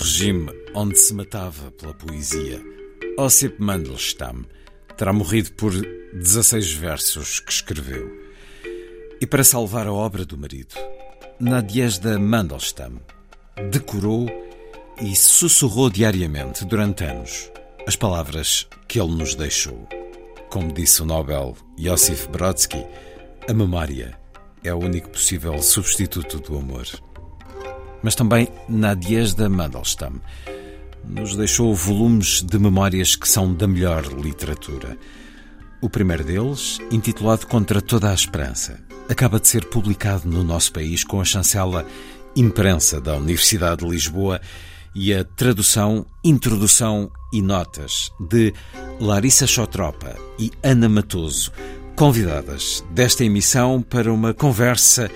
regime 0.00 0.50
onde 0.74 0.98
se 0.98 1.12
matava 1.12 1.70
pela 1.72 1.92
poesia, 1.92 2.58
Ossip 3.18 3.60
Mandelstam 3.60 4.46
terá 4.96 5.12
morrido 5.12 5.52
por 5.52 5.72
16 6.14 6.72
versos 6.72 7.40
que 7.40 7.52
escreveu. 7.52 8.10
E 9.20 9.26
para 9.26 9.44
salvar 9.44 9.86
a 9.86 9.92
obra 9.92 10.24
do 10.24 10.38
marido, 10.38 10.74
Nadezhda 11.38 12.18
Mandelstam 12.18 12.98
decorou 13.70 14.26
e 15.02 15.14
sussurrou 15.14 15.90
diariamente 15.90 16.64
durante 16.64 17.04
anos 17.04 17.50
as 17.86 17.94
palavras 17.94 18.66
que 18.88 18.98
ele 18.98 19.14
nos 19.14 19.34
deixou. 19.34 19.86
Como 20.48 20.72
disse 20.72 21.02
o 21.02 21.04
Nobel 21.04 21.54
Iosif 21.78 22.26
Brodsky, 22.28 22.86
a 23.46 23.52
memória 23.52 24.18
é 24.64 24.72
o 24.72 24.78
único 24.78 25.10
possível 25.10 25.60
substituto 25.62 26.40
do 26.40 26.56
amor 26.56 26.86
mas 28.02 28.14
também 28.14 28.48
Nadezhda 28.68 29.48
Mandelstam. 29.48 30.14
Nos 31.04 31.36
deixou 31.36 31.74
volumes 31.74 32.42
de 32.42 32.58
memórias 32.58 33.16
que 33.16 33.28
são 33.28 33.52
da 33.54 33.66
melhor 33.66 34.04
literatura. 34.06 34.96
O 35.80 35.88
primeiro 35.88 36.24
deles, 36.24 36.78
intitulado 36.90 37.46
Contra 37.46 37.80
toda 37.80 38.10
a 38.10 38.14
Esperança, 38.14 38.78
acaba 39.08 39.40
de 39.40 39.48
ser 39.48 39.64
publicado 39.64 40.28
no 40.28 40.44
nosso 40.44 40.72
país 40.72 41.02
com 41.02 41.20
a 41.20 41.24
chancela 41.24 41.86
Imprensa 42.36 43.00
da 43.00 43.16
Universidade 43.16 43.84
de 43.84 43.90
Lisboa 43.90 44.40
e 44.94 45.14
a 45.14 45.24
tradução, 45.24 46.04
introdução 46.22 47.10
e 47.32 47.40
notas 47.40 48.10
de 48.20 48.52
Larissa 49.00 49.46
Chotropa 49.46 50.16
e 50.38 50.50
Ana 50.62 50.88
Matoso, 50.88 51.52
convidadas 51.96 52.84
desta 52.90 53.24
emissão 53.24 53.82
para 53.82 54.12
uma 54.12 54.34
conversa 54.34 55.10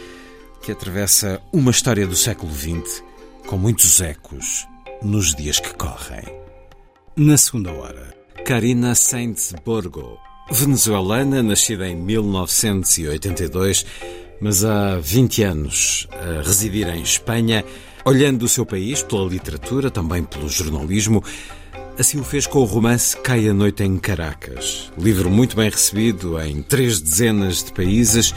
que 0.64 0.72
atravessa 0.72 1.40
uma 1.52 1.70
história 1.70 2.06
do 2.06 2.16
século 2.16 2.50
XX 2.50 3.02
com 3.46 3.58
muitos 3.58 4.00
ecos 4.00 4.66
nos 5.02 5.34
dias 5.34 5.60
que 5.60 5.74
correm. 5.74 6.24
Na 7.14 7.36
segunda 7.36 7.70
hora, 7.70 8.14
Karina 8.46 8.94
Sainz 8.94 9.52
Borgo, 9.62 10.18
venezuelana, 10.50 11.42
nascida 11.42 11.86
em 11.86 11.94
1982, 11.94 13.84
mas 14.40 14.64
há 14.64 14.96
20 14.96 15.42
anos 15.42 16.08
a 16.12 16.40
residir 16.40 16.88
em 16.88 17.02
Espanha, 17.02 17.62
olhando 18.02 18.44
o 18.44 18.48
seu 18.48 18.64
país 18.64 19.02
pela 19.02 19.28
literatura, 19.28 19.90
também 19.90 20.24
pelo 20.24 20.48
jornalismo. 20.48 21.22
Assim 21.98 22.18
o 22.18 22.24
fez 22.24 22.46
com 22.46 22.60
o 22.60 22.64
romance 22.64 23.14
Cai 23.18 23.46
a 23.48 23.54
Noite 23.54 23.82
em 23.84 23.98
Caracas, 23.98 24.90
livro 24.98 25.30
muito 25.30 25.56
bem 25.56 25.68
recebido 25.68 26.40
em 26.40 26.62
três 26.62 27.00
dezenas 27.00 27.62
de 27.62 27.70
países 27.70 28.34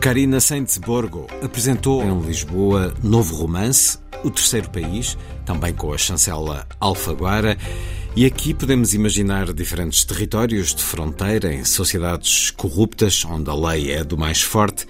Karina 0.00 0.40
Sainz-Borgo 0.40 1.26
apresentou 1.42 2.02
em 2.02 2.20
Lisboa 2.20 2.94
novo 3.02 3.34
romance, 3.34 3.98
O 4.22 4.30
Terceiro 4.30 4.70
País, 4.70 5.16
também 5.44 5.74
com 5.74 5.92
a 5.92 5.98
chancela 5.98 6.66
Alfaguara. 6.78 7.58
E 8.14 8.24
aqui 8.24 8.54
podemos 8.54 8.94
imaginar 8.94 9.52
diferentes 9.52 10.04
territórios 10.04 10.74
de 10.74 10.82
fronteira 10.82 11.52
em 11.52 11.64
sociedades 11.64 12.50
corruptas, 12.50 13.24
onde 13.24 13.50
a 13.50 13.54
lei 13.54 13.90
é 13.92 14.04
do 14.04 14.16
mais 14.16 14.42
forte. 14.42 14.86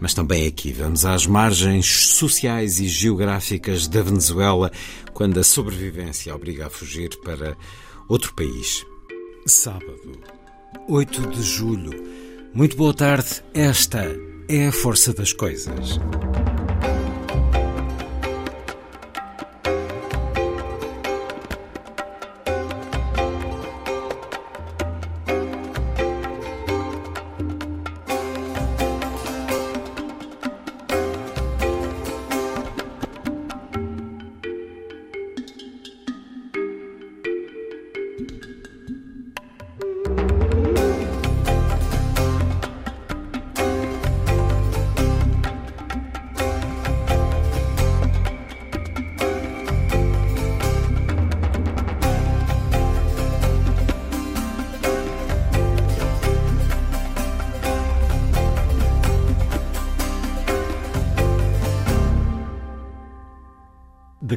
Mas 0.00 0.14
também 0.14 0.46
aqui 0.46 0.72
vamos 0.72 1.04
às 1.04 1.26
margens 1.26 1.86
sociais 2.14 2.80
e 2.80 2.88
geográficas 2.88 3.88
da 3.88 4.02
Venezuela, 4.02 4.70
quando 5.12 5.38
a 5.38 5.44
sobrevivência 5.44 6.34
obriga 6.34 6.66
a 6.66 6.70
fugir 6.70 7.10
para 7.24 7.56
outro 8.08 8.34
país. 8.34 8.84
Sábado, 9.46 10.20
8 10.88 11.30
de 11.30 11.42
julho. 11.42 11.90
Muito 12.54 12.76
boa 12.76 12.94
tarde. 12.94 13.42
Esta 13.54 14.31
é 14.54 14.68
a 14.68 14.72
força 14.72 15.14
das 15.14 15.32
coisas. 15.32 15.98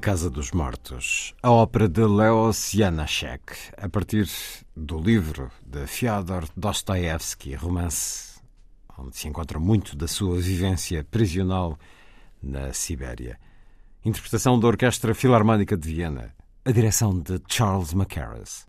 Casa 0.06 0.30
dos 0.30 0.52
Mortos, 0.52 1.34
a 1.42 1.50
ópera 1.50 1.90
de 1.90 2.06
Leos 2.06 2.72
Janáček, 2.72 3.56
a 3.76 3.90
partir 3.90 4.30
do 4.78 5.00
livro 5.00 5.50
de 5.66 5.88
Fyodor 5.88 6.48
Dostoevsky, 6.56 7.56
romance 7.56 8.40
onde 9.00 9.18
se 9.18 9.28
encontra 9.28 9.60
muito 9.60 9.96
da 9.96 10.08
sua 10.08 10.40
vivência 10.40 11.04
prisional 11.10 11.76
na 12.40 12.72
Sibéria. 12.72 13.40
Interpretação 14.06 14.60
da 14.60 14.68
Orquestra 14.68 15.16
Filarmónica 15.16 15.76
de 15.76 15.88
Viena, 15.88 16.36
a 16.64 16.72
direção 16.72 17.20
de 17.20 17.42
Charles 17.48 17.92
Mackerras. 17.96 18.68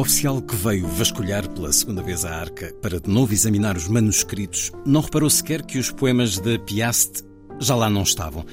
Oficial 0.00 0.40
que 0.40 0.56
veio 0.56 0.86
vasculhar 0.86 1.46
pela 1.50 1.70
segunda 1.70 2.02
vez 2.02 2.24
a 2.24 2.34
arca 2.34 2.72
para 2.80 2.98
de 2.98 3.10
novo 3.10 3.34
examinar 3.34 3.76
os 3.76 3.86
manuscritos 3.86 4.72
não 4.86 5.02
reparou 5.02 5.28
sequer 5.28 5.62
que 5.62 5.78
os 5.78 5.90
poemas 5.90 6.38
de 6.38 6.58
Piast 6.60 7.22
já 7.58 7.76
lá 7.76 7.90
não 7.90 8.02
estavam. 8.02 8.46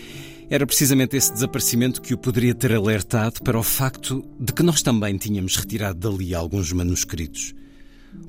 Era 0.50 0.68
precisamente 0.68 1.16
esse 1.16 1.32
desaparecimento 1.32 2.02
que 2.02 2.14
o 2.14 2.18
poderia 2.18 2.54
ter 2.54 2.74
alertado 2.74 3.42
para 3.44 3.58
o 3.58 3.64
facto 3.64 4.28
de 4.38 4.52
que 4.52 4.62
nós 4.62 4.82
também 4.82 5.18
tínhamos 5.18 5.56
retirado 5.56 5.98
dali 5.98 6.36
alguns 6.36 6.74
manuscritos. 6.74 7.56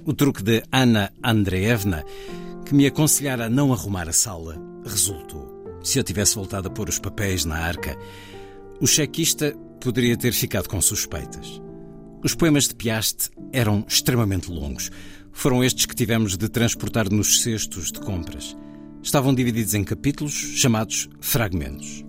O 0.04 0.12
truque 0.12 0.42
de 0.42 0.62
Ana 0.70 1.12
Andreevna, 1.22 2.04
que 2.64 2.75
me 2.75 2.87
aconselhara 2.87 3.46
a 3.46 3.50
não 3.50 3.72
arrumar 3.72 4.08
a 4.08 4.12
sala, 4.12 4.56
resultou. 4.84 5.80
Se 5.82 5.98
eu 5.98 6.04
tivesse 6.04 6.37
voltado 6.37 6.68
a 6.68 6.70
pôr 6.70 6.88
os 6.88 7.00
papéis 7.00 7.44
na 7.44 7.56
arca, 7.56 7.98
o 8.80 8.87
chequista 8.87 9.52
poderia 9.80 10.16
ter 10.16 10.32
ficado 10.32 10.68
com 10.68 10.80
suspeitas. 10.80 11.60
Os 12.22 12.34
poemas 12.34 12.66
de 12.66 12.75
Piast 12.75 13.30
eram 13.52 13.84
extremamente 13.87 14.50
longos. 14.50 14.90
Foram 15.32 15.62
estes 15.62 15.87
que 15.87 15.94
tivemos 15.94 16.37
de 16.37 16.48
transportar 16.48 17.08
nos 17.10 17.42
cestos 17.42 17.92
de 17.92 18.00
compras. 18.00 18.56
Estavam 19.02 19.32
divididos 19.32 19.75
em 19.75 19.84
capítulos 19.84 20.34
chamados 20.34 21.08
fragmentos. 21.20 22.04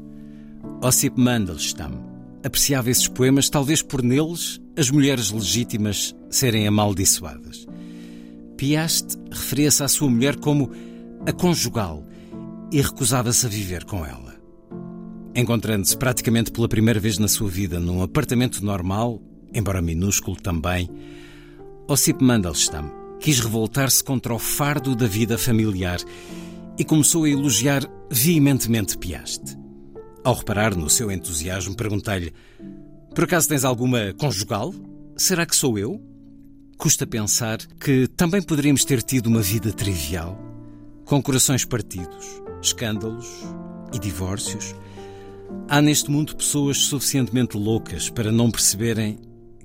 Ossip 0.81 1.19
Mandelstam 1.19 2.03
apreciava 2.43 2.89
esses 2.89 3.07
poemas, 3.07 3.49
talvez 3.49 3.83
por 3.83 4.01
neles 4.01 4.59
as 4.75 4.89
mulheres 4.89 5.29
legítimas 5.29 6.15
serem 6.29 6.65
amaldiçoadas. 6.67 7.67
Piast 8.57 9.15
referia-se 9.31 9.83
à 9.83 9.87
sua 9.87 10.09
mulher 10.09 10.37
como 10.37 10.71
a 11.25 11.31
conjugal 11.31 12.03
e 12.71 12.81
recusava-se 12.81 13.45
a 13.45 13.49
viver 13.49 13.83
com 13.85 14.05
ela. 14.05 14.35
Encontrando-se 15.35 15.95
praticamente 15.95 16.51
pela 16.51 16.67
primeira 16.67 16.99
vez 16.99 17.19
na 17.19 17.27
sua 17.27 17.47
vida 17.47 17.79
num 17.79 18.01
apartamento 18.01 18.65
normal, 18.65 19.21
embora 19.53 19.82
minúsculo 19.82 20.36
também, 20.36 20.89
Ossip 21.88 22.24
Mandelstam 22.24 22.91
quis 23.20 23.39
revoltar-se 23.39 24.03
contra 24.03 24.34
o 24.34 24.39
fardo 24.39 24.96
da 24.96 25.08
vida 25.08 25.38
familiar 25.38 26.00
e 26.77 26.84
começou 26.84 27.25
a 27.25 27.29
elogiar 27.29 27.84
veementemente 28.10 28.98
Piast. 28.98 29.58
Ao 30.24 30.34
reparar 30.34 30.75
no 30.75 30.89
seu 30.89 31.12
entusiasmo, 31.12 31.75
perguntei-lhe: 31.75 32.34
Por 33.13 33.25
acaso 33.25 33.50
tens 33.50 33.65
alguma 33.65 34.13
conjugal? 34.18 34.74
Será 35.18 35.46
que 35.46 35.56
sou 35.56 35.77
eu? 35.77 36.01
Custa 36.77 37.06
pensar 37.06 37.58
que 37.79 38.08
também 38.08 38.41
poderíamos 38.41 38.86
ter 38.86 39.01
tido 39.03 39.27
uma 39.27 39.41
vida 39.41 39.74
trivial, 39.74 40.39
com 41.03 41.22
corações 41.22 41.65
partidos, 41.65 42.41
escândalos 42.62 43.27
e 43.94 44.00
divórcios. 44.00 44.74
Há 45.68 45.82
neste 45.82 46.10
mundo 46.10 46.36
pessoas 46.36 46.77
suficientemente 46.77 47.58
loucas 47.58 48.10
para 48.10 48.32
não 48.32 48.50
perceberem 48.50 49.18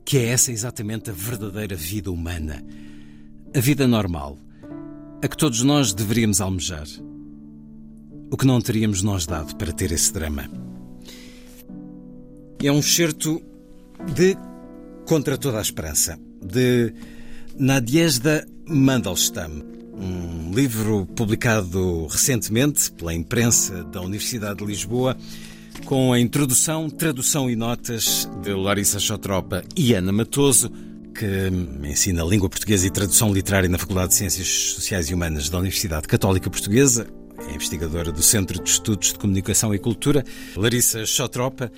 que 0.04 0.18
é 0.18 0.26
essa 0.28 0.52
exatamente 0.52 1.10
a 1.10 1.12
verdadeira 1.12 1.74
vida 1.74 2.10
humana, 2.10 2.62
a 3.54 3.60
vida 3.60 3.86
normal, 3.86 4.38
a 5.22 5.28
que 5.28 5.36
todos 5.36 5.62
nós 5.62 5.94
deveríamos 5.94 6.40
almejar. 6.40 6.86
O 8.30 8.36
que 8.36 8.46
não 8.46 8.60
teríamos 8.60 9.02
nós 9.02 9.26
dado 9.26 9.54
para 9.56 9.72
ter 9.72 9.92
esse 9.92 10.12
drama. 10.12 10.50
É 12.62 12.70
um 12.70 12.82
certo 12.82 13.40
de 14.14 14.36
Contra 15.06 15.36
toda 15.36 15.58
a 15.58 15.62
Esperança, 15.62 16.18
de 16.42 16.92
Nadiezda 17.58 18.46
Mandelstam, 18.66 19.62
um 19.96 20.50
livro 20.52 21.06
publicado 21.14 22.06
recentemente 22.06 22.90
pela 22.92 23.14
imprensa 23.14 23.84
da 23.84 24.00
Universidade 24.00 24.60
de 24.60 24.64
Lisboa 24.64 25.16
com 25.84 26.12
a 26.12 26.18
introdução, 26.18 26.88
tradução 26.88 27.50
e 27.50 27.56
notas 27.56 28.28
de 28.42 28.52
Larissa 28.52 28.98
Chotropa 28.98 29.62
e 29.76 29.94
Ana 29.94 30.12
Matoso, 30.12 30.70
que 31.14 31.26
ensina 31.86 32.24
língua 32.24 32.48
portuguesa 32.48 32.86
e 32.86 32.90
tradução 32.90 33.32
literária 33.32 33.68
na 33.68 33.78
Faculdade 33.78 34.08
de 34.08 34.14
Ciências 34.14 34.48
Sociais 34.48 35.08
e 35.08 35.14
Humanas 35.14 35.48
da 35.48 35.58
Universidade 35.58 36.08
Católica 36.08 36.50
Portuguesa, 36.50 37.06
é 37.38 37.54
investigadora 37.54 38.12
do 38.12 38.22
Centro 38.22 38.62
de 38.62 38.68
Estudos 38.68 39.12
de 39.12 39.18
Comunicação 39.18 39.74
e 39.74 39.78
Cultura. 39.78 40.24
Larissa 40.56 41.04
Chotropa 41.04 41.70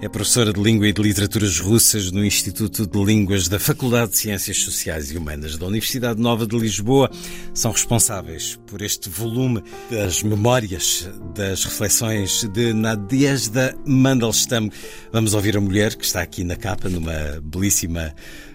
é 0.00 0.08
professora 0.08 0.52
de 0.52 0.60
Língua 0.60 0.88
e 0.88 0.92
de 0.92 1.02
Literaturas 1.02 1.60
Russas 1.60 2.10
no 2.10 2.24
Instituto 2.24 2.86
de 2.86 3.04
Línguas 3.04 3.48
da 3.48 3.58
Faculdade 3.58 4.12
de 4.12 4.18
Ciências 4.18 4.58
Sociais 4.58 5.10
e 5.10 5.16
Humanas 5.16 5.56
da 5.56 5.66
Universidade 5.66 6.20
Nova 6.20 6.46
de 6.46 6.58
Lisboa. 6.58 7.10
São 7.52 7.70
responsáveis 7.72 8.58
por 8.66 8.82
este 8.82 9.08
volume 9.08 9.62
das 9.90 10.22
memórias, 10.22 11.08
das 11.34 11.64
reflexões 11.64 12.44
de 12.52 12.72
Nadezhda 12.72 13.76
Mandelstam. 13.86 14.70
Vamos 15.12 15.34
ouvir 15.34 15.56
a 15.56 15.60
mulher 15.60 15.94
que 15.94 16.04
está 16.04 16.22
aqui 16.22 16.44
na 16.44 16.56
capa, 16.56 16.88
numa 16.88 17.40
belíssima 17.42 18.14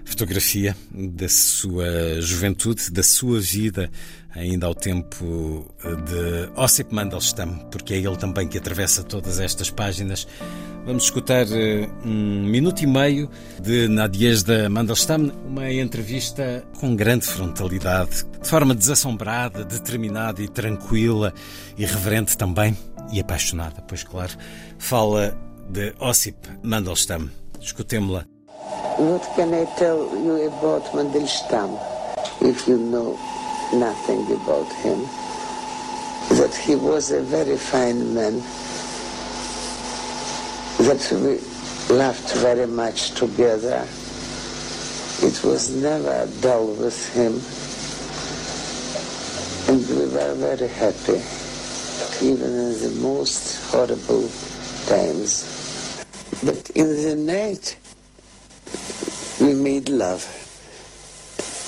fotografia 0.09 0.75
da 0.91 1.29
sua 1.29 2.19
juventude, 2.19 2.89
da 2.91 3.03
sua 3.03 3.39
vida 3.39 3.91
ainda 4.31 4.67
ao 4.67 4.75
tempo 4.75 5.71
de 5.81 6.59
Ossip 6.59 6.93
Mandelstam, 6.93 7.67
porque 7.71 7.93
é 7.93 7.97
ele 7.97 8.17
também 8.17 8.47
que 8.47 8.57
atravessa 8.57 9.03
todas 9.03 9.39
estas 9.39 9.69
páginas. 9.69 10.27
Vamos 10.85 11.03
escutar 11.03 11.45
eh, 11.51 11.87
um 12.05 12.43
minuto 12.45 12.81
e 12.81 12.87
meio 12.87 13.29
de 13.61 13.87
Nadiezda 13.87 14.69
Mandelstam, 14.69 15.31
uma 15.45 15.71
entrevista 15.71 16.65
com 16.79 16.95
grande 16.95 17.25
frontalidade, 17.25 18.25
de 18.41 18.47
forma 18.47 18.73
desassombrada, 18.73 19.63
determinada 19.63 20.41
e 20.41 20.47
tranquila, 20.47 21.33
irreverente 21.77 22.37
também 22.37 22.75
e 23.11 23.19
apaixonada, 23.19 23.81
pois 23.87 24.03
claro, 24.03 24.33
fala 24.77 25.37
de 25.69 25.93
Ossip 25.99 26.37
Mandelstam. 26.63 27.29
Escutemos-la. 27.61 28.28
What 28.97 29.23
can 29.35 29.53
I 29.53 29.65
tell 29.77 29.99
you 30.17 30.47
about 30.47 30.83
Mandelstam, 30.93 31.79
if 32.41 32.67
you 32.67 32.77
know? 32.77 33.17
nothing 33.73 34.25
about 34.31 34.71
him. 34.73 35.01
That 36.37 36.53
he 36.55 36.75
was 36.75 37.11
a 37.11 37.21
very 37.21 37.57
fine 37.57 38.13
man. 38.13 38.41
That 40.87 41.11
we 41.11 41.95
laughed 41.95 42.33
very 42.37 42.67
much 42.67 43.11
together. 43.11 43.87
It 45.21 45.43
was 45.43 45.69
never 45.75 46.27
dull 46.41 46.67
with 46.67 46.97
him. 47.13 47.41
And 49.69 49.87
we 49.87 50.07
were 50.07 50.35
very 50.35 50.67
happy, 50.67 51.21
even 52.25 52.49
in 52.49 52.79
the 52.79 52.97
most 53.01 53.61
horrible 53.71 54.29
times. 54.87 55.45
But 56.43 56.69
in 56.71 56.87
the 57.03 57.15
night, 57.15 57.75
we 59.39 59.53
made 59.53 59.89
love. 59.89 60.23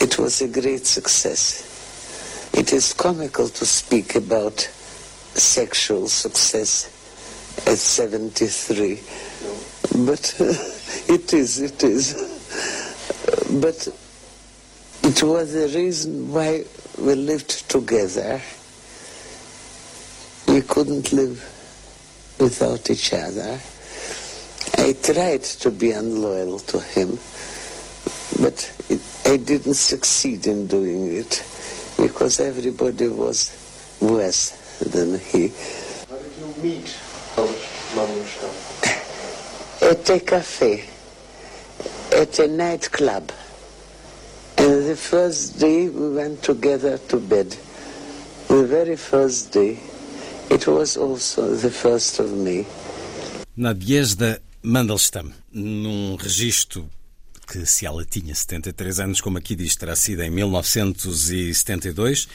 It 0.01 0.17
was 0.17 0.41
a 0.41 0.48
great 0.48 0.86
success. 0.86 2.51
It 2.53 2.74
is 2.74 2.93
comical 2.93 3.48
to 3.50 3.65
speak 3.65 4.15
about 4.15 4.60
sexual 4.60 6.08
success 6.08 6.86
at 7.65 7.77
73. 7.77 9.00
But 10.05 10.36
uh, 10.39 10.46
it 11.13 11.34
is, 11.34 11.60
it 11.62 11.84
is. 11.84 12.13
But 13.51 13.88
it 15.03 15.24
was 15.24 15.53
the 15.53 15.72
reason 15.77 16.31
why 16.31 16.65
we 16.98 17.15
lived 17.15 17.70
together. 17.70 18.41
We 20.48 20.62
couldn't 20.62 21.13
live 21.13 21.39
without 22.39 22.89
each 22.89 23.13
other. 23.13 23.60
I 24.82 24.94
tried 24.94 25.44
to 25.44 25.70
be 25.70 25.92
unloyal 25.92 26.58
to 26.58 26.80
him, 26.80 27.20
but 28.42 28.58
it, 28.90 29.00
I 29.26 29.38
didn't 29.38 29.76
succeed 29.76 30.48
in 30.48 30.66
doing 30.66 31.16
it 31.16 31.46
because 31.98 32.40
everybody 32.40 33.08
was 33.08 33.52
worse 34.02 34.50
than 34.80 35.20
he. 35.20 35.50
How 36.10 36.18
did 36.18 36.34
you 36.40 36.64
meet 36.64 36.98
Mandelstam? 37.94 38.54
At 39.84 40.10
a 40.10 40.20
cafe, 40.20 40.84
at 42.18 42.40
a 42.40 42.48
nightclub. 42.48 43.32
And 44.58 44.90
the 44.90 44.96
first 44.96 45.60
day 45.60 45.90
we 45.90 46.16
went 46.16 46.42
together 46.42 46.98
to 46.98 47.20
bed. 47.20 47.56
The 48.48 48.66
very 48.66 48.96
first 48.96 49.52
day, 49.52 49.78
it 50.50 50.66
was 50.66 50.98
also 50.98 51.54
the 51.54 51.70
first 51.70 52.20
of 52.20 52.34
May. 52.34 52.66
Nadiezhda 53.56 54.40
Mandelstam, 54.63 55.32
num 55.51 56.15
registro 56.15 56.88
que 57.48 57.65
se 57.65 57.84
ela 57.86 58.06
tinha 58.06 58.36
73 58.36 59.00
anos, 59.00 59.20
como 59.20 59.39
aqui 59.39 59.56
diz, 59.56 59.75
terá 59.75 59.96
sido 59.96 60.22
em 60.22 60.30
1972, 60.30 62.27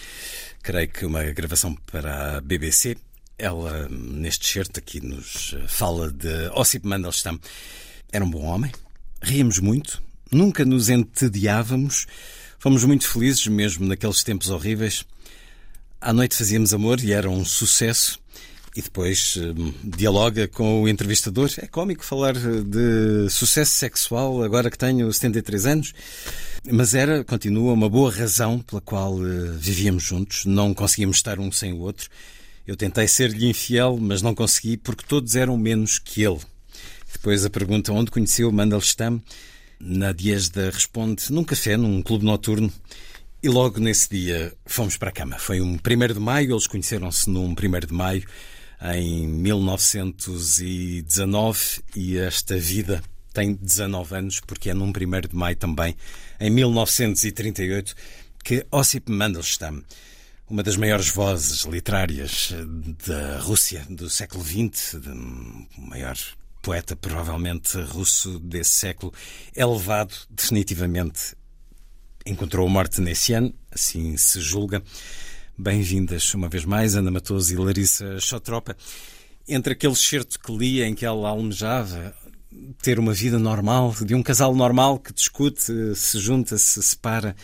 creio 0.61 0.89
que 0.89 1.07
uma 1.07 1.23
gravação 1.23 1.75
para 1.91 2.39
a 2.39 2.41
BBC. 2.41 2.97
Ela, 3.39 3.89
neste 3.89 4.47
certo 4.49 4.79
aqui 4.79 5.01
nos 5.01 5.55
fala 5.69 6.11
de 6.11 6.49
Ossip 6.53 6.85
Mandelstam. 6.87 7.39
Era 8.13 8.25
um 8.25 8.31
bom 8.31 8.43
homem, 8.43 8.73
ríamos 9.23 9.61
muito, 9.61 10.03
nunca 10.31 10.65
nos 10.65 10.89
entediávamos, 10.89 12.09
fomos 12.59 12.83
muito 12.85 13.09
felizes, 13.09 13.47
mesmo 13.47 13.87
naqueles 13.87 14.25
tempos 14.25 14.51
horríveis. 14.51 15.05
À 16.01 16.13
noite 16.13 16.35
fazíamos 16.37 16.75
amor 16.75 17.01
e 17.01 17.13
era 17.13 17.31
um 17.31 17.45
sucesso. 17.45 18.19
E 18.77 18.83
depois 18.83 19.39
hum, 19.39 19.73
dialoga 19.83 20.47
com 20.47 20.83
o 20.83 20.89
entrevistador. 20.89 21.51
É 21.57 21.67
cómico 21.67 22.05
falar 22.05 22.35
de 22.35 23.29
sucesso 23.31 23.73
sexual 23.73 24.43
agora 24.43 24.71
que 24.71 24.77
tenho 24.77 25.11
73 25.11 25.67
anos, 25.67 25.95
mas 26.71 26.95
era, 26.95 27.25
continua, 27.25 27.73
uma 27.73 27.89
boa 27.89 28.13
razão 28.13 28.59
pela 28.59 28.83
qual 28.83 29.15
uh, 29.15 29.53
vivíamos 29.59 30.03
juntos, 30.03 30.45
não 30.45 30.75
conseguíamos 30.75 31.17
estar 31.17 31.41
um 31.41 31.51
sem 31.51 31.73
o 31.73 31.79
outro. 31.79 32.11
Eu 32.67 32.77
tentei 32.77 33.09
ser-lhe 33.09 33.49
infiel, 33.49 33.97
mas 33.99 34.21
não 34.21 34.35
consegui 34.35 34.77
porque 34.77 35.05
todos 35.07 35.35
eram 35.37 35.57
menos 35.57 35.99
que 35.99 36.23
ele. 36.23 36.41
Depois 37.11 37.45
a 37.47 37.51
pergunta 37.51 37.93
onde 37.93 38.11
conheceu 38.11 38.53
Mandelstam, 38.53 39.23
na 39.81 40.13
Diesda 40.13 40.71
responde 40.71 41.33
num 41.33 41.45
café, 41.45 41.79
num 41.79 42.03
clube 42.03 42.27
noturno. 42.27 42.71
E 43.43 43.49
logo 43.49 43.79
nesse 43.79 44.11
dia 44.11 44.53
fomos 44.67 44.97
para 44.97 45.11
a 45.11 45.13
cama. 45.13 45.39
Foi 45.39 45.61
um 45.61 45.75
1 45.75 46.15
de 46.15 46.21
maio, 46.21 46.53
eles 46.53 46.67
conheceram-se 46.67 47.31
num 47.31 47.51
1 47.51 47.55
de 47.87 47.93
maio 47.93 48.25
em 48.83 49.27
1919 49.27 51.83
e 51.95 52.19
esta 52.19 52.59
vida 52.59 53.03
tem 53.33 53.55
19 53.55 54.17
anos 54.17 54.41
porque 54.41 54.71
é 54.71 54.75
num 54.75 54.89
1 54.89 54.93
de 55.29 55.37
maio 55.37 55.57
também, 55.57 55.97
em 56.41 56.51
1938, 56.51 57.95
que 58.43 58.67
Ossip 58.71 59.11
Mandelstam, 59.11 59.83
uma 60.49 60.63
das 60.63 60.77
maiores 60.77 61.09
vozes 61.09 61.65
literárias 61.65 62.55
da 63.07 63.39
Rússia 63.41 63.85
do 63.91 64.09
século 64.09 64.45
XX, 64.45 64.95
o 65.77 65.81
maior 65.81 66.17
poeta 66.63 66.97
provavelmente 66.97 67.79
russo 67.81 68.39
desse 68.39 68.71
século, 68.71 69.13
é 69.55 69.67
levado 69.67 70.15
definitivamente. 70.31 71.35
Encontrou 72.25 72.67
a 72.67 72.71
morte 72.71 73.01
nesse 73.01 73.35
ano, 73.35 73.53
assim 73.71 74.17
se 74.17 74.41
julga. 74.41 74.83
Bem-vindas 75.59 76.35
uma 76.35 76.51
vez 76.51 76.67
mais, 76.67 76.95
Ana 76.95 77.11
Matoso 77.11 77.51
e 77.51 77.57
Larissa 77.57 78.21
Chotropa. 78.21 78.77
Entre 79.49 79.73
aquele 79.73 79.97
certo 79.97 80.39
que 80.39 80.53
lia 80.55 80.87
em 80.87 80.95
que 80.95 81.07
ela 81.07 81.31
almejava 81.31 82.15
ter 82.83 82.99
uma 82.99 83.15
vida 83.15 83.39
normal, 83.39 83.95
de 84.05 84.15
um 84.15 84.23
casal 84.23 84.55
normal 84.55 84.99
que 84.99 85.15
discute, 85.15 85.73
se 85.95 86.19
junta, 86.19 86.59
se 86.59 86.83
separa, 86.83 87.35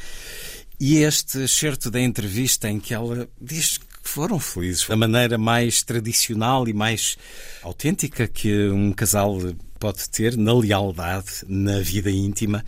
e 0.79 0.99
este 0.99 1.49
certo 1.49 1.91
da 1.91 2.03
entrevista 2.03 2.69
em 2.69 2.79
que 2.79 2.93
ela 2.93 3.27
diz 3.41 3.79
que 3.79 3.87
foram 4.03 4.39
felizes 4.39 4.87
da 4.87 4.95
maneira 4.95 5.39
mais 5.39 5.83
tradicional 5.83 6.69
e 6.69 6.75
mais 6.75 7.17
autêntica 7.63 8.29
que 8.29 8.69
um 8.69 8.93
casal 8.93 9.39
pode 9.81 10.07
ter, 10.11 10.37
na 10.37 10.53
lealdade, 10.53 11.47
na 11.49 11.81
vida 11.81 12.11
íntima. 12.11 12.63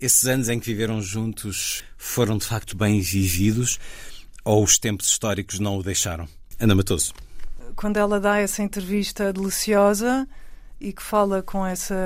Esses 0.00 0.26
anos 0.26 0.48
em 0.48 0.58
que 0.58 0.66
viveram 0.66 1.00
juntos 1.00 1.84
foram 1.96 2.36
de 2.36 2.44
facto 2.44 2.76
bem 2.76 3.00
vividos 3.00 3.78
ou 4.44 4.62
os 4.62 4.78
tempos 4.78 5.06
históricos 5.06 5.58
não 5.58 5.78
o 5.78 5.82
deixaram? 5.82 6.28
Ana 6.60 6.74
Matoso. 6.74 7.14
Quando 7.74 7.96
ela 7.96 8.20
dá 8.20 8.38
essa 8.38 8.62
entrevista 8.62 9.32
deliciosa 9.32 10.28
e 10.80 10.92
que 10.92 11.02
fala 11.02 11.42
com 11.42 11.66
essa 11.66 11.96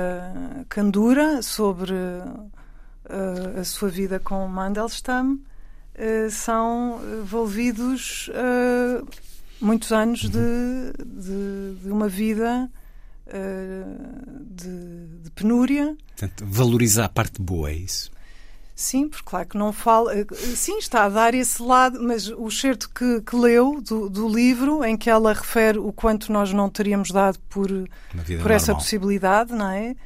candura 0.67 1.41
sobre 1.41 1.93
uh, 1.93 3.59
a 3.59 3.63
sua 3.63 3.89
vida 3.89 4.19
com 4.19 4.47
Mandelstam, 4.47 5.33
uh, 5.33 6.31
são 6.31 6.99
envolvidos 7.21 8.29
uh, 8.29 9.07
muitos 9.61 9.91
anos 9.91 10.21
de, 10.21 10.29
de, 11.05 11.81
de 11.83 11.91
uma 11.91 12.07
vida 12.07 12.71
de, 14.49 15.21
de 15.21 15.29
penúria. 15.31 15.95
Portanto, 16.07 16.43
valorizar 16.47 17.05
a 17.05 17.09
parte 17.09 17.39
boa, 17.39 17.69
é 17.69 17.75
isso? 17.75 18.09
Sim, 18.79 19.09
porque 19.09 19.25
claro 19.25 19.45
que 19.45 19.57
não 19.57 19.73
fala. 19.73 20.17
Eh, 20.17 20.25
sim, 20.55 20.77
está 20.77 21.03
a 21.03 21.09
dar 21.09 21.33
esse 21.33 21.61
lado, 21.61 22.01
mas 22.01 22.29
o 22.29 22.49
certo 22.49 22.89
que, 22.89 23.19
que 23.19 23.35
leu 23.35 23.81
do, 23.81 24.09
do, 24.09 24.29
livro, 24.29 24.85
em 24.85 24.95
que 24.95 25.09
ela 25.09 25.33
refere 25.33 25.77
o 25.77 25.91
quanto 25.91 26.31
nós 26.31 26.53
não 26.53 26.69
teríamos 26.69 27.11
dado 27.11 27.37
por, 27.49 27.67
por 28.41 28.49
essa 28.49 28.73
possibilidade, 28.73 29.53
não 29.53 29.69
é? 29.69 29.97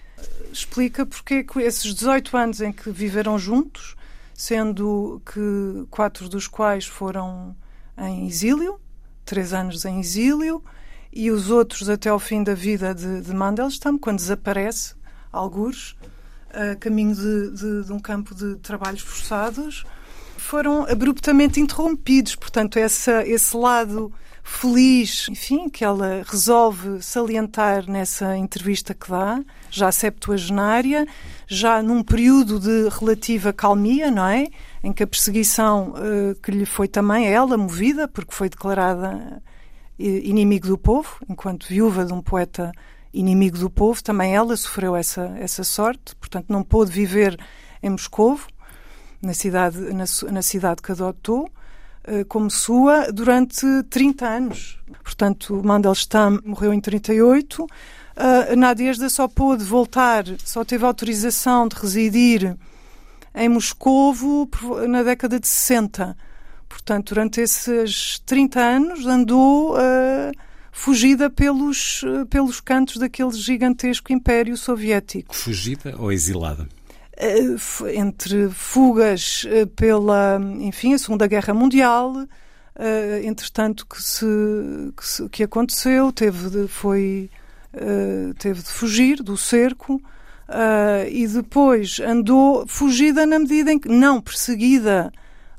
Explica 0.51 1.05
porque 1.05 1.43
que 1.43 1.59
esses 1.59 1.93
18 1.93 2.35
anos 2.35 2.61
em 2.61 2.73
que 2.73 2.89
viveram 2.89 3.37
juntos, 3.37 3.95
sendo 4.33 5.21
que 5.23 5.85
quatro 5.91 6.27
dos 6.27 6.47
quais 6.47 6.87
foram 6.87 7.55
em 7.95 8.25
exílio, 8.25 8.79
três 9.23 9.53
anos 9.53 9.85
em 9.85 9.99
exílio, 9.99 10.63
e 11.11 11.29
os 11.29 11.51
outros 11.51 11.89
até 11.89 12.09
ao 12.09 12.17
fim 12.17 12.43
da 12.43 12.55
vida 12.55 12.95
de, 12.95 13.21
de 13.21 13.35
Mandelstam, 13.35 13.99
quando 13.99 14.17
desaparece, 14.17 14.95
algures 15.31 15.95
a 16.53 16.75
caminho 16.75 17.15
de, 17.15 17.51
de, 17.51 17.83
de 17.85 17.91
um 17.91 17.99
campo 17.99 18.33
de 18.35 18.55
trabalhos 18.57 19.01
forçados, 19.01 19.83
foram 20.37 20.85
abruptamente 20.89 21.59
interrompidos. 21.59 22.35
Portanto, 22.35 22.77
essa, 22.77 23.25
esse 23.27 23.55
lado 23.55 24.11
feliz, 24.43 25.27
enfim, 25.29 25.69
que 25.69 25.85
ela 25.85 26.21
resolve 26.25 27.01
salientar 27.01 27.89
nessa 27.89 28.35
entrevista 28.35 28.93
que 28.93 29.09
dá, 29.09 29.41
já 29.71 29.89
septuagenária, 29.91 31.07
já 31.47 31.81
num 31.81 32.03
período 32.03 32.59
de 32.59 32.89
relativa 32.89 33.53
calmia, 33.53 34.11
não 34.11 34.27
é? 34.27 34.47
Em 34.83 34.91
que 34.91 35.01
a 35.01 35.07
perseguição 35.07 35.93
uh, 35.93 36.35
que 36.41 36.51
lhe 36.51 36.65
foi 36.65 36.89
também 36.89 37.25
ela 37.25 37.57
movida, 37.57 38.05
porque 38.05 38.33
foi 38.33 38.49
declarada 38.49 39.41
uh, 39.97 40.03
inimigo 40.03 40.67
do 40.67 40.77
povo, 40.77 41.15
enquanto 41.29 41.67
viúva 41.67 42.03
de 42.03 42.11
um 42.11 42.21
poeta 42.21 42.71
inimigo 43.13 43.57
do 43.57 43.69
povo, 43.69 44.03
também 44.03 44.35
ela 44.35 44.57
sofreu 44.57 44.95
essa, 44.95 45.35
essa 45.39 45.63
sorte, 45.63 46.15
portanto 46.15 46.47
não 46.49 46.63
pôde 46.63 46.91
viver 46.91 47.39
em 47.81 47.89
Moscovo, 47.89 48.47
na 49.21 49.33
cidade, 49.33 49.77
na, 49.93 50.05
na 50.31 50.41
cidade 50.41 50.81
que 50.81 50.91
adotou, 50.91 51.49
eh, 52.03 52.23
como 52.25 52.49
sua, 52.49 53.11
durante 53.11 53.65
30 53.89 54.27
anos. 54.27 54.79
Portanto, 55.03 55.61
Mandelstam 55.63 56.39
morreu 56.43 56.73
em 56.73 56.81
38, 56.81 57.65
a 58.15 58.55
Nadezhda 58.55 59.09
só 59.09 59.27
pôde 59.27 59.63
voltar, 59.63 60.23
só 60.43 60.63
teve 60.63 60.85
autorização 60.85 61.67
de 61.67 61.75
residir 61.75 62.55
em 63.33 63.49
Moscovo 63.49 64.47
na 64.87 65.01
década 65.01 65.39
de 65.39 65.47
60. 65.47 66.15
Portanto, 66.69 67.09
durante 67.09 67.41
esses 67.41 68.19
30 68.25 68.59
anos 68.59 69.05
andou... 69.05 69.75
Uh, 69.75 70.52
fugida 70.73 71.29
pelos, 71.29 72.03
eh, 72.03 72.25
pelos 72.25 72.59
cantos 72.59 72.97
daquele 72.97 73.31
gigantesco 73.31 74.11
império 74.11 74.57
soviético. 74.57 75.33
Fugida 75.33 75.95
ou 75.99 76.11
exilada? 76.11 76.67
Eh, 77.15 77.55
entre 77.93 78.49
fugas 78.49 79.45
eh, 79.47 79.67
pela, 79.67 80.41
enfim, 80.59 80.95
a 80.95 80.97
Segunda 80.97 81.27
Guerra 81.27 81.53
Mundial, 81.53 82.27
entretanto 83.23 83.85
que 83.85 84.01
se, 84.01 84.25
que, 84.97 85.07
se, 85.07 85.29
que 85.29 85.43
aconteceu, 85.43 86.11
teve 86.11 86.49
de, 86.49 86.67
foi, 86.67 87.29
teve 88.39 88.63
de 88.63 88.67
fugir 88.67 89.21
do 89.21 89.37
cerco 89.37 90.01
e 91.11 91.27
depois 91.27 91.99
andou 91.99 92.65
fugida 92.65 93.27
na 93.27 93.37
medida 93.37 93.71
em 93.71 93.77
que, 93.77 93.87
não 93.87 94.19
perseguida 94.19 95.13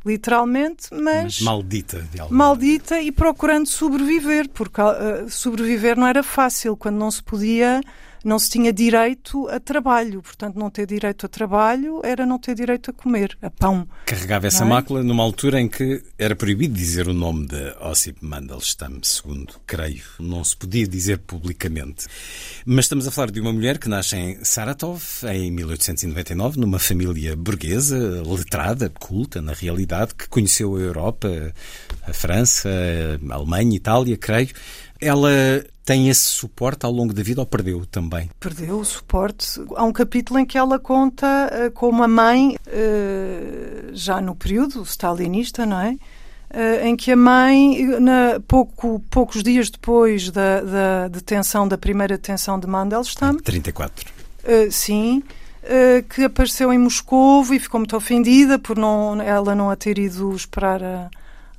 literalmente, 0.05 0.88
mas, 0.93 1.25
mas 1.25 1.40
maldita, 1.40 2.03
de 2.12 2.21
maldita 2.31 3.01
e 3.01 3.11
procurando 3.11 3.67
sobreviver, 3.67 4.49
porque 4.51 4.81
uh, 4.81 5.29
sobreviver 5.29 5.97
não 5.97 6.07
era 6.07 6.23
fácil 6.23 6.77
quando 6.77 6.97
não 6.97 7.11
se 7.11 7.23
podia 7.23 7.81
não 8.25 8.39
se 8.39 8.51
tinha 8.51 8.73
direito 8.73 9.49
a 9.49 9.61
trabalho. 9.61 10.23
Portanto, 10.23 10.57
não 10.57 10.71
ter 10.71 10.87
direito 10.87 11.27
a 11.27 11.29
trabalho 11.29 12.01
era 12.03 12.25
não 12.25 12.39
ter 12.39 12.55
direito 12.55 12.91
a 12.91 12.93
comer, 12.95 13.37
a 13.43 13.51
pão. 13.51 13.87
Carregava 14.07 14.47
essa 14.47 14.65
é? 14.65 14.67
mácula 14.67 15.03
numa 15.03 15.23
altura 15.23 15.61
em 15.61 15.69
que 15.69 16.03
era 16.19 16.35
proibido 16.35 16.75
dizer 16.75 17.07
o 17.07 17.13
nome 17.13 17.47
de 17.47 17.75
Ossip 17.81 18.25
Mandelstam 18.25 19.01
II, 19.27 19.47
creio. 19.67 20.05
Não 20.19 20.43
se 20.43 20.57
podia 20.57 20.87
dizer 20.87 21.19
publicamente. 21.19 22.07
Mas 22.65 22.87
estamos 22.87 23.07
a 23.07 23.11
falar 23.11 23.31
de 23.31 23.41
uma 23.41 23.53
mulher 23.53 23.79
que 23.79 23.89
nasce 23.89 24.17
em 24.17 24.45
Saratov, 24.45 25.03
em 25.31 25.51
1899, 25.51 26.59
numa 26.59 26.79
família 26.79 27.37
burguesa, 27.37 28.23
letrada, 28.23 28.89
culta, 28.89 29.43
na 29.43 29.53
realidade, 29.53 30.15
que 30.15 30.29
conheceu 30.29 30.77
a 30.77 30.81
Europa, 30.81 31.53
a 32.07 32.13
França, 32.13 32.71
a 33.31 33.35
Alemanha, 33.35 33.73
a 33.73 33.77
Itália, 33.77 34.17
creio. 34.17 34.49
Ela 35.05 35.64
tem 35.85 36.09
esse 36.09 36.23
suporte 36.23 36.87
ao 36.87 36.93
longo 36.93 37.12
da 37.12 37.23
vida 37.23 37.40
ou 37.40 37.47
perdeu 37.47 37.85
também? 37.85 38.31
Perdeu 38.40 38.79
o 38.79 38.85
suporte. 38.85 39.61
Há 39.77 39.85
um 39.85 39.93
capítulo 39.93 40.40
em 40.40 40.47
que 40.47 40.57
ela 40.57 40.79
conta 40.79 41.27
uh, 41.27 41.71
como 41.73 42.03
a 42.03 42.09
mãe, 42.09 42.57
uh, 42.67 43.90
já 43.93 44.21
no 44.21 44.35
período 44.35 44.83
stalinista, 44.83 45.67
não 45.67 45.79
é? 45.79 45.90
Uh, 46.51 46.87
em 46.87 46.97
que 46.97 47.12
a 47.12 47.17
mãe, 47.17 47.85
na, 48.01 48.40
pouco, 48.49 49.03
poucos 49.11 49.43
dias 49.43 49.69
depois 49.69 50.31
da, 50.31 50.61
da 50.62 51.09
detenção, 51.09 51.69
da 51.69 51.77
primeira 51.77 52.17
detenção 52.17 52.59
de 52.59 52.67
Mandelstam... 52.67 53.37
34. 53.37 54.11
sim, 54.71 55.23
que 56.11 56.25
apareceu 56.25 56.73
em 56.73 56.79
Moscou 56.79 57.43
e 57.53 57.59
ficou 57.59 57.81
muito 57.81 57.97
ofendida 57.97 58.59
por 58.59 58.77
não, 58.77 59.21
ela 59.21 59.55
não 59.55 59.71
a 59.71 59.77
ter 59.77 59.99
ido 59.99 60.35
esperar 60.35 60.83
a 60.83 61.11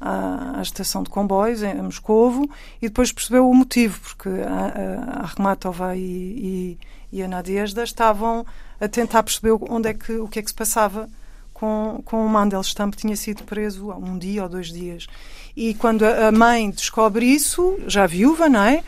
à, 0.05 0.59
à 0.59 0.61
estação 0.61 1.01
de 1.01 1.09
comboios 1.09 1.63
em, 1.63 1.73
Moscovo 1.81 2.47
e 2.81 2.87
depois 2.87 3.11
percebeu 3.11 3.49
o 3.49 3.53
motivo, 3.53 3.99
porque 3.99 4.29
a, 4.29 5.23
a, 5.23 5.25
Rematova 5.25 5.95
e, 5.95 6.77
e, 7.11 7.17
e 7.17 7.23
a 7.23 7.27
Nadezhda 7.27 7.83
estavam 7.83 8.45
a 8.79 8.87
tentar 8.87 9.23
perceber 9.23 9.57
onde 9.69 9.89
é 9.89 9.93
que, 9.93 10.13
o 10.13 10.27
que 10.27 10.39
é 10.39 10.41
que 10.43 10.49
se 10.49 10.53
passava 10.53 11.09
com, 11.53 12.01
com 12.05 12.23
o 12.23 12.29
Mandelstam, 12.29 12.91
que 12.91 12.97
tinha 12.97 13.15
sido 13.15 13.43
preso 13.43 13.91
há 13.91 13.95
um 13.95 14.17
dia 14.17 14.43
ou 14.43 14.49
dois 14.49 14.67
dias. 14.67 15.07
E 15.55 15.73
quando 15.73 16.03
a 16.03 16.31
mãe 16.31 16.69
descobre 16.69 17.25
isso, 17.25 17.79
já 17.87 18.05
viúva, 18.05 18.47
não 18.47 18.61
é? 18.61 18.83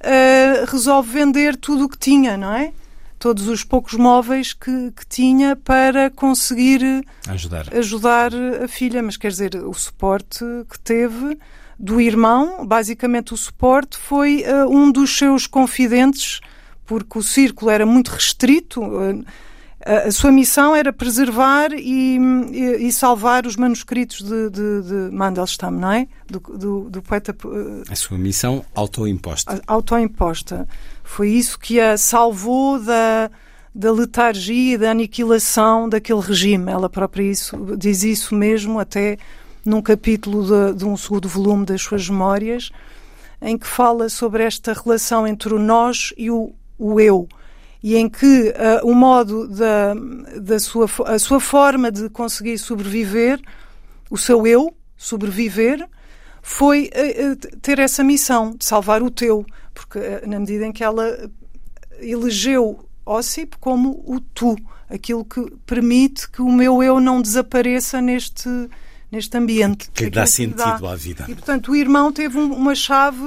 Uh, 0.00 0.70
resolve 0.70 1.10
vender 1.10 1.56
tudo 1.56 1.84
o 1.84 1.88
que 1.88 1.98
tinha, 1.98 2.36
não 2.36 2.54
é? 2.54 2.72
Todos 3.20 3.46
os 3.46 3.62
poucos 3.62 3.94
móveis 3.94 4.52
que, 4.52 4.90
que 4.90 5.06
tinha 5.06 5.54
para 5.54 6.10
conseguir 6.10 7.04
ajudar. 7.28 7.66
ajudar 7.72 8.32
a 8.64 8.66
filha. 8.66 9.00
Mas 9.02 9.16
quer 9.16 9.28
dizer, 9.28 9.54
o 9.56 9.74
suporte 9.74 10.44
que 10.68 10.80
teve 10.80 11.38
do 11.78 12.00
irmão, 12.00 12.66
basicamente 12.66 13.32
o 13.32 13.36
suporte 13.36 13.96
foi 13.96 14.42
uh, 14.44 14.68
um 14.68 14.90
dos 14.90 15.16
seus 15.16 15.46
confidentes, 15.46 16.40
porque 16.84 17.18
o 17.18 17.22
círculo 17.22 17.70
era 17.70 17.86
muito 17.86 18.08
restrito. 18.08 18.82
Uh, 18.82 19.24
a 19.84 20.12
sua 20.12 20.30
missão 20.30 20.76
era 20.76 20.92
preservar 20.92 21.72
e, 21.72 22.18
e, 22.52 22.86
e 22.86 22.92
salvar 22.92 23.46
os 23.46 23.56
manuscritos 23.56 24.20
de, 24.20 24.50
de, 24.50 24.82
de, 24.82 25.16
Mandelstam, 25.16 25.70
não 25.70 25.92
é? 25.92 26.06
Do, 26.28 26.38
do, 26.38 26.90
do 26.90 27.02
poeta. 27.02 27.34
Uh, 27.44 27.82
a 27.90 27.96
sua 27.96 28.18
missão 28.18 28.62
autoimposta. 28.74 29.62
Autoimposta. 29.66 30.68
Foi 31.02 31.30
isso 31.30 31.58
que 31.58 31.80
a 31.80 31.96
salvou 31.96 32.78
da, 32.78 33.30
da 33.74 33.90
letargia 33.90 34.74
e 34.74 34.78
da 34.78 34.90
aniquilação 34.90 35.88
daquele 35.88 36.20
regime. 36.20 36.70
Ela 36.70 36.90
própria 36.90 37.22
isso, 37.22 37.56
diz 37.78 38.02
isso 38.02 38.34
mesmo 38.34 38.78
até 38.78 39.16
num 39.64 39.80
capítulo 39.80 40.44
de, 40.44 40.78
de 40.78 40.84
um 40.84 40.96
segundo 40.96 41.26
volume 41.26 41.64
das 41.64 41.80
suas 41.80 42.06
memórias, 42.06 42.70
em 43.40 43.56
que 43.56 43.66
fala 43.66 44.10
sobre 44.10 44.42
esta 44.42 44.74
relação 44.74 45.26
entre 45.26 45.54
o 45.54 45.58
nós 45.58 46.12
e 46.18 46.30
o, 46.30 46.52
o 46.78 47.00
eu 47.00 47.26
e 47.82 47.96
em 47.96 48.08
que 48.08 48.50
uh, 48.50 48.86
o 48.86 48.94
modo 48.94 49.48
da, 49.48 49.94
da 50.40 50.58
sua, 50.58 50.86
a 51.06 51.18
sua 51.18 51.40
forma 51.40 51.90
de 51.90 52.08
conseguir 52.10 52.58
sobreviver, 52.58 53.40
o 54.10 54.18
seu 54.18 54.46
eu 54.46 54.74
sobreviver, 54.96 55.88
foi 56.42 56.90
uh, 56.90 57.56
ter 57.58 57.78
essa 57.78 58.04
missão 58.04 58.54
de 58.56 58.64
salvar 58.64 59.02
o 59.02 59.10
teu, 59.10 59.46
porque 59.72 59.98
uh, 59.98 60.28
na 60.28 60.38
medida 60.38 60.66
em 60.66 60.72
que 60.72 60.84
ela 60.84 61.30
elegeu 62.00 62.84
Ossip 63.04 63.56
como 63.58 64.02
o 64.06 64.20
tu, 64.20 64.56
aquilo 64.88 65.24
que 65.24 65.50
permite 65.64 66.30
que 66.30 66.42
o 66.42 66.52
meu 66.52 66.82
eu 66.82 67.00
não 67.00 67.22
desapareça 67.22 68.00
neste 68.00 68.48
neste 69.10 69.36
ambiente. 69.36 69.90
Que 69.92 70.08
dá 70.08 70.26
sentido 70.26 70.56
dá. 70.56 70.92
à 70.92 70.96
vida. 70.96 71.24
E, 71.28 71.34
portanto, 71.34 71.72
o 71.72 71.76
irmão 71.76 72.12
teve 72.12 72.38
uma 72.38 72.74
chave, 72.74 73.18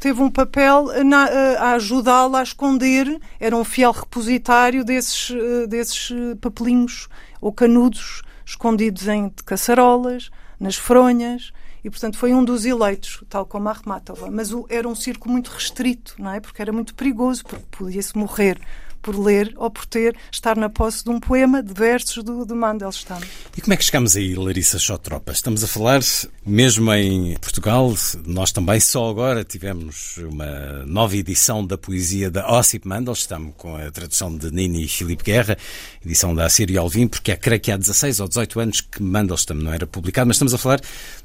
teve 0.00 0.20
um 0.22 0.30
papel 0.30 1.04
na, 1.04 1.24
a 1.58 1.72
ajudá-lo 1.72 2.36
a 2.36 2.42
esconder, 2.42 3.20
era 3.38 3.56
um 3.56 3.64
fiel 3.64 3.92
repositário 3.92 4.84
desses, 4.84 5.30
desses 5.68 6.10
papelinhos 6.40 7.08
ou 7.40 7.52
canudos 7.52 8.22
escondidos 8.44 9.08
em 9.08 9.28
caçarolas, 9.44 10.30
nas 10.58 10.76
fronhas, 10.76 11.52
e, 11.84 11.90
portanto, 11.90 12.18
foi 12.18 12.34
um 12.34 12.44
dos 12.44 12.64
eleitos, 12.64 13.22
tal 13.28 13.46
como 13.46 13.68
a 13.68 13.72
Armatova. 13.72 14.28
Mas 14.30 14.52
o, 14.52 14.66
era 14.68 14.88
um 14.88 14.94
círculo 14.94 15.32
muito 15.32 15.48
restrito, 15.48 16.14
não 16.18 16.32
é? 16.32 16.40
Porque 16.40 16.60
era 16.60 16.72
muito 16.72 16.94
perigoso, 16.94 17.44
porque 17.44 17.64
podia-se 17.70 18.16
morrer 18.16 18.58
por 19.06 19.16
ler 19.16 19.54
ou 19.56 19.70
por 19.70 19.86
ter, 19.86 20.16
estar 20.32 20.56
na 20.56 20.68
posse 20.68 21.04
de 21.04 21.10
um 21.10 21.20
poema 21.20 21.62
de 21.62 21.72
versos 21.72 22.24
do, 22.24 22.44
do 22.44 22.56
Mandelstam. 22.56 23.20
E 23.56 23.60
como 23.60 23.72
é 23.72 23.76
que 23.76 23.84
chegamos 23.84 24.16
aí, 24.16 24.34
Larissa 24.34 24.80
Xotropa? 24.80 25.30
Estamos 25.30 25.62
a 25.62 25.68
falar, 25.68 26.00
mesmo 26.44 26.92
em 26.92 27.36
Portugal, 27.36 27.94
nós 28.26 28.50
também 28.50 28.80
só 28.80 29.08
agora 29.08 29.44
tivemos 29.44 30.16
uma 30.16 30.84
nova 30.84 31.16
edição 31.16 31.64
da 31.64 31.78
poesia 31.78 32.32
da 32.32 32.50
Ossip 32.50 32.88
Mandelstam, 32.88 33.52
com 33.52 33.76
a 33.76 33.88
tradução 33.92 34.36
de 34.36 34.50
Nini 34.50 34.86
e 34.86 34.88
Filipe 34.88 35.22
Guerra, 35.22 35.56
edição 36.04 36.34
da 36.34 36.44
Assírio 36.44 36.80
Alvim, 36.80 37.06
porque 37.06 37.30
é, 37.30 37.36
creio 37.36 37.60
que 37.60 37.70
há 37.70 37.76
16 37.76 38.18
ou 38.18 38.26
18 38.26 38.58
anos 38.58 38.80
que 38.80 39.00
Mandelstam 39.00 39.56
não 39.58 39.72
era 39.72 39.86
publicado, 39.86 40.26
mas 40.26 40.34
estamos 40.34 40.52
a 40.52 40.58
falar 40.58 40.80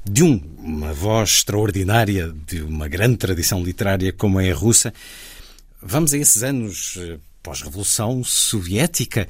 de 0.08 0.22
um, 0.22 0.40
uma 0.58 0.92
voz 0.92 1.30
extraordinária, 1.30 2.32
de 2.46 2.62
uma 2.62 2.86
grande 2.86 3.16
tradição 3.16 3.60
literária 3.60 4.12
como 4.12 4.38
é 4.38 4.52
a 4.52 4.54
russa. 4.54 4.94
Vamos 5.82 6.14
a 6.14 6.18
esses 6.18 6.44
anos 6.44 6.96
eh, 6.96 7.18
pós-revolução 7.42 8.22
soviética. 8.24 9.26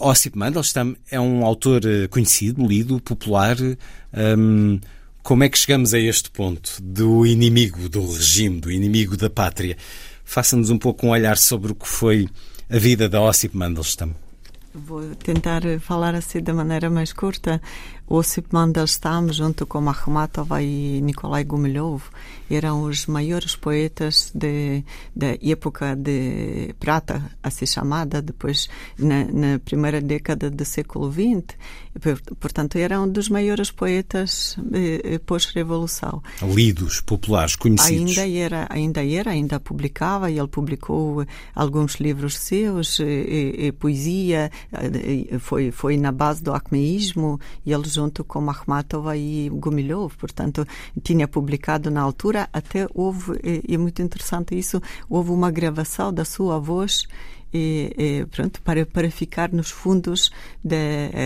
Ossip 0.00 0.36
Mandelstam 0.36 0.96
é 1.10 1.20
um 1.20 1.44
autor 1.44 1.82
eh, 1.84 2.08
conhecido, 2.08 2.66
lido, 2.66 3.00
popular. 3.00 3.56
Um, 4.12 4.80
como 5.22 5.44
é 5.44 5.48
que 5.48 5.58
chegamos 5.58 5.94
a 5.94 5.98
este 5.98 6.30
ponto 6.30 6.80
do 6.82 7.24
inimigo 7.24 7.88
do 7.88 8.12
regime, 8.12 8.60
do 8.60 8.70
inimigo 8.70 9.16
da 9.16 9.30
pátria? 9.30 9.76
Faça-nos 10.24 10.70
um 10.70 10.78
pouco 10.78 11.06
um 11.06 11.10
olhar 11.10 11.38
sobre 11.38 11.72
o 11.72 11.74
que 11.74 11.88
foi 11.88 12.28
a 12.68 12.78
vida 12.78 13.08
da 13.08 13.20
Ossip 13.20 13.56
Mandelstam. 13.56 14.14
Vou 14.74 15.14
tentar 15.14 15.62
falar 15.80 16.14
assim 16.14 16.42
da 16.42 16.52
maneira 16.52 16.90
mais 16.90 17.12
curta. 17.12 17.62
Ossip 18.08 18.48
Mandelstam, 18.52 19.32
junto 19.32 19.66
com 19.66 19.88
Akhmatova 19.88 20.62
e 20.62 21.00
Nikolai 21.00 21.42
Gumilyov, 21.42 22.04
eram 22.48 22.82
os 22.82 23.06
maiores 23.06 23.56
poetas 23.56 24.30
de, 24.32 24.84
da 25.14 25.36
época 25.42 25.96
de 25.96 26.72
prata, 26.78 27.28
assim 27.42 27.66
chamada, 27.66 28.22
depois 28.22 28.68
na, 28.96 29.24
na 29.24 29.58
primeira 29.58 30.00
década 30.00 30.48
do 30.48 30.64
século 30.64 31.10
XX. 31.10 31.56
Portanto, 32.40 32.76
eram 32.76 33.08
dos 33.08 33.28
maiores 33.28 33.70
poetas 33.70 34.56
eh, 34.72 35.00
eh, 35.04 35.18
pós-revolução. 35.18 36.22
Lidos, 36.42 37.00
populares, 37.00 37.56
conhecidos. 37.56 38.18
Ainda 38.18 38.38
era, 38.38 38.66
ainda 38.70 39.04
era, 39.04 39.30
ainda 39.30 39.60
publicava, 39.60 40.30
e 40.30 40.38
ele 40.38 40.48
publicou 40.48 41.24
alguns 41.54 41.94
livros 41.94 42.36
seus, 42.36 42.98
e, 43.00 43.66
e, 43.66 43.72
poesia, 43.72 44.50
foi, 45.40 45.70
foi 45.70 45.96
na 45.96 46.12
base 46.12 46.42
do 46.42 46.52
acmeísmo, 46.52 47.40
e 47.64 47.72
ele 47.72 47.88
junto 47.88 48.24
com 48.24 48.48
Akhmatova 48.50 49.16
e 49.16 49.48
Gumilyov, 49.48 50.14
portanto, 50.16 50.66
tinha 51.02 51.26
publicado 51.26 51.90
na 51.90 52.00
altura, 52.00 52.48
até 52.52 52.86
houve, 52.94 53.32
e 53.42 53.74
é 53.74 53.78
muito 53.78 54.02
interessante 54.02 54.56
isso, 54.56 54.80
houve 55.08 55.30
uma 55.30 55.50
gravação 55.50 56.12
da 56.12 56.24
sua 56.24 56.58
voz 56.58 57.06
e, 57.52 57.92
e, 57.96 58.26
pronto, 58.26 58.60
para, 58.62 58.84
para 58.84 59.10
ficar 59.10 59.52
nos 59.52 59.70
fundos 59.70 60.30
da 60.64 60.76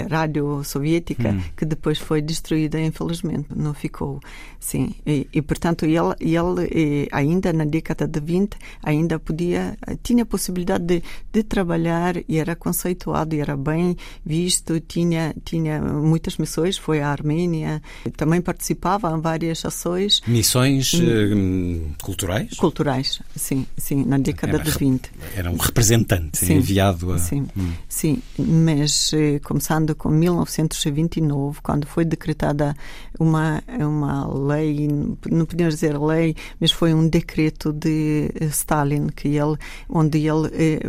rádio 0.08 0.62
soviética, 0.64 1.30
hum. 1.30 1.42
que 1.56 1.64
depois 1.64 1.98
foi 1.98 2.20
destruída, 2.20 2.80
infelizmente, 2.80 3.48
não 3.54 3.74
ficou. 3.74 4.20
Sim, 4.58 4.94
e, 5.06 5.26
e 5.32 5.40
portanto, 5.40 5.86
ele, 5.86 6.14
ele 6.20 7.08
ainda 7.10 7.52
na 7.52 7.64
década 7.64 8.06
de 8.06 8.20
20, 8.20 8.56
ainda 8.82 9.18
podia, 9.18 9.76
tinha 10.02 10.22
a 10.22 10.26
possibilidade 10.26 10.84
de, 10.84 11.02
de 11.32 11.42
trabalhar 11.42 12.16
e 12.28 12.38
era 12.38 12.54
conceituado 12.54 13.34
e 13.34 13.40
era 13.40 13.56
bem 13.56 13.96
visto, 14.24 14.78
tinha, 14.80 15.34
tinha 15.44 15.80
muitas 15.80 16.36
missões, 16.36 16.76
foi 16.76 17.00
à 17.00 17.08
Arménia, 17.08 17.82
também 18.16 18.40
participava 18.40 19.10
em 19.16 19.20
várias 19.20 19.64
ações. 19.64 20.20
Missões 20.26 20.92
hum, 20.94 21.92
culturais? 22.02 22.54
Culturais, 22.54 23.22
sim, 23.34 23.66
sim, 23.76 24.04
na 24.04 24.18
década 24.18 24.56
era, 24.56 24.64
de 24.64 24.70
20. 24.70 25.10
Era 25.34 25.50
um 25.50 25.56
representante 25.56 26.19
sim, 26.32 26.54
enviado 26.54 27.12
a. 27.12 27.18
Sim, 27.18 27.46
hum. 27.56 27.72
sim, 27.88 28.22
mas 28.38 29.12
eh, 29.14 29.38
começando 29.40 29.94
com 29.94 30.08
1929, 30.08 31.60
quando 31.62 31.86
foi 31.86 32.04
decretada 32.04 32.74
uma, 33.18 33.62
uma 33.78 34.32
lei, 34.32 34.88
não 35.30 35.46
podemos 35.46 35.74
dizer 35.74 35.98
lei, 35.98 36.34
mas 36.60 36.72
foi 36.72 36.94
um 36.94 37.08
decreto 37.08 37.72
de 37.72 38.30
Stalin, 38.50 39.08
que 39.08 39.28
ele, 39.28 39.56
onde 39.88 40.26
ele 40.26 40.48
eh, 40.52 40.80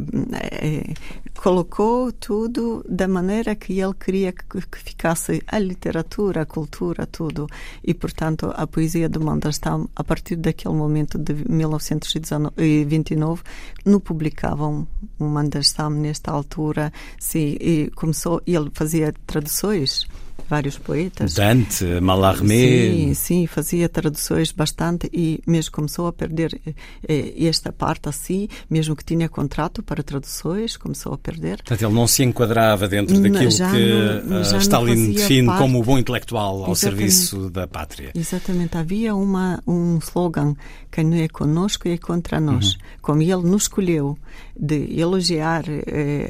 eh, 0.61 0.93
colocou 1.41 2.11
tudo 2.11 2.85
da 2.87 3.07
maneira 3.07 3.55
que 3.55 3.79
ele 3.79 3.93
queria 3.93 4.31
que, 4.31 4.45
que, 4.45 4.77
ficasse 4.77 5.41
a 5.47 5.57
literatura, 5.57 6.41
a 6.41 6.45
cultura, 6.45 7.05
tudo. 7.05 7.47
E, 7.83 7.93
portanto, 7.93 8.53
a 8.55 8.67
poesia 8.67 9.09
de 9.09 9.19
Mandelstam, 9.19 9.89
a 9.95 10.03
partir 10.03 10.35
daquele 10.35 10.75
momento 10.75 11.17
de 11.17 11.33
1929, 11.33 13.41
não 13.85 13.99
publicavam 13.99 14.87
o 15.25 15.29
Mandelstam 15.29 15.89
nesta 15.91 16.31
altura. 16.31 16.91
Sim, 17.19 17.57
e 17.59 17.91
começou, 17.95 18.41
ele 18.45 18.69
fazia 18.73 19.13
traduções 19.25 20.07
vários 20.51 20.77
poetas. 20.77 21.33
Dante, 21.33 21.85
Mallarmé. 22.01 22.91
Sim, 22.91 23.13
sim, 23.13 23.47
fazia 23.47 23.87
traduções 23.87 24.51
bastante 24.51 25.09
e 25.13 25.39
mesmo 25.47 25.71
começou 25.71 26.07
a 26.07 26.11
perder 26.13 26.59
eh, 27.07 27.33
esta 27.47 27.71
parte 27.71 28.09
assim, 28.09 28.49
mesmo 28.69 28.93
que 28.93 29.05
tinha 29.05 29.29
contrato 29.29 29.81
para 29.81 30.03
traduções, 30.03 30.75
começou 30.75 31.13
a 31.13 31.17
perder. 31.17 31.57
Portanto, 31.57 31.81
ele 31.81 31.93
não 31.93 32.05
se 32.05 32.23
enquadrava 32.23 32.85
dentro 32.85 33.17
daquilo 33.21 33.49
já 33.49 33.71
que 33.71 34.21
não, 34.25 34.41
uh, 34.41 34.57
Stalin 34.57 35.13
define 35.13 35.47
parte. 35.47 35.61
como 35.61 35.79
o 35.79 35.83
bom 35.83 35.97
intelectual 35.97 36.65
ao 36.65 36.73
Exatamente. 36.73 37.11
serviço 37.13 37.49
da 37.49 37.65
pátria. 37.65 38.11
Exatamente. 38.13 38.77
Havia 38.77 39.15
uma, 39.15 39.63
um 39.65 39.99
slogan, 39.99 40.53
quem 40.91 41.05
não 41.05 41.17
é 41.17 41.27
conosco 41.27 41.87
é 41.87 41.97
contra 41.97 42.39
nós. 42.39 42.73
Uhum. 42.73 42.79
Como 43.01 43.21
ele 43.21 43.43
nos 43.43 43.63
escolheu 43.63 44.17
de 44.55 44.99
elogiar 44.99 45.63
eh, 45.67 46.29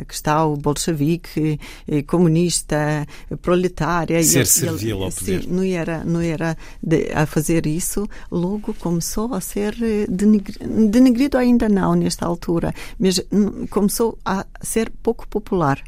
a 0.00 0.04
questão 0.04 0.54
bolchevique, 0.56 1.58
eh, 1.88 2.02
comunista, 2.02 3.06
proletária. 3.40 4.22
Ser 4.22 4.46
servil 4.46 5.02
ao 5.02 5.10
poder. 5.10 5.42
Sim, 5.42 5.48
não 5.48 5.62
era, 5.62 6.04
não 6.04 6.20
era 6.20 6.56
de, 6.82 7.10
a 7.12 7.26
fazer 7.26 7.66
isso, 7.66 8.08
logo 8.30 8.74
começou 8.74 9.34
a 9.34 9.40
ser 9.40 9.76
eh, 9.82 10.06
denegrido, 10.08 10.88
denegrido 10.88 11.38
ainda 11.38 11.68
não 11.68 11.94
nesta 11.94 12.26
altura, 12.26 12.74
mas 12.98 13.20
começou 13.70 14.18
a 14.24 14.46
ser 14.62 14.92
pouco 15.02 15.26
popular 15.26 15.82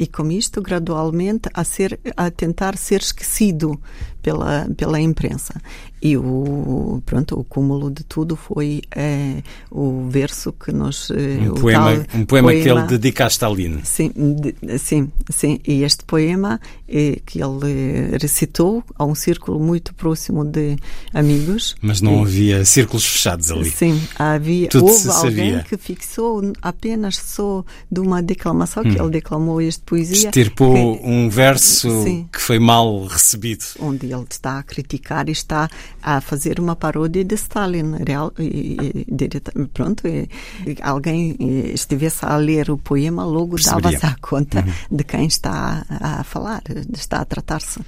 e 0.00 0.06
com 0.06 0.30
isto 0.30 0.62
gradualmente 0.62 1.50
a 1.52 1.62
ser 1.62 2.00
a 2.16 2.30
tentar 2.30 2.76
ser 2.76 3.02
esquecido 3.02 3.78
pela 4.22 4.68
pela 4.76 5.00
imprensa. 5.00 5.60
E 6.02 6.16
o 6.16 7.02
pronto 7.04 7.38
o 7.38 7.44
cúmulo 7.44 7.90
de 7.90 8.02
tudo 8.04 8.34
foi 8.34 8.80
é, 8.94 9.42
o 9.70 10.08
verso 10.08 10.52
que 10.52 10.72
nós 10.72 11.10
um 11.10 11.54
poema 11.54 11.84
tal, 11.84 12.20
um 12.20 12.24
poema, 12.24 12.48
poema, 12.48 12.52
que 12.52 12.68
ele 12.68 12.82
dedica 12.82 13.24
a 13.24 13.28
Stalin. 13.28 13.80
Sim 13.84 14.10
de, 14.14 14.78
sim 14.78 15.10
sim. 15.28 15.58
E 15.66 15.82
este 15.82 16.04
poema 16.04 16.58
é, 16.88 17.20
que 17.24 17.42
ele 17.42 18.16
recitou 18.20 18.82
a 18.96 19.04
um 19.04 19.14
círculo 19.14 19.60
muito 19.60 19.94
próximo 19.94 20.44
de 20.44 20.76
amigos. 21.12 21.76
Mas 21.82 22.00
não 22.00 22.20
e, 22.20 22.22
havia 22.22 22.64
círculos 22.64 23.04
fechados 23.04 23.50
ali. 23.50 23.70
Sim 23.70 24.00
havia 24.18 24.68
Tudo 24.68 24.86
houve 24.86 25.08
alguém 25.08 25.62
que 25.62 25.76
fixou 25.76 26.52
apenas 26.62 27.16
só 27.16 27.64
de 27.90 28.00
uma 28.00 28.22
declamação 28.22 28.82
hum. 28.82 28.90
que 28.90 29.00
ele 29.00 29.10
declamou 29.10 29.60
este 29.60 29.82
poesia. 29.82 30.28
Estirpou 30.28 30.98
que, 30.98 31.06
um 31.06 31.28
verso 31.28 32.04
sim, 32.04 32.28
que 32.32 32.40
foi 32.40 32.58
mal 32.58 33.04
recebido. 33.04 33.64
Onde 33.78 34.09
ele 34.12 34.26
está 34.28 34.58
a 34.58 34.62
criticar 34.62 35.28
e 35.28 35.32
está 35.32 35.68
a 36.02 36.20
fazer 36.20 36.58
uma 36.58 36.76
paródia 36.76 37.24
de 37.24 37.34
Stalin. 37.34 37.96
Real, 38.06 38.32
e, 38.38 38.76
e, 39.08 39.66
pronto, 39.72 40.06
e, 40.06 40.28
alguém 40.82 41.36
estivesse 41.74 42.24
a 42.24 42.36
ler 42.36 42.70
o 42.70 42.78
poema, 42.78 43.24
logo 43.24 43.56
dava-se 43.62 44.04
a 44.04 44.16
conta 44.20 44.60
uhum. 44.60 44.96
de 44.96 45.04
quem 45.04 45.26
está 45.26 45.84
a, 45.88 46.20
a 46.20 46.24
falar, 46.24 46.62
está 46.92 47.20
a 47.20 47.24
tratar-se. 47.24 47.80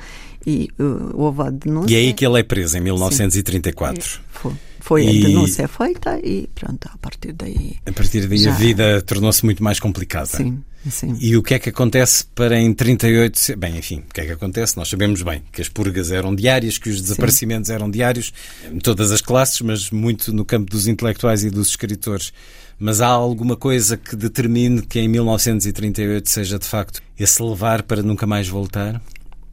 E 0.44 0.68
uh, 0.78 1.10
houve 1.14 1.42
a 1.42 1.50
denúncia. 1.50 1.94
E 1.94 1.96
é 1.96 1.98
aí 2.00 2.12
que 2.12 2.26
ele 2.26 2.40
é 2.40 2.42
preso, 2.42 2.76
em 2.76 2.80
1934. 2.80 4.02
Sim, 4.02 4.18
foi. 4.28 4.52
Foi 4.80 5.04
e... 5.04 5.08
a 5.08 5.28
denúncia 5.28 5.68
feita 5.68 6.18
e 6.18 6.48
pronto, 6.52 6.90
a 6.92 6.98
partir 6.98 7.32
daí. 7.32 7.76
A 7.86 7.92
partir 7.92 8.26
daí 8.26 8.38
já... 8.38 8.50
a 8.50 8.54
vida 8.54 9.00
tornou-se 9.02 9.44
muito 9.44 9.62
mais 9.62 9.78
complicada. 9.78 10.26
Sim, 10.26 10.60
sim. 10.90 11.16
E 11.20 11.36
o 11.36 11.42
que 11.42 11.54
é 11.54 11.58
que 11.58 11.68
acontece 11.68 12.24
para 12.34 12.58
em 12.58 12.72
38. 12.72 13.56
Bem, 13.56 13.78
enfim, 13.78 14.02
o 14.08 14.14
que 14.14 14.20
é 14.20 14.26
que 14.26 14.32
acontece? 14.32 14.76
Nós 14.76 14.88
sabemos 14.88 15.22
bem 15.22 15.42
que 15.52 15.60
as 15.60 15.68
purgas 15.68 16.10
eram 16.10 16.34
diárias, 16.34 16.78
que 16.78 16.90
os 16.90 17.00
desaparecimentos 17.00 17.68
sim. 17.68 17.74
eram 17.74 17.90
diários, 17.90 18.32
em 18.70 18.78
todas 18.78 19.12
as 19.12 19.20
classes, 19.20 19.60
mas 19.60 19.90
muito 19.90 20.32
no 20.32 20.44
campo 20.44 20.70
dos 20.70 20.86
intelectuais 20.86 21.44
e 21.44 21.50
dos 21.50 21.68
escritores. 21.68 22.32
Mas 22.78 23.00
há 23.00 23.06
alguma 23.06 23.56
coisa 23.56 23.96
que 23.96 24.16
determine 24.16 24.82
que 24.82 24.98
em 24.98 25.08
1938 25.08 26.28
seja 26.28 26.58
de 26.58 26.66
facto 26.66 27.00
esse 27.18 27.42
levar 27.42 27.82
para 27.82 28.02
nunca 28.02 28.26
mais 28.26 28.48
voltar? 28.48 29.00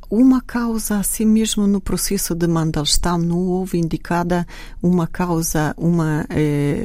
uma 0.09 0.41
causa, 0.41 0.97
assim 0.97 1.25
mesmo 1.25 1.67
no 1.67 1.79
processo 1.79 2.33
de 2.33 2.47
Mandelstam, 2.47 3.19
não 3.19 3.37
houve 3.37 3.77
indicada 3.77 4.45
uma 4.81 5.05
causa, 5.05 5.73
uma 5.77 6.25
eh, 6.31 6.83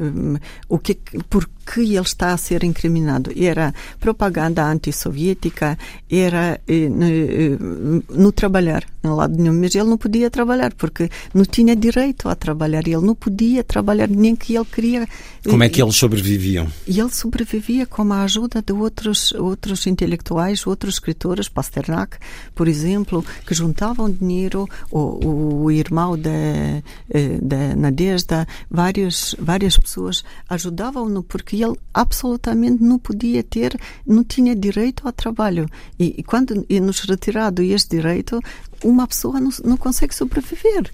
o 0.69 0.79
que 0.79 0.99
por 1.31 1.49
que 1.65 1.81
ele 1.81 2.01
está 2.01 2.33
a 2.33 2.37
ser 2.37 2.63
incriminado. 2.65 3.33
Era 3.37 3.75
propaganda 3.99 4.65
antissoviética, 4.65 5.79
era 6.11 6.61
eh, 6.69 6.89
no, 6.89 7.05
eh, 7.05 8.03
no, 8.11 8.33
trabalhar, 8.33 8.85
no 9.03 9.17
lado 9.17 9.37
nenhum. 9.37 9.59
Mas 9.59 9.75
ele 9.75 9.89
não 9.89 9.97
podia 9.97 10.31
trabalhar, 10.31 10.75
porque 10.75 11.11
não 11.33 11.45
tinha 11.45 11.75
direito 11.75 12.29
a 12.29 12.35
trabalhar. 12.35 12.87
Ele 12.87 13.05
não 13.05 13.15
podia 13.15 13.65
trabalhar, 13.65 14.09
nem 14.09 14.37
que 14.37 14.55
ele 14.55 14.65
queria. 14.65 15.09
Como 15.49 15.63
é 15.63 15.69
que 15.69 15.83
eles 15.83 15.97
sobreviviam? 15.97 16.67
Ele 16.87 17.11
sobrevivia 17.11 17.87
com 17.87 18.13
a 18.13 18.23
ajuda 18.23 18.63
de 18.63 18.73
outros, 18.73 19.33
outros 19.33 19.87
intelectuais, 19.87 20.67
outros 20.67 20.95
escritores, 20.95 21.49
Pasternak, 21.49 22.17
por 22.55 22.69
exemplo, 22.69 23.25
que 23.47 23.55
juntavam 23.55 24.11
dinheiro, 24.11 24.69
o, 24.91 25.65
o 25.65 25.71
irmão 25.71 26.19
da, 26.19 26.31
eh, 26.31 27.39
da 27.41 27.77
Nadezhda, 27.77 28.47
várias, 28.71 29.35
várias 29.39 29.77
pessoas 29.77 30.25
ajudavam-no, 30.49 31.23
porque 31.23 31.54
que 31.55 31.63
ele 31.63 31.79
absolutamente 31.93 32.83
não 32.83 32.99
podia 32.99 33.41
ter, 33.45 33.79
não 34.05 34.25
tinha 34.25 34.57
direito 34.57 35.07
ao 35.07 35.13
trabalho. 35.13 35.69
E, 35.97 36.17
e 36.19 36.23
quando 36.25 36.67
é 36.69 36.81
nos 36.81 37.01
retirado 37.01 37.63
este 37.63 37.97
direito, 37.97 38.41
uma 38.83 39.07
pessoa 39.07 39.41
não, 39.41 39.51
não 39.65 39.77
consegue 39.77 40.13
sobreviver, 40.13 40.91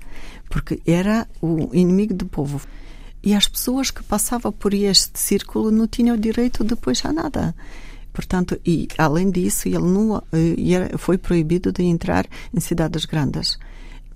porque 0.51 0.83
era 0.87 1.27
o 1.41 1.71
inimigo 1.73 2.13
do 2.13 2.27
povo. 2.27 2.61
E 3.23 3.35
as 3.35 3.49
pessoas 3.49 3.91
que 3.91 4.03
passavam 4.03 4.53
por 4.53 4.75
este 4.75 5.19
círculo 5.19 5.71
não 5.71 5.87
tinham 5.87 6.17
direito 6.17 6.63
depois 6.63 7.03
a 7.07 7.13
nada. 7.13 7.55
Portanto, 8.13 8.61
e 8.67 8.87
além 8.99 9.31
disso, 9.31 9.67
ele 9.67 9.79
não 9.79 10.23
eh, 10.33 10.97
foi 10.99 11.17
proibido 11.17 11.73
de 11.73 11.85
entrar 11.85 12.27
em 12.53 12.61
cidades 12.61 13.07
grandes. 13.07 13.59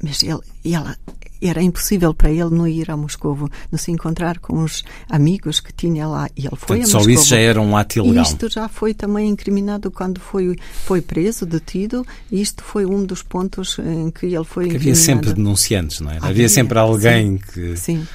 Mas 0.02 0.22
ele, 0.22 0.40
ela, 0.64 0.96
era 1.40 1.62
impossível 1.62 2.14
para 2.14 2.30
ele 2.30 2.50
não 2.50 2.66
ir 2.66 2.90
a 2.90 2.96
Moscovo, 2.96 3.50
não 3.70 3.78
se 3.78 3.90
encontrar 3.90 4.38
com 4.38 4.62
os 4.62 4.82
amigos 5.08 5.60
que 5.60 5.72
tinha 5.72 6.06
lá. 6.06 6.28
E 6.36 6.46
ele 6.46 6.56
foi 6.56 6.78
Portanto, 6.78 6.96
a 6.96 6.98
Moscovo. 6.98 7.04
Só 7.04 7.10
isso 7.10 7.28
já 7.28 7.38
era 7.38 7.60
um 7.60 7.76
ato 7.76 7.98
ilegal. 7.98 8.24
Isto 8.24 8.48
já 8.48 8.68
foi 8.68 8.94
também 8.94 9.28
incriminado 9.28 9.90
quando 9.90 10.20
foi, 10.20 10.56
foi 10.84 11.00
preso, 11.00 11.44
detido. 11.44 12.06
Isto 12.30 12.62
foi 12.62 12.86
um 12.86 13.04
dos 13.04 13.22
pontos 13.22 13.78
em 13.78 14.10
que 14.10 14.26
ele 14.26 14.44
foi 14.44 14.68
que 14.68 14.76
Havia 14.76 14.94
sempre 14.94 15.32
denunciantes, 15.32 16.00
não 16.00 16.10
é? 16.10 16.16
Havia, 16.16 16.30
havia 16.30 16.48
sempre 16.48 16.78
alguém 16.78 17.38
sim, 17.38 17.52
que 17.52 17.76
sim. 17.76 18.08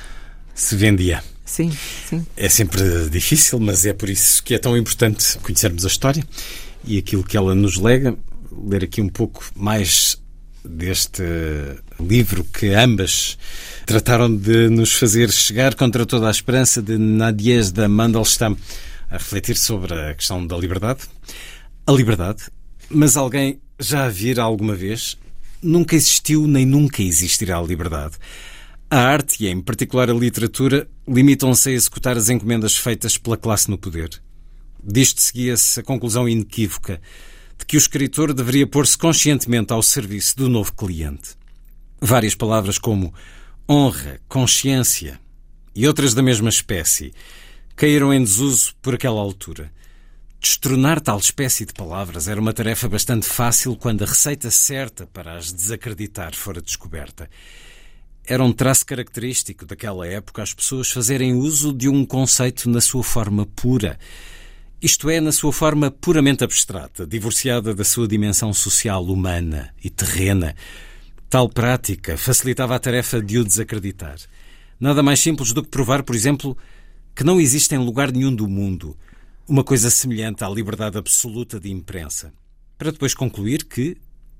se 0.53 0.75
vendia. 0.75 1.23
Sim, 1.45 1.71
sim. 2.07 2.25
É 2.37 2.47
sempre 2.47 3.09
difícil, 3.09 3.59
mas 3.59 3.85
é 3.85 3.93
por 3.93 4.07
isso 4.07 4.43
que 4.43 4.53
é 4.53 4.59
tão 4.59 4.77
importante 4.77 5.37
conhecermos 5.39 5.83
a 5.83 5.87
história 5.87 6.23
e 6.85 6.97
aquilo 6.97 7.23
que 7.23 7.35
ela 7.35 7.55
nos 7.55 7.77
lega. 7.77 8.15
Ler 8.51 8.83
aqui 8.83 9.01
um 9.01 9.09
pouco 9.09 9.43
mais 9.55 10.21
deste 10.63 11.23
livro 11.99 12.43
que 12.43 12.73
ambas 12.73 13.37
trataram 13.85 14.33
de 14.33 14.69
nos 14.69 14.93
fazer 14.93 15.31
chegar 15.31 15.75
contra 15.75 16.05
toda 16.05 16.27
a 16.27 16.31
esperança 16.31 16.81
de 16.81 16.97
Nadezhda 16.97 17.87
Mandelstam 17.89 18.57
a 19.09 19.17
refletir 19.17 19.57
sobre 19.57 19.93
a 19.93 20.13
questão 20.13 20.45
da 20.45 20.55
liberdade. 20.55 21.01
A 21.85 21.91
liberdade, 21.91 22.43
mas 22.89 23.17
alguém 23.17 23.59
já 23.79 24.05
a 24.05 24.09
vira 24.09 24.43
alguma 24.43 24.75
vez? 24.75 25.17
Nunca 25.61 25.95
existiu 25.95 26.47
nem 26.47 26.65
nunca 26.65 27.01
existirá 27.01 27.57
a 27.57 27.63
liberdade. 27.63 28.15
A 28.89 28.97
arte, 28.97 29.43
e 29.43 29.47
em 29.47 29.61
particular 29.61 30.09
a 30.09 30.13
literatura, 30.13 30.87
limitam-se 31.07 31.69
a 31.69 31.71
executar 31.71 32.17
as 32.17 32.29
encomendas 32.29 32.77
feitas 32.77 33.17
pela 33.17 33.37
classe 33.37 33.69
no 33.69 33.77
poder. 33.77 34.09
Disto 34.83 35.21
seguia-se 35.21 35.79
a 35.79 35.83
conclusão 35.83 36.27
inequívoca 36.27 37.01
de 37.57 37.65
que 37.65 37.75
o 37.75 37.77
escritor 37.77 38.33
deveria 38.33 38.65
pôr-se 38.65 38.97
conscientemente 38.97 39.73
ao 39.73 39.83
serviço 39.83 40.37
do 40.37 40.47
novo 40.47 40.73
cliente. 40.73 41.38
Várias 42.01 42.33
palavras 42.33 42.77
como 42.77 43.13
honra, 43.69 44.19
consciência 44.27 45.19
e 45.75 45.87
outras 45.87 46.13
da 46.13 46.23
mesma 46.23 46.49
espécie 46.49 47.13
caíram 47.75 48.13
em 48.13 48.23
desuso 48.23 48.73
por 48.81 48.95
aquela 48.95 49.19
altura. 49.19 49.71
Destronar 50.41 51.01
tal 51.01 51.19
espécie 51.19 51.65
de 51.65 51.73
palavras 51.73 52.29
era 52.29 52.39
uma 52.39 52.53
tarefa 52.53 52.87
bastante 52.87 53.25
fácil 53.25 53.75
quando 53.75 54.03
a 54.03 54.07
receita 54.07 54.49
certa 54.49 55.05
para 55.07 55.37
as 55.37 55.51
desacreditar 55.51 56.33
fora 56.33 56.61
descoberta. 56.61 57.29
Era 58.25 58.43
um 58.43 58.53
traço 58.53 58.85
característico 58.85 59.65
daquela 59.65 60.07
época 60.07 60.41
as 60.41 60.53
pessoas 60.53 60.89
fazerem 60.91 61.33
uso 61.33 61.73
de 61.73 61.89
um 61.89 62.05
conceito 62.05 62.69
na 62.69 62.79
sua 62.79 63.03
forma 63.03 63.45
pura, 63.45 63.99
isto 64.81 65.09
é, 65.09 65.19
na 65.19 65.33
sua 65.33 65.51
forma 65.51 65.91
puramente 65.91 66.43
abstrata, 66.43 67.05
divorciada 67.05 67.75
da 67.75 67.83
sua 67.83 68.07
dimensão 68.07 68.53
social, 68.53 69.03
humana 69.03 69.73
e 69.83 69.89
terrena. 69.89 70.55
Tal 71.29 71.47
prática 71.47 72.17
facilitava 72.17 72.75
a 72.75 72.79
tarefa 72.79 73.21
de 73.21 73.37
o 73.37 73.43
desacreditar. 73.43 74.17
Nada 74.79 75.03
mais 75.03 75.19
simples 75.19 75.53
do 75.53 75.61
que 75.61 75.69
provar, 75.69 76.01
por 76.01 76.15
exemplo, 76.15 76.57
que 77.15 77.23
não 77.23 77.39
existe 77.39 77.75
em 77.75 77.77
lugar 77.77 78.11
nenhum 78.11 78.33
do 78.33 78.47
mundo 78.47 78.97
uma 79.47 79.63
coisa 79.63 79.91
semelhante 79.91 80.43
à 80.43 80.49
liberdade 80.49 80.97
absoluta 80.97 81.59
de 81.59 81.69
imprensa, 81.71 82.33
para 82.79 82.91
depois 82.91 83.13
concluir 83.13 83.65
que, 83.65 83.95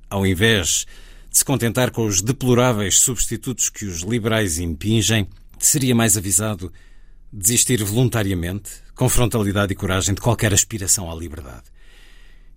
ao 0.10 0.26
invés 0.26 0.88
de 1.32 1.38
se 1.38 1.46
contentar 1.46 1.92
com 1.92 2.08
os 2.08 2.24
deploráveis 2.24 3.00
substitutos 3.00 3.70
que 3.70 3.86
os 3.86 4.02
liberais 4.02 4.58
impingem, 4.58 5.28
seria 5.60 5.94
mais 5.94 6.18
avisado 6.18 6.74
desistir 7.32 7.84
voluntariamente, 7.84 8.72
com 8.96 9.08
frontalidade 9.08 9.74
e 9.74 9.76
coragem, 9.76 10.16
de 10.16 10.22
qualquer 10.22 10.56
aspiração 10.56 11.12
à 11.12 11.14
liberdade. 11.14 11.66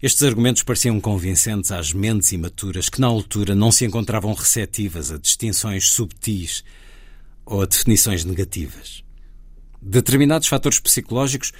Estes 0.03 0.25
argumentos 0.25 0.65
pareciam 0.65 1.01
convincentes 1.01 1.71
às 1.71 1.93
mentes 1.93 2.33
imaturas 2.33 2.89
que, 2.89 3.01
na 3.01 3.07
altura, 3.07 3.55
não 3.55 3.71
se 3.71 3.85
encontravam 3.85 4.35
receptivas 4.35 5.13
a 5.13 5.17
distinções 5.17 5.91
subtis 5.91 6.65
ou 7.47 7.63
a 7.63 7.67
definições 7.67 8.25
negativas. 8.25 9.05
Determinados 9.81 10.49
fatores 10.49 10.81
psicológicos 10.81 11.53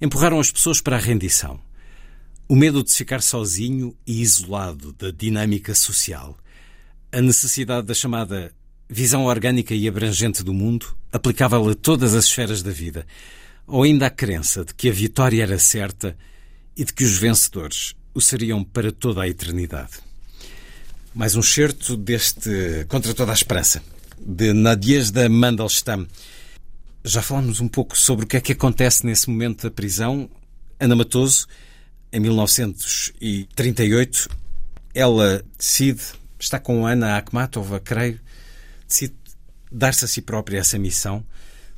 empurraram 0.00 0.38
as 0.38 0.52
pessoas 0.52 0.80
para 0.80 0.94
a 0.94 1.00
rendição. 1.00 1.60
O 2.48 2.54
medo 2.54 2.84
de 2.84 2.92
ficar 2.92 3.20
sozinho 3.20 3.96
e 4.06 4.22
isolado 4.22 4.92
da 4.92 5.10
dinâmica 5.10 5.74
social, 5.74 6.38
a 7.10 7.20
necessidade 7.20 7.88
da 7.88 7.94
chamada 7.94 8.54
visão 8.88 9.24
orgânica 9.24 9.74
e 9.74 9.88
abrangente 9.88 10.44
do 10.44 10.54
mundo, 10.54 10.96
aplicável 11.12 11.68
a 11.68 11.74
todas 11.74 12.14
as 12.14 12.26
esferas 12.26 12.62
da 12.62 12.70
vida, 12.70 13.04
ou 13.66 13.82
ainda 13.82 14.06
a 14.06 14.10
crença 14.10 14.64
de 14.64 14.72
que 14.72 14.88
a 14.88 14.92
vitória 14.92 15.42
era 15.42 15.58
certa 15.58 16.16
e 16.78 16.84
de 16.84 16.94
que 16.94 17.02
os 17.02 17.18
vencedores 17.18 17.96
o 18.14 18.20
seriam 18.20 18.62
para 18.62 18.92
toda 18.92 19.22
a 19.22 19.28
eternidade. 19.28 19.94
Mais 21.12 21.34
um 21.34 21.42
certo 21.42 21.96
deste 21.96 22.86
Contra 22.88 23.12
toda 23.12 23.32
a 23.32 23.34
Esperança, 23.34 23.82
de 24.16 24.52
Nadezhda 24.52 25.28
Mandelstam. 25.28 26.06
Já 27.04 27.20
falámos 27.20 27.58
um 27.60 27.66
pouco 27.66 27.98
sobre 27.98 28.24
o 28.24 28.28
que 28.28 28.36
é 28.36 28.40
que 28.40 28.52
acontece 28.52 29.04
nesse 29.04 29.28
momento 29.28 29.64
da 29.64 29.72
prisão. 29.72 30.30
Ana 30.78 30.94
Matoso, 30.94 31.48
em 32.12 32.20
1938, 32.20 34.28
ela 34.94 35.42
decide, 35.58 36.02
está 36.38 36.60
com 36.60 36.86
Ana 36.86 37.16
Akhmatova, 37.16 37.80
creio, 37.80 38.20
decide 38.86 39.16
dar-se 39.72 40.04
a 40.04 40.08
si 40.08 40.22
própria 40.22 40.58
essa 40.58 40.78
missão 40.78 41.26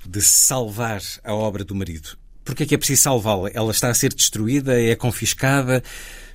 de 0.07 0.21
salvar 0.21 1.01
a 1.25 1.33
obra 1.33 1.65
do 1.65 1.75
marido. 1.75 2.20
Porque 2.51 2.65
é 2.65 2.67
que 2.67 2.75
é 2.75 2.79
preciso 2.79 3.03
salvá-la? 3.03 3.49
Ela 3.55 3.71
está 3.71 3.91
a 3.91 3.95
ser 3.95 4.13
destruída, 4.13 4.77
é 4.83 4.97
confiscada, 4.97 5.85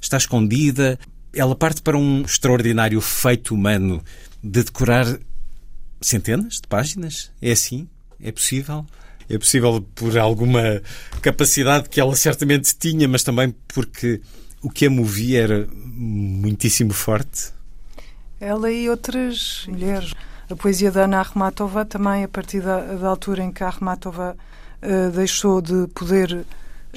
está 0.02 0.16
escondida. 0.16 0.98
Ela 1.34 1.54
parte 1.58 1.82
para 1.82 1.98
um 1.98 2.22
extraordinário 2.22 3.02
feito 3.02 3.54
humano 3.54 4.02
de 4.42 4.64
decorar 4.64 5.06
centenas 6.00 6.54
de 6.62 6.68
páginas? 6.70 7.34
É 7.42 7.52
assim? 7.52 7.90
É 8.24 8.32
possível? 8.32 8.86
É 9.28 9.38
possível 9.38 9.86
por 9.94 10.18
alguma 10.18 10.82
capacidade 11.22 11.90
que 11.90 12.00
ela 12.00 12.16
certamente 12.16 12.74
tinha, 12.78 13.10
mas 13.10 13.22
também 13.22 13.54
porque 13.68 14.22
o 14.62 14.70
que 14.70 14.86
a 14.86 14.90
movia 14.90 15.42
era 15.42 15.68
muitíssimo 15.74 16.94
forte? 16.94 17.52
Ela 18.40 18.72
e 18.72 18.90
outras 18.90 19.66
mulheres. 19.68 20.14
A 20.50 20.56
poesia 20.56 20.94
da 20.94 21.04
Ana 21.04 21.20
Akhmatova 21.20 21.84
também, 21.84 22.24
a 22.24 22.28
partir 22.30 22.62
da, 22.62 22.80
da 22.96 23.10
altura 23.10 23.44
em 23.44 23.52
que 23.52 23.66
a 23.66 23.68
Akhmatova 23.68 24.38
uh, 24.38 24.55
deixou 25.14 25.62
de 25.62 25.88
poder 25.94 26.46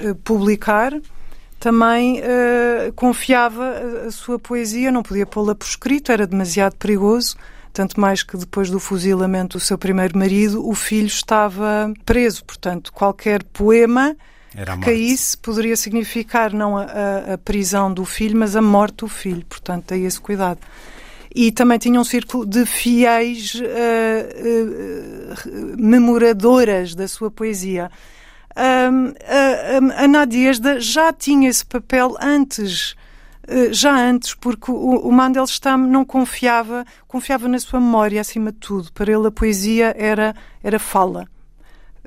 uh, 0.01 0.15
publicar, 0.17 0.93
também 1.59 2.21
uh, 2.21 2.93
confiava 2.95 4.07
a, 4.07 4.11
sua 4.11 4.39
poesia, 4.39 4.93
não 4.93 5.03
podia 5.03 5.27
pô-la 5.27 5.55
por 5.55 5.67
escrito, 5.67 6.13
era 6.13 6.27
demasiado 6.27 6.77
perigoso 6.77 7.37
tanto 7.79 8.01
mais 8.01 8.25
que 8.25 8.37
depois 8.37 8.71
do 8.71 8.81
fuzilamento 8.81 9.57
do 9.57 9.61
seu 9.61 9.79
primeiro 9.79 10.19
marido, 10.19 10.69
o 10.69 10.75
filho 10.75 11.07
estava 11.07 11.93
preso. 12.05 12.45
Portanto, 12.45 12.93
qualquer 12.93 13.45
poema 13.45 14.17
que 14.51 14.85
caísse 14.85 15.37
poderia 15.37 15.77
significar 15.77 16.53
não 16.53 16.77
a, 16.77 17.35
a, 17.35 17.39
prisão 17.39 17.93
do 17.95 18.05
filho, 18.05 18.37
mas 18.37 18.57
a 18.57 18.63
morte 18.63 18.97
do 18.97 19.09
filho. 19.09 19.45
Portanto, 19.49 19.87
daí 19.91 20.05
esse 20.05 20.21
cuidado. 20.21 20.59
E 21.41 21.53
também 21.53 21.79
tinha 21.79 22.01
um 22.01 22.05
círculo 22.05 22.45
de 22.45 22.67
fiéis 22.67 23.55
uh, 23.55 23.63
uh, 25.47 25.77
memoradoras 25.79 26.97
da 26.97 27.07
sua 27.07 27.31
poesia. 27.31 27.93
Um, 28.57 29.15
a, 29.97 30.03
a 30.03 30.09
Nadiesda 30.09 30.81
já 30.81 31.13
tinha 31.13 31.49
esse 31.49 31.65
papel 31.65 32.17
antes 32.21 32.97
eh, 33.47 33.73
já 33.73 33.97
antes, 33.97 34.35
porque 34.35 34.73
o, 34.73 35.11
Mandelstam 35.13 35.79
não 35.79 36.05
confiava, 36.05 36.85
confiava 37.07 37.47
na 37.47 37.61
sua 37.61 37.79
memória 37.79 38.21
acima 38.21 38.51
de 38.51 38.59
tudo. 38.59 38.93
Para 38.93 39.13
ele 39.13 39.29
a 39.29 39.31
poesia 39.31 39.95
era, 39.97 40.35
era 40.61 40.81
fala. 40.81 41.29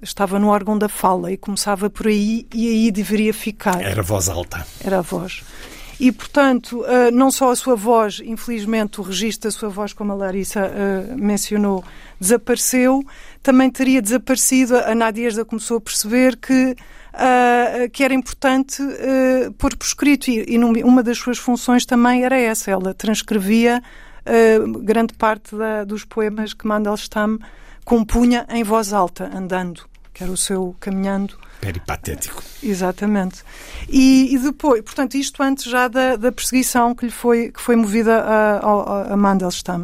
Estava 0.01 0.37
no 0.39 0.49
órgão 0.49 0.77
da 0.77 0.89
fala 0.89 1.31
e 1.31 1.37
começava 1.37 1.89
por 1.89 2.07
aí 2.07 2.45
e 2.53 2.67
aí 2.67 2.91
deveria 2.91 3.33
ficar. 3.33 3.81
Era 3.81 4.03
voz 4.03 4.27
alta. 4.27 4.67
Era 4.83 4.99
a 4.99 5.01
voz. 5.01 5.41
E, 6.01 6.11
portanto, 6.11 6.83
eh, 6.83 7.11
não 7.11 7.29
só 7.29 7.51
a 7.51 7.55
sua 7.55 7.75
voz, 7.75 8.19
infelizmente 8.25 8.99
o 8.99 9.03
registro 9.03 9.47
da 9.47 9.51
sua 9.51 9.69
voz, 9.69 9.93
como 9.93 10.11
a 10.11 10.15
Larissa 10.15 10.61
eh, 10.61 11.13
mencionou, 11.15 11.83
desapareceu, 12.19 13.03
também 13.43 13.69
teria 13.69 14.01
desaparecido. 14.01 14.77
A 14.77 14.95
Nadiesda 14.95 15.45
começou 15.45 15.77
a 15.77 15.81
perceber 15.81 16.37
que 16.37 16.75
uh, 17.13 17.89
que 17.91 18.03
era 18.03 18.15
importante 18.15 18.81
uh, 18.81 19.51
pôr 19.59 19.77
por 19.77 19.85
escrito. 19.85 20.31
E, 20.31 20.43
e 20.47 20.57
uma 20.83 21.03
das 21.03 21.19
suas 21.19 21.37
funções 21.37 21.85
também 21.85 22.23
era 22.23 22.35
essa. 22.35 22.71
Ela 22.71 22.95
transcrevia 22.95 23.79
uh, 24.25 24.79
grande 24.79 25.13
parte 25.13 25.55
da, 25.55 25.83
dos 25.83 26.03
poemas 26.03 26.51
que 26.51 26.65
Mandelstam 26.65 27.37
compunha 27.85 28.47
em 28.49 28.63
voz 28.63 28.91
alta, 28.91 29.29
andando, 29.31 29.83
era 30.23 30.31
o 30.31 30.38
seu 30.38 30.75
caminhando. 30.79 31.38
Peripatético. 31.60 32.43
Exatamente. 32.63 33.43
E, 33.88 34.34
e, 34.34 34.38
depois, 34.38 34.81
portanto, 34.81 35.15
isto 35.15 35.41
antes 35.43 35.65
já 35.65 35.88
da, 35.88 36.15
da 36.15 36.31
perseguição 36.31 36.95
que 36.95 37.05
lhe 37.05 37.12
foi, 37.12 37.51
que 37.51 37.62
foi 37.62 37.75
movida 37.75 38.21
a, 38.21 38.57
a, 38.57 39.13
a 39.13 39.17
Mandelstam. 39.17 39.84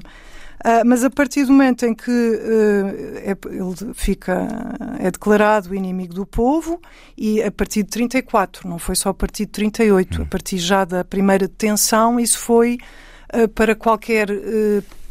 Uh, 0.65 0.82
mas 0.84 1.04
a 1.04 1.10
partir 1.10 1.45
do 1.45 1.52
momento 1.52 1.86
em 1.86 1.93
que 1.93 2.10
uh, 2.12 3.17
é, 3.17 3.38
ele 3.45 3.93
fica, 3.93 4.47
é 5.00 5.12
declarado 5.12 5.73
inimigo 5.76 6.15
do 6.15 6.26
povo, 6.26 6.82
e 7.15 7.43
a 7.43 7.52
partir 7.52 7.84
de 7.84 7.89
34, 7.89 8.67
não 8.67 8.80
foi 8.80 8.95
só 8.95 9.10
a 9.10 9.13
partir 9.13 9.45
de 9.45 9.52
38, 9.52 10.19
hum. 10.19 10.23
a 10.23 10.26
partir 10.26 10.58
já 10.58 10.84
da 10.84 11.06
primeira 11.06 11.47
detenção, 11.47 12.19
isso 12.19 12.39
foi 12.39 12.80
uh, 13.36 13.47
para 13.50 13.76
qualquer 13.76 14.30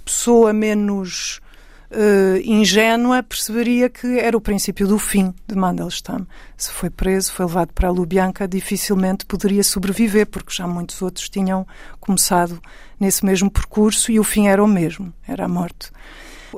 pessoa 0.04 0.52
menos 0.52 1.40
uh, 1.90 2.38
ingênua 2.44 3.22
perceberia 3.22 3.88
que 3.88 4.18
era 4.18 4.36
o 4.36 4.40
princípio 4.40 4.86
do 4.86 4.98
fim 4.98 5.34
de 5.46 5.54
Mandelstam. 5.54 6.26
Se 6.56 6.70
foi 6.70 6.90
preso, 6.90 7.32
foi 7.32 7.46
levado 7.46 7.72
para 7.72 7.88
a 7.88 7.90
Lubyanka, 7.90 8.48
dificilmente 8.48 9.26
poderia 9.26 9.62
sobreviver, 9.62 10.26
porque 10.26 10.54
já 10.54 10.66
muitos 10.66 11.00
outros 11.02 11.28
tinham 11.28 11.66
começado 12.00 12.60
nesse 12.98 13.24
mesmo 13.24 13.50
percurso 13.50 14.10
e 14.10 14.18
o 14.18 14.24
fim 14.24 14.48
era 14.48 14.62
o 14.62 14.68
mesmo, 14.68 15.12
era 15.26 15.44
a 15.44 15.48
morte 15.48 15.90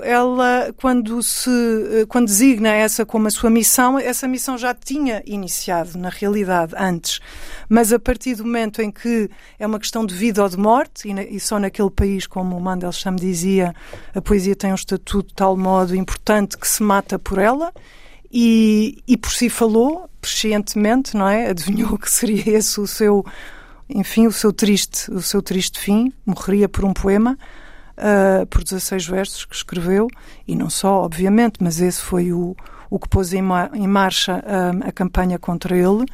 ela, 0.03 0.73
quando, 0.77 1.23
se, 1.23 1.51
eh, 1.51 2.07
quando 2.07 2.27
designa 2.27 2.71
essa 2.71 3.05
como 3.07 3.29
a 3.29 3.31
sua 3.31 3.51
missão, 3.51 3.99
essa 3.99 4.29
missão 4.29 4.59
já 4.59 4.75
tinha 4.75 5.23
iniciado, 5.27 5.99
na 5.99 6.09
realidade, 6.09 6.75
antes. 6.77 7.21
Mas 7.69 7.93
a 7.93 7.99
partir 7.99 8.35
do 8.35 8.45
momento 8.45 8.83
em 8.83 8.91
que 8.91 9.31
é 9.59 9.67
uma 9.67 9.79
questão 9.79 10.05
de 10.05 10.15
vida 10.15 10.43
ou 10.43 10.49
de 10.49 10.57
morte, 10.57 11.09
e, 11.09 11.41
só 11.41 11.59
naquele 11.59 11.91
país, 11.91 12.27
como 12.27 12.57
o 12.57 12.61
Mandelstam 12.61 13.17
dizia, 13.17 13.75
a 14.15 14.21
poesia 14.21 14.57
tem 14.57 14.73
um 14.73 14.77
estatuto 14.77 15.29
de 15.29 15.35
tal 15.35 15.57
modo 15.57 15.95
importante 15.95 16.57
que 16.57 16.69
se 16.69 16.83
mata 16.83 17.19
por 17.19 17.39
ela, 17.39 17.73
e, 18.31 19.03
e 19.07 19.17
por 19.17 19.31
si 19.31 19.49
falou, 19.49 20.09
prescientemente, 20.21 21.17
não 21.17 21.29
é? 21.29 21.49
Adivinhou 21.49 21.99
que 21.99 22.11
seria 22.11 22.59
esse 22.59 22.81
o 22.81 22.87
seu, 22.87 23.25
enfim, 23.89 24.27
o 24.27 24.33
seu 24.33 24.53
triste, 24.53 25.11
o 25.11 25.23
seu 25.23 25.41
triste 25.41 25.79
fim, 25.79 26.13
morreria 26.27 26.69
por 26.69 26.85
um 26.85 26.93
poema 26.93 27.39
uh, 27.99 28.47
por 28.47 28.63
16 28.63 29.07
versos 29.07 29.45
que 29.45 29.55
escreveu, 29.55 30.09
e 30.47 30.55
não 30.55 30.71
só, 30.71 31.03
obviamente, 31.03 31.59
mas 31.61 31.81
esse 31.81 32.01
foi 32.01 32.33
o, 32.33 32.57
o 32.89 32.99
que 32.99 33.09
pôs 33.09 33.33
em, 33.33 33.43
em 33.75 33.87
marcha 33.87 34.43
um, 34.47 34.89
a 34.89 34.93
campanha 34.93 35.39
contra 35.39 35.77
ele. 35.77 36.07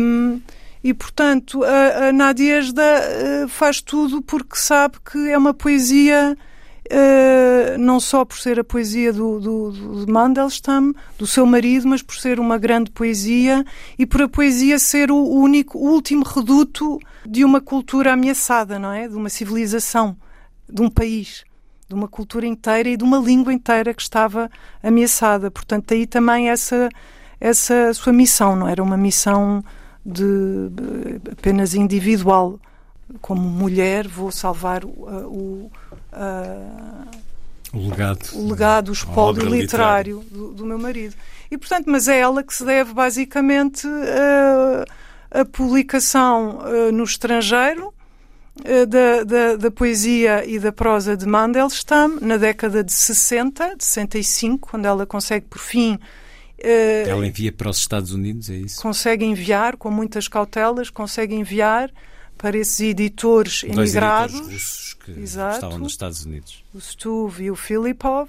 Um, 0.00 0.40
e, 0.84 0.92
portanto, 0.92 1.62
a, 1.62 2.08
a 2.08 2.12
Nadiesda 2.12 2.82
uh, 2.82 3.48
faz 3.48 3.80
tudo 3.80 4.20
porque 4.20 4.56
sabe 4.56 4.96
que 5.10 5.30
é 5.30 5.38
uma 5.38 5.54
poesia, 5.54 6.36
uh, 6.86 7.78
não 7.78 8.00
só 8.00 8.24
por 8.24 8.36
ser 8.36 8.58
a 8.58 8.64
poesia 8.64 9.12
do, 9.12 9.38
do, 9.38 9.70
do, 9.70 10.04
de 10.04 10.12
Mandelstam, 10.12 10.92
do 11.16 11.26
seu 11.26 11.46
marido, 11.46 11.86
mas 11.86 12.02
por 12.02 12.16
ser 12.16 12.40
uma 12.40 12.58
grande 12.58 12.90
poesia 12.90 13.64
e 13.96 14.04
por 14.04 14.22
a 14.22 14.28
poesia 14.28 14.78
ser 14.78 15.10
o 15.12 15.24
único, 15.24 15.78
o 15.78 15.92
último 15.92 16.24
reduto 16.24 16.98
de 17.24 17.44
uma 17.44 17.60
cultura 17.60 18.12
ameaçada, 18.12 18.76
não 18.76 18.92
é? 18.92 19.06
De 19.06 19.14
uma 19.14 19.28
civilização 19.28 20.16
de 20.72 20.80
um 20.80 20.88
país, 20.88 21.44
de 21.88 21.94
uma 21.94 22.08
cultura 22.08 22.46
inteira 22.46 22.88
e 22.88 22.96
de 22.96 23.04
uma 23.04 23.18
língua 23.18 23.52
inteira 23.52 23.92
que 23.92 24.00
estava 24.00 24.50
ameaçada. 24.82 25.50
Portanto, 25.50 25.92
aí 25.92 26.06
também 26.06 26.48
essa, 26.48 26.88
essa 27.38 27.92
sua 27.92 28.12
missão, 28.12 28.56
não 28.56 28.66
era 28.66 28.82
uma 28.82 28.96
missão 28.96 29.62
de 30.04 30.70
apenas 31.30 31.74
individual. 31.74 32.58
Como 33.20 33.42
mulher, 33.42 34.08
vou 34.08 34.32
salvar 34.32 34.86
o, 34.86 34.88
o, 34.88 35.70
o 37.74 37.88
legado, 37.90 38.28
o 38.32 38.48
legado, 38.48 38.88
o 38.88 38.92
espólio 38.92 39.46
literário 39.46 40.24
do, 40.30 40.54
do, 40.54 40.64
meu 40.64 40.78
marido. 40.78 41.14
E, 41.50 41.58
portanto, 41.58 41.90
mas 41.90 42.08
é 42.08 42.20
ela 42.20 42.42
que 42.42 42.54
se 42.54 42.64
deve 42.64 42.94
basicamente 42.94 43.86
a, 45.30 45.40
a 45.40 45.44
publicação 45.44 46.60
no 46.90 47.04
estrangeiro 47.04 47.92
da, 48.88 49.24
da, 49.24 49.56
da, 49.56 49.70
poesia 49.70 50.44
e 50.46 50.58
da 50.58 50.70
prosa 50.70 51.16
de 51.16 51.26
Mandelstam 51.26 52.18
na 52.20 52.36
década 52.36 52.84
de 52.84 52.92
60, 52.92 53.76
de 53.76 53.84
65, 53.84 54.68
quando 54.70 54.84
ela 54.84 55.06
consegue, 55.06 55.46
por 55.46 55.58
fim. 55.58 55.94
Uh, 56.58 57.08
ela 57.08 57.26
envia 57.26 57.50
para 57.50 57.70
os 57.70 57.78
Estados 57.78 58.12
Unidos, 58.12 58.50
é 58.50 58.54
isso? 58.54 58.80
Consegue 58.80 59.24
enviar, 59.24 59.76
com 59.76 59.90
muitas 59.90 60.28
cautelas, 60.28 60.90
consegue 60.90 61.34
enviar 61.34 61.90
para 62.36 62.56
esses 62.56 62.80
editores 62.80 63.62
Dois 63.62 63.94
emigrados. 63.94 64.34
Editores 64.34 64.62
russos 64.62 64.94
que 64.94 65.10
Exato, 65.12 65.54
estavam 65.54 65.78
nos 65.78 65.92
Estados 65.92 66.24
Unidos. 66.24 66.64
O 66.74 66.80
Stuve 66.80 67.44
e 67.44 67.50
o 67.50 67.56
Filipov. 67.56 68.28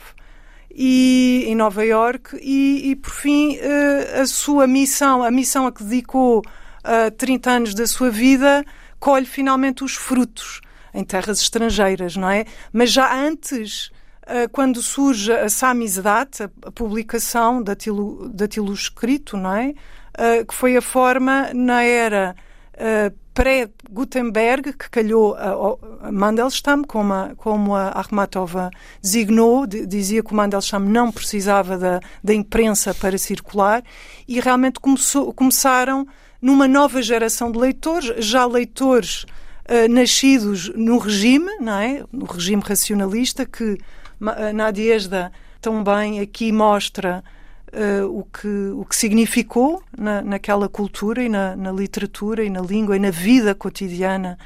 E, 0.76 1.44
em 1.46 1.56
Nova 1.56 1.86
York 1.86 2.36
e, 2.42 2.90
e 2.90 2.96
por 2.96 3.12
fim 3.12 3.58
uh, 3.58 4.22
a 4.22 4.26
sua 4.26 4.66
missão, 4.66 5.22
a 5.22 5.30
missão 5.30 5.68
a 5.68 5.72
que 5.72 5.84
dedicou 5.84 6.40
uh, 6.40 7.12
30 7.16 7.52
anos 7.52 7.74
da 7.76 7.86
sua 7.86 8.10
vida 8.10 8.66
colhe 9.04 9.26
finalmente 9.26 9.84
os 9.84 9.96
frutos 9.96 10.62
em 10.94 11.04
terras 11.04 11.42
estrangeiras, 11.42 12.16
não 12.16 12.30
é? 12.30 12.46
Mas 12.72 12.90
já 12.90 13.14
antes, 13.14 13.92
eh, 14.26 14.48
quando 14.48 14.82
surge 14.82 15.30
a 15.30 15.50
Samizdat, 15.50 16.44
a 16.44 16.72
publicação 16.72 17.62
daquilo 17.62 18.74
escrito, 18.74 19.36
não 19.36 19.54
é? 19.54 19.74
Eh, 20.18 20.46
que 20.46 20.54
foi 20.54 20.78
a 20.78 20.82
forma 20.82 21.50
na 21.54 21.84
era 21.84 22.34
eh, 22.76 23.12
pré-Gutenberg, 23.34 24.72
que 24.72 24.90
calhou 24.90 25.36
a, 25.36 26.10
Mandelstam, 26.10 26.84
como 26.86 27.14
a, 27.14 27.32
como 27.36 27.76
a 27.76 27.90
Akhmatova 27.90 28.72
designou, 29.02 29.68
dizia 29.68 30.24
que 30.24 30.32
o 30.32 30.36
Mandelstam 30.36 30.80
não 30.80 31.12
precisava 31.12 31.78
da, 31.78 32.00
da 32.24 32.34
imprensa 32.34 32.94
para 32.94 33.18
circular, 33.18 33.84
e 34.26 34.40
realmente 34.40 34.80
começou, 34.80 35.34
começaram 35.34 36.08
numa 36.44 36.68
nova 36.68 37.02
geração 37.02 37.50
de 37.50 37.58
leitores, 37.58 38.14
já 38.18 38.46
leitores 38.46 39.24
uh, 39.24 39.90
nascidos 39.90 40.70
no 40.76 40.98
regime, 40.98 41.50
não 41.62 41.80
é? 41.80 42.04
No 42.12 42.26
regime 42.26 42.62
racionalista, 42.62 43.46
que 43.46 43.64
uh, 43.64 44.54
Nadiesda 44.54 45.32
também 45.62 46.20
aqui 46.20 46.52
mostra 46.52 47.24
uh, 47.72 48.20
o, 48.20 48.26
que, 48.26 48.72
o 48.76 48.84
que 48.84 48.94
significou 48.94 49.82
na, 49.98 50.22
naquela 50.22 50.68
cultura 50.68 51.24
e 51.24 51.30
na, 51.30 51.56
na 51.56 51.72
literatura 51.72 52.44
e 52.44 52.50
na 52.50 52.60
língua 52.60 52.98
e 52.98 53.00
na 53.00 53.10
vida 53.10 53.56
cotidiana 53.56 54.38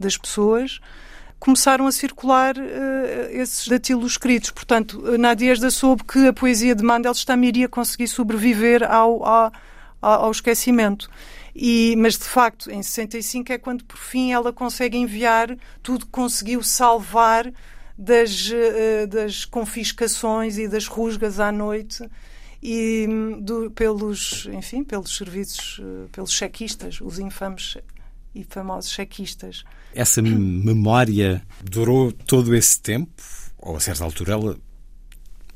das 0.00 0.16
pessoas 0.16 0.80
começaram 1.38 1.86
a 1.86 1.92
circular 1.92 2.56
uh, 2.56 2.62
esses 3.30 3.68
datilos 3.68 4.12
escritos. 4.12 4.50
Portanto, 4.50 5.18
Nadiesda 5.18 5.70
soube 5.70 6.02
que 6.04 6.28
a 6.28 6.32
poesia 6.32 6.74
de 6.74 6.82
Mandelstam 6.82 7.44
iria 7.44 7.68
conseguir 7.68 8.08
sobreviver 8.08 8.90
ao, 8.90 9.22
ao, 9.22 9.52
ao 10.00 10.30
esquecimento. 10.30 11.10
E, 11.54 11.94
mas 11.96 12.16
de 12.16 12.24
facto, 12.24 12.70
em 12.70 12.82
65 12.82 13.52
é 13.52 13.58
quando 13.58 13.84
por 13.84 13.98
fim 13.98 14.32
ela 14.32 14.52
consegue 14.52 14.96
enviar 14.96 15.56
tudo 15.82 16.06
que 16.06 16.12
conseguiu 16.12 16.62
salvar 16.62 17.52
das, 17.96 18.48
uh, 18.50 19.06
das 19.06 19.44
confiscações 19.44 20.56
e 20.56 20.66
das 20.66 20.86
rusgas 20.86 21.38
à 21.38 21.52
noite 21.52 22.08
e 22.62 23.06
do, 23.40 23.70
pelos, 23.72 24.48
enfim, 24.52 24.82
pelos 24.82 25.16
serviços, 25.16 25.78
uh, 25.78 26.08
pelos 26.10 26.32
chequistas, 26.32 27.00
os 27.00 27.18
infames 27.18 27.76
e 28.34 28.44
famosos 28.44 28.90
chequistas. 28.90 29.64
Essa 29.94 30.22
memória 30.22 31.42
durou 31.62 32.12
todo 32.12 32.54
esse 32.54 32.80
tempo? 32.80 33.22
Ou 33.58 33.76
a 33.76 33.80
certa 33.80 34.04
altura 34.04 34.32
ela 34.32 34.58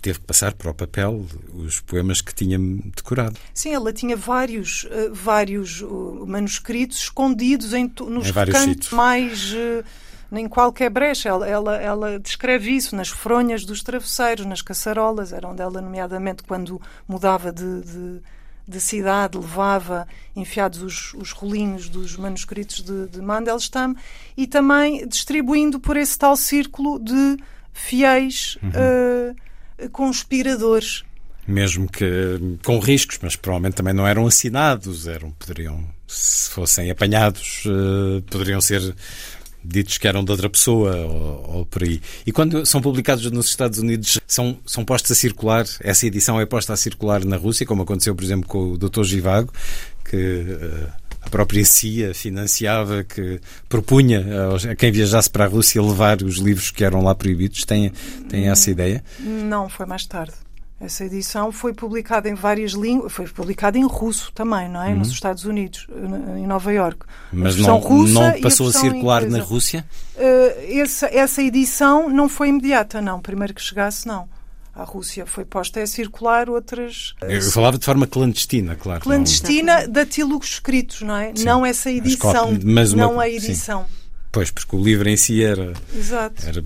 teve 0.07 0.21
que 0.21 0.25
passar 0.25 0.55
para 0.55 0.71
o 0.71 0.75
papel 0.75 1.27
os 1.53 1.81
poemas 1.81 2.21
que 2.21 2.33
tinha 2.33 2.57
decorado. 2.95 3.37
Sim, 3.53 3.75
ela 3.75 3.93
tinha 3.93 4.17
vários, 4.17 4.85
uh, 4.85 5.13
vários 5.13 5.81
uh, 5.83 6.25
manuscritos 6.25 6.99
escondidos 6.99 7.75
em, 7.75 7.91
nos 8.09 8.29
em 8.29 8.33
recantos 8.33 8.91
mais. 8.91 9.53
Uh, 9.53 9.85
em 10.33 10.49
qualquer 10.49 10.91
brecha. 10.91 11.29
Ela, 11.29 11.49
ela, 11.49 11.77
ela, 11.77 12.19
descreve 12.19 12.71
isso 12.73 12.97
nas 12.97 13.09
fronhas 13.09 13.65
dos 13.65 13.83
travesseiros, 13.83 14.45
nas 14.45 14.61
caçarolas, 14.61 15.33
era 15.33 15.49
onde 15.49 15.63
ela, 15.63 15.81
nomeadamente, 15.81 16.43
quando 16.43 16.81
mudava 17.09 17.53
de, 17.53 17.81
de 17.83 18.21
de 18.69 18.81
cidade 18.81 19.39
levava 19.39 20.09
enfiados 20.35 20.83
os, 20.83 21.15
os 21.15 21.31
rolinhos 21.31 21.89
dos 21.89 22.17
manuscritos 22.17 22.83
de, 22.83 23.07
de 23.07 23.21
Mandelstam 23.23 23.95
e 24.37 24.45
também 24.45 25.07
distribuindo 25.07 25.79
por 25.79 25.97
esse 25.97 26.19
tal 26.19 26.37
círculo 26.37 26.99
de 26.99 27.37
fiéis 27.73 28.59
uhum. 28.61 28.71
uh, 28.71 29.37
conspiradores. 29.93 31.05
Mesmo 31.47 31.89
que 31.89 32.05
com 32.65 32.79
riscos, 32.79 33.19
mas 33.23 33.37
provavelmente 33.37 33.75
também 33.75 33.95
não 33.95 34.07
eram 34.07 34.27
assinados, 34.27 35.07
eram, 35.07 35.31
poderiam, 35.33 35.85
se 36.07 36.51
fossem 36.51 36.91
apanhados, 36.91 37.63
uh, 37.67 38.21
poderiam 38.23 38.61
ser 38.61 38.95
ditos 39.63 39.99
que 39.99 40.09
eram 40.09 40.25
de 40.25 40.31
outra 40.31 40.49
pessoa 40.51 40.97
ou, 40.97 41.57
ou, 41.57 41.67
por 41.67 41.83
aí. 41.83 42.01
E 42.27 42.33
quando 42.33 42.65
são 42.67 42.81
publicados 42.81 43.31
nos 43.31 43.47
Estados 43.47 43.79
Unidos, 43.79 44.19
são, 44.27 44.59
são 44.67 44.85
postos 44.85 45.13
a 45.13 45.15
circular, 45.15 45.65
essa 45.81 46.07
edição 46.07 46.41
é 46.41 46.47
posta 46.47 46.73
a 46.73 46.77
circular 46.77 47.25
na 47.25 47.37
Rússia, 47.37 47.67
como 47.67 47.83
aconteceu, 47.83 48.15
por 48.15 48.25
exemplo, 48.25 48.49
com 48.49 48.73
o 48.73 48.79
Dr. 48.79 49.05
Givago, 49.05 49.53
que 50.05 50.17
uh, 50.17 51.06
a 51.27 51.31
própria 51.31 51.65
CIA 51.65 52.15
financiava, 52.15 53.03
que 53.03 53.41
propunha 53.69 54.25
a 54.71 54.77
quem 54.77 54.93
viajasse 54.93 55.29
para 55.29 55.45
a 55.45 55.49
Rússia 55.49 55.83
levar 55.83 56.23
os 56.23 56.37
livros 56.37 56.71
que 56.71 56.85
eram 56.85 57.03
lá 57.03 57.15
proibidos. 57.15 57.65
Tem, 57.65 57.93
tem 58.29 58.49
essa 58.49 58.71
ideia? 58.71 59.03
Não, 59.19 59.69
foi 59.69 59.87
mais 59.87 60.07
tarde. 60.07 60.33
Essa 60.79 61.07
edição 61.07 61.51
foi 61.51 61.73
publicada 61.73 62.29
em 62.29 62.35
várias 62.35 62.73
línguas, 62.73 63.11
foi 63.11 63.27
publicada 63.27 63.79
em 63.79 63.87
russo 63.87 64.31
também, 64.33 64.69
não 64.69 64.83
é? 64.83 64.91
Uhum. 64.91 64.99
Nos 64.99 65.09
Estados 65.09 65.45
Unidos, 65.47 65.87
em 66.37 66.47
Nova 66.47 66.71
York. 66.71 67.01
Mas 67.33 67.57
não, 67.57 67.81
não 67.81 68.41
passou 68.43 68.67
a, 68.67 68.71
a 68.71 68.73
circular 68.73 69.23
inglesa. 69.23 69.39
na 69.39 69.45
Rússia? 69.45 69.87
Uh, 70.15 70.79
essa, 70.79 71.07
essa 71.07 71.43
edição 71.43 72.11
não 72.11 72.29
foi 72.29 72.49
imediata, 72.49 73.01
não. 73.01 73.21
Primeiro 73.21 73.55
que 73.55 73.63
chegasse, 73.63 74.07
não. 74.07 74.29
A 74.77 74.85
Rússia 74.85 75.25
foi 75.25 75.47
posta 75.47 75.83
a 75.83 75.87
circular 75.87 76.51
outras. 76.51 77.15
Eu 77.23 77.41
falava 77.51 77.79
de 77.79 77.85
forma 77.85 78.07
clandestina, 78.07 78.77
claro. 78.77 79.01
Clandestina, 79.01 79.83
não... 79.83 79.91
datilogos 79.91 80.49
escritos, 80.51 81.01
não 81.01 81.17
é? 81.17 81.33
Sim. 81.35 81.45
Não 81.45 81.65
essa 81.65 81.91
edição, 81.91 82.59
mas 82.63 82.93
uma... 82.93 83.07
não 83.07 83.19
a 83.19 83.27
edição. 83.27 83.85
Sim. 83.85 84.07
Pois, 84.31 84.51
porque 84.51 84.77
o 84.77 84.85
livro 84.85 85.09
em 85.09 85.17
si 85.17 85.43
era. 85.43 85.73
Exato. 85.95 86.47
Era 86.47 86.63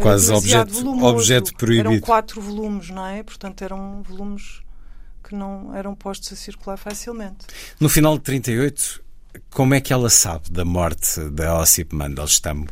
quase 0.00 0.30
era 0.30 0.36
objeto, 0.36 0.88
objeto 1.06 1.54
proibido. 1.54 1.90
Eram 1.90 2.00
quatro 2.00 2.40
volumes, 2.40 2.90
não 2.90 3.06
é? 3.06 3.22
Portanto, 3.22 3.62
eram 3.62 4.02
volumes 4.02 4.60
que 5.22 5.32
não 5.32 5.72
eram 5.76 5.94
postos 5.94 6.32
a 6.32 6.36
circular 6.36 6.76
facilmente. 6.76 7.46
No 7.78 7.88
final 7.88 8.18
de 8.18 8.24
38, 8.24 9.00
como 9.48 9.74
é 9.74 9.80
que 9.80 9.92
ela 9.92 10.10
sabe 10.10 10.50
da 10.50 10.64
morte 10.64 11.20
da 11.30 11.56
Ossip 11.60 11.94
Mandelstam? 11.94 12.66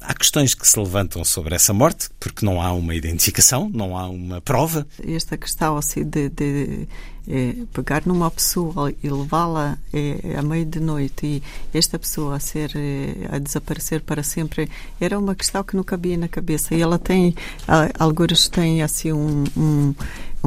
Há 0.00 0.14
questões 0.14 0.54
que 0.54 0.66
se 0.66 0.78
levantam 0.78 1.24
sobre 1.24 1.54
essa 1.54 1.72
morte, 1.72 2.08
porque 2.18 2.44
não 2.44 2.60
há 2.60 2.72
uma 2.72 2.94
identificação, 2.94 3.70
não 3.72 3.96
há 3.96 4.08
uma 4.08 4.40
prova. 4.40 4.86
Esta 5.06 5.36
questão 5.36 5.76
assim 5.76 6.04
de, 6.04 6.28
de 6.28 6.88
é, 7.28 7.54
pegar 7.74 8.02
numa 8.06 8.30
pessoa 8.30 8.92
e 9.02 9.08
levá-la 9.10 9.76
é, 9.92 10.36
à 10.36 10.42
meia 10.42 10.64
de 10.64 10.80
noite 10.80 11.26
e 11.26 11.42
esta 11.76 11.98
pessoa 11.98 12.36
a 12.36 12.40
ser 12.40 12.72
é, 12.74 13.28
a 13.30 13.38
desaparecer 13.38 14.00
para 14.00 14.22
sempre 14.22 14.70
era 14.98 15.18
uma 15.18 15.34
questão 15.34 15.62
que 15.62 15.76
não 15.76 15.84
cabia 15.84 16.16
na 16.16 16.26
cabeça 16.26 16.74
e 16.74 16.80
ela 16.80 16.98
tem 16.98 17.34
alguns 17.98 18.48
têm 18.48 18.82
assim 18.82 19.12
um, 19.12 19.44
um 19.54 19.94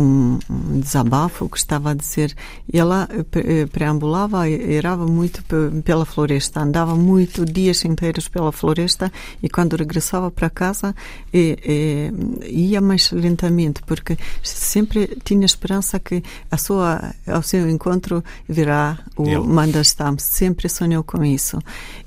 um, 0.02 0.40
um, 0.50 0.80
desabafo 0.80 1.48
que 1.50 1.58
estava 1.58 1.92
a 1.92 1.94
dizer. 1.94 2.36
Ela 2.72 3.08
eh, 3.12 3.66
preambulava, 3.66 4.50
irava 4.50 5.06
muito 5.06 5.44
pela 5.84 6.06
floresta, 6.06 6.62
andava 6.62 6.96
muito 6.96 7.46
dias 7.46 7.86
inteiros 7.86 8.28
pela 8.28 8.52
floresta 8.52 9.12
e 9.42 9.50
quando 9.50 9.76
regressava 9.76 10.32
para 10.32 10.50
casa 10.50 10.96
ia 11.34 12.82
mais 12.82 13.12
lentamente 13.12 13.82
porque 13.86 14.18
sempre 14.44 15.18
tinha 15.24 15.46
esperança 15.46 16.00
que 16.00 16.24
a 16.50 16.58
sua, 16.58 17.14
ao 17.28 17.42
seu 17.42 17.70
encontro 17.70 18.24
virá 18.48 19.00
o 19.16 19.28
ele. 19.28 19.40
Mandelstam. 19.40 20.18
Sempre 20.18 20.70
sonhou 20.70 21.04
com 21.04 21.24
isso. 21.24 21.60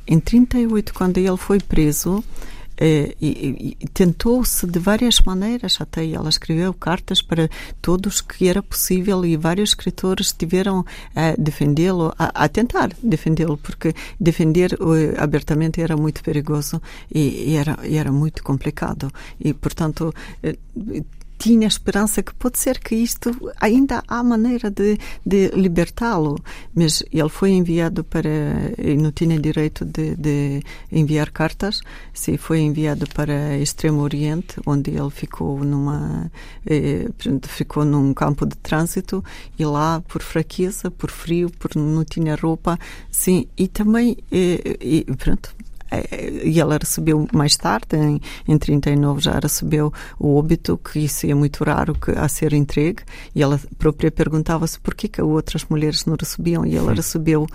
Em 0.07 0.21
38, 0.21 0.93
quando 0.93 1.19
ele 1.19 1.37
foi 1.37 1.59
preso, 1.61 2.23
eh, 2.77 3.15
e, 3.21 3.77
e 3.81 3.89
tentou-se 3.89 4.67
de 4.67 4.79
várias 4.79 5.21
maneiras, 5.21 5.79
até 5.81 6.07
ela 6.09 6.29
escreveu 6.29 6.75
cartas 6.75 7.23
para 7.23 7.49
todos 7.81 8.21
que 8.21 8.49
era 8.49 8.63
possível 8.63 9.25
e 9.25 9.37
vários 9.37 9.71
escritores 9.71 10.33
tiveram 10.33 10.85
a 11.15 11.35
defendê-lo, 11.39 12.15
a, 12.19 12.45
a, 12.45 12.49
tentar 12.49 12.91
defendê-lo, 13.03 13.57
porque 13.57 13.95
defender 14.19 14.75
uh, 14.75 15.23
abertamente 15.23 15.81
era 15.81 15.97
muito 15.97 16.23
perigoso 16.23 16.81
e, 17.13 17.51
e, 17.51 17.57
era, 17.57 17.79
e 17.85 17.97
era 17.97 18.11
muito 18.11 18.43
complicado. 18.43 19.13
E, 19.41 19.53
portanto, 19.53 20.15
uh, 20.43 21.05
tinha 21.39 21.67
esperança 21.67 22.23
que 22.23 22.35
pode 22.35 22.59
ser 22.59 22.79
que 22.79 22.95
isto 22.95 23.31
ainda 23.61 24.03
há 24.09 24.23
maneira 24.23 24.71
de, 24.71 24.99
de 25.25 25.49
libertá-lo, 25.49 26.39
mas 26.75 27.03
ele 27.13 27.29
foi 27.29 27.51
enviado 27.51 28.05
para 28.05 28.29
e 28.79 28.97
não 28.97 29.13
tinha 29.13 29.39
direito 29.39 29.85
de, 29.85 30.15
de 30.17 30.63
enviar 30.91 31.31
cartas, 31.31 31.81
se 32.13 32.37
foi 32.39 32.61
enviado 32.61 33.07
para 33.15 33.59
Extremo 33.59 34.01
Oriente, 34.01 34.61
onde 34.67 34.91
ele 34.91 35.11
ficou 35.11 35.63
numa 35.65 36.31
eh, 36.67 37.09
ficou 37.43 37.85
num 37.85 38.15
campo 38.15 38.47
de 38.47 38.57
trânsito 38.57 39.23
e 39.59 39.65
lá 39.65 40.01
por 40.09 40.23
fraqueza, 40.23 40.91
por 40.91 41.11
frio, 41.11 41.51
por 41.59 41.75
não 41.77 42.05
tinha 42.05 42.37
roupa, 42.37 42.79
sim, 43.11 43.47
e 43.57 43.69
também 43.69 44.17
eh, 44.31 44.77
e, 44.81 45.05
pronto 45.17 45.55
e 46.45 46.61
ela 46.61 46.79
recebeu 46.79 47.27
mais 47.33 47.57
tarde, 47.57 47.97
em, 47.97 48.21
em 48.47 48.59
39 48.59 49.21
já 49.21 49.39
recebeu 49.39 49.93
o 50.19 50.37
óbito, 50.37 50.79
que 50.79 51.01
isso 51.01 51.27
é 51.27 51.35
muito 51.35 51.65
raro 51.65 51.95
que, 51.95 52.11
a 52.13 52.29
ser 52.29 52.53
entregue, 52.53 53.03
e 53.35 53.43
ela 53.43 53.61
própria 53.79 54.11
perguntava-se 54.11 54.79
por 54.79 54.95
que, 54.95 55.09
que 55.09 55.23
outras 55.23 55.65
mulheres 55.65 56.05
não 56.05 56.17
recebiam, 56.19 56.65
e 56.65 56.77
ela 56.77 56.91
Sim. 56.91 56.97
recebeu 56.97 57.47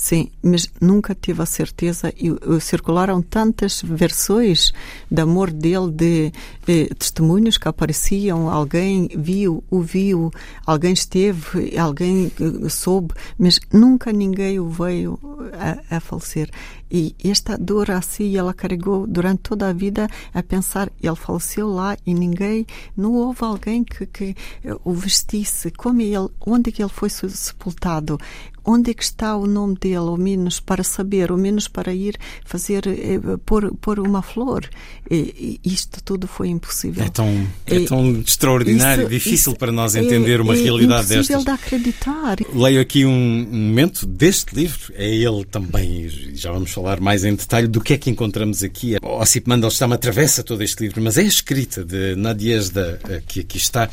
Sim, 0.00 0.30
mas 0.42 0.66
nunca 0.80 1.14
tive 1.14 1.42
a 1.42 1.46
certeza. 1.46 2.10
E 2.16 2.30
circularam 2.58 3.20
tantas 3.20 3.82
versões 3.82 4.72
de 5.10 5.20
amor 5.20 5.50
dele, 5.50 5.90
de, 5.90 6.32
de 6.66 6.86
testemunhos 6.94 7.58
que 7.58 7.68
apareciam, 7.68 8.48
alguém 8.48 9.10
viu, 9.14 9.62
o 9.70 9.82
viu, 9.82 10.30
alguém 10.64 10.94
esteve, 10.94 11.78
alguém 11.78 12.32
soube, 12.70 13.12
mas 13.38 13.60
nunca 13.70 14.10
ninguém 14.10 14.58
o 14.58 14.70
veio 14.70 15.20
a, 15.52 15.96
a 15.96 16.00
falecer. 16.00 16.50
E 16.90 17.14
esta 17.22 17.56
dor 17.56 17.90
assim 17.90 18.36
ela 18.36 18.52
carregou 18.52 19.06
durante 19.06 19.42
toda 19.42 19.68
a 19.68 19.72
vida 19.72 20.08
a 20.34 20.42
pensar, 20.42 20.90
ele 21.00 21.14
faleceu 21.14 21.68
lá 21.68 21.96
e 22.04 22.12
ninguém, 22.12 22.66
não 22.96 23.12
houve 23.12 23.44
alguém 23.44 23.84
que, 23.84 24.06
que 24.06 24.34
o 24.82 24.92
vestisse, 24.92 25.70
como 25.70 26.00
ele, 26.00 26.28
onde 26.44 26.72
que 26.72 26.82
ele 26.82 26.90
foi 26.90 27.08
sepultado, 27.08 28.18
onde 28.64 28.90
é 28.90 28.94
que 28.94 29.02
está 29.02 29.36
o 29.36 29.46
nome 29.46 29.76
dele, 29.80 29.96
ao 29.96 30.16
menos 30.16 30.60
para 30.60 30.82
saber, 30.82 31.30
ao 31.30 31.36
menos 31.36 31.68
para 31.68 31.92
ir 31.92 32.16
fazer, 32.44 32.86
eh, 32.86 33.18
pôr, 33.44 33.74
pôr 33.80 34.00
uma 34.00 34.22
flor. 34.22 34.68
E, 35.10 35.60
isto 35.64 36.02
tudo 36.02 36.26
foi 36.26 36.48
impossível. 36.48 37.04
É 37.04 37.08
tão, 37.08 37.46
é 37.66 37.80
tão 37.80 38.20
extraordinário, 38.20 39.02
isso, 39.02 39.10
difícil 39.10 39.52
isso 39.52 39.56
para 39.56 39.72
nós 39.72 39.94
entender 39.94 40.38
é, 40.38 40.42
uma 40.42 40.54
é 40.54 40.62
realidade 40.62 41.08
destas. 41.08 41.30
É 41.30 41.34
impossível 41.34 41.44
de 41.44 41.62
acreditar. 41.62 42.36
Leio 42.54 42.80
aqui 42.80 43.04
um 43.04 43.46
momento 43.50 44.06
deste 44.06 44.54
livro, 44.54 44.92
é 44.94 45.08
ele 45.08 45.44
também, 45.44 46.08
já 46.34 46.52
vamos 46.52 46.70
falar 46.70 47.00
mais 47.00 47.24
em 47.24 47.34
detalhe 47.34 47.66
do 47.66 47.80
que 47.80 47.94
é 47.94 47.98
que 47.98 48.10
encontramos 48.10 48.62
aqui. 48.62 48.96
O 49.02 49.20
Ossip 49.20 49.48
Mandelstam 49.48 49.92
atravessa 49.92 50.42
todo 50.42 50.62
este 50.62 50.84
livro, 50.84 51.02
mas 51.02 51.18
é 51.18 51.22
a 51.22 51.24
escrita 51.24 51.84
de 51.84 52.14
Nadiezda 52.16 53.00
eh, 53.08 53.22
que 53.26 53.40
aqui 53.40 53.56
está 53.56 53.88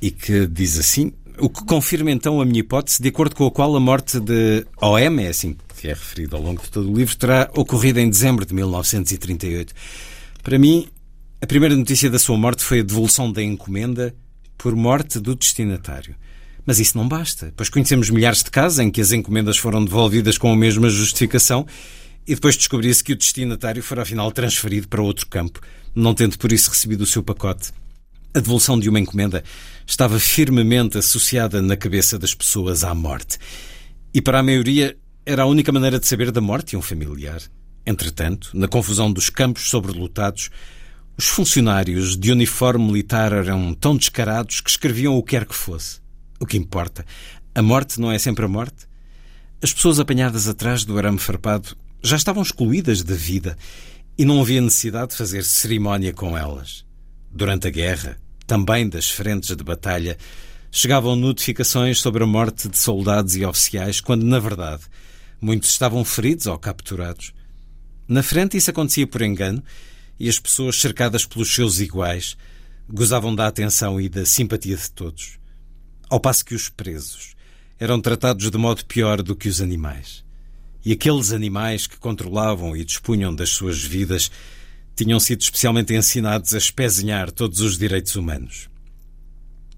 e 0.00 0.10
que 0.10 0.46
diz 0.46 0.78
assim: 0.78 1.12
o 1.38 1.48
que 1.48 1.64
confirma 1.64 2.10
então 2.10 2.40
a 2.40 2.44
minha 2.44 2.60
hipótese, 2.60 3.02
de 3.02 3.08
acordo 3.08 3.34
com 3.34 3.46
a 3.46 3.50
qual 3.50 3.74
a 3.76 3.80
morte 3.80 4.18
de 4.20 4.66
OM, 4.80 5.20
é 5.20 5.28
assim 5.28 5.56
que 5.76 5.88
é 5.88 5.90
referido 5.94 6.36
ao 6.36 6.42
longo 6.42 6.62
de 6.62 6.70
todo 6.70 6.90
o 6.90 6.96
livro, 6.96 7.16
terá 7.16 7.50
ocorrido 7.54 8.00
em 8.00 8.08
dezembro 8.08 8.44
de 8.44 8.54
1938. 8.54 9.74
Para 10.42 10.58
mim, 10.58 10.88
a 11.40 11.46
primeira 11.46 11.76
notícia 11.76 12.10
da 12.10 12.18
sua 12.18 12.36
morte 12.36 12.64
foi 12.64 12.80
a 12.80 12.82
devolução 12.82 13.30
da 13.30 13.42
encomenda 13.42 14.14
por 14.56 14.74
morte 14.74 15.20
do 15.20 15.36
destinatário. 15.36 16.16
Mas 16.64 16.80
isso 16.80 16.98
não 16.98 17.06
basta, 17.06 17.52
pois 17.56 17.68
conhecemos 17.68 18.10
milhares 18.10 18.42
de 18.42 18.50
casos 18.50 18.80
em 18.80 18.90
que 18.90 19.00
as 19.00 19.12
encomendas 19.12 19.56
foram 19.58 19.84
devolvidas 19.84 20.38
com 20.38 20.50
a 20.50 20.56
mesma 20.56 20.88
justificação 20.88 21.66
e 22.26 22.34
depois 22.34 22.56
descobria-se 22.56 23.04
que 23.04 23.12
o 23.12 23.16
destinatário 23.16 23.82
fora 23.82 24.02
afinal 24.02 24.32
transferido 24.32 24.88
para 24.88 25.02
outro 25.02 25.28
campo, 25.28 25.60
não 25.94 26.14
tendo 26.14 26.36
por 26.38 26.50
isso 26.50 26.70
recebido 26.70 27.02
o 27.02 27.06
seu 27.06 27.22
pacote. 27.22 27.70
A 28.34 28.40
devolução 28.40 28.78
de 28.78 28.88
uma 28.88 29.00
encomenda 29.00 29.42
estava 29.86 30.18
firmemente 30.18 30.98
associada 30.98 31.62
na 31.62 31.76
cabeça 31.76 32.18
das 32.18 32.34
pessoas 32.34 32.84
à 32.84 32.94
morte. 32.94 33.38
E 34.12 34.20
para 34.20 34.38
a 34.38 34.42
maioria 34.42 34.96
era 35.24 35.42
a 35.42 35.46
única 35.46 35.72
maneira 35.72 35.98
de 35.98 36.06
saber 36.06 36.30
da 36.30 36.40
morte 36.40 36.70
de 36.70 36.76
um 36.76 36.82
familiar. 36.82 37.40
Entretanto, 37.86 38.50
na 38.54 38.68
confusão 38.68 39.12
dos 39.12 39.30
campos 39.30 39.68
sobrelotados, 39.68 40.50
os 41.18 41.26
funcionários 41.26 42.16
de 42.16 42.30
uniforme 42.30 42.84
militar 42.84 43.32
eram 43.32 43.74
tão 43.74 43.96
descarados 43.96 44.60
que 44.60 44.70
escreviam 44.70 45.16
o 45.16 45.22
que 45.22 45.30
quer 45.30 45.46
que 45.46 45.54
fosse. 45.54 46.00
O 46.38 46.46
que 46.46 46.56
importa, 46.56 47.04
a 47.54 47.62
morte 47.62 48.00
não 48.00 48.12
é 48.12 48.18
sempre 48.18 48.44
a 48.44 48.48
morte? 48.48 48.86
As 49.62 49.72
pessoas 49.72 49.98
apanhadas 49.98 50.46
atrás 50.46 50.84
do 50.84 50.96
arame 50.96 51.18
farpado 51.18 51.76
já 52.02 52.16
estavam 52.16 52.42
excluídas 52.42 53.02
da 53.02 53.14
vida 53.14 53.56
e 54.16 54.24
não 54.24 54.40
havia 54.40 54.60
necessidade 54.60 55.10
de 55.10 55.16
fazer 55.16 55.42
cerimónia 55.42 56.12
com 56.12 56.36
elas. 56.38 56.85
Durante 57.36 57.66
a 57.66 57.70
guerra, 57.70 58.16
também 58.46 58.88
das 58.88 59.10
frentes 59.10 59.54
de 59.54 59.62
batalha, 59.62 60.16
chegavam 60.72 61.14
notificações 61.14 62.00
sobre 62.00 62.24
a 62.24 62.26
morte 62.26 62.66
de 62.66 62.78
soldados 62.78 63.36
e 63.36 63.44
oficiais, 63.44 64.00
quando, 64.00 64.24
na 64.24 64.38
verdade, 64.38 64.84
muitos 65.38 65.68
estavam 65.68 66.02
feridos 66.02 66.46
ou 66.46 66.58
capturados. 66.58 67.34
Na 68.08 68.22
frente, 68.22 68.56
isso 68.56 68.70
acontecia 68.70 69.06
por 69.06 69.20
engano 69.20 69.62
e 70.18 70.30
as 70.30 70.38
pessoas, 70.38 70.80
cercadas 70.80 71.26
pelos 71.26 71.54
seus 71.54 71.78
iguais, 71.78 72.38
gozavam 72.88 73.34
da 73.34 73.46
atenção 73.46 74.00
e 74.00 74.08
da 74.08 74.24
simpatia 74.24 74.74
de 74.74 74.90
todos. 74.90 75.38
Ao 76.08 76.18
passo 76.18 76.42
que 76.42 76.54
os 76.54 76.70
presos 76.70 77.36
eram 77.78 78.00
tratados 78.00 78.50
de 78.50 78.56
modo 78.56 78.82
pior 78.86 79.20
do 79.20 79.36
que 79.36 79.50
os 79.50 79.60
animais. 79.60 80.24
E 80.82 80.90
aqueles 80.90 81.32
animais 81.32 81.86
que 81.86 81.98
controlavam 81.98 82.74
e 82.74 82.82
dispunham 82.82 83.34
das 83.34 83.50
suas 83.50 83.84
vidas 83.84 84.30
tinham 84.96 85.20
sido 85.20 85.42
especialmente 85.42 85.94
ensinados 85.94 86.54
a 86.54 86.58
espezinhar 86.58 87.30
todos 87.30 87.60
os 87.60 87.76
direitos 87.76 88.16
humanos. 88.16 88.70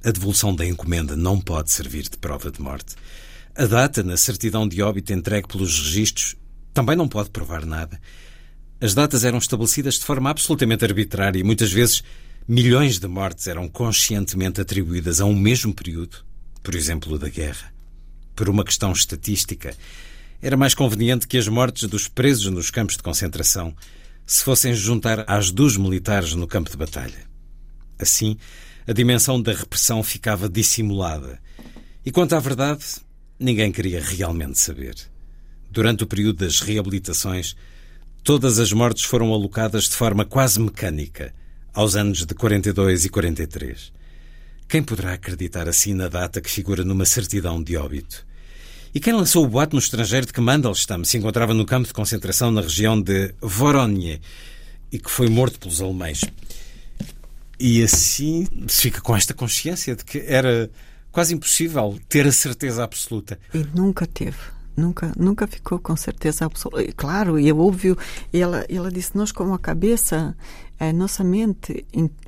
A 0.05 0.13
devolução 0.13 0.55
da 0.55 0.65
encomenda 0.65 1.17
não 1.17 1.41
pode 1.41 1.73
servir 1.73 2.05
de 2.05 2.17
prova 2.17 2.53
de 2.53 2.63
morte. 2.63 2.95
A 3.57 3.67
data 3.67 4.05
na 4.05 4.17
certidão 4.17 4.69
de 4.69 4.81
óbito 4.81 5.13
entregue 5.13 5.49
pelos 5.49 5.77
registros 5.77 6.37
também 6.73 6.95
não 6.95 7.09
pode 7.09 7.31
provar 7.31 7.67
nada. 7.67 8.01
As 8.81 8.95
datas 8.95 9.25
eram 9.25 9.39
estabelecidas 9.39 9.95
de 9.95 10.05
forma 10.05 10.31
absolutamente 10.31 10.85
arbitrária 10.85 11.41
e 11.41 11.43
muitas 11.43 11.73
vezes 11.73 12.05
milhões 12.47 13.01
de 13.01 13.09
mortes 13.09 13.49
eram 13.49 13.69
conscientemente 13.69 14.61
atribuídas 14.61 15.21
a 15.21 15.25
um 15.25 15.35
mesmo 15.35 15.75
período, 15.75 16.19
por 16.63 16.77
exemplo, 16.77 17.15
o 17.15 17.19
da 17.19 17.29
guerra. 17.29 17.75
Por 18.37 18.49
uma 18.49 18.65
questão 18.65 18.93
estatística, 18.93 19.77
era 20.41 20.57
mais 20.57 20.75
conveniente 20.75 21.27
que 21.27 21.37
as 21.37 21.49
mortes 21.49 21.89
dos 21.89 22.07
presos 22.07 22.53
nos 22.53 22.71
campos 22.71 22.97
de 22.97 23.03
concentração 23.03 23.75
se 24.29 24.45
fossem 24.45 24.75
juntar 24.75 25.25
às 25.27 25.51
dos 25.51 25.79
militares 25.79 26.35
no 26.35 26.47
campo 26.47 26.71
de 26.71 26.77
batalha. 26.77 27.27
Assim, 27.99 28.37
a 28.87 28.93
dimensão 28.93 29.41
da 29.41 29.55
repressão 29.55 30.03
ficava 30.03 30.51
dissimulada. 30.51 31.41
E 32.05 32.13
quanto 32.13 32.35
à 32.35 32.39
verdade, 32.39 32.85
ninguém 33.41 33.73
queria 33.73 34.05
realmente 34.05 34.59
saber. 34.59 34.97
Durante 35.71 36.05
o 36.05 36.07
período 36.07 36.45
das 36.45 36.61
reabilitações, 36.61 37.57
todas 38.23 38.59
as 38.59 38.71
mortes 38.71 39.05
foram 39.05 39.33
alocadas 39.33 39.85
de 39.85 39.97
forma 39.97 40.27
quase 40.27 40.61
mecânica 40.61 41.35
aos 41.73 41.97
anos 41.97 42.27
de 42.27 42.35
42 42.35 43.07
e 43.07 43.09
43. 43.09 43.91
Quem 44.69 44.83
poderá 44.83 45.15
acreditar 45.15 45.67
assim 45.71 45.95
na 45.95 46.07
data 46.07 46.43
que 46.43 46.51
figura 46.51 46.85
numa 46.85 47.07
certidão 47.07 47.63
de 47.63 47.79
óbito? 47.79 48.27
E 48.99 49.01
quem 49.01 49.13
lançou 49.13 49.45
o 49.45 49.49
boato 49.49 49.77
no 49.77 49.79
estrangeiro 49.79 50.27
de 50.27 50.33
que 50.33 50.41
Mandelstam 50.41 51.05
se 51.05 51.17
encontrava 51.17 51.55
no 51.55 51.65
campo 51.65 51.87
de 51.87 51.95
concentração 51.95 52.51
na 52.51 52.61
região 52.61 53.01
de 53.01 53.33
Voronezh 53.41 54.21
e 54.91 54.99
que 54.99 55.09
foi 55.09 55.29
morto 55.29 55.57
pelos 55.61 55.81
alemães? 55.81 56.23
E 57.61 57.81
assim 57.81 58.49
se 58.67 58.83
fica 58.83 59.01
com 59.01 59.15
esta 59.15 59.33
consciência 59.33 59.95
de 59.95 60.05
que 60.05 60.25
era 60.27 60.69
quase 61.13 61.33
impossível 61.33 61.97
ter 62.09 62.27
a 62.27 62.33
certeza 62.33 62.83
absoluta. 62.83 63.39
E 63.55 63.59
nunca 63.73 64.05
teve. 64.05 64.37
Nunca, 64.77 65.13
nunca 65.17 65.47
ficou 65.47 65.79
com 65.79 65.95
certeza 65.95 66.47
absoluta. 66.47 66.93
Claro, 66.97 67.39
e 67.39 67.49
é 67.49 67.55
óbvio, 67.55 67.97
ela, 68.33 68.67
ela 68.69 68.91
disse: 68.91 69.17
Nós, 69.17 69.31
com 69.31 69.55
a 69.55 69.61
cabeça, 69.61 70.37
a 70.77 70.93
nossa 70.93 71.23
mente 71.23 71.87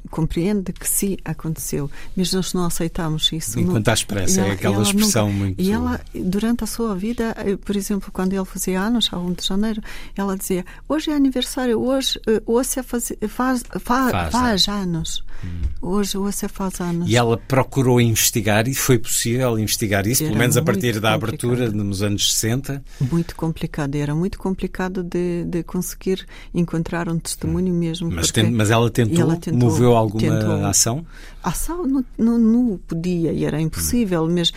compreende 0.08 0.72
que 0.72 0.88
sim 0.88 1.16
aconteceu, 1.24 1.90
mas 2.16 2.32
nós 2.32 2.54
não 2.54 2.64
aceitamos 2.64 3.30
isso. 3.32 3.58
Enquanto 3.58 3.88
há 3.88 3.94
esperança, 3.94 4.40
é 4.40 4.52
aquela 4.52 4.82
expressão 4.82 5.26
nunca, 5.26 5.38
muito. 5.38 5.60
E 5.60 5.70
ela, 5.70 6.00
durante 6.14 6.64
a 6.64 6.66
sua 6.66 6.94
vida, 6.94 7.34
eh, 7.38 7.56
por 7.56 7.76
exemplo, 7.76 8.10
quando 8.12 8.32
ele 8.32 8.44
fazia 8.44 8.80
anos, 8.80 9.08
a 9.12 9.18
1 9.18 9.32
de 9.32 9.46
janeiro, 9.46 9.82
ela 10.16 10.36
dizia: 10.36 10.64
Hoje 10.88 11.10
é 11.10 11.14
aniversário, 11.14 11.80
hoje, 11.80 12.20
eh, 12.26 12.42
hoje 12.46 12.82
faz, 12.82 13.12
faz, 13.28 13.62
faz, 13.80 14.32
faz 14.32 14.68
anos. 14.68 15.24
Hum. 15.44 15.62
Hoje, 15.80 16.18
hoje 16.18 16.48
faz 16.48 16.80
anos. 16.80 17.08
E 17.08 17.16
ela 17.16 17.36
procurou 17.36 18.00
investigar 18.00 18.68
e 18.68 18.74
foi 18.74 18.98
possível 18.98 19.58
investigar 19.58 20.06
isso, 20.06 20.22
era 20.22 20.30
pelo 20.30 20.40
menos 20.40 20.56
a 20.56 20.62
partir 20.62 21.00
da 21.00 21.14
abertura 21.14 21.70
nos 21.70 22.02
anos 22.02 22.34
60. 22.34 22.82
Muito 23.10 23.34
complicado, 23.34 23.94
era 23.94 24.14
muito 24.14 24.38
complicado 24.38 25.02
de, 25.02 25.44
de 25.44 25.62
conseguir 25.62 26.26
encontrar 26.54 27.08
um 27.08 27.18
testemunho 27.18 27.72
hum. 27.72 27.78
mesmo. 27.78 28.10
Mas 28.10 28.30
mas 28.52 28.70
ela 28.70 28.90
tentou, 28.90 29.20
ela 29.20 29.36
tentou 29.36 29.58
moveu 29.58 29.89
alguma 29.96 30.20
tentou, 30.20 30.64
ação? 30.64 31.06
Ação 31.42 31.86
não, 31.86 32.04
não, 32.18 32.38
não, 32.38 32.78
podia 32.86 33.32
e 33.32 33.44
era 33.44 33.60
impossível, 33.60 34.24
hum. 34.24 34.34
mas 34.34 34.52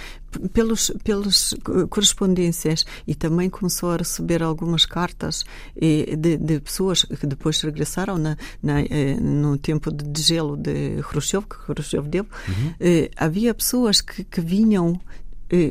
pelos, 0.52 0.92
pelas 1.04 1.54
correspondências 1.90 2.86
e 3.08 3.16
também 3.16 3.50
começou 3.50 3.92
a 3.92 3.98
receber 3.98 4.44
algumas 4.44 4.86
cartas 4.86 5.46
de, 5.76 6.38
de 6.38 6.60
pessoas 6.60 7.04
que 7.04 7.26
depois 7.26 7.62
regressaram 7.62 8.18
na, 8.18 8.38
na, 8.62 8.82
eh, 8.82 9.16
no 9.20 9.58
tempo 9.58 9.92
de 9.92 10.22
gelo 10.22 10.58
de 10.58 11.02
Khrushchev, 11.04 11.46
que 11.46 11.56
Khrushchev 11.56 12.08
deu. 12.08 12.26
Uhum. 12.48 12.74
Eh, 12.80 13.12
havia 13.16 13.54
pessoas 13.54 14.02
que, 14.02 14.24
que 14.24 14.42
vinham 14.42 15.00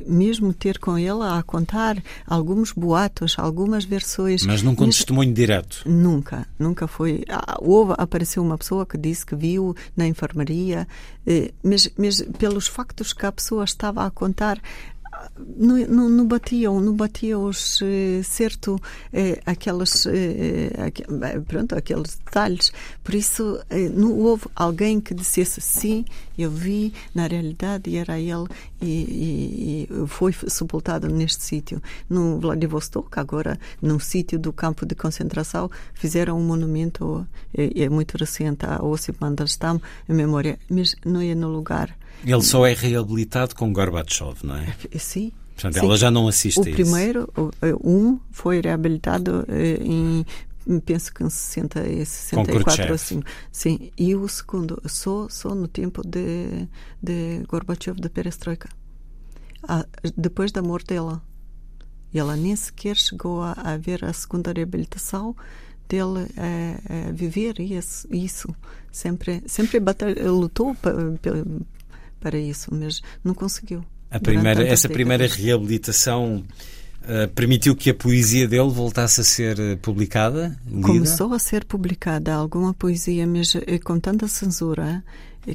mesmo 0.06 0.52
ter 0.52 0.78
com 0.78 0.96
ele 0.96 1.22
a 1.22 1.42
contar 1.42 2.02
alguns 2.26 2.72
boatos, 2.72 3.36
algumas 3.38 3.84
versões. 3.84 4.46
Mas 4.46 4.62
nunca 4.62 4.84
um 4.84 4.86
testemunho 4.86 5.32
direto? 5.32 5.82
Nunca, 5.86 6.46
nunca 6.58 6.86
foi. 6.86 7.24
Ah, 7.28 7.58
houve, 7.60 7.94
apareceu 7.98 8.42
uma 8.42 8.56
pessoa 8.56 8.86
que 8.86 8.96
disse 8.96 9.26
que 9.26 9.34
viu 9.34 9.74
na 9.96 10.06
enfermaria, 10.06 10.86
eh, 11.26 11.52
mas, 11.62 11.90
mas 11.96 12.22
pelos 12.38 12.66
factos 12.66 13.12
que 13.12 13.26
a 13.26 13.32
pessoa 13.32 13.64
estava 13.64 14.06
a 14.06 14.10
contar, 14.10 14.60
não, 15.38 16.26
batiam, 16.26 16.80
não 16.80 16.94
batiam 16.94 17.44
os, 17.44 17.80
eh, 17.82 18.22
certo 18.22 18.80
eh, 19.12 19.40
aquelas, 19.46 20.06
eh, 20.06 20.70
aqu, 20.78 21.02
pronto, 21.46 21.74
aqueles 21.74 22.16
detalhes. 22.16 22.72
Por 23.02 23.14
isso, 23.14 23.60
eh, 23.70 23.88
não 23.88 24.18
houve 24.18 24.46
alguém 24.54 25.00
que 25.00 25.14
dissesse 25.14 25.60
sim, 25.60 26.04
eu 26.36 26.50
vi, 26.50 26.92
na 27.14 27.26
realidade 27.26 27.96
era 27.96 28.18
ele 28.18 28.46
e, 28.80 28.86
e, 28.86 29.88
e 29.90 30.06
foi 30.06 30.32
sepultado 30.32 31.08
neste 31.08 31.42
sítio. 31.42 31.82
No 32.08 32.38
Vladivostok, 32.38 33.08
agora, 33.18 33.58
num 33.80 33.98
sítio 33.98 34.38
do 34.38 34.52
campo 34.52 34.84
de 34.84 34.94
concentração, 34.94 35.70
fizeram 35.94 36.38
um 36.38 36.44
monumento, 36.44 37.26
é, 37.56 37.84
é 37.84 37.88
muito 37.88 38.16
recente, 38.16 38.66
a 38.66 38.82
Osip 38.84 39.18
Mandelstam, 39.20 39.80
em 40.08 40.12
memória, 40.12 40.58
mas 40.68 40.94
não 41.04 41.20
é 41.20 41.34
no 41.34 41.48
lugar 41.48 41.96
ele 42.24 42.42
só 42.42 42.66
é 42.66 42.72
reabilitado 42.72 43.54
com 43.54 43.72
Gorbachev, 43.72 44.38
não 44.44 44.56
é? 44.56 44.74
Sim. 44.98 45.32
Portanto, 45.54 45.74
sim. 45.74 45.86
ela 45.86 45.96
já 45.96 46.10
não 46.10 46.28
assiste 46.28 46.58
o 46.58 46.64
a 46.64 46.68
isso. 46.68 46.80
O 46.80 46.84
primeiro, 46.84 47.32
um, 47.84 48.18
foi 48.30 48.60
reabilitado 48.60 49.44
eh, 49.48 49.78
em 49.82 50.24
penso 50.84 51.12
que 51.12 51.24
em 51.24 51.28
60, 51.28 52.04
64 52.04 52.94
assim. 52.94 53.22
Sim, 53.50 53.90
e 53.98 54.14
o 54.14 54.28
segundo 54.28 54.80
só 54.86 55.28
só 55.28 55.54
no 55.54 55.66
tempo 55.66 56.06
de 56.06 56.68
de 57.02 57.44
Gorbachev 57.48 58.00
de 58.00 58.08
Perestroika. 58.08 58.68
Ah, 59.64 59.86
depois 60.16 60.52
da 60.52 60.62
morte 60.62 60.88
dela. 60.88 61.22
E 62.12 62.18
ela 62.18 62.36
nem 62.36 62.54
sequer 62.54 62.96
chegou 62.96 63.42
a, 63.42 63.52
a 63.52 63.76
ver 63.76 64.04
a 64.04 64.12
segunda 64.12 64.52
reabilitação 64.52 65.34
dele 65.88 66.26
a, 66.36 67.08
a 67.08 67.12
viver 67.12 67.58
isso, 67.60 68.06
isso. 68.10 68.54
Sempre, 68.90 69.42
sempre 69.46 69.80
bater, 69.80 70.22
lutou 70.30 70.76
para, 72.22 72.38
isso, 72.38 72.70
mas 72.72 73.02
não 73.24 73.34
conseguiu. 73.34 73.84
A 74.10 74.20
primeira, 74.20 74.66
essa 74.66 74.88
primeira 74.88 75.26
reabilitação 75.26 76.44
uh, 77.02 77.28
permitiu 77.34 77.74
que 77.74 77.90
a 77.90 77.94
poesia 77.94 78.46
dele 78.46 78.68
voltasse 78.70 79.20
a 79.20 79.24
ser 79.24 79.58
eh, 79.58 79.76
publicada? 79.76 80.58
Lida? 80.66 80.86
Começou 80.86 81.32
a 81.32 81.38
ser 81.38 81.64
publicada 81.64 82.34
alguma 82.34 82.74
poesia, 82.74 83.26
mas 83.26 83.54
eh, 83.54 83.78
com 83.78 83.98
tanta 83.98 84.28
censura 84.28 85.02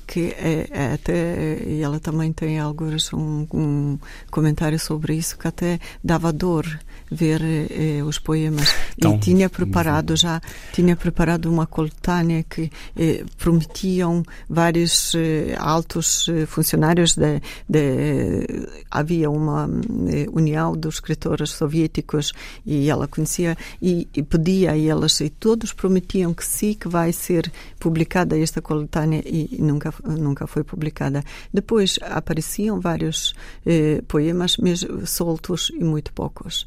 que 0.06 0.36
é, 0.38 0.94
até 0.96 1.80
ela 1.80 1.98
também 1.98 2.34
tem 2.34 2.60
alguns 2.60 3.14
um, 3.14 3.48
um, 3.54 3.98
comentário 4.30 4.78
sobre 4.78 5.14
isso 5.14 5.38
que 5.38 5.48
até 5.48 5.80
dava 6.04 6.34
dor 6.34 6.66
ver 7.10 7.42
eh, 7.44 8.04
os 8.04 8.20
poemas. 8.20 8.74
Então, 8.98 9.16
e 9.16 9.20
tinha 9.20 9.50
preparado 9.50 10.16
já 10.16 10.42
tinha 10.74 10.96
preparado 10.96 11.46
uma 11.46 11.68
coletânea 11.68 12.44
que 12.44 12.72
eh, 12.96 13.24
prometiam 13.38 14.24
vários 14.50 15.14
eh, 15.16 15.56
altos 15.58 16.28
eh, 16.30 16.46
funcionários 16.46 17.16
de, 17.16 17.42
de, 17.70 18.68
havia 18.90 19.30
uma 19.30 19.70
eh, 20.10 20.26
união 20.32 20.76
dos 20.76 20.96
escritores 20.96 21.52
soviéticos 21.52 22.34
e 22.66 22.90
ela 22.90 23.08
conhecia 23.08 23.58
e, 23.82 24.08
e 24.14 24.24
pedia 24.24 24.72
a 24.72 24.78
elas 24.78 25.20
e 25.22 25.30
todos 25.30 25.74
prometiam 25.74 26.34
que 26.34 26.46
sim 26.46 26.74
que 26.74 26.88
vai 26.88 27.14
ser 27.14 27.52
publicada 27.80 28.38
esta 28.38 28.62
coletânea 28.62 29.22
e 29.26 29.58
nunca 29.60 29.94
nunca 30.04 30.48
foi 30.48 30.64
publicada. 30.64 31.24
Depois 31.54 32.00
apareciam 32.02 32.80
vários 32.80 33.34
eh, 33.66 34.02
poemas 34.08 34.58
mas 34.58 34.86
soltos 35.06 35.72
e 35.74 35.84
muito 35.84 36.12
poucos 36.14 36.66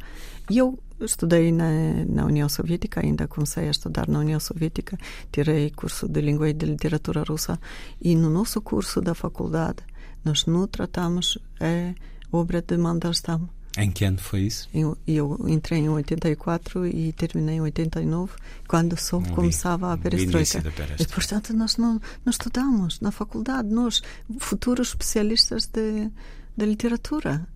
e 0.50 0.58
eu 0.58 0.78
estudei 1.00 1.52
na, 1.52 2.04
na 2.06 2.26
União 2.26 2.48
Soviética, 2.48 3.00
ainda 3.00 3.26
comecei 3.26 3.68
a 3.68 3.70
estudar 3.70 4.08
na 4.08 4.18
União 4.18 4.40
Soviética, 4.40 4.98
tirei 5.32 5.70
curso 5.70 6.08
de 6.08 6.20
língua 6.20 6.50
e 6.50 6.52
de 6.52 6.66
literatura 6.66 7.22
russa 7.22 7.58
e 8.00 8.14
no 8.14 8.28
nosso 8.28 8.60
curso 8.60 9.00
da 9.00 9.14
faculdade 9.14 9.78
nós 10.24 10.44
não 10.46 10.66
tratamos 10.66 11.38
a 11.60 11.94
obra 12.36 12.60
de 12.60 12.76
Mandelstam. 12.76 13.48
Em 13.78 13.90
que 13.90 14.04
ano 14.04 14.18
foi 14.18 14.42
isso? 14.42 14.68
Eu, 14.74 14.98
eu 15.06 15.38
entrei 15.46 15.78
em 15.78 15.88
84 15.88 16.86
e 16.88 17.12
terminei 17.12 17.56
em 17.56 17.60
89, 17.60 18.32
quando 18.66 18.96
só 18.96 19.20
não 19.20 19.30
começava 19.30 19.92
a 19.92 19.96
perestroika. 19.96 20.62
E, 20.98 21.06
portanto, 21.06 21.54
nós 21.54 21.76
não, 21.76 22.00
não 22.24 22.30
estudamos 22.30 22.98
na 23.00 23.12
faculdade, 23.12 23.68
nós, 23.68 24.02
futuros 24.40 24.88
especialistas 24.88 25.66
de, 25.66 26.10
de 26.56 26.66
literatura. 26.66 27.46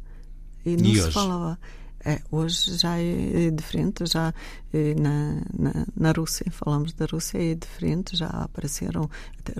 E 0.64 0.76
não 0.76 0.86
e 0.86 0.94
se 0.94 1.02
hoje? 1.02 1.12
falava. 1.12 1.58
É, 2.04 2.20
hoje 2.30 2.76
já 2.76 2.98
é, 2.98 3.46
é 3.46 3.50
diferente, 3.50 4.04
já 4.04 4.34
é, 4.74 4.94
na, 4.94 5.40
na, 5.58 5.86
na, 5.96 6.12
Rússia, 6.12 6.44
falamos 6.50 6.92
da 6.92 7.06
Rússia, 7.06 7.38
é 7.38 7.54
diferente, 7.54 8.14
já 8.14 8.26
apareceram 8.26 9.08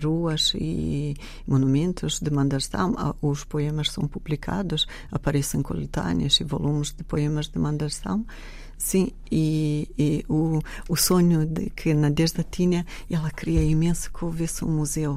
ruas 0.03 0.53
e 0.55 1.16
monumentos 1.47 2.20
de 2.20 2.30
Manderstam, 2.30 2.95
ah, 2.99 3.14
os 3.22 3.45
poemas 3.45 3.90
são 3.90 4.07
publicados, 4.07 4.86
aparecem 5.11 5.62
coletâneas 5.62 6.38
e 6.38 6.45
volumes 6.45 6.92
de 6.92 7.03
poemas 7.03 7.49
de 7.49 7.59
Manderstam. 7.59 8.26
Sim, 8.76 9.12
e, 9.32 9.88
e 9.97 10.24
o, 10.28 10.61
o 10.88 10.97
sonho 10.97 11.47
de 11.47 11.70
que 11.70 11.95
Nadezhda 11.95 12.45
tinha, 12.45 12.84
ela 13.09 13.30
queria 13.30 13.62
imenso 13.62 14.12
que 14.12 14.22
houvesse 14.22 14.64
um 14.64 14.70
museu 14.76 15.16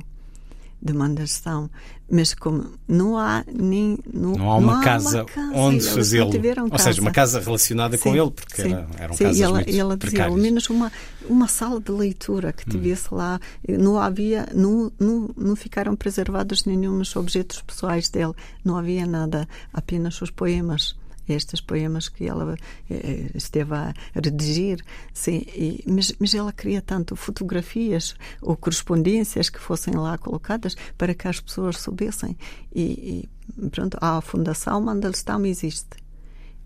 demandação, 0.81 1.69
mas 2.09 2.33
como 2.33 2.71
não 2.87 3.17
há 3.17 3.43
nem 3.51 3.97
não, 4.13 4.33
não 4.33 4.51
há 4.51 4.55
uma, 4.57 4.75
não 4.75 4.81
casa, 4.83 5.19
há 5.19 5.21
uma 5.21 5.25
casa 5.25 5.55
onde 5.55 5.83
fazê-lo, 5.89 6.31
ou 6.71 6.79
seja, 6.79 7.01
uma 7.01 7.11
casa. 7.11 7.39
relacionada 7.39 7.97
sim, 7.97 8.03
com 8.03 8.15
ele, 8.15 8.31
porque 8.31 8.61
sim, 8.61 8.73
era, 8.73 8.87
eram 8.97 9.13
sim, 9.15 9.23
casas 9.25 9.41
ela, 9.41 9.53
muito 9.55 9.75
ela 9.75 9.97
dizia, 9.97 10.25
ao 10.25 10.35
menos 10.35 10.69
uma 10.69 10.91
uma 11.29 11.47
sala 11.47 11.81
de 11.81 11.91
leitura 11.91 12.53
que 12.53 12.63
hum. 12.67 12.71
tivesse 12.71 13.13
hum. 13.13 13.17
lá, 13.17 13.39
não 13.67 13.99
havia, 13.99 14.47
não, 14.53 14.91
não, 14.99 15.29
não 15.35 15.55
ficaram 15.55 15.95
preservados 15.95 16.63
nenhum 16.65 17.01
objetos 17.15 17.61
pessoais 17.61 18.09
dele, 18.09 18.33
não 18.63 18.77
havia 18.77 19.05
nada, 19.05 19.47
apenas 19.73 20.21
os 20.21 20.31
poemas 20.31 20.95
estes 21.27 21.61
poemas 21.61 22.09
que 22.09 22.25
ela 22.25 22.55
eh, 22.89 23.31
esteve 23.35 23.73
a 23.73 23.93
redigir, 24.13 24.83
sim, 25.13 25.43
e, 25.47 25.83
mas, 25.87 26.13
mas 26.19 26.33
ela 26.33 26.51
queria 26.51 26.81
tanto 26.81 27.15
fotografias 27.15 28.15
ou 28.41 28.55
correspondências 28.55 29.49
que 29.49 29.59
fossem 29.59 29.95
lá 29.95 30.17
colocadas 30.17 30.75
para 30.97 31.13
que 31.13 31.27
as 31.27 31.39
pessoas 31.39 31.77
soubessem. 31.77 32.37
E, 32.73 33.27
e 33.59 33.69
pronto, 33.69 33.97
a 34.01 34.21
Fundação 34.21 34.81
Mandelstam 34.81 35.45
existe. 35.45 35.97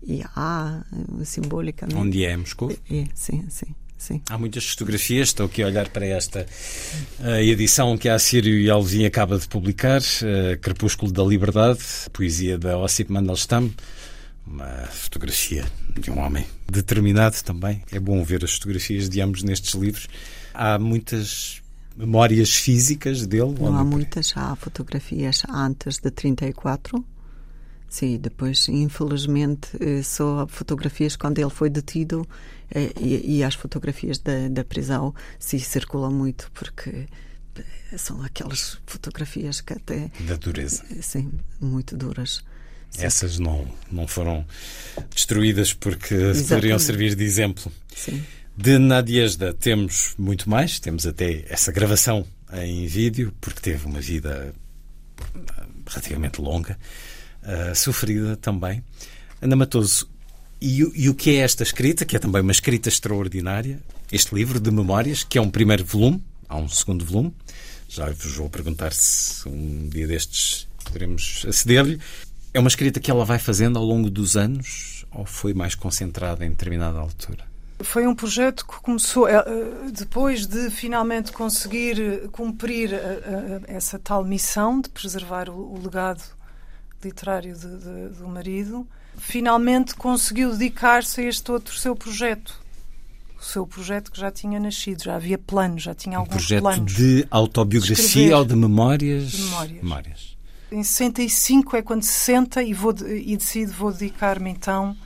E 0.02 0.22
há, 0.34 0.84
eh, 1.20 1.24
simbolicamente. 1.24 2.00
Onde 2.00 2.24
é 2.24 2.36
Moscou? 2.36 2.72
É, 2.90 3.04
sim, 3.14 3.44
sim. 3.48 3.74
Sim. 4.02 4.20
Há 4.28 4.36
muitas 4.36 4.66
fotografias, 4.66 5.28
estou 5.28 5.46
aqui 5.46 5.62
a 5.62 5.66
olhar 5.68 5.88
para 5.90 6.04
esta 6.04 6.44
uh, 7.20 7.36
edição 7.36 7.96
que 7.96 8.08
a 8.08 8.18
Sírio 8.18 8.58
e 8.58 8.68
Alvin 8.68 9.04
acaba 9.04 9.38
de 9.38 9.46
publicar, 9.46 10.00
uh, 10.00 10.58
Crepúsculo 10.60 11.12
da 11.12 11.22
Liberdade, 11.22 11.78
poesia 12.12 12.58
da 12.58 12.76
Ossip 12.78 13.12
Mandelstam 13.12 13.70
uma 14.46 14.86
fotografia 14.86 15.64
de 15.98 16.10
um 16.10 16.18
homem 16.18 16.46
determinado 16.70 17.36
também. 17.42 17.82
É 17.92 17.98
bom 17.98 18.22
ver 18.24 18.44
as 18.44 18.54
fotografias 18.54 19.08
de 19.08 19.20
ambos 19.20 19.42
nestes 19.42 19.74
livros. 19.74 20.08
Há 20.52 20.78
muitas 20.78 21.62
memórias 21.96 22.50
físicas 22.50 23.26
dele? 23.26 23.54
Não 23.58 23.76
há 23.76 23.84
muitas, 23.84 24.32
há 24.36 24.54
fotografias 24.56 25.42
antes 25.48 25.98
de 25.98 26.10
34. 26.10 27.04
Sim, 27.88 28.18
depois, 28.18 28.68
infelizmente, 28.68 29.68
eh, 29.78 30.02
só 30.02 30.46
fotografias 30.46 31.14
quando 31.14 31.38
ele 31.38 31.50
foi 31.50 31.68
detido 31.68 32.26
eh, 32.70 32.90
e, 32.98 33.36
e 33.36 33.44
as 33.44 33.54
fotografias 33.54 34.18
da, 34.18 34.48
da 34.48 34.64
prisão 34.64 35.14
se 35.38 35.60
circulam 35.60 36.10
muito 36.10 36.50
porque 36.54 37.06
eh, 37.54 37.98
são 37.98 38.22
aquelas 38.22 38.78
fotografias 38.86 39.60
que 39.60 39.74
até. 39.74 40.10
Da 40.20 40.36
dureza. 40.36 40.82
Sim, 41.02 41.32
muito 41.60 41.94
duras. 41.94 42.42
Sim. 42.92 43.04
Essas 43.04 43.38
não, 43.38 43.66
não 43.90 44.06
foram 44.06 44.44
destruídas 45.14 45.72
porque 45.72 46.14
Exatamente. 46.14 46.48
poderiam 46.48 46.78
servir 46.78 47.14
de 47.14 47.24
exemplo. 47.24 47.72
Sim. 47.94 48.22
De 48.56 48.78
Nadiesda 48.78 49.54
temos 49.54 50.14
muito 50.18 50.48
mais, 50.48 50.78
temos 50.78 51.06
até 51.06 51.44
essa 51.48 51.72
gravação 51.72 52.26
em 52.52 52.86
vídeo, 52.86 53.32
porque 53.40 53.60
teve 53.60 53.86
uma 53.86 54.00
vida 54.00 54.54
relativamente 55.86 56.40
longa, 56.40 56.78
uh, 57.42 57.74
sofrida 57.74 58.36
também. 58.36 58.84
Ana 59.40 59.56
Matoso, 59.56 60.08
e, 60.60 60.80
e, 60.94 61.08
o 61.08 61.14
que 61.14 61.30
é 61.30 61.36
esta 61.36 61.62
escrita, 61.62 62.04
que 62.04 62.14
é 62.14 62.18
também 62.18 62.42
uma 62.42 62.52
escrita 62.52 62.88
extraordinária, 62.88 63.80
este 64.12 64.34
livro 64.34 64.60
de 64.60 64.70
memórias, 64.70 65.24
que 65.24 65.38
é 65.38 65.40
um 65.40 65.50
primeiro 65.50 65.84
volume, 65.84 66.22
há 66.48 66.56
um 66.56 66.68
segundo 66.68 67.04
volume, 67.04 67.34
já 67.88 68.10
vos 68.10 68.36
vou 68.36 68.48
perguntar 68.48 68.92
se 68.92 69.48
um 69.48 69.88
dia 69.88 70.06
destes 70.06 70.68
poderemos 70.84 71.44
aceder-lhe. 71.48 71.98
É 72.54 72.60
uma 72.60 72.68
escrita 72.68 73.00
que 73.00 73.10
ela 73.10 73.24
vai 73.24 73.38
fazendo 73.38 73.78
ao 73.78 73.84
longo 73.84 74.10
dos 74.10 74.36
anos 74.36 75.06
ou 75.10 75.24
foi 75.24 75.54
mais 75.54 75.74
concentrada 75.74 76.44
em 76.44 76.50
determinada 76.50 76.98
altura? 76.98 77.44
Foi 77.80 78.06
um 78.06 78.14
projeto 78.14 78.66
que 78.66 78.80
começou 78.80 79.26
eh, 79.26 79.32
eh, 79.34 79.90
depois 79.90 80.46
de 80.46 80.70
finalmente 80.70 81.32
conseguir 81.32 82.00
eh, 82.00 82.28
cumprir 82.30 82.90
essa 83.66 83.98
tal 83.98 84.24
missão 84.24 84.80
de 84.80 84.88
preservar 84.88 85.48
o 85.48 85.80
legado 85.82 86.22
literário 87.02 87.56
de, 87.56 87.66
de, 87.66 88.08
do 88.18 88.28
marido. 88.28 88.86
Finalmente 89.16 89.94
conseguiu 89.96 90.52
dedicar-se 90.52 91.22
a 91.22 91.24
este 91.24 91.50
outro 91.50 91.76
seu 91.76 91.96
projeto, 91.96 92.62
o 93.40 93.42
seu 93.42 93.66
projeto 93.66 94.12
que 94.12 94.20
já 94.20 94.30
tinha 94.30 94.60
nascido, 94.60 95.02
já 95.02 95.16
havia 95.16 95.38
planos, 95.38 95.82
já 95.82 95.94
tinha 95.94 96.18
um 96.18 96.20
alguns 96.20 96.36
projeto 96.36 96.62
planos. 96.62 96.94
de 96.94 97.26
autobiografia 97.30 98.28
de 98.28 98.34
ou 98.34 98.44
de 98.44 98.54
memórias? 98.54 99.30
De 99.32 99.42
memórias. 99.42 99.82
memórias. 99.82 100.31
Em 100.72 100.82
65 100.82 101.76
é 101.76 101.82
quando 101.82 102.02
se 102.02 102.12
senta 102.12 102.62
e, 102.62 102.72
vou, 102.72 102.94
e 103.06 103.36
decide 103.36 103.70
vou 103.72 103.92
dedicar-me 103.92 104.50
então 104.50 104.96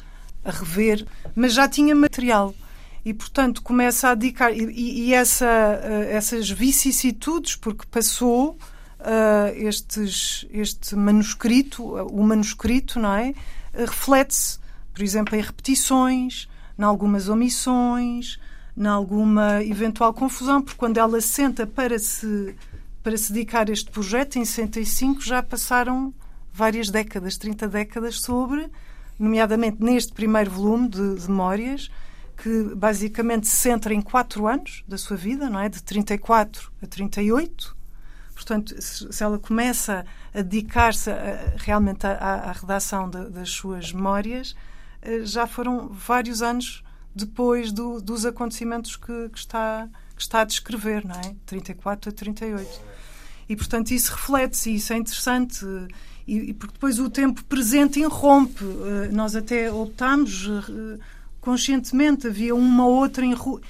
a 0.44 0.52
rever, 0.52 1.04
mas 1.34 1.52
já 1.54 1.68
tinha 1.68 1.94
material. 1.94 2.54
E 3.04 3.12
portanto 3.12 3.62
começa 3.62 4.08
a 4.08 4.14
dedicar 4.14 4.52
e, 4.52 5.08
e 5.08 5.14
essa, 5.14 5.46
uh, 5.46 6.02
essas 6.08 6.48
vicissitudes 6.48 7.56
porque 7.56 7.84
passou 7.90 8.56
uh, 9.00 9.54
estes, 9.56 10.46
este 10.50 10.94
manuscrito, 10.94 11.84
o 11.84 12.22
manuscrito, 12.22 12.98
não 13.00 13.14
é, 13.14 13.34
reflete-se, 13.74 14.58
por 14.94 15.02
exemplo, 15.02 15.36
em 15.36 15.40
repetições, 15.40 16.48
em 16.78 16.82
algumas 16.82 17.28
omissões, 17.28 18.38
em 18.76 18.86
alguma 18.86 19.62
eventual 19.64 20.12
confusão, 20.14 20.62
porque 20.62 20.78
quando 20.78 20.98
ela 20.98 21.20
senta 21.20 21.66
para 21.66 21.98
se 21.98 22.54
para 23.06 23.16
se 23.16 23.32
dedicar 23.32 23.70
a 23.70 23.72
este 23.72 23.88
projeto, 23.88 24.36
em 24.36 24.44
65 24.44 25.20
já 25.20 25.40
passaram 25.40 26.12
várias 26.52 26.90
décadas, 26.90 27.36
30 27.36 27.68
décadas, 27.68 28.18
sobre, 28.20 28.68
nomeadamente 29.16 29.80
neste 29.80 30.12
primeiro 30.12 30.50
volume 30.50 30.88
de, 30.88 31.14
de 31.14 31.30
memórias, 31.30 31.88
que 32.36 32.74
basicamente 32.74 33.46
se 33.46 33.54
centra 33.58 33.94
em 33.94 34.02
quatro 34.02 34.48
anos 34.48 34.82
da 34.88 34.98
sua 34.98 35.16
vida, 35.16 35.48
não 35.48 35.60
é? 35.60 35.68
De 35.68 35.84
34 35.84 36.72
a 36.82 36.86
38. 36.88 37.76
Portanto, 38.34 38.74
se 38.82 39.22
ela 39.22 39.38
começa 39.38 40.04
a 40.34 40.42
dedicar-se 40.42 41.08
realmente 41.58 42.04
à, 42.08 42.10
à 42.10 42.50
redação 42.50 43.08
de, 43.08 43.30
das 43.30 43.50
suas 43.50 43.92
memórias, 43.92 44.56
uh, 45.06 45.24
já 45.24 45.46
foram 45.46 45.90
vários 45.90 46.42
anos 46.42 46.82
depois 47.14 47.70
do, 47.70 48.00
dos 48.00 48.26
acontecimentos 48.26 48.96
que, 48.96 49.28
que, 49.28 49.38
está, 49.38 49.88
que 50.16 50.22
está 50.22 50.40
a 50.40 50.44
descrever, 50.44 51.04
não 51.04 51.14
é? 51.14 51.34
34 51.44 52.10
a 52.10 52.12
38. 52.12 52.80
E, 53.48 53.54
portanto, 53.54 53.90
isso 53.90 54.12
reflete-se, 54.12 54.74
isso 54.74 54.92
é 54.92 54.96
interessante, 54.96 55.64
e, 56.26 56.50
e, 56.50 56.52
porque 56.54 56.72
depois 56.72 56.98
o 56.98 57.08
tempo 57.08 57.44
presente 57.44 58.00
irrompe. 58.00 58.64
Uh, 58.64 59.12
nós 59.12 59.36
até 59.36 59.70
optámos 59.70 60.46
uh, 60.46 60.98
conscientemente, 61.40 62.26
havia 62.26 62.54
uma 62.54 62.86
outra. 62.86 63.24
Enru... 63.24 63.60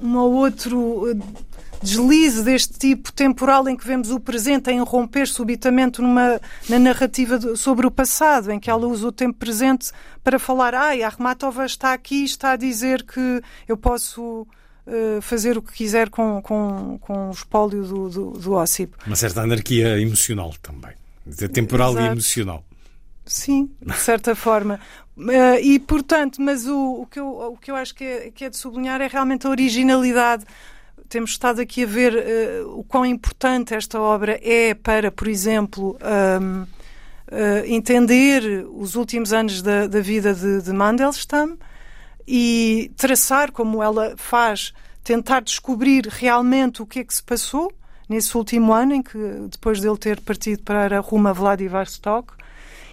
uma 0.00 0.24
outro 0.24 1.04
deslize 1.82 2.42
deste 2.42 2.78
tipo 2.78 3.12
temporal 3.12 3.68
em 3.68 3.76
que 3.76 3.86
vemos 3.86 4.10
o 4.10 4.20
presente 4.20 4.70
a 4.70 4.72
irromper 4.72 5.26
subitamente 5.28 6.00
numa, 6.00 6.40
na 6.68 6.78
narrativa 6.78 7.38
de, 7.38 7.56
sobre 7.56 7.86
o 7.86 7.90
passado, 7.90 8.50
em 8.50 8.58
que 8.58 8.70
ela 8.70 8.86
usa 8.86 9.08
o 9.08 9.12
tempo 9.12 9.38
presente 9.38 9.90
para 10.22 10.38
falar: 10.38 10.74
ai, 10.74 11.02
a 11.02 11.06
Armatova 11.06 11.64
está 11.64 11.92
aqui, 11.92 12.24
está 12.24 12.52
a 12.52 12.56
dizer 12.56 13.04
que 13.04 13.42
eu 13.68 13.76
posso 13.76 14.46
uh, 14.86 15.20
fazer 15.20 15.56
o 15.58 15.62
que 15.62 15.72
quiser 15.72 16.10
com, 16.10 16.40
com, 16.42 16.98
com 17.00 17.28
o 17.28 17.32
espólio 17.32 17.82
do, 17.82 18.08
do, 18.08 18.30
do 18.32 18.52
Ossip. 18.52 18.94
Uma 19.06 19.16
certa 19.16 19.42
anarquia 19.42 20.00
emocional 20.00 20.54
também, 20.62 20.92
temporal 21.52 21.92
Exato. 21.92 22.06
e 22.06 22.12
emocional. 22.12 22.64
Sim, 23.24 23.70
de 23.84 23.96
certa 23.96 24.34
forma. 24.36 24.80
Uh, 25.16 25.58
e, 25.62 25.78
portanto, 25.78 26.42
mas 26.42 26.66
o, 26.66 27.02
o, 27.02 27.06
que 27.06 27.18
eu, 27.18 27.26
o 27.26 27.56
que 27.56 27.70
eu 27.70 27.76
acho 27.76 27.94
que 27.94 28.04
é, 28.04 28.30
que 28.30 28.44
é 28.44 28.50
de 28.50 28.56
sublinhar 28.56 29.00
é 29.00 29.06
realmente 29.06 29.46
a 29.46 29.50
originalidade 29.50 30.44
temos 31.08 31.30
estado 31.30 31.60
aqui 31.60 31.84
a 31.84 31.86
ver 31.86 32.14
uh, 32.14 32.78
o 32.78 32.84
quão 32.84 33.04
importante 33.06 33.74
esta 33.74 34.00
obra 34.00 34.38
é 34.42 34.74
para, 34.74 35.10
por 35.10 35.28
exemplo, 35.28 35.96
um, 36.40 36.62
uh, 36.62 36.66
eh, 37.28 37.64
entender 37.66 38.66
os 38.70 38.94
últimos 38.94 39.32
anos 39.32 39.60
da, 39.60 39.88
da 39.88 40.00
vida 40.00 40.32
de, 40.32 40.62
de, 40.62 40.72
Mandelstam 40.72 41.58
e 42.26 42.92
traçar 42.96 43.50
como 43.50 43.82
ela 43.82 44.14
faz, 44.16 44.72
tentar 45.02 45.40
descobrir 45.40 46.06
realmente 46.06 46.82
o 46.82 46.86
que 46.86 47.00
é 47.00 47.04
que 47.04 47.14
se 47.14 47.22
passou 47.22 47.72
nesse 48.08 48.36
último 48.36 48.72
ano 48.72 48.94
em 48.94 49.02
que, 49.02 49.18
depois 49.50 49.80
dele 49.80 49.98
ter 49.98 50.20
partido 50.20 50.62
para 50.62 51.00
rumo 51.00 51.28
a 51.28 51.32
Vladivostok, 51.32 52.34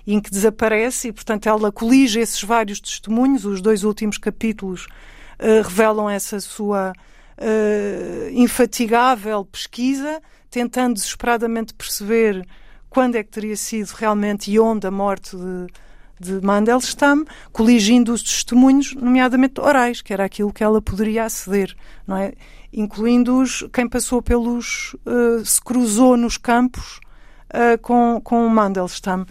em 0.05 0.19
que 0.19 0.31
desaparece 0.31 1.09
e, 1.09 1.13
portanto, 1.13 1.47
ela 1.47 1.71
colige 1.71 2.19
esses 2.19 2.43
vários 2.43 2.79
testemunhos. 2.79 3.45
Os 3.45 3.61
dois 3.61 3.83
últimos 3.83 4.17
capítulos 4.17 4.87
uh, 5.39 5.61
revelam 5.63 6.09
essa 6.09 6.39
sua 6.39 6.93
uh, 7.43 8.29
infatigável 8.31 9.43
pesquisa, 9.45 10.21
tentando 10.49 10.95
desesperadamente 10.95 11.73
perceber 11.73 12.45
quando 12.89 13.15
é 13.15 13.23
que 13.23 13.31
teria 13.31 13.57
sido 13.57 13.89
realmente 13.89 14.51
e 14.51 14.59
onde 14.59 14.87
a 14.87 14.91
morte 14.91 15.35
de, 15.35 15.67
de 16.19 16.45
Mandelstam, 16.45 17.25
coligindo 17.51 18.13
os 18.13 18.21
testemunhos, 18.21 18.93
nomeadamente 18.93 19.59
orais, 19.59 20.01
que 20.01 20.13
era 20.13 20.23
aquilo 20.23 20.53
que 20.53 20.63
ela 20.63 20.81
poderia 20.81 21.25
aceder, 21.25 21.75
não 22.05 22.15
é? 22.15 22.33
Incluindo-os 22.71 23.67
quem 23.73 23.87
passou 23.87 24.21
pelos. 24.21 24.95
Uh, 25.05 25.45
se 25.45 25.61
cruzou 25.61 26.15
nos 26.17 26.37
campos 26.37 26.99
uh, 27.53 27.77
com, 27.81 28.19
com 28.23 28.47
Mandelstam. 28.49 29.25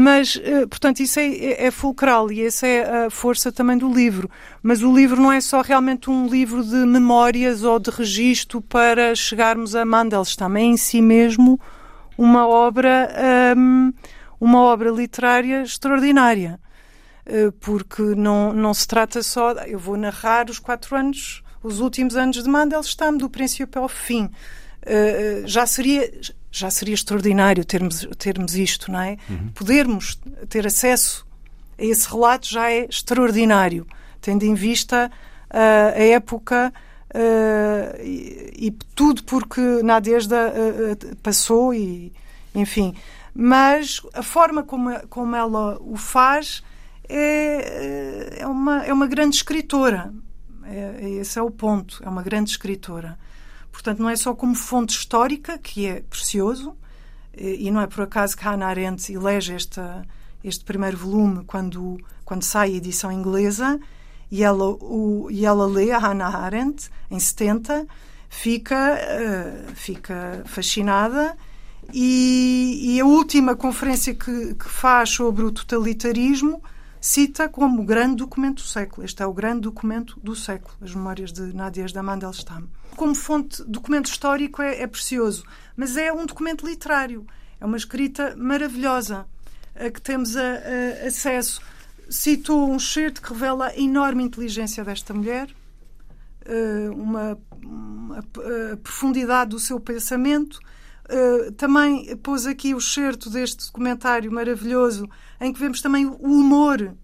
Mas, 0.00 0.40
eh, 0.40 0.64
portanto, 0.64 1.00
isso 1.00 1.18
é, 1.18 1.26
é, 1.26 1.66
é, 1.66 1.70
fulcral 1.72 2.30
e 2.30 2.46
essa 2.46 2.68
é 2.68 3.06
a 3.06 3.10
força 3.10 3.50
também 3.50 3.76
do 3.76 3.92
livro. 3.92 4.30
Mas 4.62 4.80
o 4.80 4.94
livro 4.94 5.20
não 5.20 5.32
é 5.32 5.40
só 5.40 5.60
realmente 5.60 6.08
um 6.08 6.28
livro 6.28 6.62
de 6.62 6.76
memórias 6.86 7.64
ou 7.64 7.80
de 7.80 7.90
registro 7.90 8.62
para 8.62 9.12
chegarmos 9.16 9.74
a 9.74 9.84
Mandelstam. 9.84 10.56
É 10.56 10.60
em 10.60 10.76
si 10.76 11.02
mesmo 11.02 11.58
uma 12.16 12.46
obra, 12.46 13.12
um, 13.56 13.92
uma 14.38 14.60
obra 14.60 14.88
literária 14.90 15.62
extraordinária. 15.62 16.60
Eh, 17.26 17.50
porque 17.58 18.02
não, 18.14 18.52
não 18.52 18.72
se 18.72 18.86
trata 18.86 19.20
só. 19.20 19.50
Eu 19.66 19.80
vou 19.80 19.96
narrar 19.96 20.48
os 20.48 20.60
quatro 20.60 20.94
anos, 20.94 21.42
os 21.60 21.80
últimos 21.80 22.16
anos 22.16 22.40
de 22.40 22.48
Mandelstam, 22.48 23.16
do 23.16 23.28
princípio 23.28 23.82
ao 23.82 23.88
fim. 23.88 24.30
Já 25.44 25.66
seria 25.66 26.08
já 26.50 26.70
seria 26.70 26.94
extraordinário 26.94 27.64
termos, 27.64 28.06
termos 28.18 28.56
isto, 28.56 28.90
não 28.90 29.00
é? 29.00 29.16
Uhum. 29.28 29.48
Podermos 29.54 30.18
ter 30.48 30.66
acesso 30.66 31.26
a 31.78 31.84
esse 31.84 32.08
relato 32.08 32.48
já 32.48 32.70
é 32.70 32.86
extraordinário, 32.86 33.86
tendo 34.20 34.44
em 34.44 34.54
vista 34.54 35.10
uh, 35.50 35.96
a 35.96 36.02
época 36.02 36.72
uh, 37.14 38.02
e, 38.02 38.66
e, 38.66 38.70
tudo 38.94 39.22
porque 39.24 39.60
Nadezhda 39.82 40.52
uh, 40.52 41.16
passou 41.16 41.72
e, 41.72 42.12
enfim. 42.54 42.94
Mas 43.34 44.02
a 44.14 44.22
forma 44.22 44.62
como, 44.62 44.90
como 45.08 45.36
ela 45.36 45.78
o 45.80 45.96
faz 45.96 46.62
é, 47.08 48.40
é, 48.40 48.46
uma, 48.46 48.84
é 48.84 48.92
uma 48.92 49.06
grande 49.06 49.36
escritora. 49.36 50.12
É, 50.64 51.10
esse 51.20 51.38
é 51.38 51.42
o 51.42 51.50
ponto. 51.50 52.02
É 52.04 52.08
uma 52.08 52.22
grande 52.22 52.50
escritora. 52.50 53.18
Portanto, 53.78 54.00
não 54.00 54.10
é 54.10 54.16
só 54.16 54.34
como 54.34 54.56
fonte 54.56 54.90
histórica, 54.90 55.56
que 55.56 55.86
é 55.86 56.00
precioso, 56.00 56.74
e 57.32 57.70
não 57.70 57.80
é 57.80 57.86
por 57.86 58.02
acaso 58.02 58.36
que 58.36 58.42
Hannah 58.42 58.66
Arendt 58.66 59.12
elege 59.12 59.54
esta, 59.54 60.04
este 60.42 60.64
primeiro 60.64 60.96
volume 60.96 61.44
quando, 61.44 61.96
quando 62.24 62.42
sai 62.42 62.72
a 62.72 62.76
edição 62.76 63.12
inglesa, 63.12 63.78
e 64.32 64.42
ela, 64.42 64.64
o, 64.64 65.28
e 65.30 65.46
ela 65.46 65.64
lê 65.64 65.92
a 65.92 65.98
Hannah 65.98 66.38
Arendt 66.38 66.90
em 67.08 67.20
70, 67.20 67.86
fica, 68.28 68.98
uh, 68.98 69.72
fica 69.76 70.42
fascinada. 70.44 71.36
E, 71.94 72.96
e, 72.96 73.00
a 73.00 73.06
última 73.06 73.54
conferência 73.54 74.12
que, 74.12 74.56
que 74.56 74.68
faz 74.68 75.10
sobre 75.10 75.44
o 75.44 75.52
totalitarismo 75.52 76.60
cita 77.00 77.48
como 77.48 77.84
grande 77.84 78.16
documento 78.16 78.62
do 78.62 78.68
século. 78.68 79.04
Este 79.04 79.22
é 79.22 79.26
o 79.26 79.32
grande 79.32 79.62
documento 79.62 80.18
do 80.20 80.34
século, 80.34 80.74
as 80.80 80.94
memórias 80.94 81.32
de 81.32 81.54
Nadias 81.54 81.92
da 81.92 82.02
Mandelstam. 82.02 82.68
Como 82.96 83.14
fonte, 83.14 83.62
documento 83.64 84.06
histórico 84.06 84.60
é, 84.60 84.82
é 84.82 84.86
precioso, 84.86 85.44
mas 85.76 85.96
é 85.96 86.12
um 86.12 86.26
documento 86.26 86.66
literário. 86.66 87.26
É 87.60 87.66
uma 87.66 87.76
escrita 87.76 88.34
maravilhosa 88.36 89.26
a 89.74 89.90
que 89.90 90.00
temos 90.00 90.36
a, 90.36 90.42
a, 90.42 91.06
acesso. 91.06 91.60
Cito 92.10 92.56
um 92.56 92.78
certo 92.78 93.20
que 93.20 93.32
revela 93.32 93.68
a 93.68 93.78
enorme 93.78 94.22
inteligência 94.22 94.82
desta 94.82 95.12
mulher, 95.12 95.48
eh, 96.44 96.88
uma, 96.90 97.38
uma 97.62 98.18
a 98.18 98.76
profundidade 98.78 99.50
do 99.50 99.58
seu 99.58 99.78
pensamento. 99.78 100.58
Uh, 101.08 101.50
também 101.52 102.14
pôs 102.18 102.44
aqui 102.44 102.74
o 102.74 102.80
certo 102.80 103.30
deste 103.30 103.66
documentário 103.66 104.30
maravilhoso 104.30 105.08
em 105.40 105.52
que 105.52 105.58
vemos 105.58 105.80
também 105.80 106.04
o 106.04 106.12
humor, 106.12 106.94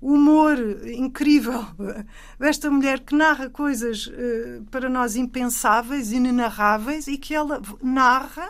o 0.00 0.12
humor 0.12 0.56
incrível 0.86 1.66
desta 2.38 2.70
mulher 2.70 3.00
que 3.00 3.16
narra 3.16 3.50
coisas 3.50 4.06
uh, 4.06 4.64
para 4.70 4.88
nós 4.88 5.16
impensáveis, 5.16 6.12
inenarráveis 6.12 7.08
e 7.08 7.18
que 7.18 7.34
ela 7.34 7.60
narra 7.82 8.48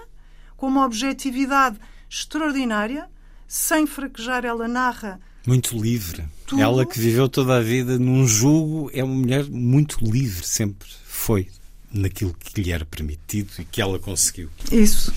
com 0.59 0.67
uma 0.67 0.85
objetividade 0.85 1.79
extraordinária, 2.11 3.09
sem 3.47 3.87
fraquejar, 3.87 4.45
ela 4.45 4.69
narra. 4.69 5.19
Muito 5.47 5.75
livre. 5.75 6.25
Tudo. 6.47 6.61
Ela 6.61 6.85
que 6.85 6.99
viveu 6.99 7.31
toda 7.31 7.57
a 7.57 7.63
vida 7.63 7.99
num 7.99 8.27
jugo 8.27 8.91
é 8.93 9.03
uma 9.03 9.15
mulher 9.15 9.49
muito 9.49 10.05
livre, 10.05 10.47
sempre 10.47 10.89
foi 11.05 11.49
naquilo 11.93 12.34
que 12.34 12.61
lhe 12.61 12.72
era 12.72 12.84
permitido 12.84 13.51
e 13.59 13.64
que 13.64 13.80
ela 13.80 13.99
conseguiu. 13.99 14.51
Isso. 14.70 15.12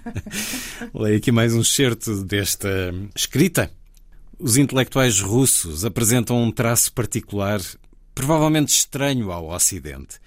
Leio 0.94 1.16
aqui 1.16 1.32
mais 1.32 1.54
um 1.54 1.64
certo 1.64 2.22
desta 2.24 2.68
escrita. 3.14 3.70
Os 4.38 4.56
intelectuais 4.56 5.20
russos 5.20 5.84
apresentam 5.84 6.42
um 6.42 6.50
traço 6.50 6.92
particular, 6.92 7.60
provavelmente 8.14 8.68
estranho 8.68 9.32
ao 9.32 9.48
Ocidente. 9.48 10.18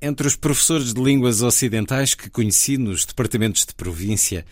Entre 0.00 0.26
os 0.26 0.36
professores 0.36 0.94
de 0.94 1.02
línguas 1.02 1.42
ocidentais 1.42 2.14
que 2.14 2.30
conheci 2.30 2.78
nos 2.78 3.04
departamentos 3.04 3.66
de 3.66 3.74
província, 3.74 4.46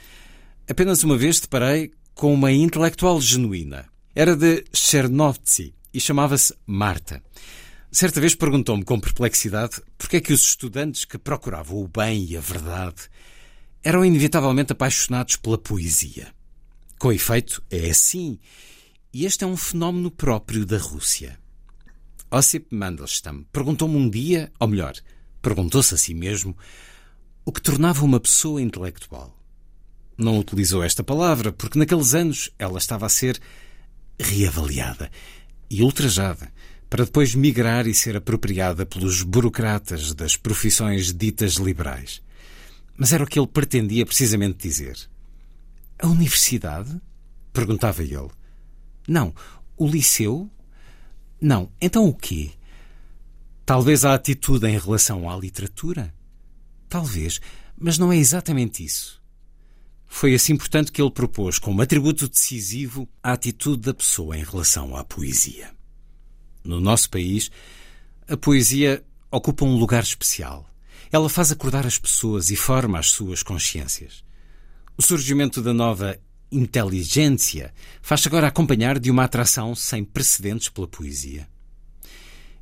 apenas 0.69 1.05
uma 1.05 1.17
vez 1.17 1.39
deparei 1.39 1.93
com 2.15 2.35
uma 2.35 2.51
intelectual 2.51 3.21
genuína. 3.21 3.87
Era 4.15 4.35
de 4.35 4.65
Chernovtsi 4.73 5.73
e 5.95 6.01
chamava-se 6.01 6.53
Marta. 6.67 7.23
Certa 7.97 8.21
vez 8.21 8.35
perguntou-me 8.35 8.85
com 8.85 9.01
perplexidade 9.01 9.81
porque 9.97 10.19
é 10.19 10.21
que 10.21 10.31
os 10.31 10.43
estudantes 10.49 11.07
que 11.07 11.17
procuravam 11.17 11.79
o 11.79 11.89
bem 11.89 12.27
e 12.27 12.37
a 12.37 12.43
verdade 12.43 13.09
eram 13.83 14.05
inevitavelmente 14.05 14.71
apaixonados 14.71 15.37
pela 15.37 15.57
poesia. 15.57 16.31
Com 16.99 17.11
efeito, 17.11 17.65
é 17.71 17.89
assim. 17.89 18.39
E 19.15 19.25
este 19.25 19.45
é 19.45 19.47
um 19.47 19.57
fenómeno 19.57 20.11
próprio 20.11 20.67
da 20.67 20.77
Rússia. 20.77 21.39
Ossip 22.31 22.67
Mandelstam 22.71 23.45
perguntou-me 23.51 23.97
um 23.97 24.11
dia, 24.11 24.53
ou 24.61 24.69
melhor, 24.69 24.93
perguntou-se 25.41 25.95
a 25.95 25.97
si 25.97 26.13
mesmo, 26.13 26.55
o 27.47 27.51
que 27.51 27.63
tornava 27.63 28.05
uma 28.05 28.21
pessoa 28.21 28.61
intelectual. 28.61 29.35
Não 30.19 30.39
utilizou 30.39 30.85
esta 30.85 31.03
palavra 31.03 31.51
porque 31.51 31.79
naqueles 31.79 32.13
anos 32.13 32.51
ela 32.59 32.77
estava 32.77 33.07
a 33.07 33.09
ser 33.09 33.41
reavaliada 34.21 35.11
e 35.71 35.83
ultrajada 35.83 36.53
para 36.97 37.05
depois 37.05 37.35
migrar 37.35 37.87
e 37.87 37.93
ser 37.93 38.17
apropriada 38.17 38.87
pelos 38.87 39.21
burocratas 39.21 40.15
das 40.15 40.35
profissões 40.35 41.13
ditas 41.13 41.57
liberais. 41.57 42.23
Mas 42.97 43.13
era 43.13 43.23
o 43.23 43.27
que 43.27 43.39
ele 43.39 43.47
pretendia 43.47 44.07
precisamente 44.07 44.67
dizer. 44.67 44.97
A 45.99 46.07
universidade 46.07 46.99
Perguntava 47.53 48.03
ele. 48.03 48.31
Não. 49.07 49.35
O 49.77 49.87
liceu? 49.87 50.51
Não. 51.39 51.71
Então 51.79 52.09
o 52.09 52.15
quê? 52.15 52.53
Talvez 53.67 54.03
a 54.03 54.15
atitude 54.15 54.67
em 54.67 54.79
relação 54.79 55.29
à 55.29 55.37
literatura? 55.37 56.15
Talvez, 56.89 57.43
mas 57.79 57.99
não 57.99 58.11
é 58.11 58.17
exatamente 58.17 58.83
isso. 58.83 59.23
Foi 60.07 60.35
assim, 60.35 60.57
portanto, 60.57 60.91
que 60.91 61.03
ele 61.03 61.11
propôs 61.11 61.59
como 61.59 61.83
atributo 61.83 62.27
decisivo 62.27 63.07
a 63.23 63.33
atitude 63.33 63.83
da 63.83 63.93
pessoa 63.93 64.35
em 64.39 64.43
relação 64.43 64.97
à 64.97 65.05
poesia. 65.05 65.76
No 66.67 66.81
nosso 66.81 67.09
país, 67.09 67.51
a 68.29 68.37
poesia 68.37 69.05
ocupa 69.31 69.65
um 69.65 69.77
lugar 69.77 70.03
especial. 70.03 70.69
Ela 71.13 71.29
faz 71.29 71.53
acordar 71.53 71.87
as 71.87 71.97
pessoas 71.97 72.51
e 72.51 72.57
forma 72.57 72.99
as 72.99 73.11
suas 73.11 73.43
consciências. 73.43 74.25
O 74.99 75.03
surgimento 75.03 75.63
da 75.63 75.73
nova 75.73 76.19
inteligência 76.51 77.73
faz-se 78.03 78.27
agora 78.27 78.49
acompanhar 78.49 78.99
de 78.99 79.11
uma 79.11 79.25
atração 79.25 79.75
sem 79.75 80.05
precedentes 80.05 80.69
pela 80.69 80.89
poesia. 80.89 81.49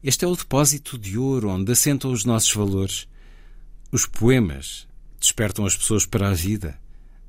Este 0.03 0.27
é 0.27 0.29
o 0.29 0.37
depósito 0.37 0.99
de 0.99 1.17
ouro 1.17 1.49
onde 1.49 1.73
assentam 1.73 2.13
os 2.13 2.27
nossos 2.27 2.53
valores. 2.53 3.09
Os 3.91 4.05
poemas 4.05 4.87
despertam 5.19 5.65
as 5.65 5.75
pessoas 5.75 6.05
para 6.05 6.29
a 6.29 6.35
vida, 6.35 6.79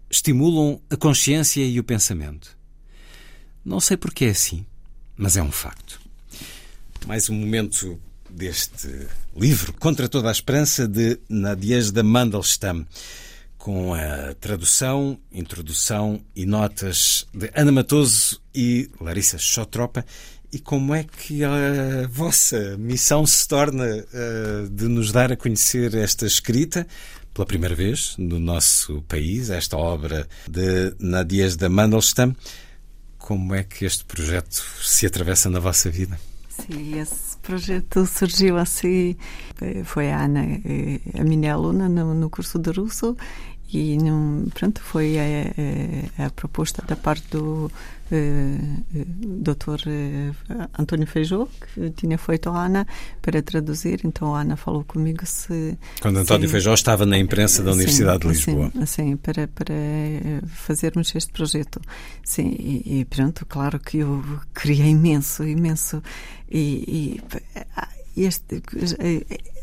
estimulam 0.09 0.81
a 0.89 0.97
consciência 0.97 1.65
e 1.65 1.79
o 1.79 1.83
pensamento. 1.85 2.57
Não 3.63 3.79
sei 3.79 3.95
porque 3.95 4.25
é 4.25 4.29
assim, 4.31 4.65
mas 5.15 5.37
é 5.37 5.41
um 5.41 5.51
facto. 5.51 6.04
Mais 7.05 7.29
um 7.29 7.35
momento 7.35 7.99
deste 8.27 9.07
livro, 9.37 9.71
Contra 9.73 10.09
toda 10.09 10.27
a 10.27 10.31
Esperança, 10.31 10.87
de 10.87 11.19
Nadezhda 11.29 12.01
Mandelstam, 12.01 12.83
com 13.59 13.93
a 13.93 14.33
tradução, 14.33 15.19
introdução 15.31 16.19
e 16.35 16.47
notas 16.47 17.27
de 17.31 17.51
Ana 17.53 17.71
Matoso 17.71 18.41
e 18.55 18.89
Larissa 18.99 19.37
Chotropa. 19.37 20.03
E 20.51 20.57
como 20.57 20.95
é 20.95 21.03
que 21.03 21.43
a 21.43 22.07
vossa 22.09 22.75
missão 22.77 23.23
se 23.27 23.47
torna 23.47 23.85
uh, 23.85 24.69
de 24.69 24.87
nos 24.87 25.11
dar 25.11 25.31
a 25.31 25.37
conhecer 25.37 25.93
esta 25.93 26.25
escrita? 26.25 26.87
Pela 27.35 27.45
primeira 27.45 27.75
vez 27.75 28.15
no 28.17 28.39
nosso 28.39 29.03
país, 29.03 29.51
esta 29.51 29.77
obra 29.77 30.27
de 30.49 30.95
Nadezhda 30.99 31.69
Mandelstam. 31.69 32.35
Como 33.19 33.53
é 33.53 33.63
que 33.63 33.85
este 33.85 34.03
projeto 34.05 34.63
se 34.81 35.05
atravessa 35.05 35.51
na 35.51 35.59
vossa 35.59 35.89
vida? 35.91 36.19
Sim, 36.61 36.99
esse 36.99 37.37
projeto 37.37 38.05
surgiu 38.05 38.57
assim. 38.57 39.15
Eh, 39.61 39.83
foi 39.83 40.11
a 40.11 40.23
Ana, 40.23 40.43
eh, 40.43 40.99
a 41.19 41.23
minha 41.23 41.53
aluna 41.53 41.89
no, 41.89 42.29
curso 42.29 42.57
de 42.57 42.71
russo, 42.71 43.15
e 43.73 43.97
pronto, 44.53 44.81
foi 44.81 45.17
a, 45.19 46.23
a, 46.23 46.25
a, 46.27 46.29
proposta 46.29 46.81
da 46.87 46.95
parte 46.95 47.27
do 47.31 47.69
uh, 48.11 48.85
Dr. 49.41 49.79
António 50.77 51.07
Feijó, 51.07 51.47
que 51.47 51.89
tinha 51.91 52.17
feito 52.17 52.49
a 52.49 52.65
Ana 52.65 52.87
para 53.21 53.41
traduzir. 53.41 54.01
Então 54.03 54.35
a 54.35 54.41
Ana 54.41 54.55
falou 54.55 54.83
comigo 54.83 55.25
se. 55.25 55.77
Quando 56.01 56.17
António 56.17 56.47
sim, 56.47 56.51
Feijó 56.51 56.73
estava 56.73 57.05
na 57.05 57.17
imprensa 57.17 57.63
da 57.63 57.71
Universidade 57.71 58.23
sim, 58.23 58.29
de 58.29 58.35
Lisboa. 58.35 58.71
Sim, 58.73 58.85
sim, 58.85 59.17
para, 59.17 59.47
para 59.47 59.75
fazermos 60.47 61.13
este 61.15 61.31
projeto. 61.31 61.79
Sim, 62.23 62.55
e, 62.59 62.99
e 62.99 63.05
pronto, 63.05 63.45
claro 63.45 63.79
que 63.79 63.99
eu 63.99 64.23
queria 64.53 64.85
imenso, 64.85 65.43
imenso. 65.43 66.01
E, 66.49 67.19
e 68.15 68.23
este 68.23 68.61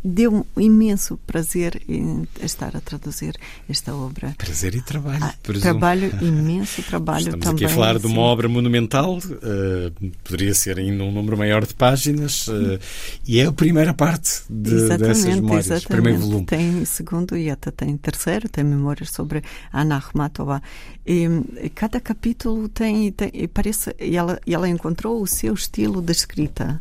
deu 0.04 0.46
um 0.56 0.60
imenso 0.60 1.16
prazer 1.26 1.80
em 1.88 2.26
estar 2.42 2.76
a 2.76 2.80
traduzir 2.80 3.36
esta 3.68 3.94
obra. 3.94 4.34
Prazer 4.36 4.74
e 4.74 4.80
trabalho. 4.80 5.22
Ah, 5.22 5.34
trabalho 5.60 6.12
imenso, 6.20 6.82
trabalho 6.82 7.26
Estamos 7.26 7.44
também. 7.44 7.64
aqui 7.64 7.72
a 7.72 7.74
falar 7.74 7.98
de 7.98 8.06
uma 8.06 8.20
obra 8.22 8.48
monumental, 8.48 9.18
uh, 9.18 10.10
poderia 10.24 10.54
ser 10.54 10.78
ainda 10.78 11.04
um 11.04 11.12
número 11.12 11.36
maior 11.36 11.64
de 11.64 11.74
páginas, 11.74 12.48
uh, 12.48 12.78
e 13.26 13.38
é 13.38 13.46
a 13.46 13.52
primeira 13.52 13.94
parte 13.94 14.42
de, 14.50 14.74
exatamente, 14.74 15.08
dessas 15.08 15.24
memórias, 15.24 15.66
exatamente. 15.66 15.86
primeiro 15.86 16.18
volume. 16.18 16.46
Tem 16.46 16.84
segundo 16.84 17.36
e 17.36 17.50
até 17.50 17.70
tem 17.70 17.96
terceiro, 17.96 18.48
tem 18.48 18.64
memórias 18.64 19.10
sobre 19.10 19.42
Ana 19.72 19.98
Akhmatova. 19.98 20.62
E, 21.06 21.28
cada 21.74 22.00
capítulo 22.00 22.68
tem, 22.68 23.10
tem 23.12 23.30
e 23.32 23.46
parece, 23.46 23.94
e 24.00 24.16
ela, 24.16 24.40
e 24.46 24.54
ela 24.54 24.68
encontrou 24.68 25.22
o 25.22 25.26
seu 25.26 25.54
estilo 25.54 26.02
de 26.02 26.12
escrita 26.12 26.80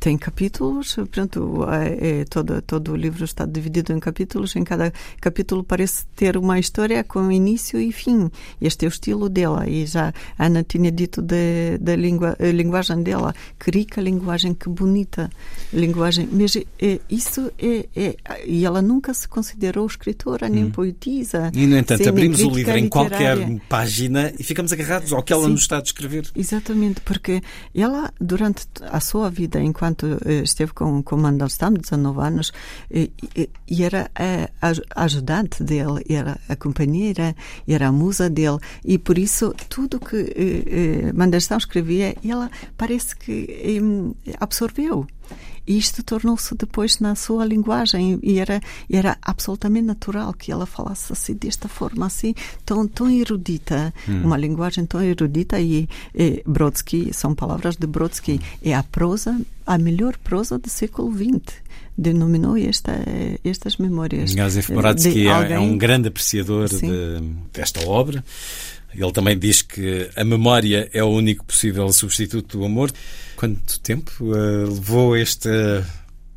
tem 0.00 0.16
capítulos, 0.16 0.94
portanto, 0.94 1.66
é, 1.70 2.20
é, 2.20 2.24
todo, 2.24 2.62
todo 2.62 2.92
o 2.92 2.96
livro 2.96 3.22
está 3.22 3.44
dividido 3.44 3.92
em 3.92 4.00
capítulos, 4.00 4.56
em 4.56 4.64
cada 4.64 4.90
capítulo 5.20 5.62
parece 5.62 6.06
ter 6.16 6.38
uma 6.38 6.58
história 6.58 7.04
com 7.04 7.30
início 7.30 7.78
e 7.78 7.92
fim. 7.92 8.30
Este 8.60 8.86
é 8.86 8.88
o 8.88 8.90
estilo 8.90 9.28
dela, 9.28 9.68
e 9.68 9.84
já 9.84 10.12
a 10.38 10.46
Ana 10.46 10.64
tinha 10.64 10.90
dito 10.90 11.20
da 11.20 11.96
língua, 11.96 12.34
a 12.40 12.46
linguagem 12.46 13.02
dela, 13.02 13.34
que 13.58 13.70
rica 13.70 14.00
linguagem, 14.00 14.54
que 14.54 14.70
bonita 14.70 15.28
linguagem, 15.70 16.26
mas 16.32 16.56
é, 16.56 17.00
isso 17.10 17.52
é, 17.58 17.86
é, 17.94 18.16
e 18.46 18.64
ela 18.64 18.80
nunca 18.80 19.12
se 19.12 19.28
considerou 19.28 19.86
escritora, 19.86 20.48
nem 20.48 20.64
hum. 20.64 20.70
poetisa. 20.70 21.52
E, 21.54 21.66
no 21.66 21.76
entanto, 21.76 22.08
abrimos 22.08 22.40
o 22.40 22.48
livro 22.48 22.76
em 22.78 22.88
qualquer 22.88 23.36
página 23.68 24.32
e 24.38 24.42
ficamos 24.42 24.72
agarrados 24.72 25.12
ao 25.12 25.22
que 25.22 25.32
ela 25.34 25.44
Sim, 25.44 25.50
nos 25.50 25.60
está 25.60 25.76
a 25.76 25.82
descrever. 25.82 26.26
Exatamente, 26.34 27.02
porque 27.02 27.42
ela, 27.74 28.10
durante 28.18 28.66
a 28.80 28.98
sua 28.98 29.28
vida, 29.28 29.60
enquanto 29.60 29.89
enquanto 29.90 30.18
eh, 30.24 30.42
esteve 30.42 30.72
com, 30.72 31.02
com 31.02 31.16
Mandelstam, 31.16 31.74
19 31.74 32.20
anos, 32.20 32.52
e, 32.90 33.12
e 33.68 33.84
era 33.84 34.10
a, 34.14 35.02
ajudante 35.02 35.62
dele, 35.62 36.04
era 36.08 36.38
a 36.48 36.56
companheira, 36.56 37.34
era 37.66 37.88
a 37.88 37.92
musa 37.92 38.30
dele, 38.30 38.58
e 38.84 38.98
por 38.98 39.18
isso 39.18 39.54
tudo 39.68 39.98
que 39.98 40.16
eh, 40.16 41.08
eh 41.08 41.12
Mandelstam 41.12 41.58
escrevia, 41.58 42.16
ela 42.24 42.50
parece 42.76 43.16
que 43.16 43.46
eh, 43.50 44.34
absorveu. 44.38 45.06
Isto 45.70 46.02
tornou-se 46.02 46.52
depois 46.56 46.98
na 46.98 47.14
sua 47.14 47.44
linguagem 47.44 48.18
e 48.24 48.40
era, 48.40 48.60
era 48.90 49.16
absolutamente 49.22 49.86
natural 49.86 50.34
que 50.34 50.50
ela 50.50 50.66
falasse 50.66 51.12
assim, 51.12 51.34
desta 51.34 51.68
forma, 51.68 52.06
assim, 52.06 52.34
tão, 52.66 52.88
tão 52.88 53.08
erudita, 53.08 53.94
hum. 54.08 54.24
uma 54.24 54.36
linguagem 54.36 54.84
tão 54.84 55.00
erudita. 55.00 55.60
E, 55.60 55.88
e 56.12 56.42
Brodsky, 56.44 57.14
são 57.14 57.36
palavras 57.36 57.76
de 57.76 57.86
Brodsky, 57.86 58.40
é 58.60 58.74
a 58.74 58.82
prosa, 58.82 59.40
a 59.64 59.78
melhor 59.78 60.16
prosa 60.18 60.58
do 60.58 60.68
século 60.68 61.12
XX 61.12 61.60
denominou 61.96 62.56
esta, 62.56 62.92
estas 63.44 63.76
memórias. 63.76 64.32
Josef 64.32 64.72
Brodsky 64.72 65.28
é, 65.28 65.52
é, 65.52 65.58
um 65.60 65.76
grande 65.78 66.08
apreciador 66.08 66.68
de, 66.68 67.20
desta 67.52 67.86
obra. 67.86 68.24
Ele 68.94 69.12
também 69.12 69.38
diz 69.38 69.62
que 69.62 70.10
a 70.16 70.24
memória 70.24 70.88
é 70.92 71.02
o 71.02 71.08
único 71.08 71.44
possível 71.44 71.90
substituto 71.92 72.58
do 72.58 72.64
amor. 72.64 72.90
Quanto 73.36 73.80
tempo 73.80 74.12
uh, 74.20 74.68
levou 74.68 75.16
esta 75.16 75.86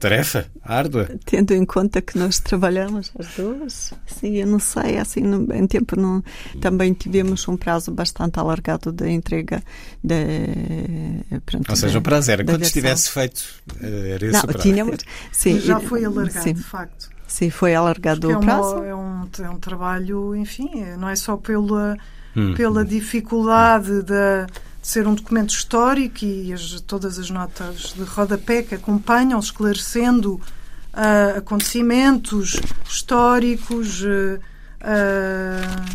tarefa 0.03 0.45
árdua? 0.61 1.09
Tendo 1.25 1.53
em 1.53 1.65
conta 1.65 2.01
que 2.01 2.17
nós 2.17 2.39
trabalhamos 2.39 3.11
as 3.17 3.27
duas, 3.35 3.93
sim, 4.05 4.35
eu 4.35 4.47
não 4.47 4.59
sei, 4.59 4.97
assim, 4.97 5.21
no, 5.21 5.53
em 5.53 5.65
tempo 5.65 5.97
não, 5.99 6.21
também 6.59 6.93
tivemos 6.93 7.47
um 7.47 7.55
prazo 7.55 7.91
bastante 7.91 8.37
alargado 8.37 8.91
de 8.91 9.09
entrega 9.09 9.63
de, 10.03 11.39
pronto, 11.45 11.69
Ou 11.69 11.75
seja, 11.75 11.99
o 11.99 12.01
prazo 12.01 12.31
era 12.31 12.43
quando 12.43 12.63
estivesse 12.63 13.09
feito, 13.09 13.43
eh, 13.81 14.11
era 14.15 14.25
esse 14.25 14.33
não, 14.33 14.41
o 14.41 14.47
prazo. 14.47 14.61
Tínhamos, 14.61 14.97
sim, 15.31 15.59
Já 15.59 15.79
foi 15.79 16.03
alargado, 16.03 16.43
sim. 16.43 16.53
de 16.53 16.63
facto. 16.63 17.09
Sim, 17.25 17.49
foi 17.49 17.73
alargado 17.73 18.29
o 18.29 18.39
prazo. 18.39 18.83
É, 18.83 18.93
um, 18.93 19.27
é 19.41 19.49
um 19.49 19.57
trabalho, 19.57 20.35
enfim, 20.35 20.69
não 20.99 21.07
é 21.09 21.15
só 21.15 21.37
pela, 21.37 21.97
hum. 22.35 22.53
pela 22.53 22.83
dificuldade 22.85 24.01
da 24.03 24.47
de 24.83 24.89
ser 24.89 25.07
um 25.07 25.15
documento 25.15 25.51
histórico 25.51 26.25
e 26.25 26.51
as, 26.51 26.81
todas 26.81 27.17
as 27.17 27.29
notas 27.29 27.93
de 27.95 28.03
rodapé 28.03 28.61
que 28.61 28.75
acompanham, 28.75 29.39
esclarecendo 29.39 30.33
uh, 30.33 31.37
acontecimentos 31.37 32.59
históricos, 32.85 34.03
uh, 34.03 34.37
uh, 34.81 35.85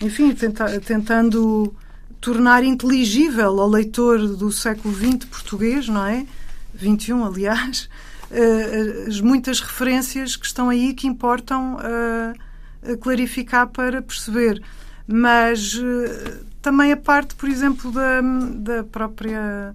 enfim, 0.00 0.32
tenta, 0.32 0.80
tentando 0.80 1.74
tornar 2.20 2.62
inteligível 2.62 3.60
ao 3.60 3.68
leitor 3.68 4.28
do 4.36 4.52
século 4.52 4.94
XX 4.94 5.24
português, 5.24 5.88
não 5.88 6.06
é? 6.06 6.24
21, 6.72 7.24
aliás, 7.24 7.88
as 9.08 9.20
muitas 9.20 9.60
referências 9.60 10.36
que 10.36 10.44
estão 10.44 10.68
aí 10.68 10.92
que 10.92 11.06
importam 11.06 11.78
clarificar 13.00 13.68
para 13.68 14.02
perceber. 14.02 14.60
Mas 15.06 15.80
também 16.60 16.92
a 16.92 16.96
parte, 16.96 17.34
por 17.36 17.48
exemplo, 17.48 17.92
da, 17.92 18.20
da 18.20 18.84
própria 18.84 19.72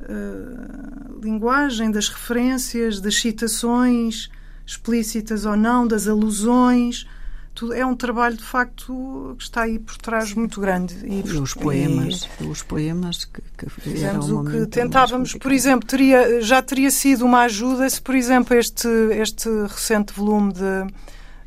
uh, 0.00 1.20
linguagem, 1.22 1.90
das 1.90 2.08
referências, 2.08 3.00
das 3.00 3.14
citações 3.14 4.28
explícitas 4.66 5.44
ou 5.44 5.56
não, 5.56 5.86
das 5.86 6.08
alusões. 6.08 7.06
Tudo, 7.54 7.74
é 7.74 7.84
um 7.84 7.94
trabalho 7.94 8.36
de 8.36 8.42
facto 8.42 9.34
que 9.36 9.44
está 9.44 9.62
aí 9.62 9.78
por 9.78 9.96
trás 9.98 10.32
muito 10.32 10.60
grande. 10.60 10.94
E, 11.04 11.20
e 11.20 11.38
os 11.38 11.52
poemas, 11.52 12.28
e, 12.40 12.44
os 12.44 12.62
poemas 12.62 13.26
que, 13.26 13.42
que 13.58 13.68
fizemos 13.68 14.30
o 14.30 14.42
que 14.42 14.66
tentávamos, 14.66 15.34
por 15.34 15.52
exemplo, 15.52 15.86
teria, 15.86 16.40
já 16.40 16.62
teria 16.62 16.90
sido 16.90 17.26
uma 17.26 17.42
ajuda 17.42 17.88
se, 17.90 18.00
por 18.00 18.14
exemplo, 18.14 18.56
este, 18.56 18.88
este 19.12 19.48
recente 19.68 20.14
volume 20.14 20.54
de, 20.54 20.86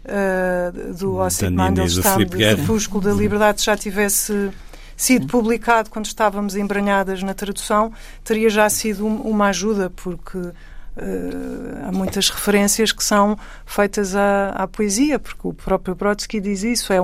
uh, 0.05 0.93
do 0.93 1.15
Ossip 1.15 1.49
Mandelstam, 1.49 2.17
de 2.17 2.25
Crepúsculo 2.25 3.03
da 3.03 3.13
Liberdade, 3.13 3.63
já 3.63 3.75
tivesse 3.75 4.51
sido 4.95 5.27
publicado 5.27 5.89
quando 5.89 6.05
estávamos 6.05 6.55
embranhadas 6.55 7.21
na 7.21 7.33
tradução, 7.33 7.91
teria 8.23 8.49
já 8.49 8.69
sido 8.69 9.05
uma 9.05 9.47
ajuda, 9.47 9.89
porque 9.89 10.37
uh, 10.37 10.53
há 11.87 11.91
muitas 11.91 12.29
referências 12.29 12.91
que 12.91 13.03
são 13.03 13.37
feitas 13.65 14.15
à, 14.15 14.49
à, 14.49 14.67
poesia, 14.67 15.19
porque 15.19 15.47
o 15.47 15.53
próprio 15.53 15.95
Brodsky 15.95 16.39
diz 16.39 16.63
isso. 16.63 16.93
É, 16.93 16.99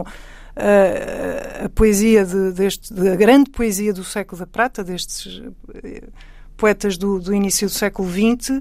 a, 0.56 1.66
a 1.66 1.70
poesia 1.70 2.26
de, 2.26 2.52
deste, 2.52 2.94
de, 2.94 3.10
a 3.10 3.16
grande 3.16 3.50
poesia 3.50 3.94
do 3.94 4.04
século 4.04 4.40
da 4.40 4.48
prata, 4.48 4.84
destes 4.84 5.42
eh, 5.84 6.04
poetas 6.58 6.98
do, 6.98 7.20
do 7.20 7.34
início 7.34 7.68
do 7.68 7.74
século 7.74 8.10
XX, 8.10 8.60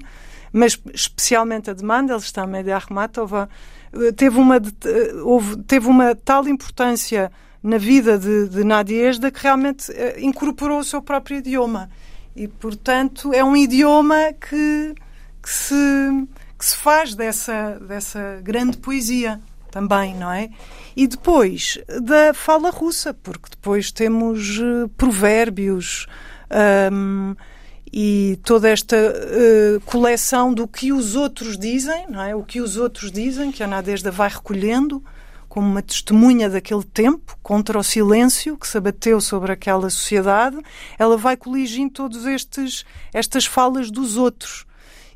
mas 0.53 0.80
especialmente 0.95 1.70
a 1.70 1.74
de 1.74 1.84
Mandelstam 1.84 2.57
e 2.57 2.62
de 2.62 2.72
Akhmatova, 2.72 3.49
eh, 3.49 3.79
teve 4.16 4.38
uma, 4.38 4.57
eh, 4.57 5.14
houve, 5.22 5.57
teve 5.62 5.88
uma 5.88 6.14
tal 6.14 6.47
importância 6.49 7.30
na 7.62 7.78
vida 7.78 8.18
de, 8.18 8.49
de 8.49 8.64
Nadiezda 8.64 9.30
que 9.30 9.43
realmente 9.43 9.93
incorporou 10.18 10.78
o 10.78 10.84
seu 10.84 11.03
próprio 11.03 11.38
idioma. 11.38 11.91
E, 12.34 12.49
portanto, 12.49 13.32
é 13.34 13.45
um 13.45 13.57
idioma 13.57 14.32
que, 14.32 14.95
que, 15.43 15.51
se, 15.51 15.74
que 16.59 16.64
se 16.64 16.76
faz 16.76 17.14
dessa, 17.14 17.78
dessa 17.80 18.41
grande 18.43 18.78
poesia 18.78 19.41
também, 19.70 20.14
não 20.14 20.30
é? 20.30 20.51
E 20.97 21.07
depois 21.07 21.78
da 22.03 22.34
fala 22.34 22.70
russa, 22.70 23.14
porque 23.14 23.51
depois 23.51 23.93
temos 23.93 24.59
uh, 24.59 24.88
provérbios 24.97 26.07
um, 26.93 27.34
e 27.93 28.38
toda 28.45 28.68
esta 28.68 28.97
uh, 28.97 29.80
coleção 29.84 30.55
do 30.55 30.66
que 30.66 30.93
os 30.93 31.16
outros 31.16 31.59
dizem, 31.59 32.07
não 32.09 32.22
é? 32.22 32.34
O 32.34 32.43
que 32.43 32.61
os 32.61 32.76
outros 32.76 33.11
dizem, 33.11 33.51
que 33.51 33.62
a 33.62 33.66
Nadezhda 33.66 34.11
vai 34.11 34.28
recolhendo 34.28 35.03
como 35.49 35.66
uma 35.66 35.82
testemunha 35.82 36.49
daquele 36.49 36.84
tempo, 36.84 37.36
contra 37.43 37.76
o 37.76 37.82
silêncio 37.82 38.57
que 38.57 38.68
se 38.68 38.78
abateu 38.78 39.20
sobre 39.20 39.51
aquela 39.51 39.91
sociedade, 39.91 40.57
ela 40.97 41.16
vai 41.16 41.36
coligindo 41.36 42.09
estes 42.28 42.84
estas 43.12 43.47
falas 43.47 43.91
dos 43.91 44.16
outros 44.16 44.64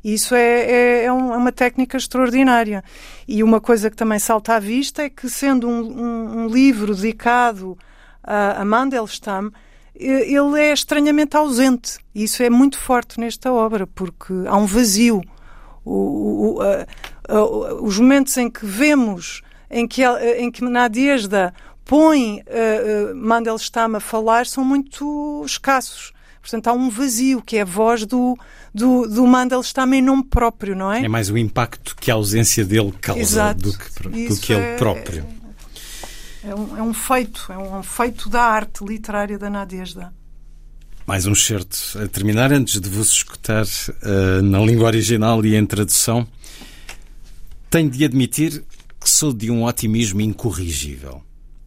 isso 0.05 0.35
é, 0.35 0.39
é, 0.39 0.71
é, 0.71 1.03
é, 1.05 1.11
uma 1.11 1.51
técnica 1.51 1.97
extraordinária. 1.97 2.83
E 3.27 3.41
uma 3.41 3.59
coisa 3.59 3.89
que 3.89 3.95
também 3.95 4.19
salta 4.19 4.53
à 4.53 4.59
vista 4.59 5.01
é 5.01 5.09
que, 5.09 5.27
sendo 5.27 5.67
um, 5.67 5.81
um, 5.81 6.43
um 6.43 6.47
livro 6.47 6.93
dedicado 6.93 7.75
a, 8.23 8.61
a 8.61 8.65
Mandelstam, 8.65 9.51
ele 9.97 10.59
é 10.59 10.73
estranhamente 10.73 11.35
ausente. 11.37 11.97
E 12.13 12.23
isso 12.23 12.43
é 12.43 12.49
muito 12.49 12.77
forte 12.77 13.19
nesta 13.19 13.51
obra, 13.51 13.87
porque 13.87 14.33
há 14.47 14.57
um 14.57 14.65
vazio. 14.65 15.21
O, 15.83 16.57
o, 16.57 16.61
a, 16.61 16.85
a, 17.29 17.73
os 17.81 17.99
momentos 17.99 18.35
em 18.37 18.49
que 18.49 18.65
vemos, 18.65 19.41
em 19.69 19.87
que, 19.87 20.03
em 20.37 20.51
que 20.51 20.63
Nadiezda 20.63 21.53
põe 21.85 22.41
uh, 22.41 23.11
uh, 23.11 23.15
Mandelstam 23.15 23.95
a 23.95 23.99
falar, 23.99 24.45
são 24.45 24.65
muito 24.65 25.43
escassos. 25.45 26.11
Portanto, 26.41 26.67
há 26.67 26.73
um 26.73 26.89
vazio, 26.89 27.41
que 27.41 27.57
é 27.57 27.61
a 27.61 27.65
voz 27.65 28.05
do, 28.05 28.37
do, 28.73 29.07
do 29.07 29.25
Mandelstam 29.25 29.93
em 29.93 30.01
nome 30.01 30.23
próprio, 30.23 30.75
não 30.75 30.91
é? 30.91 31.03
É 31.03 31.07
mais 31.07 31.29
o 31.29 31.37
impacto 31.37 31.95
que 31.95 32.11
a 32.11 32.15
ausência 32.15 32.63
dele 32.63 32.93
causa 33.01 33.21
Exato. 33.21 33.61
do 33.61 33.77
que, 33.77 34.27
do 34.27 34.37
que 34.39 34.53
ele 34.53 34.61
é, 34.61 34.75
próprio. 34.75 35.25
É, 36.45 36.49
é, 36.49 36.55
um, 36.55 36.77
é 36.77 36.81
um 36.83 36.93
feito, 36.93 37.51
é 37.51 37.57
um 37.57 37.81
feito 37.81 38.29
da 38.29 38.43
arte 38.43 38.85
literária 38.85 39.37
da 39.37 39.49
Nadezhda. 39.49 40.13
Mais 41.05 41.25
um 41.25 41.35
certo 41.35 41.77
a 42.03 42.07
terminar, 42.07 42.51
antes 42.51 42.79
de 42.79 42.89
vos 42.89 43.09
escutar 43.09 43.63
uh, 43.63 44.41
na 44.41 44.59
língua 44.59 44.87
original 44.87 45.43
e 45.45 45.55
em 45.55 45.65
tradução. 45.65 46.27
Tenho 47.69 47.89
de 47.89 48.05
admitir 48.05 48.63
que 48.99 49.09
sou 49.09 49.33
de 49.33 49.51
um 49.51 49.65
otimismo 49.65 50.21
incorrigível. 50.21 51.21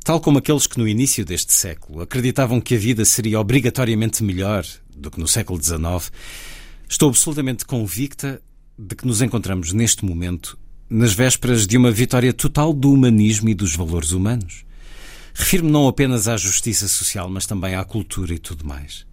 Tal 0.04 0.20
como 0.20 0.38
aqueles 0.38 0.66
que 0.66 0.78
no 0.78 0.88
início 0.88 1.24
deste 1.24 1.52
século 1.52 2.00
acreditavam 2.00 2.60
que 2.60 2.74
a 2.74 2.78
vida 2.78 3.04
seria 3.04 3.38
obrigatoriamente 3.38 4.24
melhor 4.24 4.64
do 4.96 5.10
que 5.10 5.20
no 5.20 5.28
século 5.28 5.62
XIX, 5.62 6.10
estou 6.88 7.10
absolutamente 7.10 7.64
convicta 7.64 8.40
de 8.76 8.96
que 8.96 9.06
nos 9.06 9.20
encontramos 9.22 9.72
neste 9.72 10.04
momento 10.04 10.58
nas 10.88 11.12
vésperas 11.12 11.66
de 11.66 11.76
uma 11.76 11.90
vitória 11.90 12.32
total 12.32 12.72
do 12.72 12.90
humanismo 12.90 13.50
e 13.50 13.54
dos 13.54 13.76
valores 13.76 14.12
humanos. 14.12 14.64
Refiro-me 15.38 15.70
não 15.70 15.86
apenas 15.86 16.26
à 16.26 16.36
justiça 16.36 16.88
social, 16.88 17.30
mas 17.30 17.46
também 17.46 17.76
à 17.76 17.84
cultura 17.84 18.34
e 18.34 18.38
tudo 18.40 18.66
mais. 18.66 19.06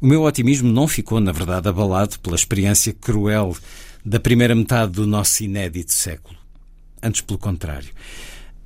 O 0.00 0.06
meu 0.06 0.24
otimismo 0.24 0.70
não 0.70 0.88
ficou, 0.88 1.20
na 1.20 1.30
verdade, 1.30 1.68
abalado 1.68 2.18
pela 2.18 2.34
experiência 2.34 2.92
cruel 2.92 3.56
da 4.04 4.18
primeira 4.18 4.56
metade 4.56 4.92
do 4.92 5.06
nosso 5.06 5.44
inédito 5.44 5.92
século. 5.92 6.36
Antes, 7.00 7.20
pelo 7.20 7.38
contrário. 7.38 7.88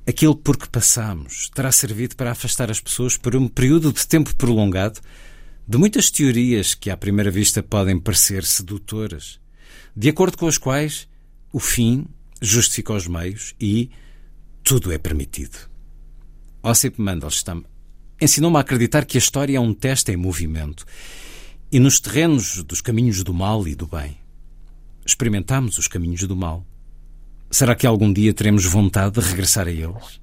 Aquilo 0.07 0.35
por 0.35 0.57
que 0.57 0.67
passamos 0.67 1.51
terá 1.53 1.71
servido 1.71 2.15
para 2.15 2.31
afastar 2.31 2.71
as 2.71 2.81
pessoas 2.81 3.15
por 3.15 3.35
um 3.35 3.47
período 3.47 3.93
de 3.93 4.05
tempo 4.05 4.35
prolongado 4.35 4.99
de 5.65 5.77
muitas 5.77 6.09
teorias 6.09 6.73
que 6.73 6.89
à 6.89 6.97
primeira 6.97 7.29
vista 7.29 7.61
podem 7.61 7.99
parecer 7.99 8.43
sedutoras, 8.43 9.39
de 9.95 10.09
acordo 10.09 10.35
com 10.35 10.47
as 10.47 10.57
quais 10.57 11.07
o 11.53 11.59
fim 11.59 12.07
justifica 12.41 12.91
os 12.91 13.07
meios 13.07 13.53
e 13.61 13.91
tudo 14.63 14.91
é 14.91 14.97
permitido. 14.97 15.70
Ossip 16.63 17.01
Mandelstam 17.01 17.63
ensinou-me 18.21 18.57
a 18.57 18.61
acreditar 18.61 19.05
que 19.05 19.17
a 19.17 19.19
história 19.19 19.57
é 19.57 19.59
um 19.59 19.73
teste 19.73 20.11
em 20.11 20.17
movimento 20.17 20.85
e 21.71 21.79
nos 21.79 21.99
terrenos 21.99 22.63
dos 22.63 22.81
caminhos 22.81 23.23
do 23.23 23.33
mal 23.33 23.67
e 23.67 23.75
do 23.75 23.87
bem. 23.87 24.17
Experimentamos 25.05 25.77
os 25.77 25.87
caminhos 25.87 26.21
do 26.27 26.35
mal 26.35 26.65
Será 27.51 27.75
que 27.75 27.85
algum 27.85 28.13
dia 28.13 28.33
teremos 28.33 28.63
vontade 28.63 29.19
de 29.19 29.27
regressar 29.27 29.67
a 29.67 29.71
eles? 29.71 30.21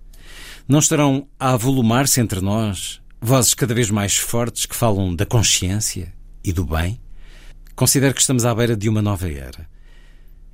Não 0.67 0.79
estarão 0.79 1.29
a 1.39 1.53
avolumar-se 1.53 2.23
entre 2.23 2.41
nós 2.41 3.03
vozes 3.21 3.53
cada 3.53 3.75
vez 3.75 3.91
mais 3.91 4.17
fortes 4.17 4.65
que 4.65 4.75
falam 4.75 5.15
da 5.15 5.27
consciência 5.27 6.15
e 6.43 6.55
do 6.55 6.65
bem? 6.65 6.99
Considero 7.77 8.15
que 8.15 8.23
estamos 8.23 8.47
à 8.47 8.55
beira 8.55 8.75
de 8.75 8.89
uma 8.89 9.03
nova 9.03 9.31
era 9.31 9.69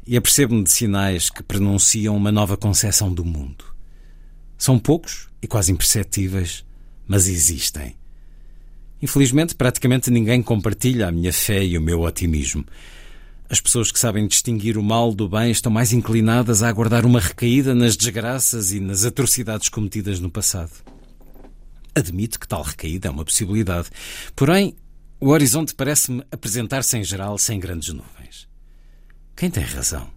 e 0.05 0.16
apercebo-me 0.16 0.64
de 0.64 0.72
sinais 0.72 1.30
que 1.30 1.45
pronunciam 1.45 2.16
uma 2.16 2.32
nova 2.32 2.57
concepção 2.57 3.14
do 3.14 3.24
mundo. 3.24 3.64
São 4.59 4.76
poucos 4.76 5.28
e 5.45 5.47
quase 5.47 5.70
imperceptíveis, 5.70 6.64
mas 7.07 7.28
existem. 7.28 7.95
Infelizmente, 9.03 9.55
praticamente 9.55 10.11
ninguém 10.11 10.42
compartilha 10.42 11.07
a 11.07 11.12
minha 11.12 11.34
fé 11.34 11.62
e 11.62 11.76
o 11.76 11.82
meu 11.82 12.01
otimismo. 12.01 12.64
As 13.51 13.61
pessoas 13.61 13.92
que 13.92 13.99
sabem 13.99 14.26
distinguir 14.26 14.78
o 14.78 14.82
mal 14.82 15.14
do 15.14 15.28
bem 15.28 15.51
estão 15.51 15.70
mais 15.70 15.92
inclinadas 15.92 16.62
a 16.62 16.68
aguardar 16.70 17.05
uma 17.05 17.20
recaída 17.20 17.74
nas 17.74 17.95
desgraças 17.95 18.72
e 18.72 18.80
nas 18.80 19.05
atrocidades 19.05 19.68
cometidas 19.68 20.18
no 20.18 20.30
passado. 20.30 20.72
Admito 21.95 22.40
que 22.40 22.49
tal 22.49 22.62
recaída 22.62 23.09
é 23.09 23.11
uma 23.11 23.24
possibilidade. 23.24 23.90
Porém, 24.34 24.74
o 25.20 25.28
horizonte 25.28 25.74
parece-me 25.74 26.24
apresentar-se 26.32 26.97
em 26.97 27.05
geral 27.05 27.36
sem 27.36 27.61
grandes 27.61 27.90
nuvens. 27.90 28.49
Quem 29.36 29.51
tem 29.51 29.62
razão? 29.62 30.09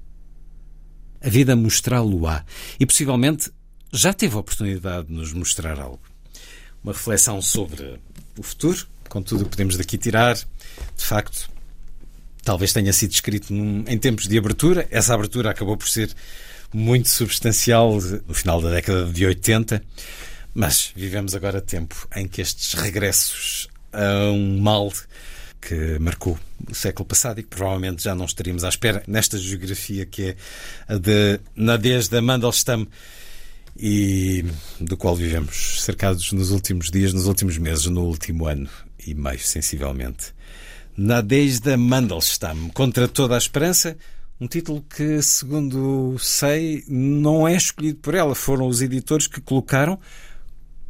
A 1.21 1.27
vida 1.27 1.53
mostrá-lo-á 1.53 2.45
e 2.79 2.85
possivelmente 2.85 3.51
já 3.91 4.13
teve 4.13 4.35
a 4.35 4.39
oportunidade 4.39 5.07
de 5.07 5.13
nos 5.13 5.33
mostrar 5.33 5.79
algo. 5.79 6.01
Uma 6.83 6.93
reflexão 6.93 7.41
sobre 7.41 7.99
o 8.37 8.43
futuro, 8.43 8.87
com 9.09 9.21
tudo 9.21 9.41
o 9.41 9.43
que 9.45 9.51
podemos 9.51 9.77
daqui 9.77 9.97
tirar. 9.97 10.35
De 10.35 11.05
facto, 11.05 11.49
talvez 12.43 12.71
tenha 12.73 12.93
sido 12.93 13.11
escrito 13.11 13.53
num, 13.53 13.83
em 13.87 13.97
tempos 13.97 14.27
de 14.27 14.37
abertura. 14.37 14.87
Essa 14.91 15.13
abertura 15.13 15.51
acabou 15.51 15.77
por 15.77 15.89
ser 15.89 16.13
muito 16.73 17.09
substancial 17.09 17.99
no 18.27 18.33
final 18.33 18.61
da 18.61 18.69
década 18.69 19.05
de 19.05 19.25
80, 19.25 19.81
mas 20.53 20.91
vivemos 20.95 21.33
agora 21.33 21.61
tempo 21.61 22.07
em 22.15 22.27
que 22.27 22.41
estes 22.41 22.73
regressos 22.73 23.67
a 23.93 24.31
um 24.31 24.59
mal 24.59 24.91
que 25.61 25.97
marcou 25.99 26.37
o 26.69 26.75
século 26.75 27.05
passado 27.05 27.39
e 27.39 27.43
que 27.43 27.49
provavelmente 27.49 28.03
já 28.03 28.13
não 28.13 28.25
estaríamos 28.25 28.63
à 28.63 28.69
espera 28.69 29.03
nesta 29.07 29.37
geografia 29.37 30.05
que 30.05 30.23
é 30.29 30.35
a 30.87 30.97
de 30.97 31.39
Nadezhda 31.55 32.21
Mandelstam 32.21 32.87
e 33.79 34.45
do 34.79 34.97
qual 34.97 35.15
vivemos 35.15 35.83
cercados 35.83 36.31
nos 36.31 36.51
últimos 36.51 36.89
dias, 36.89 37.13
nos 37.13 37.27
últimos 37.27 37.57
meses, 37.57 37.85
no 37.85 38.05
último 38.05 38.47
ano 38.47 38.69
e 39.05 39.13
meio, 39.13 39.39
sensivelmente. 39.39 40.33
Nadezhda 40.97 41.77
Mandelstam, 41.77 42.69
Contra 42.73 43.07
toda 43.07 43.35
a 43.35 43.37
esperança, 43.37 43.95
um 44.39 44.47
título 44.47 44.83
que, 44.83 45.21
segundo 45.21 46.15
sei, 46.19 46.83
não 46.87 47.47
é 47.47 47.55
escolhido 47.55 47.99
por 47.99 48.15
ela. 48.15 48.35
Foram 48.35 48.67
os 48.67 48.81
editores 48.81 49.27
que 49.27 49.41
colocaram. 49.41 49.99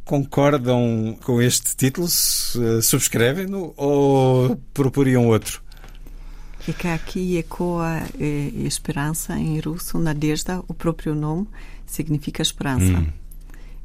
Concordam 0.04 1.18
com 1.22 1.40
este 1.40 1.76
título? 1.76 2.08
Subscrevem-no 2.08 3.74
ou 3.76 4.56
proporiam 4.72 5.28
outro? 5.28 5.62
Fica 6.60 6.92
aqui 6.92 7.38
ecoa 7.38 8.02
eh, 8.20 8.50
esperança 8.54 9.38
em 9.38 9.58
russo. 9.60 9.98
Nadezhda, 9.98 10.62
o 10.68 10.74
próprio 10.74 11.14
nome, 11.14 11.46
significa 11.88 12.42
esperança. 12.42 12.98
Hum. 12.98 13.06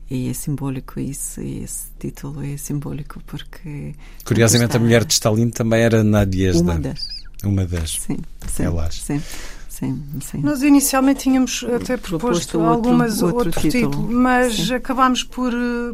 E 0.10 0.30
é 0.30 0.34
simbólico 0.34 1.00
isso, 1.00 1.42
e 1.42 1.64
esse 1.64 1.88
título 1.98 2.44
é 2.44 2.56
simbólico 2.58 3.20
porque. 3.26 3.96
Curiosamente, 4.24 4.78
a 4.78 4.80
mulher 4.80 5.04
de 5.06 5.14
Stalin 5.14 5.50
também 5.50 5.82
era 5.82 6.04
Nadiezda. 6.04 6.62
Uma 6.62 6.80
das. 6.80 7.08
Uma 7.44 7.66
das. 7.66 7.92
Sim, 7.92 8.18
sim. 8.48 8.64
Elas. 8.64 8.96
Sim. 8.96 9.22
Sim, 9.70 10.04
sim. 10.22 10.38
Nós 10.38 10.62
inicialmente 10.62 11.24
tínhamos 11.24 11.66
até 11.76 11.98
proposto, 11.98 12.62
algumas 12.62 13.24
outro, 13.24 13.48
outro, 13.48 13.60
título, 13.60 13.92
título 13.92 14.12
mas 14.12 14.54
sim. 14.54 14.76
acabámos 14.76 15.24
por, 15.24 15.52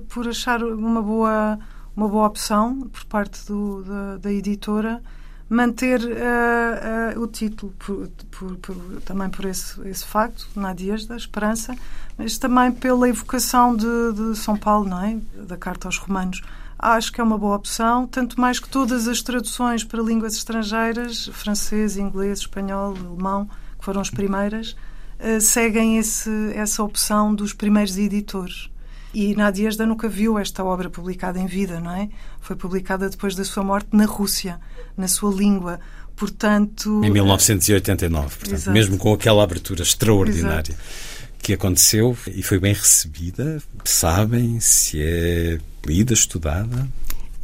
por 0.09 0.27
achar 0.27 0.61
uma 0.61 1.01
boa 1.01 1.57
uma 1.95 2.07
boa 2.07 2.27
opção 2.27 2.89
por 2.91 3.05
parte 3.05 3.45
do, 3.47 3.81
da, 3.83 4.17
da 4.17 4.33
editora 4.33 5.01
manter 5.49 5.99
uh, 5.99 7.17
uh, 7.17 7.21
o 7.21 7.27
título, 7.27 7.73
por, 7.79 8.07
por, 8.29 8.55
por, 8.57 9.01
também 9.01 9.29
por 9.29 9.45
esse, 9.45 9.81
esse 9.87 10.05
facto, 10.05 10.47
Nadias 10.55 11.05
da 11.05 11.17
Esperança, 11.17 11.75
mas 12.17 12.37
também 12.37 12.71
pela 12.71 13.09
evocação 13.09 13.75
de, 13.75 13.85
de, 14.13 14.37
São 14.37 14.55
Paulo, 14.55 14.87
não 14.87 15.03
é? 15.03 15.17
da 15.47 15.57
Carta 15.57 15.87
aos 15.87 15.97
Romanos. 15.97 16.41
Acho 16.77 17.11
que 17.11 17.19
é 17.19 17.23
uma 17.23 17.37
boa 17.37 17.55
opção, 17.55 18.07
tanto 18.07 18.39
mais 18.39 18.59
que 18.59 18.69
todas 18.69 19.07
as 19.07 19.21
traduções 19.21 19.83
para 19.83 20.01
línguas 20.01 20.35
estrangeiras, 20.35 21.27
francês, 21.33 21.97
inglês, 21.97 22.39
espanhol, 22.39 22.95
alemão, 22.95 23.49
que 23.77 23.83
foram 23.83 24.01
as 24.01 24.09
primeiras, 24.09 24.75
uh, 25.19 25.41
seguem 25.41 25.97
esse, 25.97 26.53
essa 26.53 26.83
opção 26.83 27.33
dos 27.33 27.53
primeiros 27.53 27.97
editores. 27.97 28.69
E 29.11 29.35
Nadiezda 29.35 29.87
nunca 29.87 30.07
viu 30.07 30.37
esta 30.37 30.63
obra 30.63 30.87
publicada 30.87 31.39
em 31.39 31.47
vida, 31.47 31.79
não 31.79 31.91
é? 31.91 32.09
Foi 32.39 32.55
publicada 32.55 33.09
depois 33.09 33.35
da 33.35 33.43
sua 33.43 33.63
morte 33.63 33.89
na 33.91 34.05
Rússia, 34.05 34.59
na 34.99 35.07
sua 35.07 35.33
língua. 35.33 35.79
Portanto. 36.15 37.01
Em 37.03 37.09
1989, 37.09 38.35
portanto, 38.35 38.53
Exato. 38.53 38.71
mesmo 38.71 38.97
com 38.97 39.13
aquela 39.13 39.43
abertura 39.43 39.81
extraordinária. 39.81 40.73
Exato 40.73 41.19
que 41.41 41.53
aconteceu 41.53 42.15
e 42.27 42.43
foi 42.43 42.59
bem 42.59 42.73
recebida? 42.73 43.63
Sabem 43.83 44.59
se 44.59 45.01
é 45.01 45.57
lida, 45.85 46.13
estudada? 46.13 46.87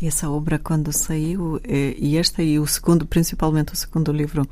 Essa 0.02 0.30
obra, 0.30 0.60
quando 0.60 0.92
saiu, 0.92 1.60
eh, 1.64 1.96
e 1.98 2.18
esta 2.18 2.44
e 2.44 2.60
o 2.60 2.68
segundo, 2.68 3.06
principalmente 3.06 3.74
o 3.74 3.76
segundo 3.76 4.12
livro, 4.12 4.48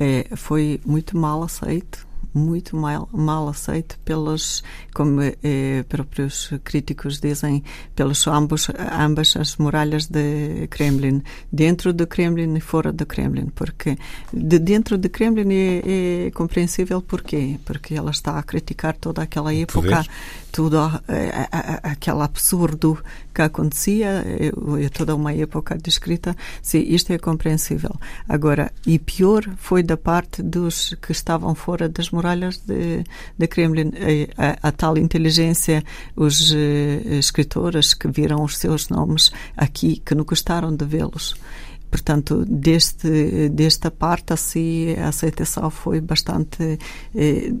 eh, 0.00 0.26
foi 0.34 0.80
muito 0.84 1.16
mal 1.16 1.42
aceito 1.42 2.07
muito 2.38 2.76
mal, 2.76 3.08
mal 3.12 3.48
aceito 3.48 3.98
pelos, 4.04 4.62
como 4.94 5.20
eh, 5.22 5.84
próprios 5.88 6.50
críticos 6.64 7.20
dizem, 7.20 7.62
pelos 7.94 8.26
ambos, 8.26 8.68
ambas 8.92 9.36
as 9.36 9.56
muralhas 9.56 10.06
de 10.06 10.66
Kremlin, 10.68 11.22
dentro 11.52 11.92
do 11.92 12.06
Kremlin 12.06 12.56
e 12.56 12.60
fora 12.60 12.92
do 12.92 13.04
Kremlin, 13.04 13.46
porque 13.54 13.98
de 14.32 14.58
dentro 14.58 14.96
do 14.96 15.08
Kremlin 15.10 15.52
é, 15.52 16.26
é 16.26 16.30
compreensível 16.30 17.02
porquê, 17.02 17.58
porque 17.64 17.94
ela 17.94 18.10
está 18.10 18.38
a 18.38 18.42
criticar 18.42 18.96
toda 18.96 19.22
aquela 19.22 19.54
época. 19.54 20.04
Tudo 20.50 20.78
a, 20.78 21.02
a, 21.08 21.58
a, 21.58 21.92
aquele 21.92 22.22
absurdo 22.22 22.98
que 23.34 23.42
acontecia, 23.42 24.24
é, 24.26 24.48
é 24.84 24.88
toda 24.88 25.14
uma 25.14 25.32
época 25.32 25.76
descrita, 25.78 26.36
sim, 26.62 26.80
isto 26.80 27.12
é 27.12 27.18
compreensível. 27.18 27.94
Agora, 28.28 28.72
e 28.86 28.98
pior 28.98 29.44
foi 29.56 29.82
da 29.82 29.96
parte 29.96 30.42
dos 30.42 30.94
que 31.00 31.12
estavam 31.12 31.54
fora 31.54 31.88
das 31.88 32.10
muralhas 32.10 32.58
de, 32.58 33.04
de 33.36 33.46
Kremlin, 33.46 33.92
a, 34.36 34.68
a, 34.68 34.72
tal 34.72 34.98
inteligência, 34.98 35.84
os 36.16 36.50
uh, 36.50 36.56
escritores 37.18 37.94
que 37.94 38.08
viram 38.08 38.42
os 38.42 38.56
seus 38.56 38.88
nomes 38.88 39.30
aqui, 39.56 40.02
que 40.04 40.14
não 40.14 40.24
gostaram 40.24 40.74
de 40.74 40.84
vê-los. 40.84 41.36
Portanto, 41.90 42.44
deste, 42.46 43.48
desta 43.48 43.90
parte, 43.90 44.32
assim, 44.32 44.94
a 44.94 45.08
aceitação 45.08 45.70
foi 45.70 46.00
bastante 46.00 46.78
eh, 47.14 47.52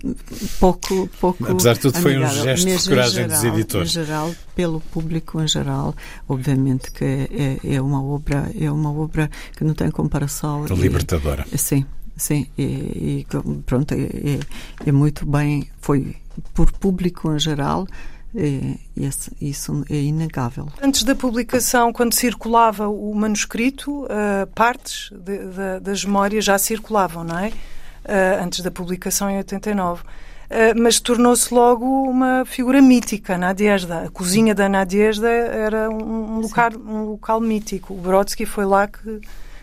pouco, 0.60 1.08
pouco. 1.20 1.50
Apesar 1.50 1.74
de 1.74 1.80
tudo, 1.80 1.98
foi 1.98 2.18
um 2.18 2.28
gesto 2.28 2.66
de 2.66 2.88
coragem 2.88 3.24
geral, 3.24 3.28
dos 3.28 3.44
editores. 3.44 3.90
Em 3.90 3.92
geral, 3.92 4.34
pelo 4.54 4.80
público 4.80 5.40
em 5.40 5.48
geral, 5.48 5.94
obviamente 6.28 6.90
que 6.92 7.04
é, 7.04 7.58
é 7.64 7.80
uma 7.80 8.02
obra, 8.02 8.50
é 8.58 8.70
uma 8.70 8.92
obra 8.92 9.30
que 9.56 9.64
não 9.64 9.74
tem 9.74 9.90
comparação. 9.90 10.64
libertadora. 10.66 11.46
sim, 11.56 11.86
sim, 12.16 12.46
e, 12.58 12.62
e 12.62 13.26
pronto, 13.64 13.92
é, 13.94 14.02
é, 14.02 14.40
é 14.86 14.92
muito 14.92 15.24
bem, 15.24 15.68
foi 15.80 16.16
por 16.52 16.70
público 16.72 17.32
em 17.34 17.38
geral 17.38 17.86
é, 18.34 18.76
esse, 18.96 19.30
isso 19.40 19.84
é 19.88 19.96
inegável. 19.96 20.68
Antes 20.82 21.02
da 21.02 21.14
publicação, 21.14 21.92
quando 21.92 22.12
circulava 22.12 22.88
o 22.88 23.14
manuscrito, 23.14 24.04
uh, 24.04 24.46
partes 24.54 25.10
de, 25.12 25.38
de, 25.38 25.80
das 25.80 26.04
memórias 26.04 26.44
já 26.44 26.58
circulavam, 26.58 27.24
não 27.24 27.38
é? 27.38 27.48
Uh, 27.48 28.44
antes 28.44 28.60
da 28.60 28.70
publicação 28.70 29.30
em 29.30 29.38
89. 29.38 30.02
Uh, 30.02 30.06
eh, 30.50 30.74
mas 30.74 30.98
tornou-se 30.98 31.52
logo 31.52 31.84
uma 31.84 32.44
figura 32.46 32.80
mítica, 32.80 33.36
Nadiezda. 33.36 34.04
A 34.04 34.10
cozinha 34.10 34.54
da 34.54 34.68
Nadiezda 34.68 35.28
era 35.28 35.90
um, 35.90 36.36
um, 36.36 36.40
local, 36.40 36.70
um 36.74 37.02
local 37.04 37.40
mítico. 37.40 37.92
O 37.92 37.98
Brodsky 37.98 38.46
foi 38.46 38.64
lá 38.64 38.86
que 38.86 39.20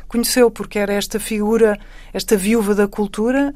conheceu, 0.07 0.51
porque 0.51 0.78
era 0.78 0.93
esta 0.93 1.20
figura, 1.20 1.80
esta 2.13 2.38
viúva 2.38 2.76
da 2.76 2.88
cultura, 2.88 3.53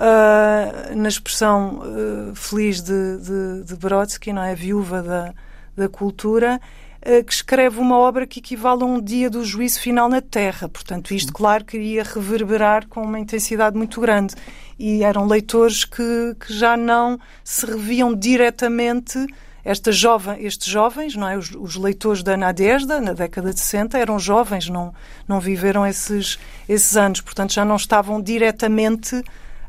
uh, 0.00 0.96
na 0.96 1.08
expressão 1.08 1.82
uh, 1.82 2.34
feliz 2.34 2.80
de, 2.80 3.18
de, 3.18 3.64
de, 3.64 3.76
Brodsky, 3.76 4.32
não 4.32 4.42
é? 4.42 4.54
Viúva 4.54 5.02
da, 5.02 5.34
da 5.76 5.88
cultura, 5.88 6.60
uh, 7.02 7.24
que 7.24 7.32
escreve 7.32 7.78
uma 7.78 7.98
obra 7.98 8.26
que 8.26 8.40
equivale 8.40 8.82
a 8.82 8.86
um 8.86 9.00
dia 9.00 9.28
do 9.28 9.44
juízo 9.44 9.80
final 9.80 10.08
na 10.08 10.22
Terra. 10.22 10.68
Portanto, 10.68 11.12
isto, 11.12 11.32
claro, 11.32 11.64
queria 11.64 12.02
reverberar 12.02 12.88
com 12.88 13.02
uma 13.02 13.18
intensidade 13.18 13.76
muito 13.76 14.00
grande. 14.00 14.34
E 14.78 15.04
eram 15.04 15.26
leitores 15.26 15.84
que, 15.84 16.34
que 16.40 16.52
já 16.52 16.76
não 16.76 17.20
se 17.44 17.66
reviam 17.66 18.14
diretamente 18.14 19.26
esta 19.62 19.92
jovem, 19.92 20.42
estes 20.42 20.66
jovens, 20.66 21.14
não 21.14 21.28
é? 21.28 21.36
Os, 21.36 21.50
os, 21.50 21.76
leitores 21.76 22.22
da 22.22 22.34
Nadezhda, 22.34 22.98
na 22.98 23.12
década 23.12 23.52
de 23.52 23.60
60, 23.60 23.98
eram 23.98 24.18
jovens, 24.18 24.70
não, 24.70 24.94
não 25.28 25.38
viveram 25.38 25.86
esses, 25.86 26.38
esses 26.66 26.96
anos, 26.96 27.20
portanto 27.20 27.52
já 27.52 27.62
não 27.62 27.76
estavam 27.76 28.22
diretamente 28.22 29.22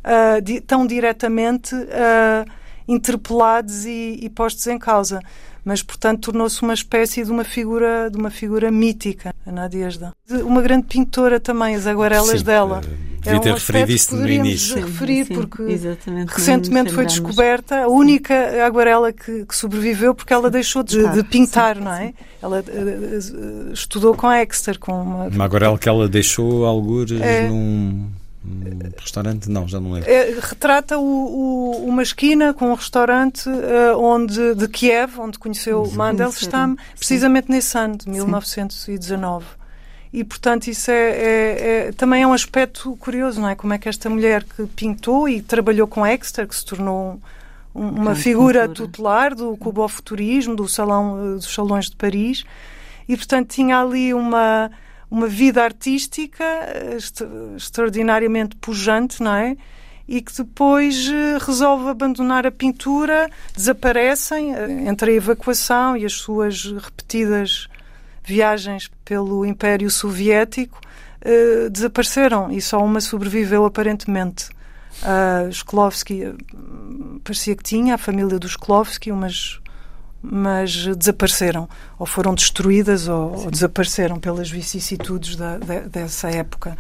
uh, 0.04 0.42
di 0.42 0.62
tão 0.62 0.86
diretamente 0.86 1.76
uh, 1.76 2.52
interpelados 2.88 3.86
e, 3.86 4.20
e, 4.22 4.30
postos 4.30 4.68
em 4.68 4.78
causa. 4.78 5.22
Mas, 5.64 5.84
portanto, 5.84 6.32
tornou-se 6.32 6.62
uma 6.64 6.74
espécie 6.74 7.24
de 7.24 7.32
uma 7.32 7.44
figura, 7.44 8.10
de 8.10 8.18
uma 8.18 8.32
figura 8.32 8.72
mítica, 8.72 9.34
a 9.46 9.52
Nadiezda. 9.52 10.12
Uma 10.44 10.60
grande 10.60 10.88
pintora 10.88 11.40
também, 11.40 11.76
as 11.76 11.86
aguarelas 11.86 12.40
sim, 12.40 12.46
dela. 12.46 12.82
Devia 13.22 13.34
é 13.34 13.36
um 13.36 13.40
ter 13.40 13.54
referido 13.54 13.92
isso 13.92 14.16
no 14.16 14.28
início. 14.28 14.76
referir, 14.84 15.26
sim, 15.28 15.36
porque 15.36 15.64
recentemente 16.28 16.92
foi 16.92 17.06
descoberta 17.06 17.84
a 17.84 17.88
única 17.88 18.66
aguarela 18.66 19.14
que, 19.14 19.46
que 19.46 19.56
sobreviveu 19.56 20.16
porque 20.16 20.34
ela 20.34 20.50
deixou 20.50 20.82
de, 20.82 21.08
de 21.10 21.24
pintar, 21.24 21.76
sim, 21.76 21.84
não 21.84 21.94
é? 21.94 22.14
Ela 22.42 22.62
uh, 22.62 23.72
estudou 23.72 24.16
com 24.16 24.32
Exeter, 24.32 24.80
com 24.80 25.00
uma... 25.00 25.28
Uma 25.28 25.46
aguarela 25.46 25.78
que 25.78 25.88
ela 25.88 26.10
deixou 26.10 26.66
algures 26.66 27.22
é, 27.22 27.48
num 27.48 28.10
um 28.44 29.00
restaurante? 29.00 29.50
Não, 29.50 29.68
já 29.68 29.80
não 29.80 29.94
lembro. 29.94 30.10
É, 30.10 30.36
retrata 30.40 30.98
o, 30.98 31.04
o, 31.04 31.86
uma 31.86 32.02
esquina 32.02 32.54
com 32.54 32.72
um 32.72 32.74
restaurante 32.74 33.48
uh, 33.48 33.98
onde, 33.98 34.56
de 34.56 34.68
Kiev, 34.68 35.20
onde 35.20 35.38
conheceu 35.38 35.86
Sim, 35.86 35.96
Mandelstam, 35.96 36.76
precisamente 36.98 37.48
Sim. 37.48 37.54
nesse 37.54 37.78
ano 37.78 37.98
de 37.98 38.10
1919. 38.10 39.46
Sim. 39.46 39.62
E, 40.14 40.24
portanto, 40.26 40.68
isso 40.68 40.92
é, 40.92 40.94
é, 40.94 41.88
é, 41.88 41.92
também 41.94 42.24
é 42.24 42.28
um 42.28 42.34
aspecto 42.34 42.96
curioso, 42.98 43.40
não 43.40 43.48
é? 43.48 43.56
Como 43.56 43.72
é 43.74 43.78
que 43.78 43.88
esta 43.88 44.10
mulher 44.10 44.44
que 44.44 44.66
pintou 44.66 45.30
e 45.30 45.42
trabalhou 45.42 45.88
com 45.88 46.06
Exeter, 46.06 46.46
que 46.48 46.56
se 46.56 46.66
tornou 46.66 47.22
um, 47.74 47.88
uma 47.88 48.14
figura 48.14 48.68
pintura. 48.68 48.88
tutelar 48.88 49.36
do 49.36 49.56
cubofuturismo, 49.56 50.54
do 50.54 50.68
salão, 50.68 51.18
eh, 51.18 51.36
dos 51.36 51.54
salões 51.54 51.90
de 51.90 51.96
Paris, 51.96 52.44
e, 53.08 53.16
portanto, 53.16 53.50
tinha 53.50 53.80
ali 53.80 54.14
uma 54.14 54.70
uma 55.12 55.28
vida 55.28 55.62
artística 55.62 56.44
extraordinariamente 57.58 58.56
pujante, 58.56 59.22
não 59.22 59.36
é? 59.36 59.58
E 60.08 60.22
que 60.22 60.32
depois 60.36 61.08
eh, 61.10 61.38
resolve 61.40 61.90
abandonar 61.90 62.48
a 62.48 62.52
pintura, 62.52 63.30
desaparecem 63.56 64.56
eh, 64.56 64.88
entre 64.88 65.12
a 65.12 65.14
evacuação 65.14 65.96
e 65.96 66.06
as 66.06 66.14
suas 66.14 66.66
repetidas 66.66 67.68
viagens 68.24 68.90
pelo 69.06 69.46
Império 69.46 69.90
Soviético, 69.92 70.80
eh, 71.22 71.70
desapareceram 71.70 72.52
e 72.52 72.62
só 72.62 72.84
uma 72.84 73.02
sobreviveu 73.02 73.66
aparentemente. 73.66 74.50
A 75.04 75.48
Sklovsky 75.50 76.36
parecia 77.24 77.56
que 77.56 77.64
tinha, 77.64 77.96
a 77.96 77.98
família 77.98 78.40
dos 78.40 78.52
Sklovsky, 78.52 79.12
umas 79.12 79.61
mas 80.22 80.86
desapareceram, 80.96 81.68
ou 81.98 82.06
foram 82.06 82.36
destruídas 82.36 83.08
ou, 83.08 83.44
ou 83.44 83.52
desapareceram 83.52 84.20
pelas 84.20 84.50
vicissitudes 84.50 85.36
da, 85.36 85.58
de, 85.58 85.90
dessa 85.90 86.30
época. 86.30 86.78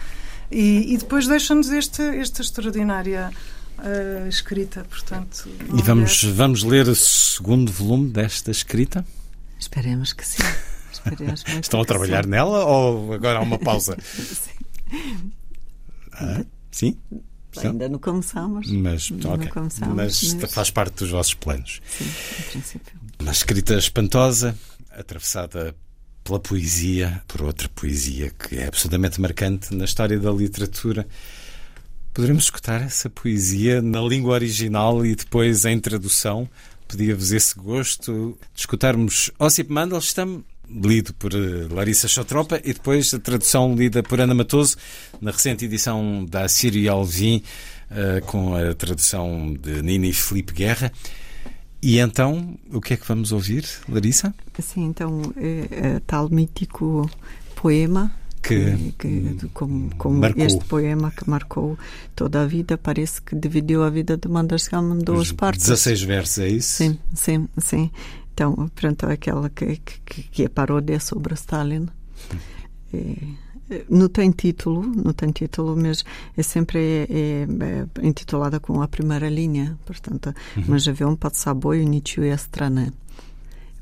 E, 0.51 0.93
e 0.93 0.97
depois 0.97 1.27
deixa-nos 1.27 1.69
este, 1.71 2.01
esta 2.01 2.41
extraordinária 2.41 3.31
uh, 3.79 4.27
escrita, 4.27 4.85
portanto... 4.89 5.49
E 5.73 5.81
vamos, 5.81 6.23
é... 6.23 6.31
vamos 6.31 6.63
ler 6.63 6.87
o 6.87 6.95
segundo 6.95 7.71
volume 7.71 8.09
desta 8.09 8.51
escrita? 8.51 9.05
Esperemos 9.59 10.13
que 10.13 10.27
sim. 10.27 10.43
Esperemos 10.91 11.43
Estão 11.61 11.81
a 11.81 11.85
trabalhar 11.85 12.25
sim. 12.25 12.29
nela 12.29 12.65
ou 12.65 13.13
agora 13.13 13.39
há 13.39 13.41
uma 13.41 13.57
pausa? 13.57 13.97
sim. 14.03 14.51
Ah, 16.13 16.43
sim? 16.69 16.97
Ainda 17.59 17.89
não 17.89 17.99
começamos. 17.99 18.69
Mas, 18.71 19.11
okay. 19.11 19.47
começamos, 19.49 19.95
mas, 19.95 20.33
mas 20.33 20.53
faz 20.53 20.69
parte 20.69 20.95
dos 20.95 21.11
vossos 21.11 21.33
planos. 21.33 21.81
Sim, 21.89 22.05
em 22.05 22.51
princípio. 22.51 22.99
Uma 23.19 23.31
escrita 23.31 23.75
espantosa, 23.75 24.57
atravessada 24.91 25.75
pela 26.23 26.39
poesia, 26.39 27.21
por 27.27 27.41
outra 27.41 27.67
poesia 27.69 28.31
que 28.31 28.55
é 28.55 28.67
absolutamente 28.67 29.19
marcante 29.19 29.73
na 29.75 29.85
história 29.85 30.19
da 30.19 30.31
literatura. 30.31 31.07
Poderemos 32.13 32.43
escutar 32.45 32.81
essa 32.81 33.09
poesia 33.09 33.81
na 33.81 34.01
língua 34.01 34.33
original 34.33 35.05
e 35.05 35.15
depois 35.15 35.65
em 35.65 35.79
tradução? 35.79 36.49
Pedia-vos 36.87 37.31
esse 37.31 37.55
gosto 37.55 38.37
de 38.53 38.59
escutarmos 38.59 39.31
Ossip 39.39 39.71
Mandelstam 39.71 40.43
lido 40.73 41.13
por 41.13 41.33
eh, 41.33 41.67
Larissa 41.69 42.07
Chotropa, 42.07 42.59
e 42.63 42.73
depois 42.73 43.13
a 43.13 43.19
tradução 43.19 43.75
lida 43.75 44.01
por 44.01 44.19
Ana 44.19 44.33
Matoso, 44.33 44.77
na 45.19 45.31
recente 45.31 45.65
edição 45.65 46.25
da 46.25 46.47
Sírio 46.47 46.91
Alvim, 46.91 47.43
uh, 47.91 48.25
com 48.25 48.55
a 48.55 48.73
tradução 48.73 49.53
de 49.53 49.81
Nini 49.81 50.13
Felipe 50.13 50.53
Guerra. 50.53 50.91
E 51.81 51.99
então, 51.99 52.57
o 52.71 52.79
que 52.79 52.93
é 52.93 52.97
que 52.97 53.07
vamos 53.07 53.31
ouvir, 53.31 53.65
Larissa? 53.89 54.33
Sim, 54.59 54.85
então, 54.85 55.33
é, 55.35 55.95
é 55.95 56.01
tal 56.05 56.29
mítico 56.29 57.09
poema 57.55 58.13
que, 58.41 58.93
que 58.97 59.49
como, 59.53 59.95
como 59.97 60.25
este 60.25 60.63
poema 60.65 61.11
que 61.11 61.29
marcou 61.29 61.77
toda 62.15 62.41
a 62.41 62.45
vida, 62.45 62.77
parece 62.77 63.21
que 63.21 63.35
dividiu 63.35 63.83
a 63.83 63.89
vida 63.89 64.17
de 64.17 64.27
Mandelstam 64.27 64.95
em 64.95 64.99
duas 64.99 65.31
partes. 65.31 65.65
16 65.67 66.01
versos, 66.03 66.37
é 66.39 66.47
isso? 66.47 66.77
Sim, 66.77 66.99
sim, 67.13 67.47
sim. 67.57 67.91
Então, 68.33 68.69
pronto, 68.75 69.05
é 69.07 69.13
aquela 69.13 69.49
que, 69.49 69.77
que, 69.77 70.23
que 70.23 70.43
é 70.43 70.49
paródia 70.49 70.99
sobre 70.99 71.33
Stalin. 71.33 71.87
É, 72.93 73.15
não 73.89 74.09
tem 74.09 74.31
título, 74.31 74.81
não 74.83 75.13
tem 75.13 75.31
título, 75.31 75.77
mas 75.77 76.03
é 76.35 76.43
sempre 76.43 76.79
é, 76.79 77.07
é, 77.09 78.01
é 78.01 78.07
intitulada 78.07 78.59
com 78.59 78.81
a 78.81 78.87
primeira 78.87 79.29
linha, 79.29 79.77
portanto, 79.85 80.33
uhum. 80.57 80.63
mas 80.67 80.83
já 80.83 80.91
vê 80.91 81.05
um 81.05 81.15
pode 81.15 81.37
saber 81.37 81.75
e 82.23 82.31
a 82.31 82.35
strana. 82.35 82.93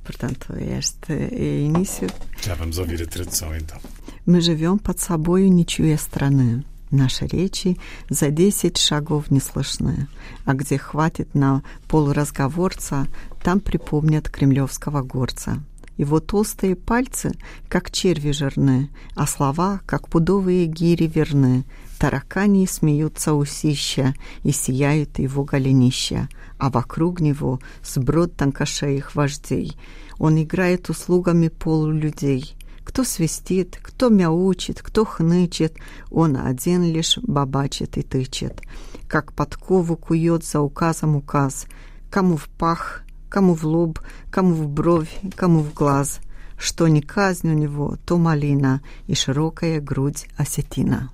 Portanto, 0.03 0.53
este 0.57 1.13
é 1.13 1.65
o 1.65 1.65
início. 1.65 2.07
Já 2.41 2.55
vamos 2.55 2.77
ouvir 2.79 3.01
a 3.03 3.05
tradução 3.05 3.55
então. 3.55 3.79
Mas 4.25 4.45
já 4.45 4.53
um 4.67 4.77
pode 4.77 5.01
saber 5.01 5.41
e 5.85 5.91
a 5.91 5.95
strana. 5.95 6.63
Наши 6.91 7.27
речи 7.27 7.77
за 8.09 8.31
десять 8.31 8.77
шагов 8.77 9.29
не 9.29 9.39
слышны, 9.39 10.07
а 10.45 10.55
где 10.55 10.79
хватит 10.79 11.35
на 11.35 11.61
полуразговорца, 11.87 13.05
там 13.43 13.59
припомнят 13.59 14.27
кремлевского 14.27 15.03
горца. 15.03 15.63
Его 15.97 16.19
толстые 16.19 16.75
пальцы, 16.75 17.33
как 17.67 17.91
черви 17.91 18.31
жирны, 18.31 18.89
а 19.15 19.27
слова, 19.27 19.81
как 19.85 20.07
пудовые 20.07 20.65
гири 20.65 21.05
верны. 21.05 21.63
Таракани 21.99 22.65
смеются 22.65 23.33
усища, 23.33 24.15
и 24.43 24.51
сияют 24.51 25.19
его 25.19 25.43
голенища, 25.43 26.27
а 26.57 26.71
вокруг 26.71 27.19
него 27.19 27.59
сброд 27.83 28.35
тонкошеих 28.35 29.13
вождей. 29.13 29.77
Он 30.17 30.41
играет 30.41 30.89
услугами 30.89 31.49
полулюдей— 31.49 32.55
кто 32.89 33.03
свистит, 33.03 33.77
кто 33.83 34.09
мяучит, 34.09 34.81
кто 34.81 35.05
хнычет, 35.05 35.75
он 36.09 36.35
один 36.35 36.83
лишь 36.83 37.19
бабачит 37.21 37.99
и 37.99 38.01
тычет. 38.01 38.63
Как 39.07 39.31
подкову 39.33 39.95
кует 39.95 40.43
за 40.43 40.61
указом 40.61 41.15
указ, 41.15 41.67
кому 42.09 42.35
в 42.35 42.49
пах, 42.49 43.03
кому 43.29 43.53
в 43.53 43.63
лоб, 43.63 43.99
кому 44.31 44.55
в 44.55 44.67
бровь, 44.67 45.19
кому 45.35 45.59
в 45.59 45.71
глаз. 45.75 46.19
Что 46.57 46.87
не 46.87 47.03
казнь 47.03 47.51
у 47.51 47.53
него, 47.53 47.95
то 48.05 48.17
малина 48.17 48.81
и 49.05 49.13
широкая 49.13 49.79
грудь 49.79 50.27
осетина. 50.35 51.11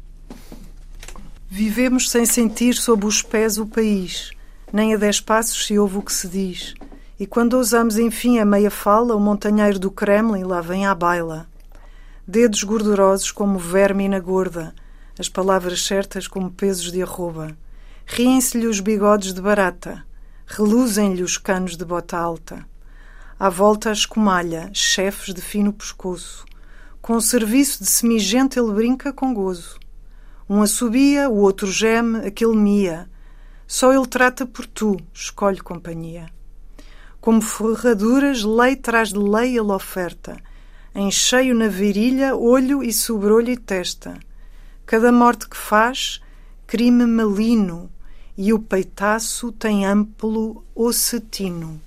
Vivemos 1.51 2.09
sem 2.09 2.25
sentir 2.25 2.75
sob 2.75 3.05
os 3.05 3.21
pés 3.21 3.57
o 3.57 3.65
país, 3.65 4.31
nem 4.71 4.93
a 4.93 4.97
dez 4.97 5.19
passos 5.19 5.65
se 5.65 5.77
ouve 5.77 5.97
o 5.97 6.01
que 6.01 6.13
se 6.13 6.29
diz. 6.29 6.73
E 7.19 7.25
quando 7.27 7.55
ousamos 7.55 7.97
enfim 7.97 8.39
a 8.39 8.45
meia 8.45 8.71
fala, 8.71 9.13
o 9.13 9.19
montanheiro 9.19 9.77
do 9.77 9.91
Kremlin 9.91 10.45
lá 10.45 10.61
vem 10.61 10.85
à 10.85 10.95
baila 10.95 11.53
dedos 12.27 12.63
gordurosos 12.63 13.31
como 13.31 13.59
verme 13.59 14.19
gorda, 14.19 14.73
as 15.17 15.29
palavras 15.29 15.85
certas 15.85 16.27
como 16.27 16.51
pesos 16.51 16.91
de 16.91 17.01
arroba. 17.01 17.55
Riem-se-lhe 18.05 18.67
os 18.67 18.79
bigodes 18.79 19.33
de 19.33 19.41
barata, 19.41 20.03
reluzem-lhe 20.47 21.21
os 21.21 21.37
canos 21.37 21.77
de 21.77 21.85
bota 21.85 22.17
alta. 22.17 22.65
À 23.37 23.49
volta 23.49 23.89
a 23.89 23.93
escumalha, 23.93 24.71
chefes 24.73 25.33
de 25.33 25.41
fino 25.41 25.71
pescoço. 25.71 26.45
Com 27.01 27.15
o 27.15 27.21
serviço 27.21 27.83
de 27.83 27.89
semigente 27.89 28.57
ele 28.57 28.71
brinca 28.71 29.13
com 29.13 29.33
gozo. 29.33 29.77
Um 30.49 30.61
assobia, 30.61 31.29
o 31.29 31.37
outro 31.37 31.67
geme, 31.67 32.25
aquele 32.25 32.55
mia. 32.55 33.09
Só 33.67 33.93
ele 33.93 34.07
trata 34.07 34.45
por 34.45 34.65
tu, 34.65 34.97
escolhe 35.13 35.59
companhia. 35.59 36.27
Como 37.19 37.41
ferraduras, 37.41 38.43
lei 38.43 38.75
traz 38.75 39.09
de 39.09 39.19
lei 39.19 39.57
ele 39.57 39.71
oferta– 39.71 40.37
em 40.95 41.11
cheio 41.11 41.53
na 41.53 41.67
virilha, 41.67 42.35
olho 42.35 42.81
e 42.81 42.93
sobrolho 42.93 43.51
e 43.51 43.57
testa. 43.57 44.17
Cada 44.85 45.11
morte 45.11 45.49
que 45.49 45.57
faz, 45.57 46.21
crime 46.65 47.05
malino, 47.05 47.91
e 48.37 48.53
o 48.53 48.59
peitaço 48.59 49.51
tem 49.51 49.85
amplo 49.85 50.63
ocetino. 50.73 51.81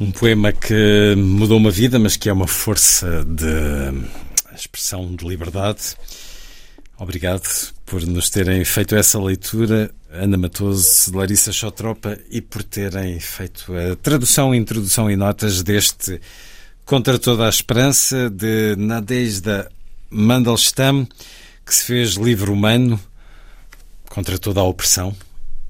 Um 0.00 0.12
poema 0.12 0.52
que 0.52 1.16
mudou 1.16 1.58
uma 1.58 1.70
vida, 1.70 1.98
mas 1.98 2.16
que 2.16 2.28
é 2.28 2.32
uma 2.32 2.46
força 2.46 3.24
de 3.24 4.54
expressão 4.54 5.14
de 5.14 5.26
liberdade. 5.26 5.96
Obrigado 6.96 7.48
por 7.86 8.04
nos 8.06 8.30
terem 8.30 8.64
feito 8.64 8.94
essa 8.94 9.20
leitura, 9.20 9.90
Ana 10.10 10.36
Matoso, 10.36 11.16
Larissa 11.16 11.52
Chotropa, 11.52 12.18
e 12.30 12.40
por 12.40 12.62
terem 12.62 13.18
feito 13.18 13.72
a 13.72 13.96
tradução, 13.96 14.54
introdução 14.54 15.10
e 15.10 15.16
notas 15.16 15.62
deste 15.62 16.20
Contra 16.88 17.18
toda 17.18 17.44
a 17.44 17.50
esperança 17.50 18.30
de 18.30 18.74
Nadezhda 18.76 19.70
Mandelstam, 20.08 21.06
que 21.66 21.74
se 21.74 21.84
fez 21.84 22.12
livre 22.14 22.50
humano 22.50 22.98
contra 24.08 24.38
toda 24.38 24.60
a 24.60 24.64
opressão, 24.64 25.14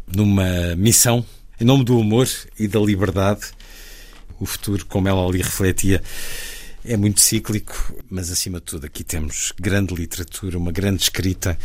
numa 0.07 0.77
missão 0.77 1.27
em 1.61 1.65
nome 1.65 1.83
do 1.83 2.01
amor 2.01 2.29
e 2.57 2.69
da 2.69 2.79
liberdade. 2.79 3.47
O 4.39 4.47
futuro, 4.47 4.87
como 4.87 5.09
ela 5.09 5.27
ali 5.27 5.39
refletia, 5.39 6.01
é 6.85 6.97
muito 6.97 7.21
cíclico, 7.21 7.97
mas 8.09 8.31
acima 8.31 8.61
de 8.61 8.67
tudo 8.67 8.87
aqui 8.87 9.03
temos 9.03 9.53
grande 9.59 9.97
literatura, 9.97 10.57
uma 10.57 10.71
grande 10.71 11.03
escrita 11.03 11.59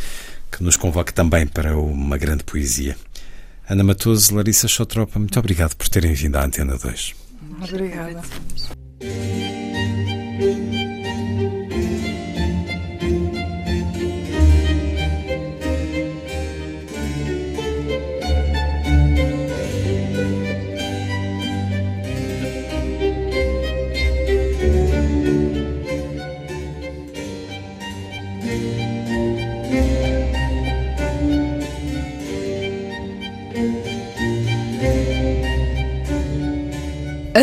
que 0.50 0.64
nos 0.64 0.76
convoca 0.76 1.12
também 1.12 1.46
para 1.46 1.78
uma 1.78 2.18
grande 2.18 2.42
poesia. 2.42 2.96
Ana 3.70 3.84
Matoso, 3.84 4.34
Larissa 4.34 4.66
Chotropa, 4.66 5.16
muito 5.16 5.38
obrigado 5.38 5.76
por 5.76 5.88
terem 5.88 6.12
vindo 6.12 6.34
à 6.34 6.44
Antena 6.44 6.76
2. 6.76 7.14
Obrigada. 7.62 8.20
Música 9.04 9.44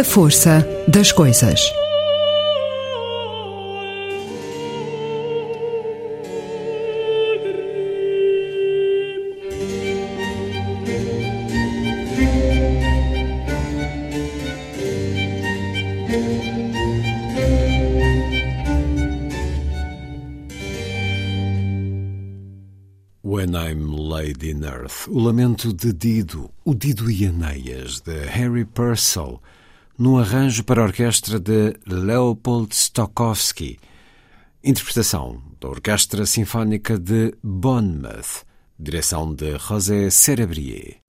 A 0.01 0.03
força 0.03 0.67
das 0.87 1.11
coisas. 1.11 1.61
When 23.21 23.53
I'm 23.53 23.95
Laid 23.95 24.43
in 24.43 24.63
Earth, 24.63 25.07
o 25.07 25.19
lamento 25.19 25.71
de 25.71 25.93
Dido, 25.93 26.49
o 26.65 26.73
Dido 26.73 27.11
e 27.11 27.27
Aneias, 27.27 27.99
de 27.99 28.25
Harry 28.25 28.65
Purcell, 28.65 29.39
num 30.01 30.17
arranjo 30.17 30.63
para 30.63 30.81
a 30.81 30.85
orquestra 30.85 31.39
de 31.39 31.75
Leopold 31.85 32.75
Stokowski, 32.75 33.77
interpretação 34.63 35.39
da 35.59 35.69
Orquestra 35.69 36.25
Sinfónica 36.25 36.97
de 36.97 37.35
Bournemouth, 37.43 38.43
direção 38.79 39.31
de 39.31 39.59
José 39.59 40.09
Cerebrier. 40.09 41.00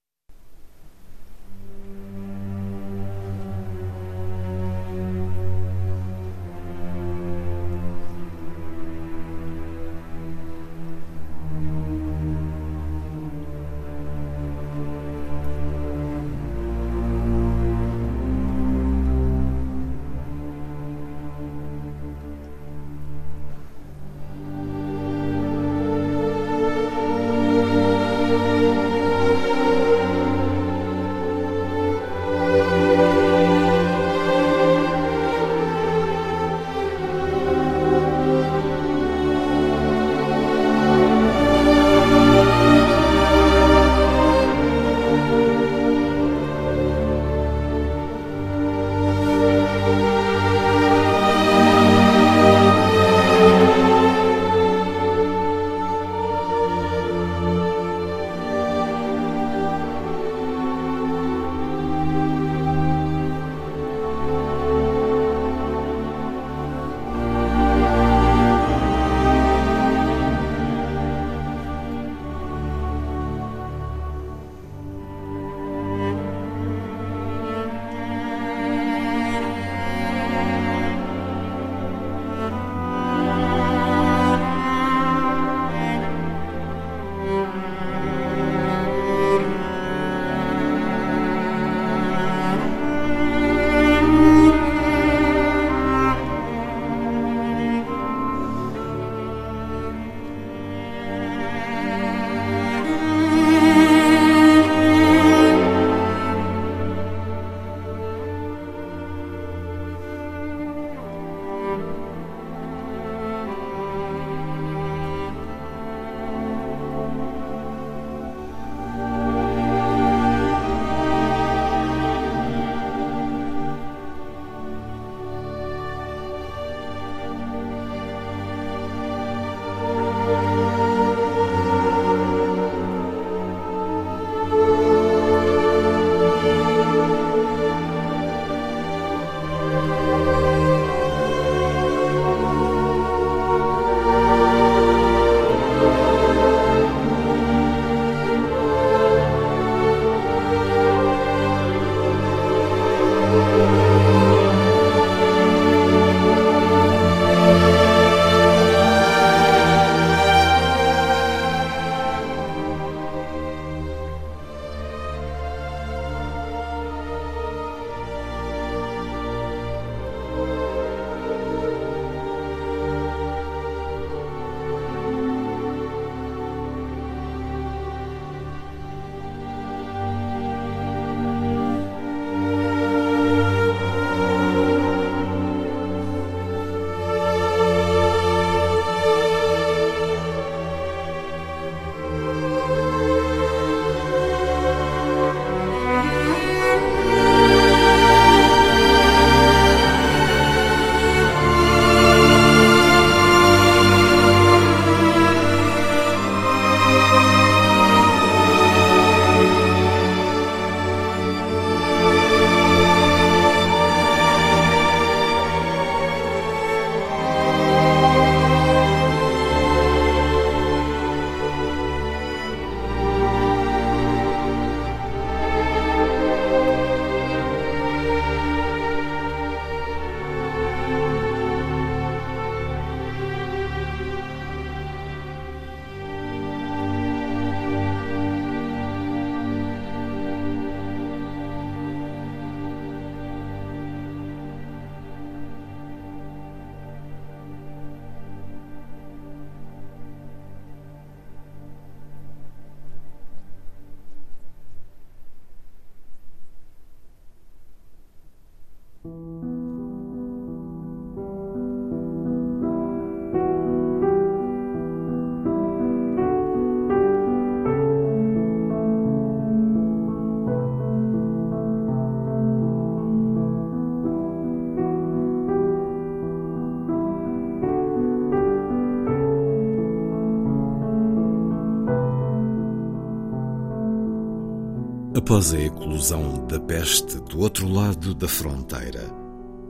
Após 285.33 285.55
a 285.55 285.61
eclosão 285.63 286.47
da 286.47 286.61
peste 286.61 287.17
do 287.17 287.41
outro 287.41 287.67
lado 287.67 288.15
da 288.15 288.29
fronteira, 288.29 289.11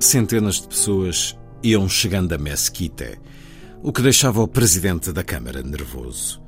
centenas 0.01 0.57
de 0.57 0.67
pessoas 0.67 1.39
iam 1.63 1.89
chegando 1.89 2.33
a 2.33 2.37
Mesquite, 2.37 3.21
o 3.81 3.93
que 3.93 4.03
deixava 4.03 4.43
o 4.43 4.49
presidente 4.49 5.13
da 5.13 5.23
Câmara 5.23 5.63
nervoso. 5.63 6.43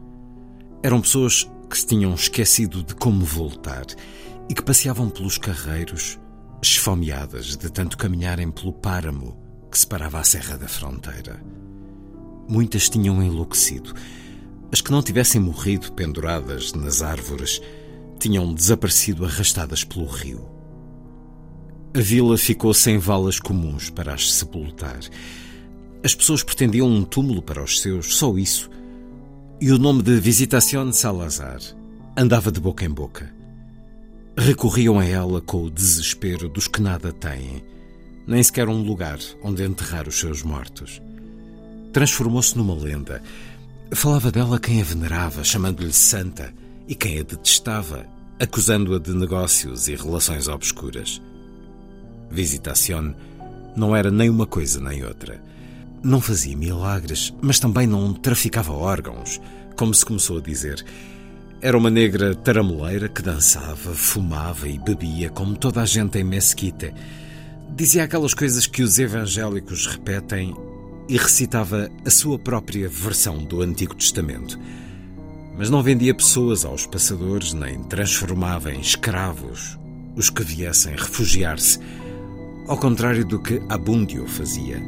Eram 0.82 1.00
pessoas 1.00 1.48
que 1.70 1.78
se 1.78 1.86
tinham 1.86 2.12
esquecido 2.12 2.82
de 2.82 2.92
como 2.96 3.24
voltar 3.24 3.86
e 4.48 4.52
que 4.52 4.64
passeavam 4.64 5.08
pelos 5.08 5.38
carreiros, 5.38 6.18
esfomeadas 6.60 7.56
de 7.56 7.70
tanto 7.70 7.96
caminharem 7.96 8.50
pelo 8.50 8.72
páramo 8.72 9.38
que 9.70 9.78
separava 9.78 10.18
a 10.18 10.24
Serra 10.24 10.56
da 10.56 10.66
Fronteira. 10.66 11.40
Muitas 12.48 12.88
tinham 12.88 13.22
enlouquecido. 13.22 13.94
As 14.72 14.80
que 14.80 14.90
não 14.90 15.00
tivessem 15.00 15.40
morrido 15.40 15.92
penduradas 15.92 16.72
nas 16.72 17.00
árvores 17.00 17.62
tinham 18.24 18.54
desaparecido 18.54 19.26
arrastadas 19.26 19.84
pelo 19.84 20.06
rio. 20.06 20.48
A 21.94 22.00
vila 22.00 22.38
ficou 22.38 22.72
sem 22.72 22.96
valas 22.96 23.38
comuns 23.38 23.90
para 23.90 24.14
as 24.14 24.32
sepultar. 24.32 25.00
As 26.02 26.14
pessoas 26.14 26.42
pretendiam 26.42 26.88
um 26.88 27.04
túmulo 27.04 27.42
para 27.42 27.62
os 27.62 27.82
seus, 27.82 28.16
só 28.16 28.34
isso. 28.38 28.70
E 29.60 29.70
o 29.70 29.76
nome 29.76 30.02
de 30.02 30.18
Visitación 30.18 30.90
Salazar 30.90 31.60
andava 32.16 32.50
de 32.50 32.58
boca 32.60 32.82
em 32.86 32.88
boca. 32.88 33.30
Recorriam 34.38 34.98
a 34.98 35.04
ela 35.04 35.42
com 35.42 35.62
o 35.62 35.70
desespero 35.70 36.48
dos 36.48 36.66
que 36.66 36.80
nada 36.80 37.12
têm, 37.12 37.62
nem 38.26 38.42
sequer 38.42 38.70
um 38.70 38.80
lugar 38.80 39.18
onde 39.42 39.62
enterrar 39.62 40.08
os 40.08 40.18
seus 40.18 40.42
mortos. 40.42 41.02
Transformou-se 41.92 42.56
numa 42.56 42.74
lenda. 42.74 43.22
Falava 43.92 44.32
dela 44.32 44.58
quem 44.58 44.80
a 44.80 44.84
venerava, 44.84 45.44
chamando-lhe 45.44 45.92
santa, 45.92 46.54
e 46.88 46.94
quem 46.94 47.18
a 47.18 47.22
detestava, 47.22 48.13
acusando-a 48.38 48.98
de 48.98 49.14
negócios 49.14 49.88
e 49.88 49.94
relações 49.94 50.48
obscuras. 50.48 51.20
Visitación 52.30 53.14
não 53.76 53.94
era 53.94 54.10
nem 54.10 54.28
uma 54.28 54.46
coisa 54.46 54.80
nem 54.80 55.04
outra. 55.04 55.40
Não 56.02 56.20
fazia 56.20 56.56
milagres, 56.56 57.32
mas 57.40 57.58
também 57.58 57.86
não 57.86 58.12
traficava 58.12 58.72
órgãos, 58.72 59.40
como 59.76 59.94
se 59.94 60.04
começou 60.04 60.38
a 60.38 60.40
dizer. 60.40 60.84
Era 61.60 61.78
uma 61.78 61.90
negra 61.90 62.34
taramoleira 62.34 63.08
que 63.08 63.22
dançava, 63.22 63.94
fumava 63.94 64.68
e 64.68 64.78
bebia 64.78 65.30
como 65.30 65.56
toda 65.56 65.80
a 65.80 65.86
gente 65.86 66.18
em 66.18 66.24
Mesquite. 66.24 66.92
Dizia 67.74 68.04
aquelas 68.04 68.34
coisas 68.34 68.66
que 68.66 68.82
os 68.82 68.98
evangélicos 68.98 69.86
repetem 69.86 70.54
e 71.08 71.16
recitava 71.16 71.90
a 72.04 72.10
sua 72.10 72.38
própria 72.38 72.88
versão 72.88 73.44
do 73.44 73.62
Antigo 73.62 73.94
Testamento. 73.94 74.58
Mas 75.56 75.70
não 75.70 75.82
vendia 75.82 76.14
pessoas 76.14 76.64
aos 76.64 76.86
passadores 76.86 77.52
nem 77.52 77.82
transformava 77.84 78.72
em 78.72 78.80
escravos 78.80 79.78
os 80.16 80.30
que 80.30 80.42
viessem 80.42 80.92
refugiar-se, 80.92 81.80
ao 82.68 82.78
contrário 82.78 83.24
do 83.24 83.40
que 83.40 83.60
Abundio 83.68 84.26
fazia. 84.26 84.80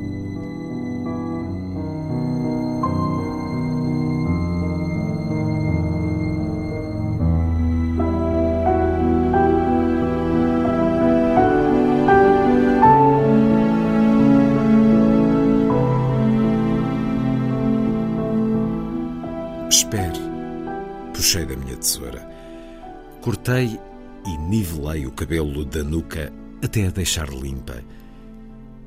Cortei 23.26 23.76
e 24.24 24.38
nivelei 24.38 25.04
o 25.04 25.10
cabelo 25.10 25.64
da 25.64 25.82
nuca 25.82 26.32
até 26.62 26.86
a 26.86 26.90
deixar 26.90 27.28
limpa. 27.28 27.82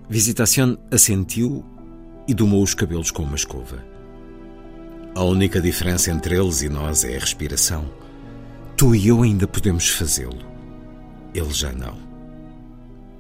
Visitación 0.07 0.78
assentiu 0.90 1.61
e 2.26 2.34
domou 2.34 2.64
os 2.64 2.74
cabelos 2.74 3.11
com 3.11 3.24
uma 3.24 3.36
escova. 3.36 3.84
A 5.14 5.22
única 5.26 5.60
diferença 5.60 6.10
entre 6.10 6.40
eles 6.40 6.61
e 6.61 6.70
nós 6.70 7.03
é 7.03 7.18
a 7.18 7.20
respiração. 7.20 7.91
Tu 8.78 8.95
e 8.95 9.10
eu 9.10 9.24
ainda 9.24 9.45
podemos 9.45 9.90
fazê-lo. 9.90 10.48
Ele 11.34 11.52
já 11.52 11.74
não. 11.74 11.98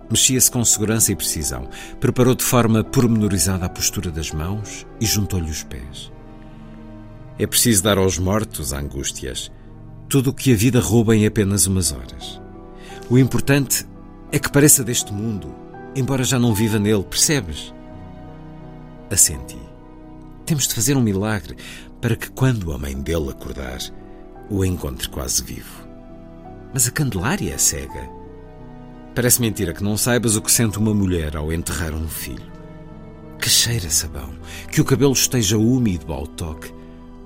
Mexia-se 0.09 0.49
com 0.49 0.63
segurança 0.63 1.11
e 1.11 1.17
precisão. 1.17 1.67
Preparou 1.99 2.33
de 2.33 2.45
forma 2.45 2.81
pormenorizada 2.81 3.65
a 3.65 3.69
postura 3.69 4.09
das 4.09 4.31
mãos 4.31 4.87
e 5.01 5.05
juntou-lhe 5.05 5.51
os 5.51 5.63
pés. 5.63 6.13
É 7.37 7.45
preciso 7.45 7.83
dar 7.83 7.97
aos 7.97 8.17
mortos 8.17 8.71
angústias 8.71 9.51
tudo 10.09 10.31
o 10.31 10.33
que 10.33 10.51
a 10.51 10.55
vida 10.55 10.79
rouba 10.79 11.15
em 11.15 11.27
apenas 11.27 11.67
umas 11.67 11.91
horas. 11.91 12.41
O 13.09 13.17
importante 13.19 13.85
é 14.31 14.39
que 14.39 14.51
pareça 14.51 14.83
deste 14.83 15.13
mundo, 15.13 15.53
embora 15.95 16.23
já 16.23 16.39
não 16.39 16.53
viva 16.53 16.79
nele, 16.79 17.03
percebes? 17.03 17.71
Assenti. 19.11 19.59
Temos 20.47 20.67
de 20.67 20.73
fazer 20.73 20.97
um 20.97 21.01
milagre 21.01 21.55
para 22.01 22.15
que, 22.15 22.31
quando 22.31 22.73
a 22.73 22.77
mãe 22.77 22.99
dele 22.99 23.29
acordar, 23.29 23.77
o 24.49 24.65
encontre 24.65 25.07
quase 25.09 25.43
vivo. 25.43 25.87
Mas 26.73 26.87
a 26.87 26.91
Candelária 26.91 27.53
é 27.53 27.57
cega. 27.59 28.09
Parece 29.13 29.39
mentira 29.39 29.73
que 29.73 29.83
não 29.83 29.95
saibas 29.95 30.35
o 30.35 30.41
que 30.41 30.51
sente 30.51 30.79
uma 30.79 30.93
mulher 30.93 31.37
ao 31.37 31.53
enterrar 31.53 31.93
um 31.93 32.07
filho. 32.07 32.51
Que 33.39 33.49
cheira 33.49 33.89
sabão, 33.91 34.31
que 34.71 34.81
o 34.81 34.85
cabelo 34.85 35.13
esteja 35.13 35.57
úmido 35.57 36.11
ao 36.11 36.25
toque, 36.25 36.73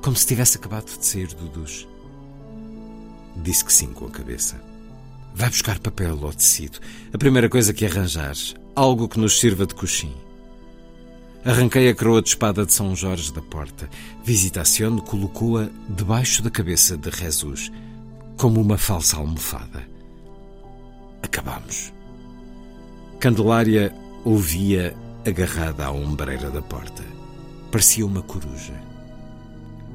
como 0.01 0.17
se 0.17 0.27
tivesse 0.27 0.57
acabado 0.57 0.85
de 0.97 1.05
sair 1.05 1.27
do 1.27 1.47
duche. 1.47 1.92
Disse 3.35 3.65
que 3.65 3.73
sim 3.73 3.87
com 3.87 4.05
a 4.05 4.09
cabeça. 4.09 4.61
Vai 5.35 5.49
buscar 5.49 5.79
papel 5.79 6.17
ou 6.21 6.33
tecido. 6.33 6.79
A 7.13 7.17
primeira 7.17 7.49
coisa 7.49 7.73
que 7.73 7.85
arranjares. 7.85 8.55
Algo 8.75 9.07
que 9.07 9.19
nos 9.19 9.39
sirva 9.39 9.65
de 9.65 9.73
coxim. 9.73 10.13
Arranquei 11.45 11.89
a 11.89 11.95
coroa 11.95 12.21
de 12.21 12.29
espada 12.29 12.65
de 12.65 12.71
São 12.71 12.95
Jorge 12.95 13.33
da 13.33 13.41
porta. 13.41 13.89
Visitación 14.23 14.99
colocou-a 14.99 15.67
debaixo 15.89 16.41
da 16.41 16.49
cabeça 16.49 16.95
de 16.95 17.11
Jesus, 17.11 17.69
como 18.37 18.61
uma 18.61 18.77
falsa 18.77 19.17
almofada. 19.17 19.85
Acabamos. 21.21 21.91
Candelária 23.19 23.93
ouvia 24.23 24.95
agarrada 25.25 25.85
à 25.85 25.91
ombreira 25.91 26.49
da 26.49 26.61
porta. 26.61 27.03
Parecia 27.71 28.05
uma 28.05 28.21
coruja. 28.21 28.73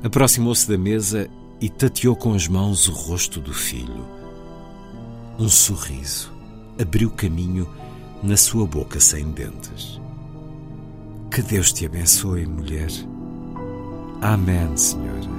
Aproximou-se 0.02 0.68
da 0.68 0.76
mesa 0.76 1.30
e 1.60 1.68
tateou 1.68 2.14
com 2.14 2.34
as 2.34 2.46
mãos 2.46 2.88
o 2.88 2.92
rosto 2.92 3.40
do 3.40 3.52
filho. 3.52 4.06
Um 5.38 5.48
sorriso 5.48 6.32
abriu 6.80 7.10
caminho 7.10 7.68
na 8.22 8.36
sua 8.36 8.66
boca 8.66 9.00
sem 9.00 9.30
dentes. 9.30 10.00
Que 11.30 11.42
Deus 11.42 11.72
te 11.72 11.86
abençoe, 11.86 12.46
mulher. 12.46 12.90
Amém, 14.20 14.76
Senhora. 14.76 15.37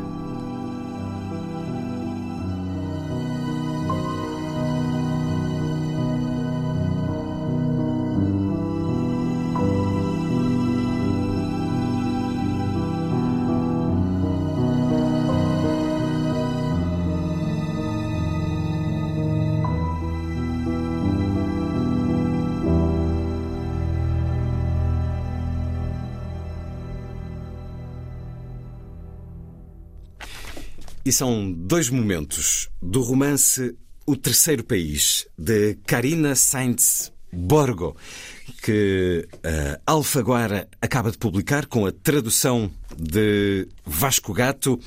E 31.09 31.11
são 31.11 31.51
dois 31.51 31.89
momentos 31.89 32.69
do 32.79 33.01
romance 33.01 33.75
O 34.05 34.15
Terceiro 34.15 34.63
País, 34.63 35.25
de 35.35 35.73
Karina 35.87 36.35
Sainz 36.35 37.11
Borgo, 37.33 37.97
que 38.61 39.27
a 39.43 39.91
Alfaguara 39.91 40.67
acaba 40.79 41.09
de 41.09 41.17
publicar 41.17 41.65
com 41.65 41.87
a 41.87 41.91
tradução 41.91 42.69
de 42.95 43.67
Vasco 43.83 44.33
Gato. 44.33 44.79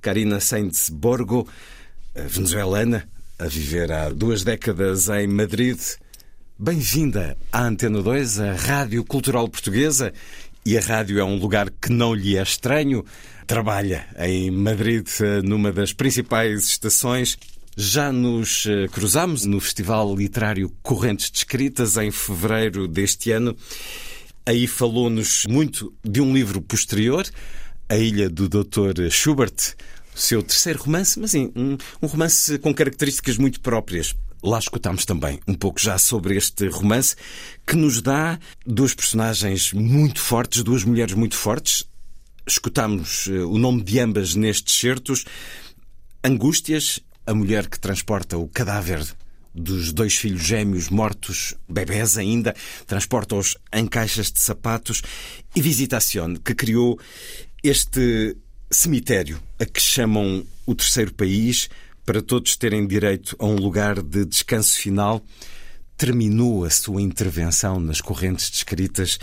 Karina 0.00 0.40
Sainz 0.40 0.90
Borgo, 0.90 1.46
venezuelana, 2.12 3.08
a 3.38 3.46
viver 3.46 3.92
há 3.92 4.08
duas 4.08 4.42
décadas 4.42 5.08
em 5.08 5.28
Madrid. 5.28 5.78
Bem-vinda 6.58 7.38
à 7.52 7.62
Antena 7.62 8.02
2, 8.02 8.40
a 8.40 8.52
Rádio 8.54 9.04
Cultural 9.04 9.48
Portuguesa. 9.48 10.12
E 10.66 10.76
a 10.76 10.80
rádio 10.80 11.20
é 11.20 11.24
um 11.24 11.36
lugar 11.36 11.70
que 11.70 11.92
não 11.92 12.12
lhe 12.12 12.36
é 12.36 12.42
estranho 12.42 13.04
trabalha 13.48 14.06
em 14.18 14.50
Madrid, 14.50 15.08
eh, 15.20 15.40
numa 15.42 15.72
das 15.72 15.94
principais 15.94 16.66
estações. 16.66 17.38
Já 17.74 18.12
nos 18.12 18.66
eh, 18.66 18.88
cruzamos 18.88 19.46
no 19.46 19.58
Festival 19.58 20.14
Literário 20.14 20.70
Correntes 20.82 21.30
de 21.30 21.38
Escritas 21.38 21.96
em 21.96 22.10
fevereiro 22.10 22.86
deste 22.86 23.30
ano. 23.30 23.56
Aí 24.44 24.66
falou-nos 24.66 25.46
muito 25.48 25.90
de 26.04 26.20
um 26.20 26.34
livro 26.34 26.60
posterior, 26.60 27.26
A 27.88 27.96
Ilha 27.96 28.28
do 28.28 28.50
Dr. 28.50 29.08
Schubert, 29.10 29.74
seu 30.14 30.42
terceiro 30.42 30.82
romance, 30.82 31.18
mas 31.18 31.30
sim, 31.30 31.50
um, 31.56 31.78
um 32.02 32.06
romance 32.06 32.58
com 32.58 32.74
características 32.74 33.38
muito 33.38 33.60
próprias. 33.60 34.14
Lá 34.42 34.58
escutámos 34.58 35.06
também 35.06 35.40
um 35.48 35.54
pouco 35.54 35.80
já 35.80 35.96
sobre 35.96 36.36
este 36.36 36.68
romance 36.68 37.16
que 37.66 37.76
nos 37.76 38.02
dá 38.02 38.38
duas 38.66 38.92
personagens 38.92 39.72
muito 39.72 40.20
fortes, 40.20 40.62
duas 40.62 40.84
mulheres 40.84 41.14
muito 41.14 41.34
fortes. 41.34 41.87
Escutámos 42.48 43.26
uh, 43.26 43.46
o 43.46 43.58
nome 43.58 43.82
de 43.82 44.00
ambas 44.00 44.34
nestes 44.34 44.74
certos. 44.74 45.26
Angústias, 46.24 47.00
a 47.26 47.34
mulher 47.34 47.68
que 47.68 47.78
transporta 47.78 48.38
o 48.38 48.48
cadáver 48.48 49.06
dos 49.54 49.92
dois 49.92 50.16
filhos 50.16 50.42
gêmeos 50.42 50.88
mortos, 50.88 51.54
bebés 51.68 52.16
ainda, 52.16 52.54
transporta-os 52.86 53.58
em 53.72 53.86
caixas 53.86 54.32
de 54.32 54.40
sapatos, 54.40 55.02
e 55.54 55.60
Visitación, 55.60 56.36
que 56.36 56.54
criou 56.54 56.98
este 57.62 58.36
cemitério 58.70 59.38
a 59.58 59.66
que 59.66 59.80
chamam 59.80 60.46
o 60.64 60.74
terceiro 60.74 61.12
país, 61.12 61.68
para 62.06 62.22
todos 62.22 62.56
terem 62.56 62.86
direito 62.86 63.36
a 63.38 63.44
um 63.44 63.56
lugar 63.56 64.00
de 64.00 64.24
descanso 64.24 64.78
final, 64.78 65.22
terminou 65.98 66.64
a 66.64 66.70
sua 66.70 67.02
intervenção 67.02 67.80
nas 67.80 68.00
correntes 68.00 68.48
descritas 68.48 69.18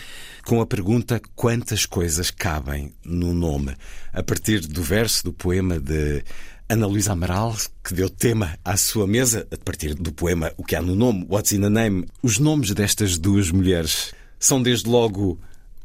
com 0.45 0.59
a 0.59 0.65
pergunta 0.65 1.21
quantas 1.33 1.85
coisas 1.85 2.29
cabem 2.29 2.93
no 3.03 3.33
nome, 3.33 3.73
a 4.11 4.21
partir 4.21 4.59
do 4.59 4.83
verso 4.83 5.23
do 5.23 5.33
poema 5.33 5.79
de 5.79 6.21
Ana 6.67 6.85
Luísa 6.85 7.13
Amaral, 7.13 7.55
que 7.81 7.93
deu 7.93 8.09
tema 8.09 8.59
à 8.63 8.75
sua 8.75 9.07
mesa, 9.07 9.47
a 9.49 9.57
partir 9.57 9.93
do 9.93 10.11
poema 10.11 10.51
O 10.57 10.65
que 10.65 10.75
há 10.75 10.81
no 10.81 10.95
nome, 10.95 11.25
What's 11.29 11.53
in 11.53 11.63
a 11.63 11.69
Name. 11.69 12.07
Os 12.21 12.39
nomes 12.39 12.71
destas 12.71 13.17
duas 13.17 13.49
mulheres 13.49 14.13
são 14.37 14.61
desde 14.61 14.89
logo 14.89 15.39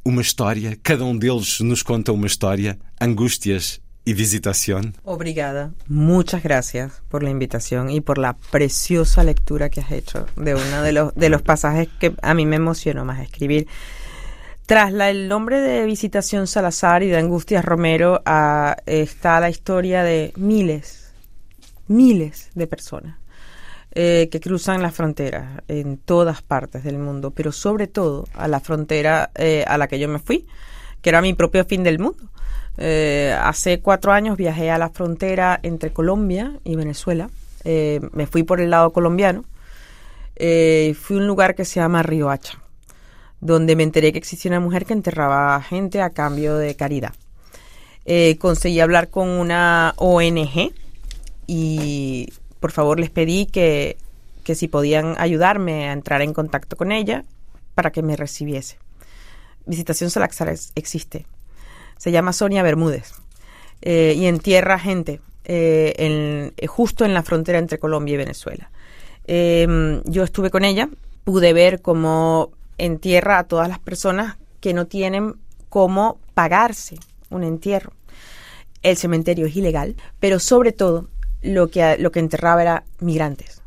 uma 0.04 0.22
história, 0.22 0.76
cada 0.82 1.04
um 1.04 1.16
deles 1.16 1.60
nos 1.60 1.84
conta 1.84 2.12
uma 2.12 2.26
história, 2.26 2.76
angústias 3.00 3.80
y 4.04 4.14
visitación. 4.14 4.94
Obrigada. 5.04 5.72
Muchas 5.86 6.42
gracias 6.42 7.02
por 7.08 7.22
la 7.22 7.30
invitación 7.30 7.90
y 7.90 8.00
por 8.00 8.18
la 8.18 8.36
preciosa 8.50 9.24
lectura 9.24 9.68
que 9.68 9.80
has 9.80 9.92
hecho 9.92 10.26
de 10.36 10.54
uno 10.54 10.82
de 10.82 10.92
los, 10.92 11.14
de 11.14 11.28
los 11.28 11.42
pasajes 11.42 11.88
que 11.98 12.14
a 12.22 12.34
mí 12.34 12.46
me 12.46 12.56
emocionó 12.56 13.04
más 13.04 13.20
escribir. 13.20 13.66
Tras 14.66 14.92
el 14.92 15.28
nombre 15.28 15.60
de 15.60 15.84
Visitación 15.84 16.46
Salazar 16.46 17.02
y 17.02 17.08
de 17.08 17.18
Angustias 17.18 17.64
Romero 17.64 18.22
a, 18.24 18.76
está 18.86 19.40
la 19.40 19.50
historia 19.50 20.04
de 20.04 20.32
miles, 20.36 21.12
miles 21.88 22.50
de 22.54 22.66
personas 22.68 23.18
eh, 23.92 24.28
que 24.30 24.38
cruzan 24.38 24.82
las 24.82 24.94
fronteras 24.94 25.62
en 25.66 25.98
todas 25.98 26.42
partes 26.42 26.84
del 26.84 26.98
mundo, 26.98 27.32
pero 27.32 27.50
sobre 27.50 27.88
todo 27.88 28.28
a 28.34 28.46
la 28.46 28.60
frontera 28.60 29.32
eh, 29.34 29.64
a 29.66 29.76
la 29.76 29.88
que 29.88 29.98
yo 29.98 30.06
me 30.08 30.20
fui, 30.20 30.46
que 31.02 31.10
era 31.10 31.20
mi 31.20 31.34
propio 31.34 31.64
fin 31.64 31.82
del 31.82 31.98
mundo. 31.98 32.30
Eh, 32.80 33.36
hace 33.40 33.80
cuatro 33.80 34.10
años 34.12 34.36
viajé 34.36 34.70
a 34.70 34.78
la 34.78 34.88
frontera 34.88 35.60
entre 35.62 35.92
Colombia 35.92 36.58
y 36.64 36.76
Venezuela. 36.76 37.30
me 37.64 38.26
fui 38.26 38.42
por 38.42 38.60
el 38.60 38.70
lado 38.70 38.90
colombiano. 38.90 39.44
fui 40.36 41.16
a 41.16 41.20
un 41.20 41.26
lugar 41.26 41.54
que 41.54 41.64
se 41.64 41.78
llama 41.78 42.02
Río 42.02 42.30
Hacha 42.30 42.58
donde 43.40 43.74
me 43.74 43.82
enteré 43.82 44.12
que 44.12 44.18
existía 44.18 44.50
una 44.50 44.60
mujer 44.60 44.84
que 44.84 44.92
enterraba 44.92 45.60
gente 45.62 46.00
a 46.02 46.10
cambio 46.10 46.56
de 46.56 46.76
caridad. 46.76 47.14
Eh, 48.04 48.36
conseguí 48.38 48.80
hablar 48.80 49.08
con 49.08 49.28
una 49.28 49.94
ONG 49.96 50.72
y 51.46 52.32
por 52.60 52.72
favor 52.72 53.00
les 53.00 53.10
pedí 53.10 53.46
que, 53.46 53.96
que 54.44 54.54
si 54.54 54.68
podían 54.68 55.14
ayudarme 55.18 55.88
a 55.88 55.92
entrar 55.92 56.22
en 56.22 56.34
contacto 56.34 56.76
con 56.76 56.92
ella 56.92 57.24
para 57.74 57.90
que 57.90 58.02
me 58.02 58.16
recibiese. 58.16 58.78
Visitación 59.66 60.10
Salaxar 60.10 60.54
existe. 60.74 61.26
Se 62.00 62.10
llama 62.10 62.32
Sonia 62.32 62.62
Bermúdez 62.62 63.12
eh, 63.82 64.14
y 64.16 64.24
entierra 64.24 64.78
gente 64.78 65.20
eh, 65.44 65.92
en, 65.98 66.66
justo 66.66 67.04
en 67.04 67.12
la 67.12 67.22
frontera 67.22 67.58
entre 67.58 67.78
Colombia 67.78 68.14
y 68.14 68.16
Venezuela. 68.16 68.70
yo 69.26 70.24
estuve 70.24 70.48
con 70.48 70.64
ella, 70.64 70.88
pude 71.24 71.52
ver 71.52 71.82
cómo 71.82 72.52
entierra 72.78 73.38
a 73.38 73.44
todas 73.44 73.68
las 73.68 73.78
personas 73.78 74.38
que 74.60 74.72
no 74.72 74.86
tienen 74.86 75.34
cómo 75.68 76.18
pagarse 76.32 76.96
un 77.28 77.44
entierro. 77.44 77.92
El 78.82 78.96
cementerio 78.96 79.44
es 79.44 79.54
ilegal, 79.54 79.94
pero 80.20 80.38
sobre 80.38 80.72
todo 80.72 81.08
lo 81.42 81.68
que, 81.68 81.98
lo 81.98 82.10
que 82.10 82.20
enterraba 82.20 82.62
era 82.62 82.84
migrantes, 82.98 83.60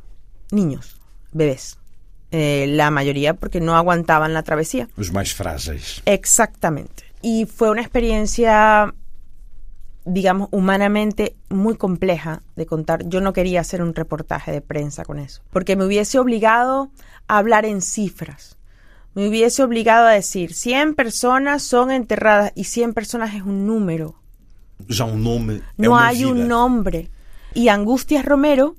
niños, 0.49 0.97
bebés. 1.31 1.77
Eh, 2.35 2.65
la 2.68 2.89
mayoría 2.89 3.35
porque 3.35 3.61
no 3.61 3.76
aguantaban 3.76 4.34
la 4.34 4.41
travesía. 4.41 4.89
Los 4.97 5.11
más 5.11 5.35
frágiles. 5.35 6.01
Exactamente. 6.07 7.03
Y 7.24 7.45
fue 7.45 7.72
una 7.72 7.82
experiencia, 7.82 8.94
digamos, 10.06 10.50
humanamente 10.52 11.36
muy 11.50 11.76
compleja 11.76 12.44
de 12.56 12.68
contar. 12.68 13.08
Yo 13.08 13.22
no 13.22 13.34
quería 13.34 13.62
hacer 13.62 13.82
un 13.82 13.95
reportaje 13.95 14.52
de 14.52 14.62
prensa 14.62 15.04
con 15.06 15.18
eso, 15.18 15.41
porque 15.50 15.76
me 15.76 15.86
hubiese 15.86 16.20
obligado 16.20 16.91
a 17.28 17.40
hablar 17.40 17.66
en 17.66 17.82
cifras 17.82 18.58
me 19.16 19.28
hubiese 19.28 19.64
obligado 19.64 20.08
a 20.08 20.12
decir 20.12 20.54
100 20.54 20.95
personas 20.95 21.62
son 21.64 21.91
enterradas 21.91 22.52
y 22.56 22.64
100 22.64 22.94
personas 22.94 23.36
es 23.36 23.44
un 23.44 23.68
número. 23.68 24.16
Ya 24.88 25.06
un 25.06 25.24
nombre. 25.24 25.62
No 25.78 25.98
hay 25.98 26.26
un 26.26 26.48
nombre. 26.48 27.10
Y 27.54 27.68
Angustias 27.68 28.26
Romero, 28.26 28.76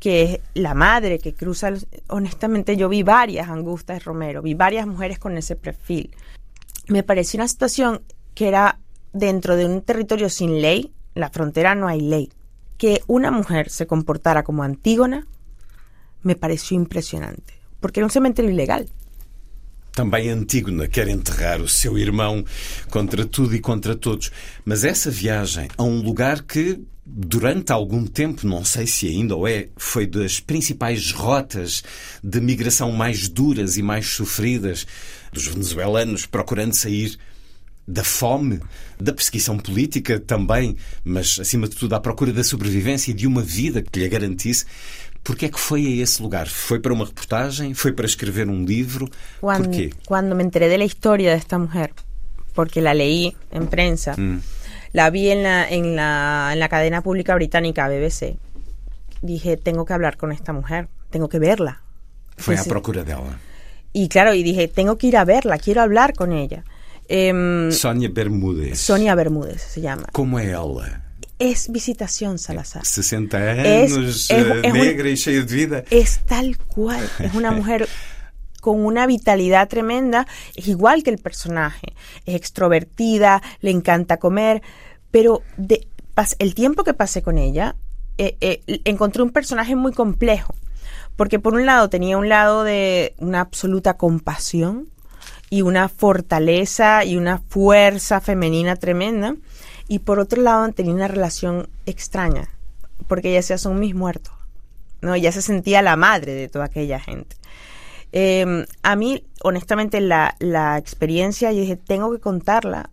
que 0.00 0.22
es 0.24 0.40
la 0.54 0.74
madre 0.74 1.18
que 1.18 1.32
cruza, 1.32 1.72
honestamente 2.08 2.76
yo 2.76 2.88
vi 2.88 3.04
varias 3.04 3.48
Angustias 3.48 4.04
Romero, 4.04 4.42
vi 4.42 4.54
varias 4.54 4.86
mujeres 4.86 5.20
con 5.20 5.36
ese 5.38 5.54
perfil. 5.54 6.10
Me 6.88 7.02
pareció 7.02 7.38
una 7.38 7.48
situación 7.48 8.02
que 8.34 8.48
era 8.48 8.78
dentro 9.12 9.56
de 9.56 9.66
un 9.66 9.82
territorio 9.82 10.28
sin 10.28 10.60
ley, 10.60 10.92
la 11.14 11.30
frontera 11.30 11.74
no 11.74 11.88
hay 11.88 12.00
ley, 12.00 12.30
que 12.78 13.02
una 13.06 13.30
mujer 13.30 13.70
se 13.70 13.86
comportara 13.86 14.42
como 14.42 14.62
Antígona, 14.62 15.26
me 16.22 16.36
pareció 16.36 16.76
impresionante, 16.76 17.54
porque 17.80 18.00
era 18.00 18.06
un 18.06 18.10
cementerio 18.10 18.50
ilegal. 18.50 18.88
Também 19.92 20.30
Antígona 20.30 20.88
quer 20.88 21.06
enterrar 21.08 21.60
o 21.60 21.68
seu 21.68 21.98
irmão 21.98 22.42
contra 22.88 23.26
tudo 23.26 23.54
e 23.54 23.60
contra 23.60 23.94
todos. 23.94 24.32
Mas 24.64 24.84
essa 24.84 25.10
viagem 25.10 25.68
a 25.76 25.82
um 25.82 26.00
lugar 26.00 26.44
que, 26.44 26.80
durante 27.04 27.72
algum 27.72 28.06
tempo, 28.06 28.46
não 28.46 28.64
sei 28.64 28.86
se 28.86 29.06
ainda 29.06 29.36
ou 29.36 29.46
é, 29.46 29.68
foi 29.76 30.06
das 30.06 30.40
principais 30.40 31.12
rotas 31.12 31.84
de 32.24 32.40
migração 32.40 32.90
mais 32.90 33.28
duras 33.28 33.76
e 33.76 33.82
mais 33.82 34.06
sofridas 34.06 34.86
dos 35.32 35.46
venezuelanos 35.46 36.26
procurando 36.26 36.74
sair 36.74 37.18
da 37.86 38.04
fome, 38.04 38.60
da 39.00 39.12
perseguição 39.12 39.58
política 39.58 40.20
também, 40.20 40.76
mas 41.04 41.38
acima 41.40 41.68
de 41.68 41.76
tudo 41.76 41.94
à 41.94 42.00
procura 42.00 42.32
da 42.32 42.44
sobrevivência 42.44 43.10
e 43.10 43.14
de 43.14 43.26
uma 43.26 43.42
vida 43.42 43.82
que 43.82 43.98
lhe 43.98 44.08
garantisse. 44.08 44.64
Porquê 45.24 45.46
é 45.46 45.48
que 45.48 45.58
foi 45.58 45.86
a 45.86 46.02
esse 46.02 46.20
lugar? 46.20 46.48
¿Foi 46.48 46.80
para 46.80 46.92
una 46.92 47.04
reportaje? 47.04 47.74
¿Fue 47.74 47.92
para 47.92 48.06
escribir 48.06 48.48
un 48.48 48.64
libro? 48.64 49.08
Cuando, 49.40 49.68
¿Por 49.68 49.76
qué? 49.76 49.90
Cuando 50.06 50.34
me 50.34 50.42
enteré 50.42 50.68
de 50.68 50.78
la 50.78 50.84
historia 50.84 51.30
de 51.30 51.36
esta 51.36 51.58
mujer, 51.58 51.92
porque 52.54 52.80
la 52.80 52.92
leí 52.92 53.36
en 53.52 53.68
prensa, 53.68 54.16
mm. 54.16 54.40
la 54.92 55.10
vi 55.10 55.30
en 55.30 55.42
la, 55.44 55.68
en, 55.68 55.94
la, 55.96 56.50
en 56.52 56.58
la 56.58 56.68
cadena 56.68 57.02
pública 57.02 57.34
británica 57.36 57.88
BBC, 57.88 58.36
dije, 59.22 59.56
tengo 59.56 59.84
que 59.84 59.92
hablar 59.92 60.16
con 60.16 60.32
esta 60.32 60.52
mujer, 60.52 60.88
tengo 61.10 61.28
que 61.28 61.38
verla. 61.38 61.82
Fue 62.36 62.58
a 62.58 62.64
procura 62.64 63.04
de 63.04 63.12
ella. 63.12 63.38
Y 63.92 64.08
claro, 64.08 64.34
y 64.34 64.42
dije, 64.42 64.68
tengo 64.68 64.96
que 64.98 65.08
ir 65.08 65.16
a 65.16 65.24
verla, 65.24 65.58
quiero 65.58 65.82
hablar 65.82 66.14
con 66.14 66.32
ella. 66.32 66.64
Eh, 67.08 67.68
Sonia 67.72 68.10
Bermúdez. 68.12 68.78
Sonia 68.78 69.14
Bermúdez 69.14 69.60
se 69.60 69.80
llama. 69.80 70.06
¿Cómo 70.12 70.38
es 70.38 70.48
ella? 70.48 71.02
es 71.50 71.72
Visitación 71.72 72.38
Salazar. 72.38 72.86
60 72.86 73.36
años, 73.36 74.30
eh, 74.30 74.70
negra 74.72 75.08
y 75.08 75.16
llena 75.16 75.44
de 75.44 75.54
vida. 75.54 75.84
Es 75.90 76.20
tal 76.20 76.56
cual. 76.56 77.08
Es 77.18 77.34
una 77.34 77.50
mujer 77.50 77.88
con 78.60 78.84
una 78.84 79.06
vitalidad 79.06 79.68
tremenda, 79.68 80.26
es 80.54 80.68
igual 80.68 81.02
que 81.02 81.10
el 81.10 81.18
personaje. 81.18 81.94
Es 82.26 82.36
extrovertida, 82.36 83.42
le 83.60 83.70
encanta 83.70 84.18
comer, 84.18 84.62
pero 85.10 85.42
de, 85.56 85.88
el 86.38 86.54
tiempo 86.54 86.84
que 86.84 86.94
pasé 86.94 87.22
con 87.22 87.38
ella, 87.38 87.74
eh, 88.18 88.36
eh, 88.40 88.80
encontré 88.84 89.22
un 89.22 89.30
personaje 89.30 89.74
muy 89.74 89.92
complejo. 89.92 90.54
Porque 91.16 91.38
por 91.38 91.54
un 91.54 91.66
lado 91.66 91.88
tenía 91.88 92.18
un 92.18 92.28
lado 92.28 92.64
de 92.64 93.14
una 93.18 93.40
absoluta 93.40 93.94
compasión 93.94 94.88
y 95.50 95.62
una 95.62 95.88
fortaleza 95.88 97.04
y 97.04 97.16
una 97.16 97.38
fuerza 97.38 98.20
femenina 98.20 98.76
tremenda 98.76 99.36
y 99.88 99.98
por 100.00 100.18
otro 100.18 100.40
lado 100.40 100.70
tenía 100.72 100.94
una 100.94 101.08
relación 101.08 101.68
extraña, 101.84 102.48
porque 103.08 103.28
ella 103.28 103.38
decía, 103.38 103.58
son 103.58 103.78
mis 103.78 103.94
muertos. 103.94 104.32
¿no? 105.02 105.14
Ella 105.14 105.32
se 105.32 105.42
sentía 105.42 105.82
la 105.82 105.96
madre 105.96 106.32
de 106.32 106.48
toda 106.48 106.64
aquella 106.66 106.98
gente. 106.98 107.36
Em, 108.12 108.64
a 108.82 108.96
mí, 108.96 109.24
honestamente, 109.42 110.00
la, 110.00 110.36
la 110.38 110.78
experiencia, 110.78 111.52
yo 111.52 111.60
dije, 111.60 111.76
tengo 111.76 112.12
que 112.12 112.20
contarla 112.20 112.90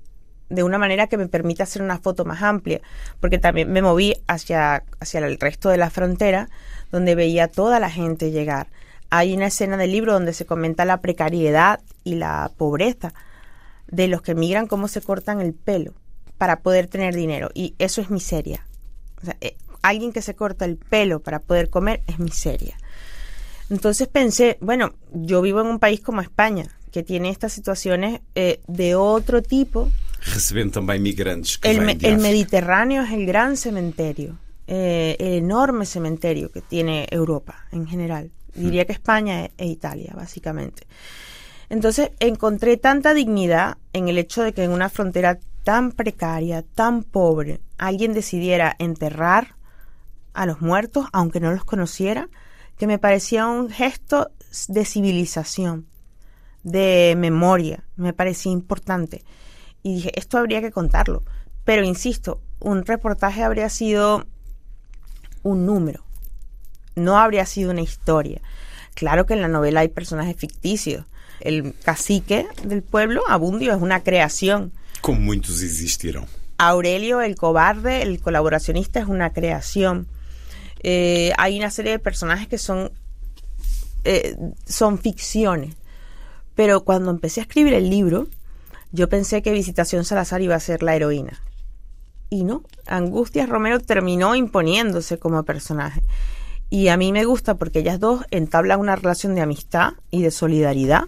de 0.49 0.63
una 0.63 0.77
manera 0.77 1.07
que 1.07 1.17
me 1.17 1.27
permita 1.27 1.63
hacer 1.63 1.81
una 1.81 1.99
foto 1.99 2.25
más 2.25 2.41
amplia, 2.41 2.81
porque 3.19 3.37
también 3.37 3.71
me 3.71 3.81
moví 3.81 4.15
hacia, 4.27 4.83
hacia 4.99 5.19
el 5.19 5.39
resto 5.39 5.69
de 5.69 5.77
la 5.77 5.89
frontera, 5.89 6.49
donde 6.91 7.15
veía 7.15 7.47
toda 7.47 7.79
la 7.79 7.89
gente 7.89 8.31
llegar. 8.31 8.67
Hay 9.09 9.33
una 9.33 9.47
escena 9.47 9.77
del 9.77 9.91
libro 9.91 10.13
donde 10.13 10.33
se 10.33 10.45
comenta 10.45 10.85
la 10.85 11.01
precariedad 11.01 11.79
y 12.03 12.15
la 12.15 12.51
pobreza 12.57 13.13
de 13.87 14.07
los 14.07 14.21
que 14.21 14.35
migran, 14.35 14.67
cómo 14.67 14.87
se 14.87 15.01
cortan 15.01 15.41
el 15.41 15.53
pelo 15.53 15.93
para 16.37 16.61
poder 16.61 16.87
tener 16.87 17.15
dinero. 17.15 17.49
Y 17.53 17.75
eso 17.79 18.01
es 18.01 18.09
miseria. 18.09 18.65
Eh, 19.41 19.57
alguien 19.81 20.13
que 20.13 20.21
se 20.21 20.35
corta 20.35 20.65
el 20.65 20.77
pelo 20.77 21.21
para 21.21 21.39
poder 21.39 21.69
comer 21.69 22.01
es 22.07 22.19
miseria. 22.19 22.77
Entonces 23.69 24.07
pensé, 24.07 24.57
bueno, 24.61 24.93
yo 25.13 25.41
vivo 25.41 25.61
en 25.61 25.67
un 25.67 25.79
país 25.79 26.01
como 26.01 26.21
España, 26.21 26.65
que 26.91 27.03
tiene 27.03 27.29
estas 27.29 27.53
situaciones 27.53 28.21
eh, 28.35 28.61
de 28.67 28.95
otro 28.95 29.41
tipo. 29.41 29.91
Reciben 30.25 30.71
también 30.71 31.03
migrantes. 31.03 31.57
Que 31.59 31.71
el, 31.71 32.03
el 32.03 32.17
Mediterráneo 32.17 33.03
es 33.03 33.11
el 33.11 33.25
gran 33.25 33.57
cementerio, 33.57 34.37
eh, 34.71 35.15
el 35.17 35.33
enorme 35.33 35.87
cementerio 35.87 36.51
que 36.51 36.61
tiene 36.61 37.07
Europa 37.09 37.65
en 37.71 37.87
general. 37.87 38.29
Diría 38.53 38.85
que 38.85 38.93
España 38.93 39.45
e, 39.45 39.51
e 39.57 39.65
Italia, 39.65 40.13
básicamente. 40.15 40.85
Entonces 41.69 42.11
encontré 42.19 42.77
tanta 42.77 43.15
dignidad 43.15 43.79
en 43.93 44.09
el 44.09 44.19
hecho 44.19 44.43
de 44.43 44.53
que 44.53 44.63
en 44.63 44.69
una 44.69 44.89
frontera 44.89 45.39
tan 45.63 45.91
precaria, 45.91 46.61
tan 46.61 47.01
pobre, 47.01 47.61
alguien 47.79 48.13
decidiera 48.13 48.75
enterrar 48.77 49.55
a 50.33 50.45
los 50.45 50.61
muertos, 50.61 51.07
aunque 51.13 51.39
no 51.39 51.51
los 51.51 51.65
conociera, 51.65 52.29
que 52.77 52.85
me 52.85 52.99
parecía 52.99 53.47
un 53.47 53.71
gesto 53.71 54.29
de 54.67 54.85
civilización, 54.85 55.87
de 56.61 57.15
memoria, 57.17 57.85
me 57.95 58.13
parecía 58.13 58.51
importante. 58.51 59.23
Y 59.81 59.95
dije, 59.95 60.11
esto 60.13 60.37
habría 60.37 60.61
que 60.61 60.71
contarlo. 60.71 61.23
Pero 61.63 61.83
insisto, 61.83 62.39
un 62.59 62.85
reportaje 62.85 63.41
habría 63.41 63.69
sido 63.69 64.27
un 65.43 65.65
número, 65.65 66.03
no 66.95 67.17
habría 67.17 67.45
sido 67.45 67.71
una 67.71 67.81
historia. 67.81 68.41
Claro 68.93 69.25
que 69.25 69.33
en 69.33 69.41
la 69.41 69.47
novela 69.47 69.81
hay 69.81 69.87
personajes 69.87 70.35
ficticios. 70.35 71.05
El 71.39 71.73
cacique 71.83 72.47
del 72.63 72.83
pueblo, 72.83 73.23
Abundio, 73.29 73.73
es 73.73 73.81
una 73.81 74.03
creación. 74.03 74.73
Como 75.01 75.21
muchos 75.21 75.61
existieron. 75.63 76.25
Aurelio, 76.57 77.21
el 77.21 77.35
cobarde, 77.35 78.01
el 78.01 78.19
colaboracionista, 78.19 78.99
es 78.99 79.07
una 79.07 79.31
creación. 79.31 80.07
Eh, 80.83 81.31
hay 81.37 81.57
una 81.57 81.71
serie 81.71 81.93
de 81.93 81.99
personajes 81.99 82.49
que 82.49 82.57
son, 82.57 82.91
eh, 84.03 84.35
son 84.65 84.99
ficciones. 84.99 85.75
Pero 86.55 86.83
cuando 86.83 87.11
empecé 87.11 87.39
a 87.39 87.43
escribir 87.43 87.73
el 87.73 87.89
libro, 87.89 88.27
yo 88.91 89.07
pensé 89.07 89.41
que 89.41 89.53
Visitación 89.53 90.03
Salazar 90.03 90.41
iba 90.41 90.55
a 90.55 90.59
ser 90.59 90.83
la 90.83 90.95
heroína. 90.95 91.39
Y 92.29 92.43
no, 92.43 92.63
Angustias 92.85 93.49
Romero 93.49 93.79
terminó 93.79 94.35
imponiéndose 94.35 95.17
como 95.17 95.43
personaje. 95.43 96.01
Y 96.69 96.89
a 96.89 96.97
mí 96.97 97.11
me 97.11 97.25
gusta 97.25 97.55
porque 97.55 97.79
ellas 97.79 97.99
dos 97.99 98.23
entablan 98.29 98.79
una 98.79 98.95
relación 98.95 99.33
de 99.33 99.41
amistad 99.41 99.93
y 100.11 100.21
de 100.21 100.29
solidaridad, 100.29 101.05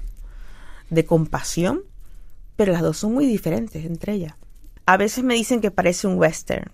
de 0.90 1.06
compasión, 1.06 1.82
pero 2.56 2.74
las 2.74 2.82
dos 2.82 2.98
son 2.98 3.14
muy 3.14 3.28
diferentes 3.28 3.86
entre 3.86 4.14
ellas. 4.14 4.34
A 4.86 4.98
veces 4.98 5.24
me 5.24 5.36
dicen 5.36 5.62
que 5.62 5.70
parece 5.70 6.08
un 6.08 6.18
western. 6.18 6.72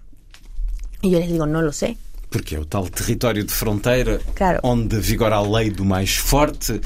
Y 1.01 1.11
yo 1.11 1.19
les 1.19 1.29
digo, 1.29 1.45
no 1.45 1.61
lo 1.61 1.71
sé. 1.71 1.97
Porque 2.29 2.55
é 2.55 2.59
o 2.59 2.65
tal 2.65 2.89
território 2.89 3.45
de 3.45 3.51
fronteira 3.51 4.19
claro. 4.33 4.59
onde 4.63 4.99
vigora 4.99 5.37
a 5.37 5.41
lei 5.41 5.69
do 5.69 5.85
mais 5.85 6.17
forte, 6.17 6.81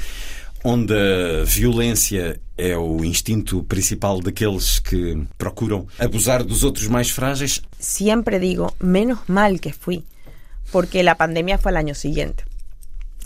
onde 0.64 0.94
a 0.94 1.44
violência 1.44 2.40
é 2.56 2.76
o 2.76 3.04
instinto 3.04 3.62
principal 3.64 4.20
daqueles 4.20 4.78
que 4.78 5.26
procuram 5.36 5.86
abusar 5.98 6.44
dos 6.44 6.62
outros 6.62 6.88
mais 6.88 7.10
frágeis. 7.10 7.62
Sempre 7.78 8.38
digo, 8.38 8.74
menos 8.80 9.20
mal 9.28 9.58
que 9.58 9.72
fui, 9.72 10.04
porque 10.70 11.02
la 11.02 11.16
pandemia 11.16 11.58
fue 11.58 11.70
al 11.70 11.78
año 11.78 11.94
siguiente. 11.94 12.44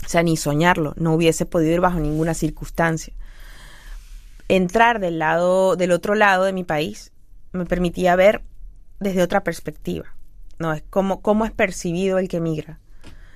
O 0.05 0.09
sea, 0.09 0.23
ni 0.23 0.37
soñarlo, 0.37 0.93
no 0.97 1.13
hubiese 1.13 1.45
podido 1.45 1.73
ir 1.73 1.81
bajo 1.81 1.99
ninguna 1.99 2.33
circunstancia. 2.33 3.13
Entrar 4.47 4.99
del 4.99 5.19
lado, 5.19 5.75
del 5.75 5.91
otro 5.91 6.15
lado 6.15 6.45
de 6.45 6.53
mi 6.53 6.63
país 6.63 7.11
me 7.51 7.65
permitía 7.65 8.15
ver 8.15 8.41
desde 8.99 9.21
otra 9.21 9.43
perspectiva 9.43 10.17
no, 10.59 10.73
es 10.73 10.83
cómo, 10.89 11.21
cómo 11.21 11.45
es 11.45 11.51
percibido 11.51 12.17
el 12.17 12.27
que 12.27 12.39
migra. 12.39 12.79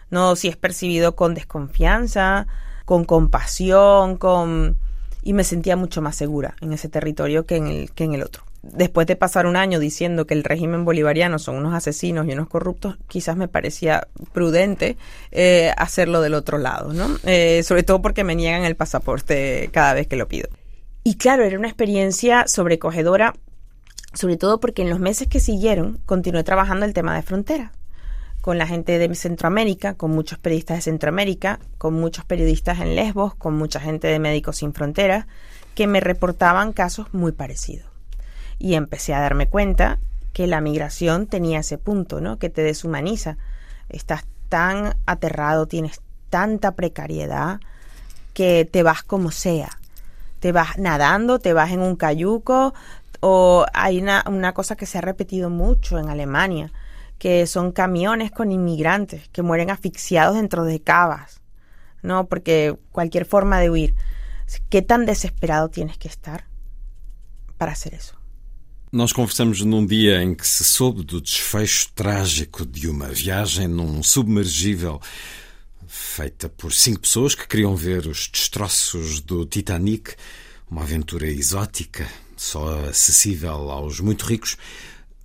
No 0.10 0.36
si 0.36 0.48
es 0.48 0.58
percibido 0.58 1.16
con 1.16 1.34
desconfianza, 1.34 2.48
con 2.92 3.06
compasión, 3.06 4.18
con... 4.18 4.76
Y 5.24 5.32
me 5.32 5.46
sentía 5.46 5.78
mucho 5.78 6.02
más 6.02 6.14
segura 6.14 6.58
en 6.60 6.74
ese 6.74 6.90
territorio 6.90 7.46
que 7.46 7.56
en 7.56 7.68
el, 7.68 7.92
que 7.94 8.04
en 8.04 8.16
el 8.16 8.22
otro. 8.22 8.44
Después 8.64 9.08
de 9.08 9.16
pasar 9.16 9.46
un 9.46 9.56
año 9.56 9.80
diciendo 9.80 10.28
que 10.28 10.34
el 10.34 10.44
régimen 10.44 10.84
bolivariano 10.84 11.40
son 11.40 11.56
unos 11.56 11.74
asesinos 11.74 12.28
y 12.28 12.34
unos 12.34 12.50
corruptos, 12.50 12.98
quizás 13.08 13.38
me 13.38 13.48
parecía 13.48 14.10
prudente 14.34 14.98
eh, 15.32 15.72
hacerlo 15.78 16.20
del 16.20 16.34
otro 16.34 16.58
lado, 16.58 16.92
¿no? 16.92 17.08
Eh, 17.24 17.64
sobre 17.64 17.84
todo 17.84 18.02
porque 18.02 18.26
me 18.26 18.36
niegan 18.36 18.66
el 18.66 18.76
pasaporte 18.76 19.70
cada 19.72 19.94
vez 19.94 20.08
que 20.08 20.18
lo 20.18 20.28
pido. 20.28 20.50
Y 21.06 21.16
claro, 21.16 21.46
era 21.46 21.58
una 21.58 21.70
experiencia 21.70 22.46
sobrecogedora 22.46 23.36
sobre 24.14 24.36
todo 24.36 24.60
porque 24.60 24.82
en 24.82 24.90
los 24.90 25.00
meses 25.00 25.30
que 25.30 25.40
siguieron 25.40 26.02
continué 26.06 26.44
trabajando 26.44 26.86
el 26.86 26.94
tema 26.94 27.16
de 27.16 27.22
frontera 27.22 27.72
con 28.42 28.58
la 28.58 28.66
gente 28.66 28.98
de 28.98 29.14
Centroamérica, 29.16 29.94
con 29.94 30.12
muchos 30.12 30.40
periodistas 30.40 30.78
de 30.78 30.82
Centroamérica, 30.82 31.60
con 31.78 31.94
muchos 31.94 32.26
periodistas 32.26 32.80
en 32.80 32.96
Lesbos, 32.96 33.36
con 33.36 33.56
mucha 33.56 33.80
gente 33.80 34.08
de 34.08 34.20
Médicos 34.20 34.58
Sin 34.58 34.74
Fronteras, 34.74 35.28
que 35.76 35.88
me 35.88 36.00
reportaban 36.00 36.74
casos 36.74 37.14
muy 37.14 37.32
parecidos. 37.32 37.90
Y 38.58 38.74
empecé 38.74 39.14
a 39.14 39.22
darme 39.22 39.48
cuenta 39.48 40.00
que 40.34 40.48
la 40.48 40.62
migración 40.62 41.28
tenía 41.28 41.60
ese 41.60 41.78
punto, 41.78 42.20
¿no? 42.20 42.40
Que 42.40 42.50
te 42.50 42.64
deshumaniza. 42.64 43.38
Estás 43.90 44.26
tan 44.50 44.96
aterrado, 45.06 45.68
tienes 45.68 46.02
tanta 46.30 46.72
precariedad 46.76 47.60
que 48.34 48.68
te 48.70 48.82
vas 48.82 49.04
como 49.04 49.32
sea. 49.32 49.78
Te 50.40 50.52
vas 50.52 50.80
nadando, 50.80 51.38
te 51.40 51.54
vas 51.54 51.72
en 51.72 51.82
un 51.82 51.96
cayuco, 51.96 52.74
o 53.20 53.66
hay 53.74 54.02
una, 54.02 54.24
una 54.28 54.54
cosa 54.54 54.76
que 54.76 54.88
se 54.88 54.98
ha 54.98 55.02
repetido 55.02 55.50
mucho 55.50 56.00
en 56.00 56.10
Alemania, 56.10 56.72
que 57.22 57.46
son 57.46 57.72
camiones 57.72 58.32
con 58.32 58.52
inmigrantes 58.52 59.30
que 59.30 59.44
mueren 59.44 59.70
asfixiados 59.70 60.38
dentro 60.38 60.66
de 60.66 60.82
cavas, 60.82 61.40
¿no? 62.02 62.26
Porque 62.26 62.76
cualquier 62.92 63.26
forma 63.26 63.60
de 63.60 63.70
huir. 63.70 63.94
¿Qué 64.72 64.82
tan 64.82 65.06
desesperado 65.06 65.70
tienes 65.70 66.00
que 66.00 66.08
estar 66.08 66.48
para 67.60 67.74
hacer 67.74 67.94
eso? 67.94 68.16
Nós 68.92 69.14
conversamos 69.14 69.62
num 69.62 69.86
dia 69.86 70.24
em 70.24 70.34
que 70.34 70.48
se 70.48 70.64
soube 70.64 71.04
do 71.04 71.22
desfecho 71.22 71.90
trágico 71.94 72.66
de 72.66 72.90
uma 72.90 73.10
viagem 73.10 73.68
num 73.68 74.02
submergível 74.02 75.00
feita 75.86 76.50
por 76.50 76.74
cinco 76.74 77.02
pessoas 77.02 77.36
que 77.36 77.48
queriam 77.48 77.76
ver 77.76 78.08
os 78.08 78.28
destroços 78.28 79.20
do 79.22 79.46
Titanic, 79.46 80.16
uma 80.68 80.82
aventura 80.82 81.28
exótica, 81.28 82.08
só 82.36 82.90
acessível 82.90 83.70
aos 83.70 84.00
muito 84.00 84.26
ricos. 84.26 84.58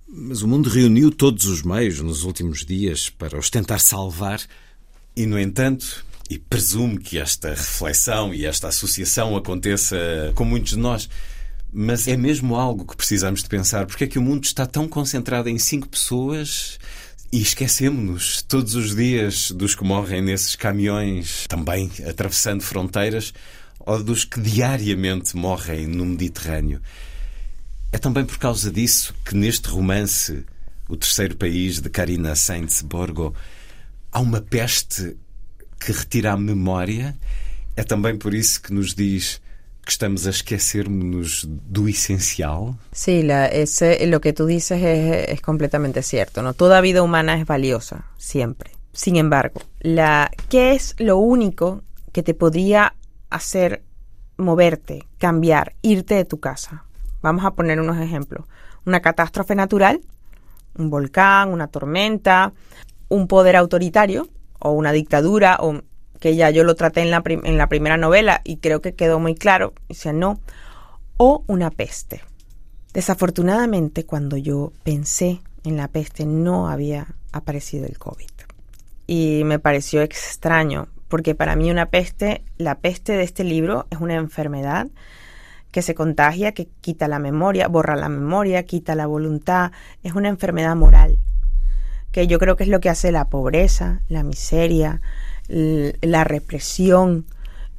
Mas 0.09 0.41
o 0.41 0.47
mundo 0.47 0.69
reuniu 0.69 1.11
todos 1.11 1.45
os 1.45 1.63
meios 1.63 1.99
nos 1.99 2.23
últimos 2.23 2.65
dias 2.65 3.09
para 3.09 3.37
os 3.37 3.49
tentar 3.49 3.79
salvar, 3.79 4.41
e, 5.15 5.25
no 5.25 5.37
entanto, 5.37 6.05
e 6.29 6.37
presumo 6.37 6.97
que 6.97 7.17
esta 7.17 7.49
reflexão 7.49 8.33
e 8.33 8.45
esta 8.45 8.69
associação 8.69 9.35
aconteça 9.35 9.97
com 10.35 10.45
muitos 10.45 10.71
de 10.71 10.79
nós, 10.79 11.09
mas 11.73 12.07
é 12.07 12.15
mesmo 12.15 12.55
algo 12.55 12.85
que 12.85 12.95
precisamos 12.95 13.43
de 13.43 13.49
pensar. 13.49 13.85
Porque 13.85 14.05
é 14.05 14.07
que 14.07 14.19
o 14.19 14.21
mundo 14.21 14.45
está 14.45 14.65
tão 14.65 14.87
concentrado 14.87 15.49
em 15.49 15.59
cinco 15.59 15.89
pessoas 15.89 16.79
e 17.31 17.41
esquecemos-nos 17.41 18.41
todos 18.41 18.75
os 18.75 18.95
dias 18.95 19.51
dos 19.51 19.75
que 19.75 19.83
morrem 19.83 20.21
nesses 20.21 20.55
caminhões, 20.55 21.45
também 21.47 21.91
atravessando 22.07 22.61
fronteiras, 22.61 23.33
ou 23.79 24.01
dos 24.01 24.23
que 24.23 24.39
diariamente 24.39 25.35
morrem 25.35 25.85
no 25.87 26.05
Mediterrâneo. 26.05 26.81
É 27.91 27.97
também 27.97 28.25
por 28.25 28.37
causa 28.37 28.71
disso 28.71 29.13
que 29.23 29.35
neste 29.35 29.69
romance, 29.69 30.45
O 30.89 30.95
Terceiro 30.95 31.35
País, 31.35 31.81
de 31.81 31.89
Karina 31.89 32.35
Sainz-Borgo, 32.35 33.33
há 34.11 34.19
uma 34.19 34.41
peste 34.41 35.17
que 35.79 35.91
retira 35.91 36.31
a 36.33 36.37
memória. 36.37 37.17
É 37.75 37.83
também 37.83 38.17
por 38.17 38.33
isso 38.33 38.61
que 38.61 38.73
nos 38.73 38.95
diz 38.95 39.41
que 39.87 39.91
estamos 39.91 40.27
a 40.27 40.31
esquecernos 40.31 41.45
do 41.45 41.87
esencial? 41.87 42.77
Sí, 42.91 43.23
lo 43.23 44.19
que 44.19 44.33
tú 44.33 44.45
dices 44.45 44.81
es, 44.83 45.29
es, 45.29 45.41
completamente 45.41 46.03
cierto. 46.03 46.41
¿no? 46.41 46.53
Toda 46.53 46.81
vida 46.81 47.01
humana 47.01 47.39
es 47.39 47.45
valiosa, 47.45 48.05
siempre. 48.17 48.71
Sin 48.91 49.15
embargo, 49.15 49.61
la, 49.79 50.29
¿qué 50.49 50.73
es 50.73 50.95
lo 50.97 51.17
único 51.17 51.83
que 52.11 52.23
te 52.23 52.33
podría 52.33 52.95
hacer 53.29 53.83
moverte, 54.37 55.07
cambiar, 55.19 55.75
irte 55.81 56.15
de 56.15 56.25
tu 56.25 56.39
casa? 56.39 56.83
Vamos 57.21 57.45
a 57.45 57.51
poner 57.51 57.79
unos 57.79 57.97
ejemplos. 57.97 58.45
Una 58.85 59.01
catástrofe 59.01 59.55
natural, 59.55 60.01
un 60.77 60.89
volcán, 60.89 61.49
una 61.49 61.67
tormenta, 61.67 62.53
un 63.09 63.27
poder 63.27 63.55
autoritario 63.55 64.29
o 64.59 64.71
una 64.71 64.91
dictadura, 64.91 65.57
o 65.59 65.81
que 66.19 66.35
ya 66.35 66.49
yo 66.49 66.63
lo 66.63 66.75
traté 66.75 67.01
en 67.01 67.11
la, 67.11 67.21
en 67.25 67.57
la 67.57 67.69
primera 67.69 67.97
novela 67.97 68.41
y 68.43 68.57
creo 68.57 68.81
que 68.81 68.95
quedó 68.95 69.19
muy 69.19 69.35
claro, 69.35 69.73
dice 69.87 70.13
no, 70.13 70.39
o 71.17 71.43
una 71.47 71.69
peste. 71.69 72.23
Desafortunadamente, 72.93 74.05
cuando 74.05 74.37
yo 74.37 74.71
pensé 74.83 75.41
en 75.63 75.77
la 75.77 75.87
peste, 75.87 76.25
no 76.25 76.69
había 76.69 77.07
aparecido 77.31 77.85
el 77.85 77.97
COVID. 77.99 78.29
Y 79.05 79.43
me 79.45 79.59
pareció 79.59 80.01
extraño, 80.01 80.87
porque 81.07 81.35
para 81.35 81.55
mí 81.55 81.69
una 81.69 81.87
peste, 81.87 82.43
la 82.57 82.79
peste 82.79 83.13
de 83.13 83.23
este 83.23 83.43
libro 83.43 83.87
es 83.89 83.99
una 83.99 84.15
enfermedad 84.15 84.87
que 85.77 85.83
se 85.83 85.93
contagia, 85.93 86.53
que 86.53 86.67
quita 86.81 87.07
la 87.07 87.19
memoria, 87.19 87.67
borra 87.67 87.95
la 87.95 88.09
memoria, 88.09 88.63
quita 88.63 88.95
la 88.95 89.05
voluntad, 89.05 89.71
es 90.01 90.13
una 90.13 90.27
enfermedad 90.27 90.75
moral 90.75 91.19
que 92.11 92.25
yo 92.25 92.39
creo 92.39 92.55
que 92.55 92.63
es 92.63 92.69
lo 92.69 92.79
que 92.79 92.89
hace 92.89 93.11
la 93.11 93.25
pobreza, 93.25 94.01
la 94.09 94.23
miseria, 94.23 95.01
la 95.47 96.23
represión 96.23 97.27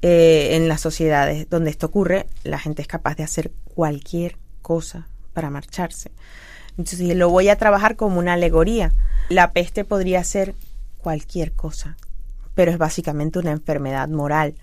eh, 0.01 0.51
en 0.53 0.69
las 0.69 0.81
sociedades 0.81 1.51
donde 1.51 1.70
esto 1.70 1.87
ocurre, 1.87 2.27
la 2.45 2.61
gente 2.61 2.83
es 2.83 2.87
capaz 2.87 3.16
de 3.16 3.25
hacer 3.25 3.51
cualquier 3.75 4.37
cosa 4.62 5.09
para 5.33 5.51
marcharse. 5.51 6.12
Entonces 6.77 7.01
lo 7.16 7.31
voy 7.31 7.49
a 7.49 7.59
trabajar 7.59 7.97
como 7.97 8.20
una 8.20 8.35
alegoría. 8.35 8.93
La 9.29 9.51
peste 9.51 9.85
podría 9.85 10.23
ser 10.23 10.55
cualquier 10.99 11.51
cosa, 11.51 11.97
pero 12.55 12.70
es 12.70 12.79
básicamente 12.79 13.41
una 13.41 13.51
enfermedad 13.51 14.09
moral. 14.09 14.55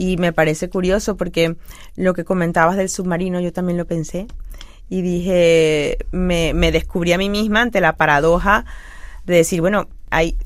Y 0.00 0.16
me 0.16 0.32
parece 0.32 0.70
curioso 0.70 1.16
porque 1.16 1.56
lo 1.96 2.14
que 2.14 2.24
comentabas 2.24 2.76
del 2.76 2.88
submarino 2.88 3.40
yo 3.40 3.52
también 3.52 3.76
lo 3.76 3.84
pensé 3.84 4.28
y 4.88 5.02
dije, 5.02 5.98
me, 6.12 6.54
me 6.54 6.70
descubrí 6.70 7.12
a 7.12 7.18
mí 7.18 7.28
misma 7.28 7.62
ante 7.62 7.80
la 7.80 7.96
paradoja 7.96 8.64
de 9.24 9.34
decir, 9.34 9.60
bueno, 9.60 9.88
hay 10.08 10.36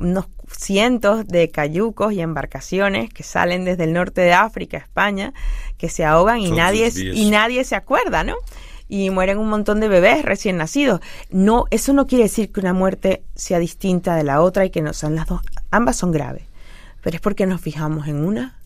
unos 0.00 0.26
cientos 0.50 1.28
de 1.28 1.48
cayucos 1.48 2.12
y 2.12 2.22
embarcaciones 2.22 3.08
que 3.08 3.22
salen 3.22 3.64
desde 3.64 3.84
el 3.84 3.92
norte 3.92 4.22
de 4.22 4.32
África, 4.32 4.78
España, 4.78 5.32
que 5.76 5.88
se 5.88 6.04
ahogan 6.04 6.40
y 6.40 6.50
nadie, 6.50 6.90
y 7.14 7.30
nadie 7.30 7.62
se 7.62 7.76
acuerda, 7.76 8.24
¿no? 8.24 8.34
Y 8.88 9.10
mueren 9.10 9.38
un 9.38 9.48
montón 9.48 9.78
de 9.78 9.86
bebés 9.86 10.24
recién 10.24 10.56
nacidos. 10.56 11.00
No, 11.30 11.66
eso 11.70 11.92
no 11.92 12.08
quiere 12.08 12.24
decir 12.24 12.50
que 12.50 12.58
una 12.58 12.72
muerte 12.72 13.22
sea 13.36 13.60
distinta 13.60 14.16
de 14.16 14.24
la 14.24 14.40
otra 14.40 14.64
y 14.64 14.70
que 14.70 14.82
no 14.82 14.92
sean 14.92 15.14
las 15.14 15.28
dos. 15.28 15.40
Ambas 15.70 15.94
son 15.94 16.10
graves. 16.10 16.42
Pero 17.00 17.14
es 17.14 17.20
porque 17.20 17.46
nos 17.46 17.60
fijamos 17.60 18.08
en 18.08 18.24
una 18.24 18.57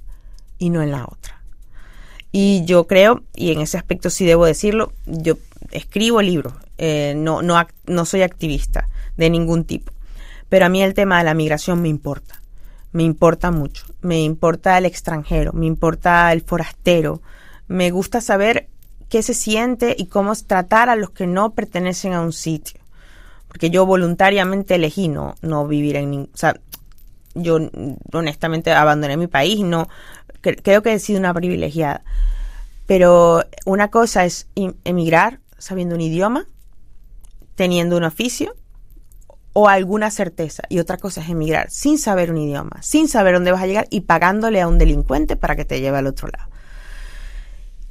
y 0.62 0.70
no 0.70 0.80
en 0.80 0.92
la 0.92 1.04
otra. 1.04 1.42
Y 2.30 2.64
yo 2.64 2.86
creo, 2.86 3.22
y 3.34 3.52
en 3.52 3.60
ese 3.60 3.76
aspecto 3.76 4.10
sí 4.10 4.24
debo 4.24 4.46
decirlo, 4.46 4.92
yo 5.06 5.34
escribo 5.72 6.22
libros, 6.22 6.54
eh, 6.78 7.14
no, 7.16 7.42
no, 7.42 7.60
no 7.86 8.04
soy 8.04 8.22
activista 8.22 8.88
de 9.16 9.28
ningún 9.28 9.64
tipo. 9.64 9.92
Pero 10.48 10.66
a 10.66 10.68
mí 10.68 10.82
el 10.82 10.94
tema 10.94 11.18
de 11.18 11.24
la 11.24 11.34
migración 11.34 11.82
me 11.82 11.88
importa, 11.88 12.40
me 12.92 13.02
importa 13.02 13.50
mucho, 13.50 13.84
me 14.02 14.22
importa 14.22 14.78
el 14.78 14.86
extranjero, 14.86 15.52
me 15.52 15.66
importa 15.66 16.32
el 16.32 16.42
forastero, 16.42 17.22
me 17.66 17.90
gusta 17.90 18.20
saber 18.20 18.68
qué 19.08 19.22
se 19.22 19.34
siente 19.34 19.96
y 19.98 20.06
cómo 20.06 20.32
tratar 20.36 20.88
a 20.88 20.96
los 20.96 21.10
que 21.10 21.26
no 21.26 21.54
pertenecen 21.54 22.12
a 22.14 22.22
un 22.22 22.32
sitio. 22.32 22.80
Porque 23.48 23.68
yo 23.68 23.84
voluntariamente 23.84 24.76
elegí 24.76 25.08
no, 25.08 25.34
no 25.42 25.66
vivir 25.66 25.96
en. 25.96 26.30
O 26.32 26.36
sea, 26.36 26.54
yo 27.34 27.58
honestamente 28.12 28.72
abandoné 28.72 29.16
mi 29.16 29.26
país, 29.26 29.60
no 29.60 29.88
creo 30.42 30.82
que 30.82 30.92
he 30.92 30.98
sido 30.98 31.18
una 31.18 31.32
privilegiada. 31.32 32.04
Pero 32.86 33.44
una 33.64 33.88
cosa 33.88 34.24
es 34.24 34.48
emigrar 34.84 35.40
sabiendo 35.56 35.94
un 35.94 36.00
idioma, 36.00 36.46
teniendo 37.54 37.96
un 37.96 38.04
oficio 38.04 38.54
o 39.52 39.68
alguna 39.68 40.10
certeza. 40.10 40.64
Y 40.68 40.78
otra 40.78 40.96
cosa 40.96 41.20
es 41.22 41.28
emigrar 41.28 41.70
sin 41.70 41.98
saber 41.98 42.30
un 42.30 42.38
idioma, 42.38 42.82
sin 42.82 43.08
saber 43.08 43.34
dónde 43.34 43.52
vas 43.52 43.62
a 43.62 43.66
llegar 43.66 43.86
y 43.90 44.02
pagándole 44.02 44.60
a 44.60 44.68
un 44.68 44.78
delincuente 44.78 45.36
para 45.36 45.56
que 45.56 45.64
te 45.64 45.80
lleve 45.80 45.98
al 45.98 46.06
otro 46.06 46.28
lado. 46.28 46.50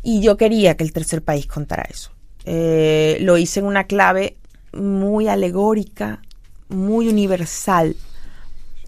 Y 0.03 0.21
yo 0.21 0.37
quería 0.37 0.75
que 0.75 0.83
el 0.83 0.93
tercer 0.93 1.23
país 1.23 1.47
contara 1.47 1.83
eso. 1.89 2.11
Eh, 2.45 3.17
lo 3.21 3.37
hice 3.37 3.59
en 3.59 3.67
una 3.67 3.85
clave 3.85 4.37
muy 4.73 5.27
alegórica, 5.27 6.21
muy 6.69 7.07
universal, 7.07 7.95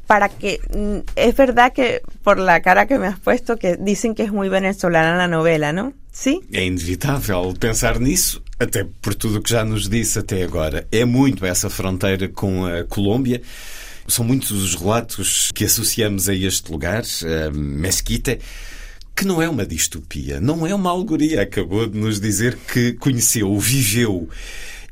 para 0.08 0.30
que 0.30 0.60
mm, 0.74 1.10
es 1.16 1.36
verdad 1.36 1.74
que 1.74 2.02
por 2.24 2.40
la 2.40 2.62
cara 2.62 2.88
que 2.88 3.00
me 3.00 3.08
has 3.08 3.20
puesto 3.20 3.58
que 3.58 3.78
dicen 3.78 4.16
que 4.16 4.24
es 4.24 4.32
muy 4.32 4.50
venezolana 4.50 5.16
la 5.18 5.28
novela, 5.28 5.74
¿no? 5.74 5.94
Sí? 6.12 6.42
É 6.52 6.64
inevitável 6.64 7.56
pensar 7.60 8.00
nisso, 8.00 8.44
até 8.60 8.86
por 9.02 9.16
tudo 9.16 9.42
que 9.42 9.50
já 9.50 9.66
nos 9.66 9.90
disse 9.90 10.20
até 10.20 10.44
agora. 10.44 10.88
É 10.92 11.06
muito 11.06 11.44
essa 11.46 11.70
fronteira 11.70 12.30
com 12.30 12.66
a 12.66 12.84
Colômbia. 12.84 13.42
São 14.08 14.24
muitos 14.24 14.52
os 14.52 14.76
relatos 14.76 15.52
que 15.56 15.66
associamos 15.66 16.30
a 16.30 16.36
este 16.36 16.72
lugar, 16.72 17.02
a 17.02 17.52
Mesquita, 17.52 18.38
que 19.16 19.26
não 19.26 19.42
é 19.42 19.50
uma 19.50 19.66
distopia, 19.66 20.40
não 20.40 20.68
é 20.68 20.76
uma 20.76 20.92
alegoria. 20.92 21.42
Acabou 21.42 21.88
de 21.88 21.98
nos 21.98 22.20
dizer 22.20 22.58
que 22.72 22.94
conheceu, 22.94 23.58
viveu. 23.58 24.30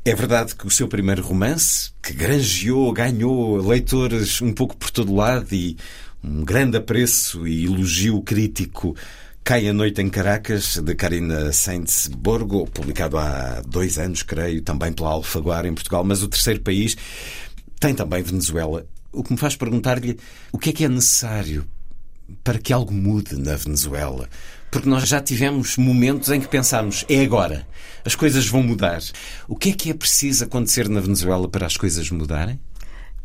É 0.04 0.16
verdade 0.16 0.56
que 0.56 0.66
o 0.66 0.70
seu 0.70 0.88
primeiro 0.88 1.22
romance, 1.22 1.92
que 2.02 2.12
granjeou, 2.12 2.92
ganhou 2.92 3.56
leitores 3.56 4.42
um 4.42 4.52
pouco 4.52 4.76
por 4.76 4.90
todo 4.90 5.14
lado 5.14 5.54
e 5.54 5.76
um 6.24 6.44
grande 6.44 6.76
apreço 6.76 7.46
e 7.46 7.66
elogio 7.66 8.20
crítico, 8.20 8.96
Cai 9.44 9.68
a 9.68 9.72
Noite 9.72 10.00
em 10.00 10.08
Caracas, 10.08 10.76
de 10.78 10.94
Karina 10.96 11.52
Sainz 11.52 12.08
Borgo, 12.08 12.66
publicado 12.66 13.16
há 13.16 13.62
dois 13.64 13.96
anos, 13.96 14.24
creio, 14.24 14.60
também 14.62 14.92
pela 14.92 15.10
Alfaguara 15.10 15.68
em 15.68 15.74
Portugal, 15.74 16.02
mas 16.02 16.20
o 16.20 16.28
terceiro 16.28 16.60
país 16.60 16.96
tem 17.78 17.94
também 17.94 18.24
Venezuela. 18.24 18.84
O 19.12 19.22
que 19.22 19.32
me 19.32 19.38
faz 19.38 19.54
perguntar-lhe 19.54 20.18
o 20.50 20.58
que 20.58 20.70
é 20.70 20.72
que 20.72 20.84
é 20.84 20.88
necessário 20.88 21.64
para 22.42 22.58
que 22.58 22.72
algo 22.72 22.92
mude 22.92 23.36
na 23.36 23.54
Venezuela. 23.54 24.28
Porque 24.72 24.88
nós 24.88 25.06
já 25.06 25.20
tivemos 25.20 25.76
momentos 25.76 26.30
em 26.30 26.40
que 26.40 26.48
pensámos, 26.48 27.04
é 27.06 27.22
agora, 27.22 27.66
as 28.06 28.14
coisas 28.14 28.46
vão 28.46 28.62
mudar. 28.62 29.00
O 29.46 29.54
que 29.54 29.68
é 29.68 29.72
que 29.74 29.90
é 29.90 29.94
preciso 29.94 30.44
acontecer 30.44 30.88
na 30.88 30.98
Venezuela 30.98 31.46
para 31.46 31.66
as 31.66 31.76
coisas 31.76 32.10
mudarem? 32.10 32.58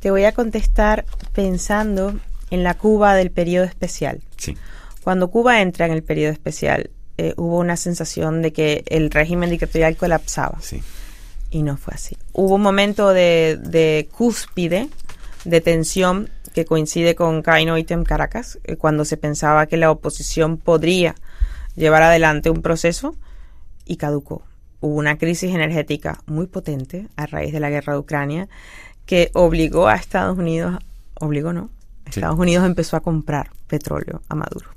Te 0.02 0.12
voy 0.12 0.26
a 0.26 0.34
contestar 0.34 1.06
pensando 1.32 2.20
en 2.52 2.64
la 2.64 2.74
Cuba 2.74 3.16
del 3.16 3.32
periodo 3.32 3.66
especial. 3.66 4.20
Sí. 4.36 4.58
Cuando 5.06 5.30
Cuba 5.30 5.62
entra 5.62 5.86
en 5.86 5.94
el 5.94 6.04
periodo 6.04 6.34
especial, 6.34 6.90
eh, 7.18 7.34
hubo 7.38 7.60
una 7.60 7.78
sensación 7.78 8.42
de 8.42 8.52
que 8.52 8.84
el 8.88 9.10
régimen 9.10 9.50
dictatorial 9.50 9.96
colapsaba. 9.96 10.60
Sí. 10.60 10.84
Y 11.50 11.64
no 11.64 11.78
fue 11.78 11.94
así. 11.94 12.18
Hubo 12.34 12.56
un 12.56 12.62
momento 12.62 13.14
de, 13.14 13.58
de 13.64 14.10
cúspide, 14.12 14.90
de 15.46 15.62
tensión, 15.62 16.30
que 16.54 16.66
coincide 16.66 17.16
con 17.16 17.42
Caino 17.42 17.78
Item 17.78 18.04
Caracas, 18.04 18.60
eh, 18.66 18.76
cuando 18.76 19.06
se 19.06 19.16
pensaba 19.16 19.66
que 19.68 19.78
la 19.78 19.92
oposición 19.92 20.58
podría 20.58 21.16
llevar 21.78 22.04
adelante 22.04 22.50
un 22.50 22.62
proceso 22.62 23.16
y 23.86 23.96
caducó. 23.96 24.44
Hubo 24.82 24.96
una 24.96 25.18
crisis 25.18 25.56
energética 25.56 26.20
muy 26.26 26.48
potente 26.48 27.08
a 27.16 27.26
raíz 27.26 27.54
de 27.54 27.62
la 27.62 27.70
guerra 27.70 27.94
de 27.94 28.00
Ucrania 28.00 28.50
que 29.06 29.32
obligó 29.34 29.88
a 29.88 29.96
Estados 29.96 30.38
Unidos, 30.38 30.78
obligó 31.20 31.54
no, 31.54 31.70
Estados 32.06 32.38
Unidos 32.38 32.66
empezó 32.66 32.98
a 32.98 33.02
comprar 33.02 33.52
petróleo 33.68 34.22
a 34.28 34.36
Maduro. 34.36 34.70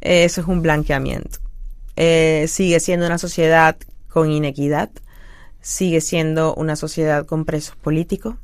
eso 0.00 0.40
es 0.40 0.46
un 0.46 0.62
blanqueamiento. 0.62 1.38
Eh, 1.96 2.46
sigue 2.48 2.80
siendo 2.80 3.04
una 3.04 3.18
sociedad 3.18 3.76
con 4.08 4.30
inequidad, 4.30 4.88
sigue 5.60 6.00
siendo 6.00 6.54
una 6.54 6.76
sociedad 6.76 7.26
con 7.26 7.44
presos 7.44 7.76
políticos, 7.76 8.36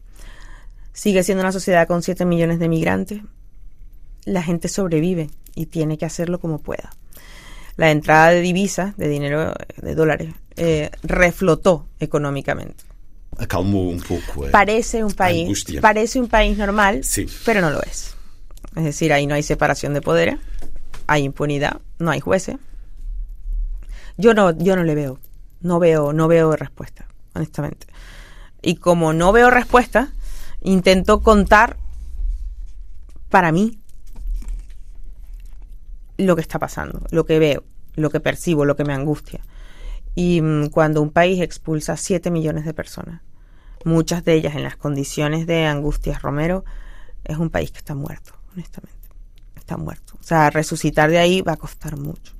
Sigue 0.98 1.22
siendo 1.22 1.42
una 1.44 1.52
sociedad 1.52 1.86
con 1.86 2.02
7 2.02 2.24
millones 2.24 2.58
de 2.58 2.68
migrantes. 2.68 3.22
La 4.24 4.42
gente 4.42 4.66
sobrevive 4.66 5.30
y 5.54 5.66
tiene 5.66 5.96
que 5.96 6.04
hacerlo 6.04 6.40
como 6.40 6.58
pueda. 6.58 6.90
La 7.78 7.92
entrada 7.92 8.30
de 8.30 8.40
divisas, 8.40 8.96
de 8.96 9.08
dinero, 9.08 9.54
de 9.76 9.94
dólares, 9.94 10.34
eh, 10.56 10.90
reflotó 11.04 11.86
económicamente. 12.00 12.82
Acalmó 13.38 13.88
un 13.88 14.00
poco. 14.00 14.50
parece 14.50 15.04
un 15.04 15.12
país, 15.12 15.64
parece 15.80 16.18
un 16.18 16.26
país 16.26 16.58
normal, 16.58 17.04
sí. 17.04 17.26
pero 17.44 17.60
no 17.60 17.70
lo 17.70 17.80
es. 17.82 18.16
Es 18.74 18.82
decir, 18.82 19.12
ahí 19.12 19.28
no 19.28 19.36
hay 19.36 19.44
separación 19.44 19.94
de 19.94 20.00
poderes, 20.00 20.38
hay 21.06 21.22
impunidad, 21.22 21.80
no 22.00 22.10
hay 22.10 22.18
jueces. 22.18 22.56
Yo 24.16 24.34
no, 24.34 24.50
yo 24.58 24.74
no 24.74 24.82
le 24.82 24.96
veo, 24.96 25.20
no 25.60 25.78
veo, 25.78 26.12
no 26.12 26.26
veo 26.26 26.56
respuesta, 26.56 27.06
honestamente. 27.34 27.86
Y 28.60 28.74
como 28.74 29.12
no 29.12 29.30
veo 29.30 29.50
respuesta, 29.50 30.12
intento 30.62 31.22
contar 31.22 31.76
para 33.28 33.52
mí 33.52 33.77
lo 36.18 36.36
que 36.36 36.42
está 36.42 36.58
pasando, 36.58 37.00
lo 37.10 37.24
que 37.24 37.38
veo, 37.38 37.64
lo 37.94 38.10
que 38.10 38.20
percibo, 38.20 38.64
lo 38.64 38.76
que 38.76 38.84
me 38.84 38.92
angustia. 38.92 39.40
Y 40.14 40.42
mm, 40.42 40.66
cuando 40.66 41.00
un 41.00 41.10
país 41.10 41.40
expulsa 41.40 41.94
a 41.94 41.96
7 41.96 42.30
millones 42.30 42.64
de 42.66 42.74
personas, 42.74 43.22
muchas 43.84 44.24
de 44.24 44.34
ellas 44.34 44.54
en 44.54 44.64
las 44.64 44.76
condiciones 44.76 45.46
de 45.46 45.64
Angustias 45.64 46.20
Romero, 46.20 46.64
es 47.24 47.38
un 47.38 47.50
país 47.50 47.70
que 47.70 47.78
está 47.78 47.94
muerto, 47.94 48.32
honestamente. 48.52 48.98
Está 49.56 49.76
muerto. 49.76 50.14
O 50.20 50.22
sea, 50.22 50.50
resucitar 50.50 51.10
de 51.10 51.18
ahí 51.18 51.40
va 51.40 51.52
a 51.52 51.56
costar 51.56 51.96
mucho. 51.96 52.34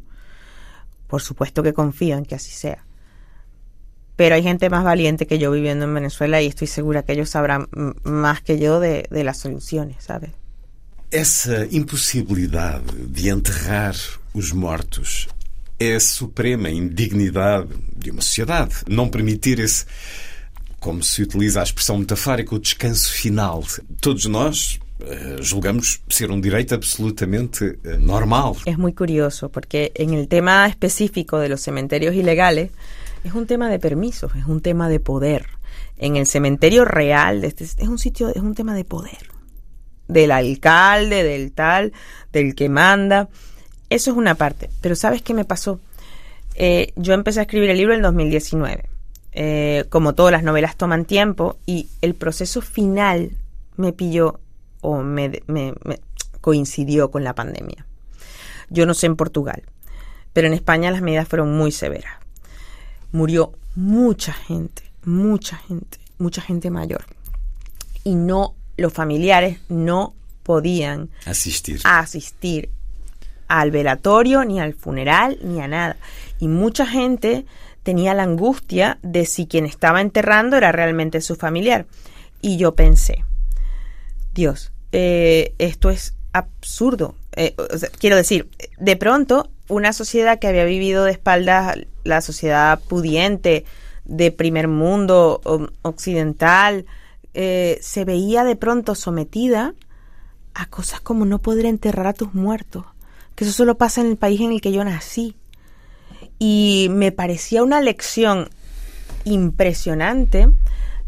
Por 1.06 1.22
supuesto 1.22 1.62
que 1.62 1.72
confío 1.72 2.16
en 2.18 2.24
que 2.24 2.34
así 2.34 2.50
sea 2.50 2.84
pero 4.18 4.34
hay 4.34 4.42
gente 4.42 4.68
más 4.68 4.82
valiente 4.82 5.28
que 5.28 5.38
yo 5.38 5.52
viviendo 5.52 5.84
en 5.84 5.94
Venezuela 5.94 6.42
y 6.42 6.48
estoy 6.48 6.66
segura 6.66 7.04
que 7.04 7.12
ellos 7.12 7.30
sabrán 7.30 7.68
más 8.02 8.42
que 8.42 8.58
yo 8.58 8.80
de, 8.80 9.06
de 9.08 9.22
las 9.22 9.38
soluciones, 9.38 10.02
¿sabes? 10.02 10.32
Essa 11.10 11.66
impossibilidade 11.70 13.06
de 13.06 13.30
enterrar 13.30 13.94
os 14.34 14.52
mortos 14.52 15.26
é 15.80 15.94
a 15.94 16.00
suprema 16.00 16.68
indignidade 16.68 17.68
de 17.96 18.10
uma 18.10 18.20
sociedade. 18.20 18.74
Não 18.86 19.08
permitir 19.08 19.58
esse, 19.58 19.86
como 20.78 21.02
se 21.02 21.22
utiliza 21.22 21.60
a 21.60 21.62
expressão 21.62 21.96
metafórica, 21.98 22.54
o 22.54 22.58
descanso 22.58 23.10
final. 23.12 23.64
Todos 24.00 24.26
nós 24.26 24.78
uh, 25.00 25.42
julgamos 25.42 26.00
ser 26.10 26.30
um 26.30 26.40
direito 26.40 26.74
absolutamente 26.74 27.64
uh, 27.64 27.98
normal. 27.98 28.56
É 28.66 28.76
muito 28.76 28.96
curioso, 28.96 29.48
porque 29.48 29.92
en 29.94 30.12
el 30.12 30.28
tema 30.28 30.66
específico 30.66 31.38
de 31.38 31.48
los 31.48 31.62
cementerios 31.62 32.14
ilegales, 32.14 32.70
es 33.24 33.32
un 33.32 33.46
tema 33.46 33.70
de 33.70 33.78
permisos, 33.78 34.32
es 34.36 34.44
un 34.44 34.60
tema 34.60 34.88
de 34.88 35.00
poder. 35.00 35.58
en 35.98 36.16
el 36.16 36.26
cementerio 36.26 36.84
real, 36.84 37.44
es 37.44 37.76
un 37.80 37.98
sitio, 37.98 38.28
es 38.28 38.42
un 38.42 38.54
tema 38.54 38.74
de 38.74 38.84
poder, 38.84 39.18
del 40.08 40.32
alcalde, 40.32 41.22
del 41.22 41.52
tal, 41.52 41.92
del 42.32 42.54
que 42.54 42.68
manda. 42.68 43.28
Eso 43.90 44.10
es 44.10 44.16
una 44.16 44.34
parte. 44.34 44.70
Pero 44.80 44.96
¿sabes 44.96 45.22
qué 45.22 45.34
me 45.34 45.44
pasó? 45.44 45.80
Eh, 46.54 46.92
yo 46.96 47.14
empecé 47.14 47.38
a 47.38 47.42
escribir 47.42 47.70
el 47.70 47.78
libro 47.78 47.94
en 47.94 48.02
2019. 48.02 48.84
Eh, 49.32 49.84
como 49.90 50.14
todas 50.14 50.32
las 50.32 50.42
novelas 50.42 50.76
toman 50.76 51.04
tiempo 51.04 51.58
y 51.64 51.88
el 52.00 52.14
proceso 52.14 52.60
final 52.60 53.30
me 53.76 53.92
pilló 53.92 54.40
o 54.80 55.02
me, 55.02 55.30
coincidió 56.40 57.10
con 57.10 57.22
la 57.22 57.34
pandemia. 57.34 57.86
Yo 58.70 58.86
no 58.86 58.94
sé 58.94 59.06
en 59.06 59.16
Portugal, 59.16 59.62
pero 60.32 60.48
en 60.48 60.54
España 60.54 60.90
las 60.90 61.02
medidas 61.02 61.28
fueron 61.28 61.56
muy 61.56 61.70
severas. 61.70 62.14
Murió 63.12 63.52
mucha 63.76 64.32
gente, 64.32 64.82
mucha 65.04 65.56
gente, 65.56 65.98
mucha 66.18 66.42
gente 66.42 66.70
mayor. 66.70 67.04
Y 68.02 68.16
no, 68.16 68.54
los 68.78 68.92
familiares 68.92 69.58
no 69.68 70.14
podían 70.42 71.10
asistir. 71.26 71.80
asistir 71.84 72.70
al 73.48 73.70
velatorio, 73.70 74.44
ni 74.44 74.60
al 74.60 74.72
funeral, 74.74 75.38
ni 75.42 75.60
a 75.60 75.68
nada. 75.68 75.96
Y 76.38 76.48
mucha 76.48 76.86
gente 76.86 77.44
tenía 77.82 78.14
la 78.14 78.22
angustia 78.22 78.98
de 79.02 79.26
si 79.26 79.46
quien 79.46 79.66
estaba 79.66 80.00
enterrando 80.00 80.56
era 80.56 80.72
realmente 80.72 81.20
su 81.20 81.36
familiar. 81.36 81.86
Y 82.40 82.56
yo 82.56 82.74
pensé, 82.74 83.24
Dios, 84.32 84.72
eh, 84.92 85.54
esto 85.58 85.90
es 85.90 86.14
absurdo. 86.32 87.14
Eh, 87.32 87.54
quiero 87.98 88.16
decir, 88.16 88.48
de 88.78 88.96
pronto, 88.96 89.50
una 89.68 89.92
sociedad 89.92 90.38
que 90.38 90.46
había 90.46 90.64
vivido 90.64 91.04
de 91.04 91.12
espaldas, 91.12 91.76
la 92.04 92.20
sociedad 92.20 92.80
pudiente, 92.80 93.64
de 94.04 94.32
primer 94.32 94.68
mundo, 94.68 95.40
occidental, 95.82 96.86
eh, 97.40 97.78
se 97.82 98.04
veía 98.04 98.42
de 98.42 98.56
pronto 98.56 98.96
sometida 98.96 99.72
a 100.54 100.66
cosas 100.66 101.00
como 101.00 101.24
no 101.24 101.38
poder 101.38 101.66
enterrar 101.66 102.08
a 102.08 102.12
tus 102.12 102.34
muertos, 102.34 102.84
que 103.36 103.44
eso 103.44 103.52
solo 103.52 103.78
pasa 103.78 104.00
en 104.00 104.08
el 104.08 104.16
país 104.16 104.40
en 104.40 104.50
el 104.50 104.60
que 104.60 104.72
yo 104.72 104.82
nací. 104.82 105.36
Y 106.40 106.88
me 106.90 107.12
parecía 107.12 107.62
una 107.62 107.80
lección 107.80 108.48
impresionante, 109.24 110.50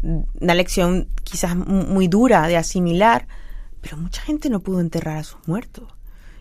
una 0.01 0.53
lección 0.53 1.09
quizás 1.25 1.53
muy 1.53 2.07
dura 2.07 2.47
de 2.47 2.55
asimilar, 2.55 3.27
pero 3.81 3.97
mucha 3.97 4.21
gente 4.21 4.49
no 4.49 4.61
pudo 4.61 4.79
enterrar 4.79 5.17
a 5.17 5.25
sus 5.25 5.45
muertos. 5.49 5.83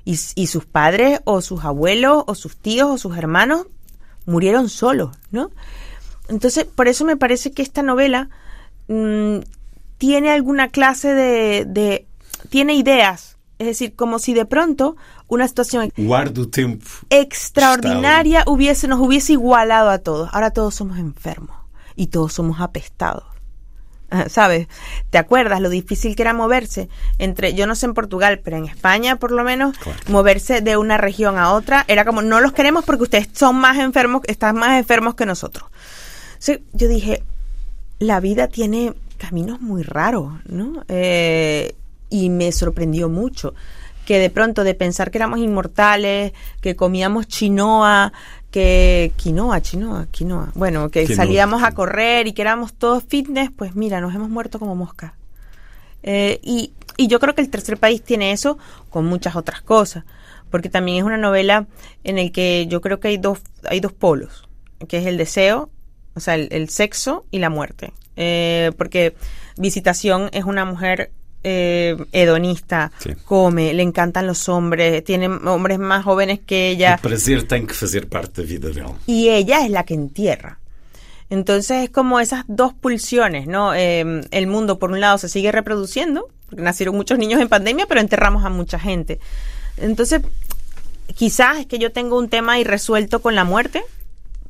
Y, 0.04 0.46
sus 0.46 0.66
padres 0.66 1.20
o 1.24 1.40
sus 1.40 1.64
abuelos 1.64 2.22
o 2.28 2.36
sus 2.36 2.56
tíos 2.56 2.88
o 2.88 2.96
sus 2.96 3.18
hermanos 3.18 3.66
murieron 4.24 4.68
solos, 4.68 5.16
¿no? 5.32 5.50
Entonces, 6.28 6.64
por 6.64 6.86
eso 6.86 7.04
me 7.04 7.16
parece 7.16 7.50
que 7.50 7.62
esta 7.62 7.82
novela 7.82 8.28
mm, 8.86 9.40
tiene 10.00 10.30
alguna 10.30 10.68
clase 10.68 11.12
de, 11.12 11.66
de, 11.66 12.06
tiene 12.48 12.72
ideas, 12.72 13.36
es 13.58 13.66
decir, 13.66 13.94
como 13.94 14.18
si 14.18 14.32
de 14.32 14.46
pronto 14.46 14.96
una 15.28 15.46
situación 15.46 15.92
extraordinaria 17.10 18.44
hubiese, 18.46 18.88
nos 18.88 18.98
hubiese 18.98 19.34
igualado 19.34 19.90
a 19.90 19.98
todos. 19.98 20.30
Ahora 20.32 20.52
todos 20.52 20.74
somos 20.74 20.98
enfermos 20.98 21.54
y 21.96 22.06
todos 22.06 22.32
somos 22.32 22.62
apestados. 22.62 23.24
¿Sabes? 24.28 24.68
¿Te 25.10 25.18
acuerdas 25.18 25.60
lo 25.60 25.68
difícil 25.68 26.16
que 26.16 26.22
era 26.22 26.32
moverse 26.32 26.88
entre, 27.18 27.52
yo 27.52 27.66
no 27.66 27.74
sé 27.74 27.84
en 27.84 27.92
Portugal, 27.92 28.40
pero 28.42 28.56
en 28.56 28.64
España 28.64 29.16
por 29.16 29.32
lo 29.32 29.44
menos, 29.44 29.76
moverse 30.08 30.62
de 30.62 30.78
una 30.78 30.96
región 30.96 31.36
a 31.36 31.52
otra 31.52 31.84
era 31.88 32.06
como, 32.06 32.22
no 32.22 32.40
los 32.40 32.52
queremos 32.52 32.86
porque 32.86 33.02
ustedes 33.02 33.28
son 33.34 33.56
más 33.56 33.76
enfermos, 33.76 34.22
están 34.28 34.56
más 34.56 34.78
enfermos 34.78 35.14
que 35.14 35.26
nosotros. 35.26 35.68
yo 36.72 36.88
dije, 36.88 37.22
la 37.98 38.18
vida 38.20 38.48
tiene 38.48 38.94
caminos 39.20 39.60
muy 39.60 39.82
raros, 39.82 40.32
¿no? 40.46 40.84
Eh, 40.88 41.74
y 42.08 42.30
me 42.30 42.50
sorprendió 42.50 43.08
mucho 43.08 43.54
que 44.06 44.18
de 44.18 44.30
pronto 44.30 44.64
de 44.64 44.74
pensar 44.74 45.10
que 45.10 45.18
éramos 45.18 45.38
inmortales, 45.38 46.32
que 46.60 46.74
comíamos 46.74 47.28
chinoa, 47.28 48.12
que 48.50 49.12
quinoa, 49.16 49.60
chinoa, 49.60 50.06
quinoa, 50.10 50.50
bueno, 50.54 50.88
que 50.88 51.06
salíamos 51.14 51.62
a 51.62 51.72
correr 51.72 52.26
y 52.26 52.32
que 52.32 52.42
éramos 52.42 52.72
todos 52.72 53.04
fitness, 53.04 53.50
pues 53.54 53.76
mira, 53.76 54.00
nos 54.00 54.14
hemos 54.14 54.28
muerto 54.28 54.58
como 54.58 54.74
moscas. 54.74 55.12
Eh, 56.02 56.40
y, 56.42 56.72
y 56.96 57.06
yo 57.06 57.20
creo 57.20 57.34
que 57.34 57.42
el 57.42 57.50
tercer 57.50 57.76
país 57.76 58.02
tiene 58.02 58.32
eso 58.32 58.58
con 58.88 59.06
muchas 59.06 59.36
otras 59.36 59.60
cosas, 59.60 60.04
porque 60.50 60.70
también 60.70 60.98
es 60.98 61.04
una 61.04 61.18
novela 61.18 61.66
en 62.02 62.18
el 62.18 62.32
que 62.32 62.66
yo 62.66 62.80
creo 62.80 62.98
que 62.98 63.08
hay 63.08 63.18
dos, 63.18 63.38
hay 63.68 63.78
dos 63.80 63.92
polos, 63.92 64.48
que 64.88 64.98
es 64.98 65.06
el 65.06 65.18
deseo, 65.18 65.70
o 66.14 66.20
sea, 66.20 66.34
el, 66.34 66.68
sexo 66.68 67.24
y 67.30 67.38
la 67.38 67.50
muerte. 67.50 67.92
Eh, 68.16 68.72
porque 68.76 69.14
Visitación 69.56 70.30
es 70.32 70.44
una 70.44 70.64
mujer 70.64 71.10
eh, 71.42 71.96
hedonista, 72.12 72.92
come, 73.24 73.72
le 73.74 73.82
encantan 73.82 74.26
los 74.26 74.48
hombres, 74.48 75.02
tiene 75.04 75.28
hombres 75.28 75.78
más 75.78 76.04
jóvenes 76.04 76.40
que 76.40 76.70
ella. 76.70 76.94
El 76.94 77.00
placer 77.00 77.48
tiene 77.48 77.66
que 77.66 77.72
hacer 77.72 78.08
parte 78.08 78.42
de 78.42 78.46
la 78.46 78.54
vida 78.54 78.68
de 78.70 78.80
él. 78.80 78.96
Y 79.06 79.28
ella 79.28 79.64
es 79.64 79.70
la 79.70 79.84
que 79.84 79.94
entierra. 79.94 80.58
Entonces 81.30 81.84
es 81.84 81.90
como 81.90 82.20
esas 82.20 82.44
dos 82.48 82.72
pulsiones, 82.74 83.46
¿no? 83.46 83.74
Eh, 83.74 84.22
el 84.30 84.46
mundo, 84.46 84.78
por 84.78 84.90
un 84.90 85.00
lado, 85.00 85.16
se 85.18 85.28
sigue 85.28 85.52
reproduciendo, 85.52 86.28
porque 86.46 86.62
nacieron 86.62 86.96
muchos 86.96 87.18
niños 87.18 87.40
en 87.40 87.48
pandemia, 87.48 87.86
pero 87.86 88.00
enterramos 88.00 88.44
a 88.44 88.48
mucha 88.48 88.78
gente. 88.78 89.20
Entonces, 89.76 90.22
quizás 91.14 91.58
es 91.60 91.66
que 91.66 91.78
yo 91.78 91.92
tengo 91.92 92.18
un 92.18 92.28
tema 92.28 92.58
irresuelto 92.58 93.22
con 93.22 93.34
la 93.34 93.44
muerte, 93.44 93.82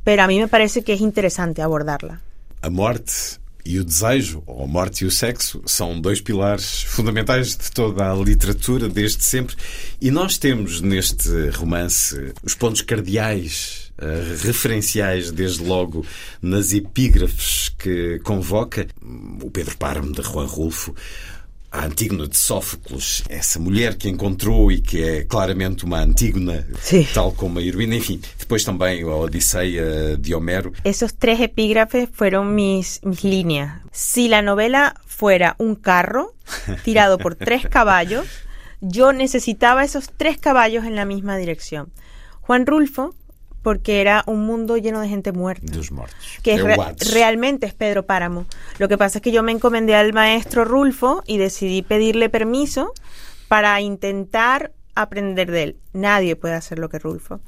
pero 0.04 0.22
a 0.22 0.26
mí 0.26 0.38
me 0.38 0.48
parece 0.48 0.82
que 0.82 0.94
es 0.94 1.00
interesante 1.00 1.62
abordarla. 1.62 2.20
A 2.62 2.70
muerte 2.70 3.39
e 3.64 3.78
o 3.78 3.84
desejo, 3.84 4.42
ou 4.46 4.64
a 4.64 4.66
morte 4.66 5.04
e 5.04 5.06
o 5.06 5.10
sexo, 5.10 5.62
são 5.66 6.00
dois 6.00 6.20
pilares 6.20 6.82
fundamentais 6.82 7.56
de 7.56 7.70
toda 7.70 8.10
a 8.10 8.14
literatura 8.14 8.88
desde 8.88 9.24
sempre. 9.24 9.56
E 10.00 10.10
nós 10.10 10.38
temos 10.38 10.80
neste 10.80 11.48
romance 11.50 12.32
os 12.42 12.54
pontos 12.54 12.82
cardeais, 12.82 13.92
uh, 13.98 14.44
referenciais, 14.44 15.30
desde 15.30 15.62
logo 15.62 16.04
nas 16.40 16.72
epígrafes 16.72 17.70
que 17.78 18.18
convoca 18.24 18.86
o 19.42 19.50
Pedro 19.50 19.76
Páramo 19.76 20.12
de 20.12 20.22
Juan 20.22 20.46
Rulfo 20.46 20.94
a 21.72 21.84
Antígona 21.84 22.26
de 22.26 22.36
Sófocles, 22.36 23.22
essa 23.28 23.58
mulher 23.58 23.96
que 23.96 24.08
encontrou 24.08 24.72
e 24.72 24.80
que 24.80 25.02
é 25.02 25.24
claramente 25.24 25.84
uma 25.84 26.00
Antígona, 26.00 26.66
sí. 26.80 27.06
tal 27.14 27.32
como 27.32 27.58
a 27.58 27.62
heroína, 27.62 27.94
enfim, 27.94 28.20
depois 28.38 28.64
também 28.64 29.02
a 29.02 29.14
Odisseia 29.14 30.16
de 30.16 30.34
Homero. 30.34 30.72
Esos 30.84 31.14
tres 31.14 31.40
epígrafes 31.40 32.08
fueron 32.12 32.54
mis, 32.54 33.00
mis 33.04 33.22
líneas. 33.22 33.80
Si 33.92 34.28
la 34.28 34.42
novela 34.42 34.94
fuera 35.06 35.54
un 35.58 35.76
carro 35.76 36.34
tirado 36.84 37.18
por 37.18 37.36
tres 37.36 37.66
caballos, 37.70 38.26
yo 38.80 39.12
necesitaba 39.12 39.84
esos 39.84 40.10
tres 40.16 40.38
caballos 40.38 40.84
en 40.84 40.96
la 40.96 41.04
misma 41.04 41.36
dirección. 41.36 41.92
Juan 42.40 42.66
Rulfo 42.66 43.14
porque 43.62 44.00
era 44.00 44.24
un 44.26 44.46
mundo 44.46 44.76
lleno 44.76 45.00
de 45.00 45.08
gente 45.08 45.32
muerta. 45.32 45.66
Dos 45.72 45.92
muertos. 45.92 46.18
Que 46.42 46.56
realmente 47.12 47.66
es 47.66 47.74
Pedro 47.74 48.06
Páramo. 48.06 48.46
Lo 48.78 48.88
que 48.88 48.98
pasa 48.98 49.18
es 49.18 49.22
que 49.22 49.32
yo 49.32 49.42
me 49.42 49.52
encomendé 49.52 49.94
al 49.94 50.12
maestro 50.12 50.64
Rulfo 50.64 51.22
y 51.26 51.38
decidí 51.38 51.82
pedirle 51.82 52.28
permiso 52.28 52.92
para 53.48 53.80
intentar 53.80 54.72
aprender 54.94 55.50
de 55.50 55.62
él. 55.62 55.76
Nadie 55.92 56.36
puede 56.36 56.54
hacer 56.54 56.78
lo 56.78 56.88
que 56.88 56.98
Rulfo. 56.98 57.40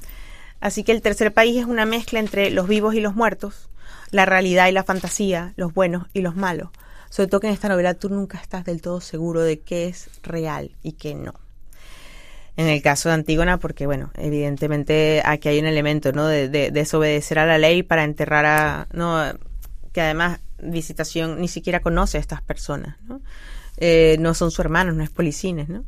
Así 0.59 0.83
que 0.83 0.91
el 0.91 1.01
tercer 1.01 1.33
país 1.33 1.57
es 1.57 1.65
una 1.65 1.85
mezcla 1.85 2.19
entre 2.19 2.51
los 2.51 2.67
vivos 2.67 2.95
y 2.95 3.01
los 3.01 3.15
muertos, 3.15 3.69
la 4.11 4.25
realidad 4.25 4.67
y 4.67 4.71
la 4.71 4.83
fantasía, 4.83 5.53
los 5.57 5.73
buenos 5.73 6.07
y 6.13 6.21
los 6.21 6.35
malos. 6.35 6.69
Sobre 7.09 7.27
todo 7.27 7.41
que 7.41 7.47
en 7.47 7.53
esta 7.53 7.69
novela 7.69 7.93
tú 7.95 8.09
nunca 8.09 8.39
estás 8.39 8.63
del 8.63 8.81
todo 8.81 9.01
seguro 9.01 9.41
de 9.41 9.59
qué 9.59 9.87
es 9.87 10.09
real 10.23 10.71
y 10.81 10.93
qué 10.93 11.15
no 11.15 11.42
en 12.55 12.67
el 12.67 12.81
caso 12.81 13.09
de 13.09 13.15
Antígona, 13.15 13.57
porque, 13.57 13.85
bueno, 13.85 14.11
evidentemente 14.15 15.21
aquí 15.25 15.49
hay 15.49 15.59
un 15.59 15.65
elemento. 15.65 16.11
De, 16.11 16.71
desobedecer 16.71 17.39
a 17.39 17.45
la 17.45 17.57
ley 17.57 17.83
para 17.83 18.03
enterrar 18.03 18.45
a, 18.45 18.87
¿no? 18.93 19.21
Que 19.91 20.01
además 20.01 20.39
Visitación 20.65 21.41
ni 21.41 21.49
siquiera 21.49 21.81
conoce 21.81 22.17
a 22.17 22.21
estas 22.21 22.41
personas, 22.41 22.95
¿no? 23.01 23.21
Eh, 23.77 24.17
no 24.19 24.33
son 24.33 24.49
su 24.51 24.61
hermano, 24.61 24.93
no 24.93 25.03
es 25.03 25.09
Policines, 25.09 25.67
¿no? 25.67 25.83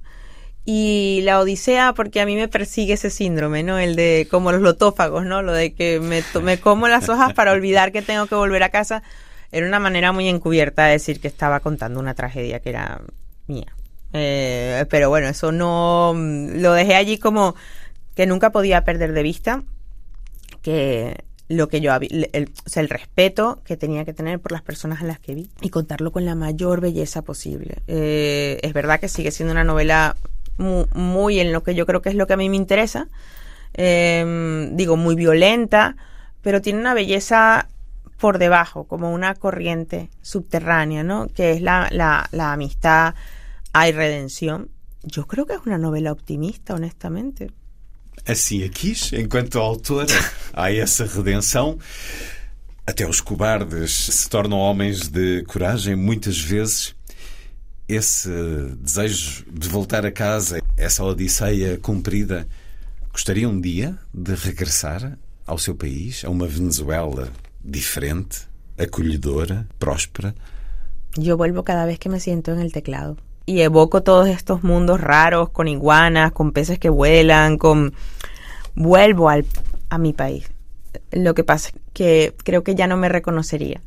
Y 0.66 1.22
la 1.24 1.40
Odisea, 1.40 1.94
porque 1.94 2.20
a 2.20 2.26
mí 2.26 2.36
me 2.36 2.48
persigue 2.48 2.94
ese 2.94 3.12
síndrome, 3.12 3.62
¿no? 3.62 3.78
El 3.78 3.96
de 3.96 4.28
como 4.30 4.52
los 4.52 4.62
lotófagos, 4.62 5.24
¿no? 5.24 5.44
Lo 5.44 5.54
de 5.54 5.74
que 5.74 6.00
me 6.00 6.60
como 6.60 6.88
las 6.88 7.08
hojas 7.08 7.34
para 7.34 7.52
olvidar 7.52 7.92
que 7.92 8.02
tengo 8.02 8.26
que 8.26 8.36
volver 8.36 8.64
a 8.64 8.70
casa. 8.70 9.04
Era 9.52 9.68
una 9.68 9.80
manera 9.80 10.12
muy 10.12 10.28
encubierta 10.28 10.86
de 10.86 10.94
decir 10.94 11.22
que 11.22 11.28
estaba 11.28 11.60
contando 11.60 12.00
una 12.00 12.16
tragedia 12.16 12.60
que 12.60 12.70
era 12.70 13.00
mía. 13.48 13.76
Eh, 14.14 14.86
pero 14.90 15.10
bueno, 15.10 15.28
eso 15.28 15.52
no 15.52 16.14
mm, 16.16 16.62
lo 16.62 16.74
dejé 16.74 16.96
allí 16.96 17.18
como 17.18 17.56
que 18.16 18.26
nunca 18.26 18.52
podía 18.52 18.84
perder 18.84 19.12
de 19.14 19.24
vista 19.24 19.64
que 20.62 21.26
lo 21.48 21.68
que 21.68 21.80
yo 21.80 21.94
el, 21.94 22.52
o 22.66 22.70
sea, 22.70 22.82
el 22.82 22.90
respeto 22.90 23.62
que 23.66 23.78
tenía 23.78 24.04
que 24.04 24.14
tener 24.14 24.40
por 24.40 24.52
las 24.52 24.64
personas 24.64 25.02
a 25.02 25.06
las 25.06 25.20
que 25.20 25.36
vi 25.36 25.50
y 25.62 25.70
contarlo 25.70 26.12
con 26.12 26.26
la 26.26 26.34
mayor 26.34 26.82
belleza 26.82 27.22
posible. 27.22 27.78
Eh, 27.88 28.60
es 28.64 28.74
verdad 28.74 29.00
que 29.00 29.10
sigue 29.10 29.32
siendo 29.32 29.52
una 29.52 29.64
novela 29.64 30.16
muy, 30.58 31.40
en 31.40 31.52
lo 31.52 31.64
que 31.64 31.76
yo 31.76 31.86
creo 31.86 32.02
que 32.02 32.10
es 32.10 32.16
lo 32.16 32.28
que 32.28 32.34
a 32.34 32.38
mí 32.38 32.50
me 32.50 32.56
interesa. 32.56 33.08
Em, 33.74 34.76
digo, 34.76 34.96
muy 34.96 35.16
violenta, 35.16 35.98
pero 36.42 36.62
tiene 36.62 36.80
una 36.80 36.94
belleza 36.94 37.68
por 38.18 38.38
debajo, 38.38 38.86
como 38.86 39.14
una 39.14 39.36
corriente 39.36 40.10
subterránea, 40.22 41.04
¿no? 41.04 41.28
Que 41.28 41.52
es 41.52 41.62
la, 41.62 41.90
la, 41.92 42.28
la 42.32 42.54
amistad, 42.54 43.16
hay 43.76 43.92
redención. 43.92 44.70
Yo 45.04 45.28
creo 45.28 45.46
que 45.46 45.54
es 45.54 45.60
una 45.66 45.78
novela 45.78 46.14
optimista, 46.14 46.76
honestamente. 46.76 47.52
Assim 48.26 48.64
a 48.64 48.70
quis, 48.70 49.12
enquanto 49.12 49.60
autora, 49.60 50.16
há 50.54 50.72
essa 50.72 51.06
redenção. 51.06 51.78
Até 52.88 53.06
os 53.06 53.20
cobardes 53.20 53.92
se 53.92 54.30
tornam 54.30 54.60
homens 54.60 55.10
de 55.10 55.44
coragem, 55.44 55.96
muitas 55.96 56.40
vezes. 56.40 56.96
Esse 57.88 58.30
desejo 58.80 59.44
de 59.52 59.68
voltar 59.68 60.06
a 60.06 60.12
casa, 60.12 60.62
essa 60.78 61.04
odisseia 61.04 61.78
cumprida, 61.78 62.48
gostaria 63.12 63.50
um 63.50 63.60
dia 63.60 64.00
de 64.14 64.34
regressar 64.36 65.20
ao 65.46 65.58
seu 65.58 65.76
país, 65.76 66.24
a 66.24 66.30
uma 66.30 66.48
Venezuela 66.48 67.30
diferente, 67.62 68.48
acolhedora, 68.78 69.68
próspera? 69.78 70.34
Yo 71.18 71.36
vuelvo 71.36 71.64
cada 71.64 71.86
vez 71.86 72.00
que 72.00 72.10
me 72.10 72.20
siento 72.20 72.52
en 72.52 72.60
el 72.60 72.72
teclado 72.72 73.25
y 73.46 73.62
evoco 73.62 74.04
todos 74.04 74.28
estos 74.28 74.64
mundos 74.64 75.00
raros 75.00 75.50
con 75.50 75.68
iguanas, 75.68 76.32
con 76.32 76.52
peces 76.52 76.80
que 76.80 76.90
vuelan, 76.90 77.58
con 77.58 77.94
vuelvo 78.76 79.30
al, 79.30 79.46
a 79.90 79.98
mi 79.98 80.14
país. 80.14 80.50
Lo 81.12 81.34
que 81.34 81.44
pasa 81.44 81.70
es 81.70 81.76
que 81.94 82.36
creo 82.44 82.64
que 82.64 82.76
ya 82.76 82.88
no 82.88 82.98
me 82.98 83.10
reconocería. 83.10 83.82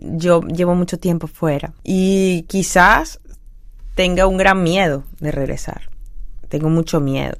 Yo 0.00 0.40
llevo 0.42 0.74
mucho 0.74 0.98
tiempo 0.98 1.26
fuera 1.26 1.74
y 1.84 2.42
quizás 2.48 3.20
tenga 3.94 4.26
un 4.26 4.36
gran 4.36 4.62
miedo 4.62 5.04
de 5.20 5.30
regresar. 5.30 5.90
Tengo 6.48 6.70
mucho 6.70 7.00
miedo. 7.00 7.36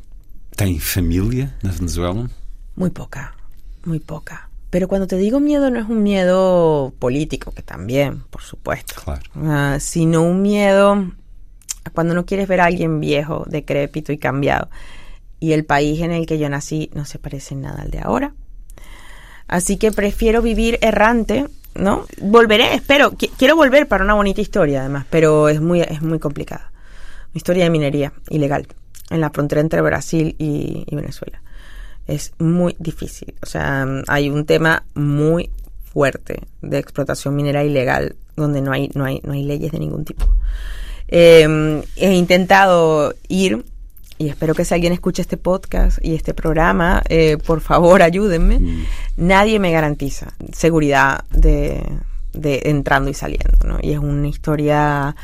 ¿Tem 0.57 0.78
familia 0.78 1.57
en 1.62 1.70
Venezuela? 1.70 2.28
Muy 2.77 2.91
poca, 2.91 3.35
muy 3.85 3.99
poca. 3.99 4.51
Pero 4.70 4.89
cuando 4.89 5.07
te 5.07 5.16
digo 5.16 5.41
miedo 5.41 5.70
no 5.70 5.81
es 5.81 5.89
un 5.89 6.03
miedo 6.03 6.93
político, 6.99 7.53
que 7.53 7.62
también, 7.62 8.20
por 8.31 8.43
supuesto, 8.43 8.95
Claro. 9.05 9.23
Ah, 9.36 9.78
sino 9.81 10.23
un 10.23 10.43
miedo 10.43 11.12
cuando 11.93 12.15
no 12.15 12.24
quieres 12.27 12.48
ver 12.48 12.61
a 12.61 12.66
alguien 12.66 13.01
viejo, 13.01 13.44
decrépito 13.48 14.12
y 14.12 14.19
cambiado. 14.19 14.69
Y 15.40 15.52
el 15.52 15.65
país 15.65 16.01
en 16.01 16.12
el 16.12 16.27
que 16.27 16.39
yo 16.39 16.48
nací 16.48 16.90
no 16.94 17.05
se 17.05 17.19
parece 17.19 17.55
en 17.55 17.62
nada 17.62 17.82
al 17.82 17.90
de 17.90 18.01
ahora. 18.01 18.35
Así 19.47 19.77
que 19.77 19.93
prefiero 19.93 20.40
vivir 20.40 20.78
errante, 20.81 21.47
¿no? 21.74 22.06
Volveré, 22.20 22.74
espero, 22.74 23.12
qui- 23.12 23.31
quiero 23.36 23.56
volver 23.56 23.86
para 23.86 24.05
una 24.05 24.15
bonita 24.15 24.40
historia 24.40 24.81
además, 24.81 25.05
pero 25.11 25.48
es 25.48 25.61
muy, 25.61 25.81
es 25.82 26.01
muy 26.02 26.19
complicada. 26.19 26.73
Una 27.31 27.36
historia 27.39 27.65
de 27.65 27.70
minería 27.70 28.12
ilegal 28.31 28.66
en 29.11 29.20
la 29.20 29.31
frontera 29.31 29.61
entre 29.61 29.82
Brasil 29.82 30.35
y, 30.39 30.85
y 30.86 30.97
Venezuela. 30.97 31.43
Es 32.06 32.32
muy 32.39 32.74
difícil. 32.78 33.35
O 33.43 33.47
sea, 33.47 33.86
hay 34.09 34.31
un 34.31 34.47
tema 34.47 34.85
muy 34.94 35.51
fuerte 35.93 36.40
de 36.62 36.78
explotación 36.78 37.36
minera 37.36 37.65
ilegal 37.65 38.16
donde 38.36 38.62
no 38.62 38.73
hay, 38.73 38.90
no 38.94 39.05
hay, 39.05 39.20
no 39.24 39.32
hay 39.35 39.44
leyes 39.44 39.73
de 39.73 39.78
ningún 39.78 40.05
tipo. 40.05 40.27
Eh, 41.09 41.82
he 41.97 42.14
intentado 42.14 43.14
ir 43.28 43.64
y 44.16 44.28
espero 44.28 44.55
que 44.55 44.64
si 44.64 44.74
alguien 44.74 44.93
escucha 44.93 45.22
este 45.22 45.36
podcast 45.36 45.98
y 46.01 46.14
este 46.14 46.35
programa, 46.35 47.02
eh, 47.09 47.36
por 47.36 47.60
favor 47.60 48.02
ayúdenme. 48.02 48.86
Nadie 49.16 49.59
me 49.59 49.72
garantiza 49.72 50.35
seguridad 50.52 51.24
de, 51.31 51.82
de 52.32 52.62
entrando 52.66 53.10
y 53.10 53.14
saliendo, 53.14 53.66
¿no? 53.66 53.78
Y 53.82 53.93
es 53.93 53.98
una 53.98 54.28
historia 54.28 55.16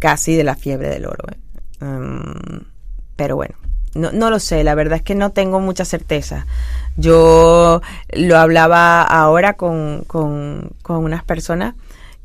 casi 0.00 0.34
de 0.34 0.44
la 0.44 0.56
fiebre 0.56 0.88
del 0.88 1.06
oro. 1.06 1.24
¿eh? 1.30 1.84
Um, 1.84 2.64
pero 3.14 3.36
bueno, 3.36 3.54
no, 3.94 4.10
no 4.10 4.30
lo 4.30 4.40
sé, 4.40 4.64
la 4.64 4.74
verdad 4.74 4.96
es 4.96 5.02
que 5.02 5.14
no 5.14 5.30
tengo 5.30 5.60
mucha 5.60 5.84
certeza. 5.84 6.46
Yo 6.96 7.82
lo 8.12 8.38
hablaba 8.38 9.02
ahora 9.02 9.54
con, 9.54 10.02
con, 10.06 10.72
con 10.82 11.04
unas 11.04 11.22
personas 11.22 11.74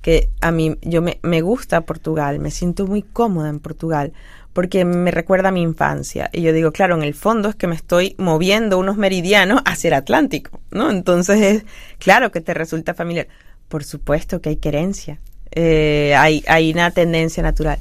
que 0.01 0.29
a 0.41 0.51
mí 0.51 0.77
yo 0.81 1.01
me, 1.01 1.19
me 1.23 1.41
gusta 1.41 1.81
Portugal, 1.81 2.39
me 2.39 2.51
siento 2.51 2.87
muy 2.87 3.01
cómoda 3.01 3.49
en 3.49 3.59
Portugal 3.59 4.13
porque 4.53 4.83
me 4.83 5.11
recuerda 5.11 5.49
a 5.49 5.51
mi 5.51 5.61
infancia. 5.61 6.29
Y 6.33 6.41
yo 6.41 6.53
digo, 6.53 6.71
claro, 6.71 6.95
en 6.95 7.03
el 7.03 7.13
fondo 7.13 7.49
es 7.49 7.55
que 7.55 7.67
me 7.67 7.75
estoy 7.75 8.15
moviendo 8.17 8.77
unos 8.77 8.97
meridianos 8.97 9.61
hacia 9.65 9.89
el 9.89 9.93
Atlántico, 9.93 10.59
¿no? 10.71 10.89
Entonces 10.89 11.39
es 11.41 11.65
claro 11.97 12.31
que 12.31 12.41
te 12.41 12.53
resulta 12.53 12.93
familiar. 12.93 13.27
Por 13.67 13.83
supuesto 13.83 14.41
que 14.41 14.49
hay 14.49 14.57
querencia, 14.57 15.19
eh, 15.51 16.15
hay, 16.17 16.43
hay 16.47 16.71
una 16.71 16.91
tendencia 16.91 17.43
natural, 17.43 17.77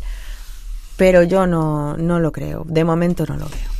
pero 0.96 1.22
yo 1.22 1.46
no, 1.46 1.96
no 1.96 2.20
lo 2.20 2.30
creo, 2.32 2.64
de 2.68 2.84
momento 2.84 3.24
no 3.26 3.36
lo 3.36 3.46
veo. 3.46 3.77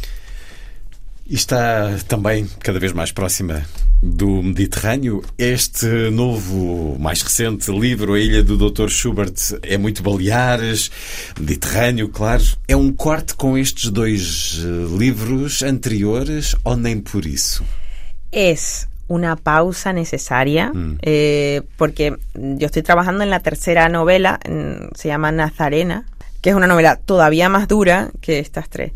Está 1.28 1.98
também 2.08 2.48
cada 2.60 2.78
vez 2.78 2.92
mais 2.92 3.12
próxima 3.12 3.62
do 4.02 4.42
Mediterrâneo. 4.42 5.22
Este 5.36 5.86
novo, 6.10 6.96
mais 6.98 7.20
recente 7.20 7.70
livro, 7.70 8.14
A 8.14 8.20
Ilha 8.20 8.42
do 8.42 8.70
Dr. 8.70 8.88
Schubert, 8.88 9.34
é 9.62 9.76
muito 9.76 10.02
Baleares, 10.02 10.90
Mediterrâneo, 11.38 12.08
claro. 12.08 12.44
É 12.66 12.76
um 12.76 12.92
corte 12.92 13.34
com 13.34 13.58
estes 13.58 13.90
dois 13.90 14.58
eh, 14.58 14.96
livros 14.96 15.62
anteriores 15.62 16.56
ou 16.64 16.76
nem 16.76 17.00
por 17.00 17.26
isso? 17.26 17.64
es 18.32 18.88
una 19.08 19.36
pausa 19.36 19.92
necesaria 19.92 20.70
eh, 21.00 21.62
porque 21.76 22.16
yo 22.34 22.66
estoy 22.66 22.82
trabajando 22.82 23.24
en 23.24 23.30
la 23.30 23.40
tercera 23.40 23.88
novela, 23.88 24.38
se 24.94 25.08
llama 25.08 25.32
Nazarena, 25.32 26.04
que 26.42 26.50
es 26.50 26.56
una 26.56 26.66
novela 26.66 26.96
todavía 26.96 27.48
más 27.48 27.68
dura 27.68 28.10
que 28.20 28.38
estas 28.38 28.68
tres. 28.68 28.92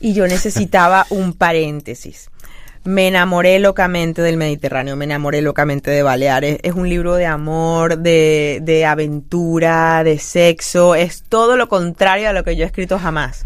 Y 0.00 0.14
yo 0.14 0.26
necesitaba 0.26 1.06
un 1.10 1.34
paréntesis. 1.34 2.30
Me 2.82 3.08
enamoré 3.08 3.58
locamente 3.58 4.22
del 4.22 4.38
Mediterráneo, 4.38 4.96
me 4.96 5.04
enamoré 5.04 5.42
locamente 5.42 5.90
de 5.90 6.02
Baleares. 6.02 6.58
Es 6.62 6.72
un 6.72 6.88
libro 6.88 7.14
de 7.14 7.26
amor, 7.26 7.98
de, 7.98 8.60
de 8.62 8.86
aventura, 8.86 10.02
de 10.02 10.18
sexo. 10.18 10.94
Es 10.94 11.22
todo 11.28 11.56
lo 11.56 11.68
contrario 11.68 12.30
a 12.30 12.32
lo 12.32 12.42
que 12.42 12.56
yo 12.56 12.64
he 12.64 12.66
escrito 12.66 12.98
jamás. 12.98 13.44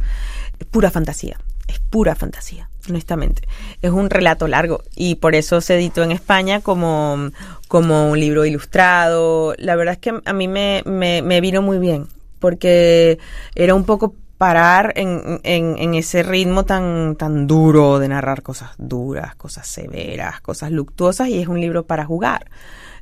Es 0.61 0.67
pura 0.67 0.93
fantasía. 0.93 1.37
Es 1.67 1.81
pura 1.81 2.15
fantasía, 2.15 2.69
honestamente. 2.89 3.43
Es 3.83 3.91
un 3.91 4.09
relato 4.09 4.47
largo 4.47 4.85
y 4.95 5.17
por 5.17 5.35
eso 5.35 5.61
se 5.61 5.75
editó 5.75 6.05
en 6.05 6.13
España 6.13 6.61
como, 6.61 7.31
como 7.67 8.09
un 8.11 8.21
libro 8.21 8.45
ilustrado. 8.45 9.55
La 9.59 9.75
verdad 9.75 9.95
es 9.95 9.99
que 9.99 10.15
a 10.25 10.33
mí 10.33 10.47
me, 10.47 10.83
me, 10.87 11.23
me 11.23 11.41
vino 11.41 11.61
muy 11.61 11.79
bien 11.79 12.07
porque 12.39 13.19
era 13.55 13.75
un 13.75 13.85
poco 13.85 14.15
parar 14.45 14.93
en, 14.97 15.95
ese 15.95 16.23
ritmo 16.23 16.67
tan, 16.67 17.17
tan 17.17 17.47
duro 17.47 17.99
de 17.99 18.09
narrar 18.09 18.43
cosas 18.43 18.73
duras, 18.77 19.35
cosas 19.37 19.67
severas, 19.67 20.43
cosas 20.43 20.71
luctuosas 20.71 21.29
y 21.29 21.39
es 21.39 21.49
un 21.49 21.63
libro 21.63 21.87
para 21.87 22.05
jugar. 22.05 22.51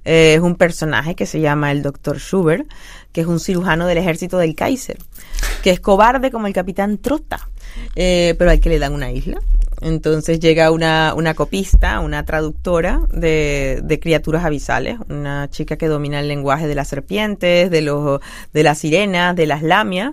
Eh, 0.05 0.35
es 0.35 0.41
un 0.41 0.55
personaje 0.55 1.17
que 1.17 1.27
se 1.27 1.41
llama 1.41 1.73
el 1.73 1.83
Dr. 1.83 2.21
Schubert, 2.21 2.69
que 3.11 3.23
es 3.23 3.27
un 3.27 3.41
cirujano 3.41 3.89
del 3.89 3.99
ejército 3.99 4.39
del 4.39 4.55
Kaiser, 4.55 4.99
que 5.65 5.71
es 5.71 5.81
cobarde 5.81 6.31
como 6.31 6.47
el 6.47 6.53
capitán 6.53 6.99
Trota, 6.99 7.49
eh, 7.97 8.37
pero 8.39 8.53
al 8.53 8.61
que 8.61 8.69
le 8.69 8.79
dan 8.79 8.93
una 8.93 9.11
isla. 9.11 9.41
Entonces 9.81 10.39
llega 10.39 10.71
una, 10.71 11.13
una 11.17 11.35
copista, 11.35 11.99
una 11.99 12.25
traductora 12.25 13.01
de, 13.13 13.81
de 13.83 13.99
criaturas 13.99 14.45
abisales, 14.45 14.97
una 15.09 15.51
chica 15.51 15.77
que 15.77 15.89
domina 15.89 16.21
el 16.21 16.29
lenguaje 16.29 16.69
de 16.69 16.77
las 16.77 16.87
serpientes, 16.87 17.69
de, 17.69 17.83
los, 17.83 18.21
de 18.53 18.63
las 18.63 18.79
sirenas, 18.79 19.35
de 19.35 19.49
las 19.49 19.65
lamias, 19.65 20.13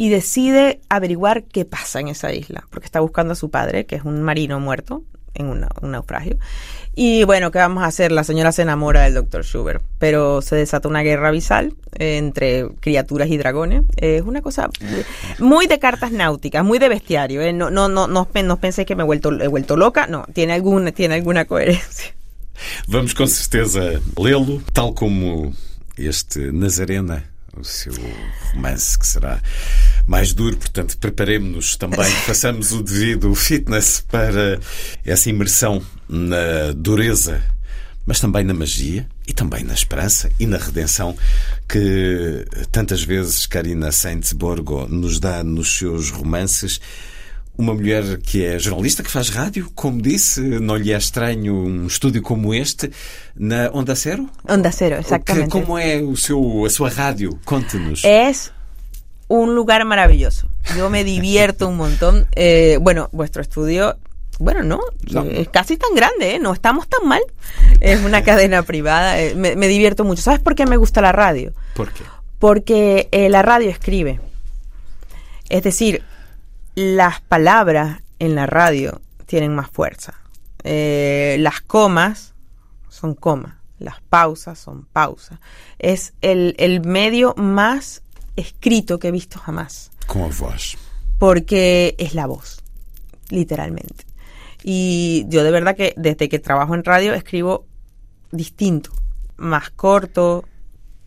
y 0.00 0.10
decide 0.10 0.80
averiguar 0.88 1.42
qué 1.42 1.64
pasa 1.64 1.98
en 1.98 2.06
esa 2.06 2.32
isla, 2.32 2.64
porque 2.70 2.86
está 2.86 3.00
buscando 3.00 3.32
a 3.32 3.36
su 3.36 3.50
padre, 3.50 3.84
que 3.84 3.96
es 3.96 4.04
un 4.04 4.22
marino 4.22 4.60
muerto 4.60 5.02
en 5.34 5.48
un 5.48 5.90
naufragio. 5.90 6.38
Y 6.94 7.24
bueno, 7.24 7.50
¿qué 7.50 7.58
vamos 7.58 7.82
a 7.82 7.86
hacer? 7.86 8.12
La 8.12 8.22
señora 8.22 8.52
se 8.52 8.62
enamora 8.62 9.02
del 9.02 9.14
doctor 9.14 9.44
Schubert, 9.44 9.82
pero 9.98 10.40
se 10.40 10.54
desata 10.54 10.86
una 10.86 11.02
guerra 11.02 11.28
abisal 11.28 11.74
eh, 11.98 12.16
entre 12.16 12.68
criaturas 12.78 13.28
y 13.28 13.38
dragones. 13.38 13.82
Eh, 13.96 14.18
es 14.18 14.22
una 14.22 14.40
cosa 14.40 14.70
muy 15.40 15.66
de 15.66 15.80
cartas 15.80 16.12
náuticas, 16.12 16.64
muy 16.64 16.78
de 16.78 16.88
bestiario. 16.88 17.42
eh. 17.42 17.52
No, 17.52 17.68
no, 17.70 17.88
no, 17.88 18.06
no, 18.06 18.28
no 18.44 18.56
penséis 18.60 18.86
que 18.86 18.94
me 18.94 19.02
he 19.02 19.06
vuelto, 19.06 19.32
he 19.32 19.48
vuelto 19.48 19.76
loca. 19.76 20.06
No, 20.06 20.26
tiene, 20.32 20.52
alguna 20.52 20.92
tiene 20.92 21.16
alguna 21.16 21.44
coherencia. 21.44 22.14
Vamos 22.86 23.14
com 23.14 23.26
certeza 23.26 24.00
lê-lo, 24.16 24.62
tal 24.72 24.94
como 24.94 25.52
este 25.96 26.52
Nazarena, 26.52 27.24
o 27.56 27.62
romance 28.54 28.98
que 28.98 29.04
será 29.04 29.42
mais 30.08 30.32
duro, 30.32 30.56
portanto, 30.56 30.96
preparemos-nos 30.98 31.76
também, 31.76 32.10
façamos 32.26 32.72
o 32.72 32.82
devido 32.82 33.32
fitness 33.34 34.02
para 34.10 34.58
essa 35.04 35.28
imersão 35.28 35.82
na 36.08 36.72
dureza, 36.74 37.42
mas 38.06 38.18
também 38.18 38.42
na 38.42 38.54
magia 38.54 39.06
e 39.26 39.34
também 39.34 39.62
na 39.62 39.74
esperança 39.74 40.30
e 40.40 40.46
na 40.46 40.56
redenção 40.56 41.14
que 41.68 42.46
tantas 42.72 43.02
vezes 43.04 43.46
Karina 43.46 43.92
Sainz-Borgo 43.92 44.86
nos 44.88 45.20
dá 45.20 45.44
nos 45.44 45.76
seus 45.76 46.10
romances. 46.10 46.80
Uma 47.58 47.74
mulher 47.74 48.18
que 48.18 48.44
é 48.44 48.56
jornalista, 48.58 49.02
que 49.02 49.10
faz 49.10 49.28
rádio, 49.30 49.68
como 49.74 50.00
disse, 50.00 50.40
não 50.40 50.76
lhe 50.76 50.92
é 50.92 50.96
estranho 50.96 51.52
um 51.54 51.86
estúdio 51.88 52.22
como 52.22 52.54
este, 52.54 52.88
na 53.36 53.68
Onda 53.74 53.96
Cero? 53.96 54.30
Onda 54.48 54.70
Cero, 54.70 54.94
Que- 54.94 55.00
exactamente. 55.00 55.50
como 55.50 55.76
é 55.76 56.00
o 56.00 56.16
seu, 56.16 56.64
a 56.64 56.70
sua 56.70 56.88
rádio? 56.88 57.38
Conte-nos. 57.44 58.04
Es 58.04 58.52
un 59.28 59.54
lugar 59.54 59.84
maravilloso. 59.84 60.48
Yo 60.76 60.90
me 60.90 61.04
divierto 61.04 61.68
un 61.68 61.76
montón. 61.76 62.26
Eh, 62.32 62.78
bueno, 62.80 63.08
vuestro 63.12 63.42
estudio 63.42 63.96
Bueno, 64.38 64.62
no, 64.62 64.80
es 65.30 65.48
casi 65.48 65.76
tan 65.76 65.94
grande, 65.94 66.36
¿eh? 66.36 66.38
no 66.38 66.52
estamos 66.52 66.88
tan 66.88 67.06
mal. 67.06 67.22
Es 67.80 68.02
una 68.02 68.22
cadena 68.22 68.62
privada, 68.62 69.20
eh, 69.20 69.34
me, 69.34 69.68
divierto 69.68 70.04
mucho. 70.04 70.22
¿Sabes 70.22 70.40
por 70.40 70.54
qué 70.54 70.66
me 70.66 70.76
gusta 70.76 71.00
la 71.00 71.12
radio? 71.12 71.52
¿Por 71.74 71.92
qué? 71.92 72.04
Porque 72.38 73.08
eh, 73.12 73.28
la 73.28 73.42
radio 73.42 73.68
escribe. 73.68 74.20
Es 75.48 75.62
decir, 75.62 76.02
las 76.74 77.20
palabras 77.20 78.00
en 78.18 78.34
la 78.34 78.46
radio 78.46 79.00
tienen 79.26 79.54
más 79.54 79.70
fuerza. 79.70 80.14
las 80.62 81.60
comas 81.60 82.34
son 82.88 83.14
comas, 83.14 83.54
las 83.78 84.00
pausas 84.02 84.58
son 84.58 84.84
pausas. 84.84 85.38
Es 85.78 86.12
el, 86.20 86.54
el 86.58 86.80
medio 86.80 87.34
más 87.36 88.02
escrito 88.38 88.98
que 88.98 89.08
he 89.08 89.12
visto 89.12 89.38
jamás. 89.38 89.90
Como 90.06 90.30
voz. 90.30 90.76
Porque 91.18 91.94
es 91.98 92.14
la 92.14 92.26
voz, 92.26 92.62
literalmente. 93.30 94.04
Y 94.62 95.26
yo 95.28 95.44
de 95.44 95.50
verdad 95.50 95.76
que 95.76 95.94
desde 95.96 96.28
que 96.28 96.38
trabajo 96.38 96.74
en 96.74 96.84
radio 96.84 97.14
escribo 97.14 97.66
distinto, 98.30 98.90
más 99.36 99.70
corto, 99.70 100.44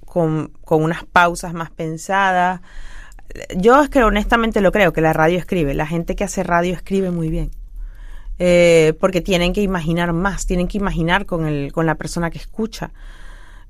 con, 0.06 0.52
con 0.66 0.84
unas 0.84 1.06
pausas 1.06 1.54
más 1.54 1.72
pensadas. 1.72 2.60
Yo 3.56 3.82
es 3.82 3.90
que 3.90 4.04
honestamente 4.04 4.60
lo 4.60 4.74
creo, 4.74 4.92
que 4.92 5.00
la 5.00 5.14
radio 5.14 5.38
escribe. 5.38 5.74
La 5.74 5.88
gente 5.88 6.18
que 6.18 6.26
hace 6.26 6.44
radio 6.44 6.74
escribe 6.74 7.12
muy 7.12 7.30
bien. 7.30 7.52
Eh, 8.38 8.94
porque 9.00 9.22
tienen 9.22 9.54
que 9.54 9.62
imaginar 9.62 10.12
más, 10.14 10.46
tienen 10.46 10.68
que 10.68 10.78
imaginar 10.78 11.26
con, 11.26 11.46
el, 11.46 11.72
con 11.72 11.86
la 11.86 11.96
persona 11.96 12.30
que 12.30 12.40
escucha. 12.40 12.92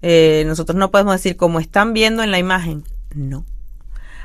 Eh, 0.01 0.43
nosotros 0.47 0.77
no 0.77 0.89
podemos 0.89 1.13
decir 1.13 1.35
como 1.35 1.59
están 1.59 1.93
viendo 1.93 2.23
en 2.23 2.31
la 2.31 2.39
imagen. 2.39 2.85
No. 3.13 3.45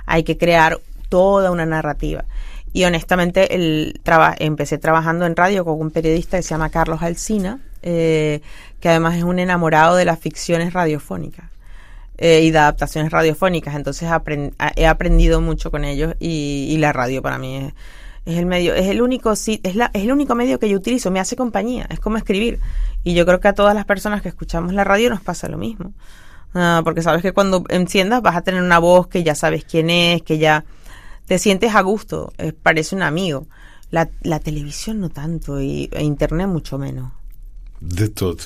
Hay 0.06 0.22
que 0.22 0.38
crear 0.38 0.78
toda 1.08 1.50
una 1.50 1.66
narrativa. 1.66 2.24
Y 2.72 2.84
honestamente 2.84 3.54
el 3.54 4.00
empecé 4.38 4.78
trabajando 4.78 5.24
en 5.24 5.34
radio 5.34 5.64
con 5.64 5.80
un 5.80 5.90
periodista 5.90 6.36
que 6.36 6.42
se 6.42 6.50
llama 6.50 6.68
Carlos 6.68 7.02
Alsina, 7.02 7.60
eh, 7.82 8.42
que 8.80 8.88
además 8.88 9.16
es 9.16 9.22
un 9.22 9.38
enamorado 9.38 9.96
de 9.96 10.04
las 10.04 10.18
ficciones 10.18 10.72
radiofónicas 10.72 11.46
eh, 12.18 12.42
y 12.42 12.50
de 12.50 12.58
adaptaciones 12.58 13.10
radiofónicas. 13.10 13.74
Entonces 13.74 14.10
he 14.76 14.86
aprendido 14.86 15.40
mucho 15.40 15.70
con 15.70 15.84
ellos 15.84 16.14
y, 16.20 16.76
la 16.78 16.92
radio 16.92 17.22
para 17.22 17.38
mí 17.38 17.56
es, 17.56 17.72
es, 18.26 18.38
el 18.38 18.46
medio, 18.46 18.74
es 18.74 18.88
el 18.88 19.00
único 19.00 19.32
es, 19.32 19.74
la, 19.74 19.90
es 19.94 20.02
el 20.02 20.12
único 20.12 20.34
medio 20.34 20.58
que 20.58 20.68
yo 20.68 20.76
utilizo, 20.76 21.10
me 21.10 21.20
hace 21.20 21.34
compañía, 21.34 21.86
es 21.88 21.98
como 21.98 22.18
escribir. 22.18 22.60
Y 23.04 23.14
yo 23.14 23.24
creo 23.24 23.40
que 23.40 23.48
a 23.48 23.54
todas 23.54 23.74
las 23.74 23.86
personas 23.86 24.20
que 24.20 24.28
escuchamos 24.28 24.74
la 24.74 24.84
radio 24.84 25.08
nos 25.08 25.22
pasa 25.22 25.48
lo 25.48 25.56
mismo. 25.56 25.92
Ah, 26.58 26.80
porque 26.82 27.02
sabes 27.02 27.20
que 27.20 27.32
cuando 27.32 27.64
enciendas 27.68 28.22
vas 28.22 28.34
a 28.34 28.40
tener 28.40 28.62
una 28.62 28.78
voz 28.78 29.08
que 29.08 29.22
ya 29.22 29.34
sabes 29.34 29.62
quién 29.64 29.90
es, 29.90 30.22
que 30.22 30.38
ya 30.38 30.64
te 31.26 31.38
sientes 31.38 31.74
a 31.74 31.82
gusto, 31.82 32.32
eh, 32.38 32.54
parece 32.54 32.96
un 32.96 33.02
amigo. 33.02 33.46
La, 33.90 34.08
la 34.22 34.40
televisión 34.40 34.98
no 34.98 35.10
tanto 35.10 35.60
e, 35.60 35.90
e 35.92 36.02
internet 36.02 36.48
mucho 36.48 36.78
menos. 36.78 37.12
De 37.78 38.08
todo. 38.08 38.38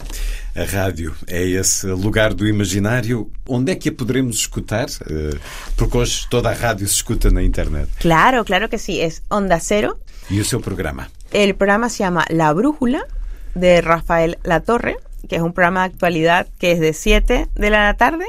A 0.57 0.65
rádio 0.65 1.15
é 1.29 1.45
esse 1.45 1.87
lugar 1.87 2.35
do 2.35 2.49
imaginário. 2.49 3.31
Onde 3.47 3.71
é 3.71 3.77
que 3.77 3.91
a 3.91 3.93
poderemos 3.93 4.37
escutar? 4.37 4.89
Uh, 5.03 5.39
porque 5.77 5.99
hoje 5.99 6.27
toda 6.29 6.51
a 6.51 6.53
rádio 6.53 6.89
se 6.89 6.95
escuta 6.95 7.31
na 7.31 7.45
internet. 7.45 7.89
Claro, 8.01 8.45
claro 8.45 8.69
que 8.69 8.77
sí. 8.77 9.01
Es 9.01 9.23
Onda 9.31 9.61
Cero. 9.61 10.01
¿Y 10.29 10.41
o 10.41 10.45
seu 10.45 10.61
programa? 10.61 11.11
El 11.31 11.55
programa 11.55 11.89
se 11.89 11.99
llama 11.99 12.25
La 12.29 12.53
Brújula 12.53 13.07
de 13.55 13.81
Rafael 13.81 14.39
Latorre, 14.43 14.97
que 15.29 15.37
es 15.37 15.43
un 15.43 15.53
programa 15.53 15.81
de 15.81 15.95
actualidad 15.95 16.47
que 16.59 16.73
es 16.73 16.81
de 16.81 16.93
7 16.93 17.49
de 17.55 17.71
la 17.71 17.95
tarde 17.95 18.27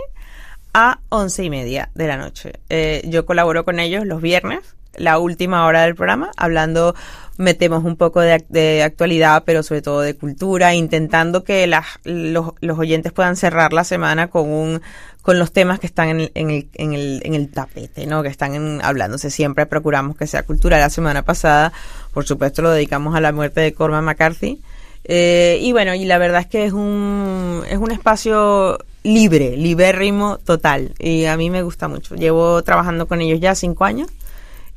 a 0.74 1.00
once 1.10 1.44
y 1.44 1.50
media 1.50 1.90
de 1.96 2.08
la 2.08 2.18
noche. 2.18 2.54
Eh, 2.70 3.02
yo 3.06 3.26
colaboro 3.26 3.66
con 3.66 3.80
ellos 3.80 4.06
los 4.06 4.22
viernes, 4.22 4.60
la 4.96 5.20
última 5.20 5.66
hora 5.66 5.84
del 5.84 5.96
programa, 5.96 6.32
hablando, 6.38 6.96
metemos 7.38 7.84
un 7.84 7.96
poco 7.96 8.20
de, 8.22 8.84
actualidad, 8.84 9.44
pero 9.46 9.64
sobre 9.64 9.82
todo 9.82 10.02
de 10.02 10.16
cultura, 10.16 10.74
intentando 10.76 11.44
que 11.44 11.66
las, 11.68 11.86
los, 12.04 12.54
los, 12.60 12.78
oyentes 12.78 13.12
puedan 13.12 13.36
cerrar 13.36 13.74
la 13.74 13.84
semana 13.84 14.28
con 14.28 14.50
un 14.50 14.82
con 15.22 15.38
los 15.38 15.52
temas 15.52 15.80
que 15.80 15.86
están 15.86 16.10
en 16.10 16.20
el, 16.20 16.32
en 16.34 16.50
el, 16.50 16.70
en 16.74 16.94
el, 16.94 17.22
en 17.24 17.36
el 17.36 17.52
tapete, 17.52 18.08
¿no? 18.08 18.24
Que 18.24 18.30
están 18.30 18.82
hablándose. 18.84 19.30
Siempre 19.30 19.68
procuramos 19.68 20.18
que 20.18 20.26
sea 20.26 20.44
cultura. 20.44 20.80
La 20.80 20.90
semana 20.90 21.22
pasada, 21.22 21.72
por 22.12 22.26
supuesto, 22.26 22.64
lo 22.64 22.72
dedicamos 22.72 23.16
a 23.16 23.22
la 23.22 23.32
muerte 23.32 23.62
de 23.62 23.74
Cormac 23.74 24.04
McCarthy. 24.04 24.62
Eh, 25.04 25.60
y 25.62 25.72
bueno, 25.72 25.96
y 25.96 26.06
la 26.06 26.18
verdad 26.18 26.42
es 26.42 26.48
que 26.48 26.66
es 26.66 26.74
un, 26.74 27.64
es 27.70 27.78
un 27.78 27.92
espacio 27.92 28.78
libre, 29.04 29.58
libérrimo 29.58 30.38
total. 30.40 30.94
Y 31.00 31.26
a 31.26 31.38
mí 31.38 31.50
me 31.50 31.64
gusta 31.64 31.88
mucho. 31.88 32.16
Llevo 32.16 32.62
trabajando 32.64 33.08
con 33.08 33.22
ellos 33.22 33.40
ya 33.40 33.56
cinco 33.56 33.86
años 33.86 34.10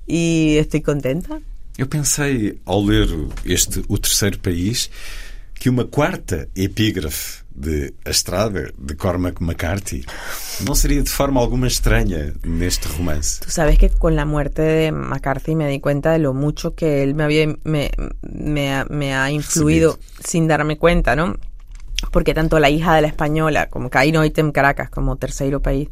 e 0.09 0.59
estou 0.59 0.80
contenta. 0.82 1.40
Eu 1.76 1.86
pensei, 1.86 2.59
ao 2.64 2.84
ler 2.84 3.09
este 3.44 3.82
O 3.88 3.98
Terceiro 3.98 4.38
País, 4.38 4.90
que 5.55 5.68
uma 5.68 5.84
quarta 5.84 6.48
epígrafe 6.55 7.44
de 7.55 7.94
A 8.05 8.10
Estrada, 8.10 8.72
de 8.76 8.97
Cormac 8.97 9.40
McCarthy, 9.40 10.05
não 10.66 10.74
seria 10.74 11.02
de 11.02 11.10
forma 11.10 11.40
alguma 11.40 11.66
estranha 11.66 12.35
neste 12.44 12.89
romance. 12.89 13.40
Tu 13.40 13.51
sabes 13.51 13.78
que 13.78 13.90
con 13.90 14.16
la 14.16 14.24
muerte 14.24 14.62
de 14.62 14.93
McCarthy 14.93 15.55
me 15.55 15.68
di 15.68 15.81
cuenta 15.81 16.12
de 16.12 16.18
lo 16.18 16.35
mucho 16.35 16.74
que 16.74 17.02
él 17.02 17.14
me, 17.14 17.24
había, 17.24 17.47
me, 17.64 17.90
me, 18.22 18.85
me 18.90 19.14
ha 19.14 19.31
influido 19.31 19.98
sin 20.24 20.48
darme 20.48 20.76
cuenta, 20.78 21.16
¿no? 21.16 21.36
porque 22.10 22.35
tanto 22.35 22.59
la 22.59 22.70
hija 22.70 22.94
de 22.94 23.02
la 23.02 23.09
española 23.09 23.68
como 23.68 23.90
Cairo 23.90 24.24
Item 24.24 24.52
Caracas 24.52 24.90
como 24.90 25.16
Terceiro 25.16 25.60
País 25.60 25.89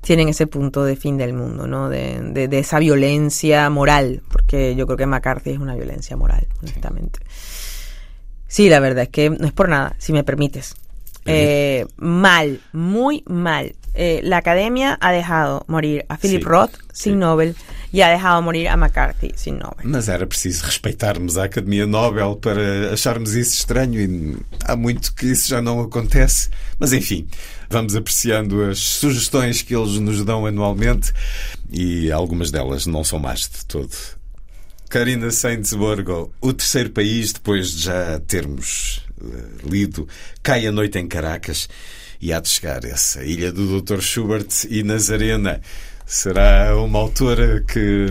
tienen 0.00 0.28
ese 0.28 0.46
punto 0.46 0.84
de 0.84 0.96
fin 0.96 1.18
del 1.18 1.34
mundo, 1.34 1.66
¿no? 1.66 1.90
De, 1.90 2.20
de, 2.48 2.58
esa 2.58 2.78
violencia 2.78 3.68
moral, 3.68 4.22
porque 4.30 4.74
yo 4.74 4.86
creo 4.86 4.96
que 4.96 5.06
McCarthy 5.06 5.50
es 5.50 5.58
una 5.58 5.74
violencia 5.74 6.16
moral, 6.16 6.46
honestamente. 6.62 7.20
Sí, 8.46 8.70
la 8.70 8.80
verdad 8.80 9.04
es 9.04 9.08
que 9.10 9.28
no 9.28 9.46
es 9.46 9.52
por 9.52 9.68
nada, 9.68 9.94
si 9.98 10.14
me 10.14 10.24
permites. 10.24 10.74
Eh, 11.26 11.86
mal, 11.96 12.60
muy 12.72 13.22
mal. 13.26 13.74
Eh, 13.94 14.20
la 14.22 14.38
academia 14.38 14.96
ha 15.00 15.10
dejado 15.10 15.64
morir 15.66 16.04
a 16.08 16.16
Philip 16.16 16.44
Roth 16.44 16.78
sin 16.92 17.18
Nobel 17.18 17.56
e 17.92 18.02
ha 18.02 18.08
deixado 18.08 18.40
morir 18.40 18.68
a 18.68 18.74
McCarthy 18.74 19.32
sin 19.34 19.58
Nobel. 19.58 19.84
Mas 19.84 20.08
era 20.08 20.26
preciso 20.26 20.64
respeitarmos 20.64 21.36
a 21.36 21.44
Academia 21.44 21.86
Nobel 21.86 22.36
para 22.36 22.92
acharmos 22.92 23.34
isso 23.34 23.54
estranho 23.54 24.00
e 24.00 24.36
há 24.64 24.76
muito 24.76 25.12
que 25.14 25.26
isso 25.26 25.48
já 25.48 25.60
não 25.60 25.80
acontece. 25.80 26.50
Mas 26.78 26.92
enfim, 26.92 27.26
vamos 27.68 27.96
apreciando 27.96 28.62
as 28.62 28.78
sugestões 28.78 29.60
que 29.62 29.74
eles 29.74 29.98
nos 29.98 30.24
dão 30.24 30.46
anualmente 30.46 31.12
e 31.68 32.12
algumas 32.12 32.50
delas 32.50 32.86
não 32.86 33.02
são 33.02 33.18
más 33.18 33.40
de 33.40 33.66
todo. 33.66 33.90
Karina 34.88 35.30
Saintsborgo, 35.30 36.32
o 36.40 36.52
terceiro 36.52 36.90
país, 36.90 37.32
depois 37.32 37.70
de 37.70 37.82
já 37.84 38.20
termos 38.26 39.02
lido 39.64 40.08
Cai 40.42 40.66
a 40.66 40.72
Noite 40.72 40.98
em 40.98 41.06
Caracas, 41.06 41.68
e 42.20 42.32
há 42.32 42.40
de 42.40 42.48
chegar 42.48 42.84
essa 42.84 43.24
Ilha 43.24 43.50
do 43.50 43.80
Dr. 43.80 44.00
Schubert 44.00 44.48
e 44.68 44.82
Nazarena. 44.82 45.60
Será 46.06 46.76
uma 46.76 46.98
autora 46.98 47.60
que 47.62 48.06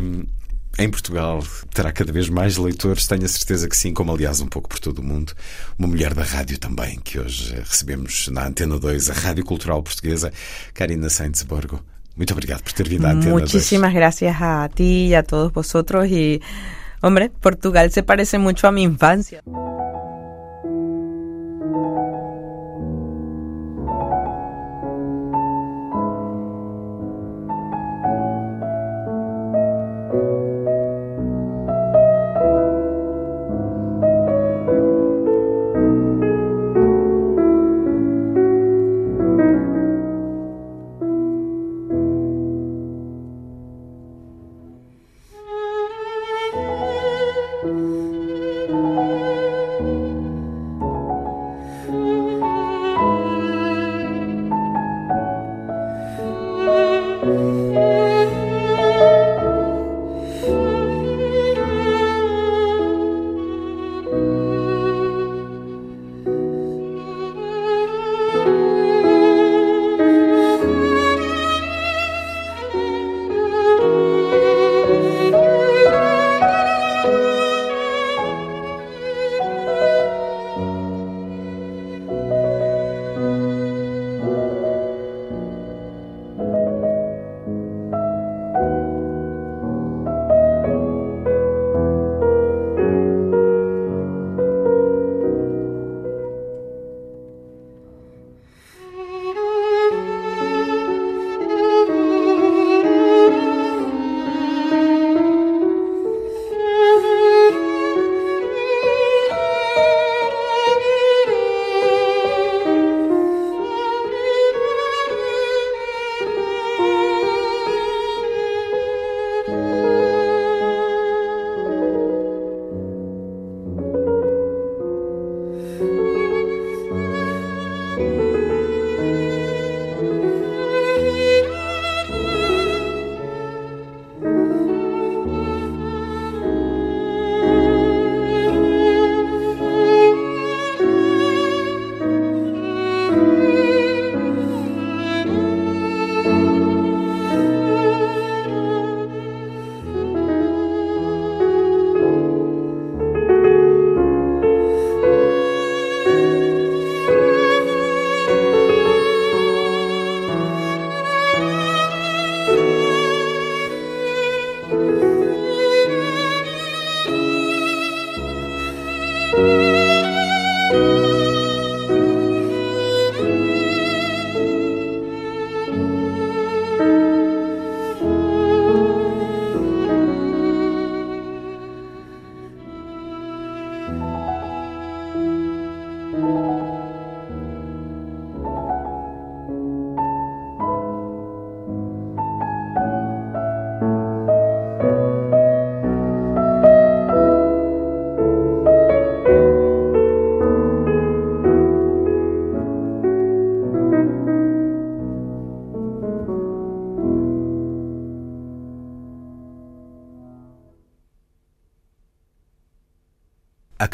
em 0.79 0.89
Portugal 0.89 1.43
terá 1.73 1.91
cada 1.91 2.11
vez 2.11 2.29
mais 2.29 2.55
leitores, 2.55 3.05
tenho 3.05 3.25
a 3.25 3.27
certeza 3.27 3.67
que 3.67 3.75
sim, 3.75 3.93
como 3.93 4.13
aliás 4.13 4.39
um 4.39 4.47
pouco 4.47 4.69
por 4.69 4.79
todo 4.79 4.99
o 4.99 5.03
mundo. 5.03 5.33
Uma 5.77 5.89
mulher 5.89 6.13
da 6.13 6.23
rádio 6.23 6.57
também, 6.57 6.97
que 7.03 7.19
hoje 7.19 7.53
recebemos 7.55 8.29
na 8.29 8.47
Antena 8.47 8.79
2, 8.79 9.09
a 9.09 9.13
Rádio 9.13 9.43
Cultural 9.43 9.83
Portuguesa, 9.83 10.31
Karina 10.73 11.09
Saintsborgo. 11.09 11.83
Muito 12.15 12.31
obrigado 12.31 12.63
por 12.63 12.71
ter 12.71 12.87
vindo 12.87 13.05
à 13.05 13.11
Antena 13.11 13.33
Muchísimas 13.33 13.91
2. 13.91 13.93
gracias 13.93 14.35
a 14.41 14.69
ti 14.73 15.07
y 15.07 15.15
a 15.15 15.23
todos 15.23 15.51
vosotros. 15.51 16.07
Y, 16.09 16.41
hombre, 17.01 17.29
Portugal 17.29 17.91
se 17.91 18.01
parece 18.01 18.37
mucho 18.37 18.65
a 18.65 18.71
mi 18.71 18.83
infancia. 18.83 19.43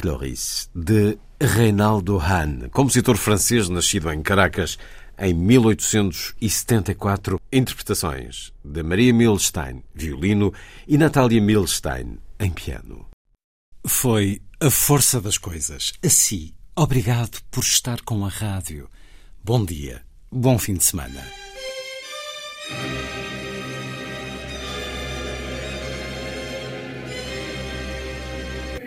A 0.06 0.08
Cloris, 0.08 0.70
de 0.76 1.18
Reinaldo 1.42 2.20
Hahn, 2.20 2.70
compositor 2.70 3.18
francês 3.18 3.68
nascido 3.70 4.12
em 4.12 4.22
Caracas 4.22 4.78
em 5.18 5.34
1874. 5.34 7.42
Interpretações 7.52 8.54
de 8.64 8.84
Maria 8.84 9.12
Milstein, 9.12 9.84
violino, 9.96 10.54
e 10.88 10.96
Natália 10.96 11.42
Milstein, 11.42 12.20
em 12.40 12.52
piano. 12.52 13.08
Foi 13.84 14.44
a 14.60 14.70
força 14.70 15.20
das 15.20 15.40
coisas. 15.40 15.94
Assim, 16.06 16.54
obrigado 16.76 17.40
por 17.50 17.64
estar 17.64 18.00
com 18.02 18.24
a 18.26 18.30
rádio. 18.30 18.88
Bom 19.44 19.66
dia, 19.66 20.04
bom 20.32 20.60
fim 20.60 20.76
de 20.76 20.84
semana. 20.84 21.26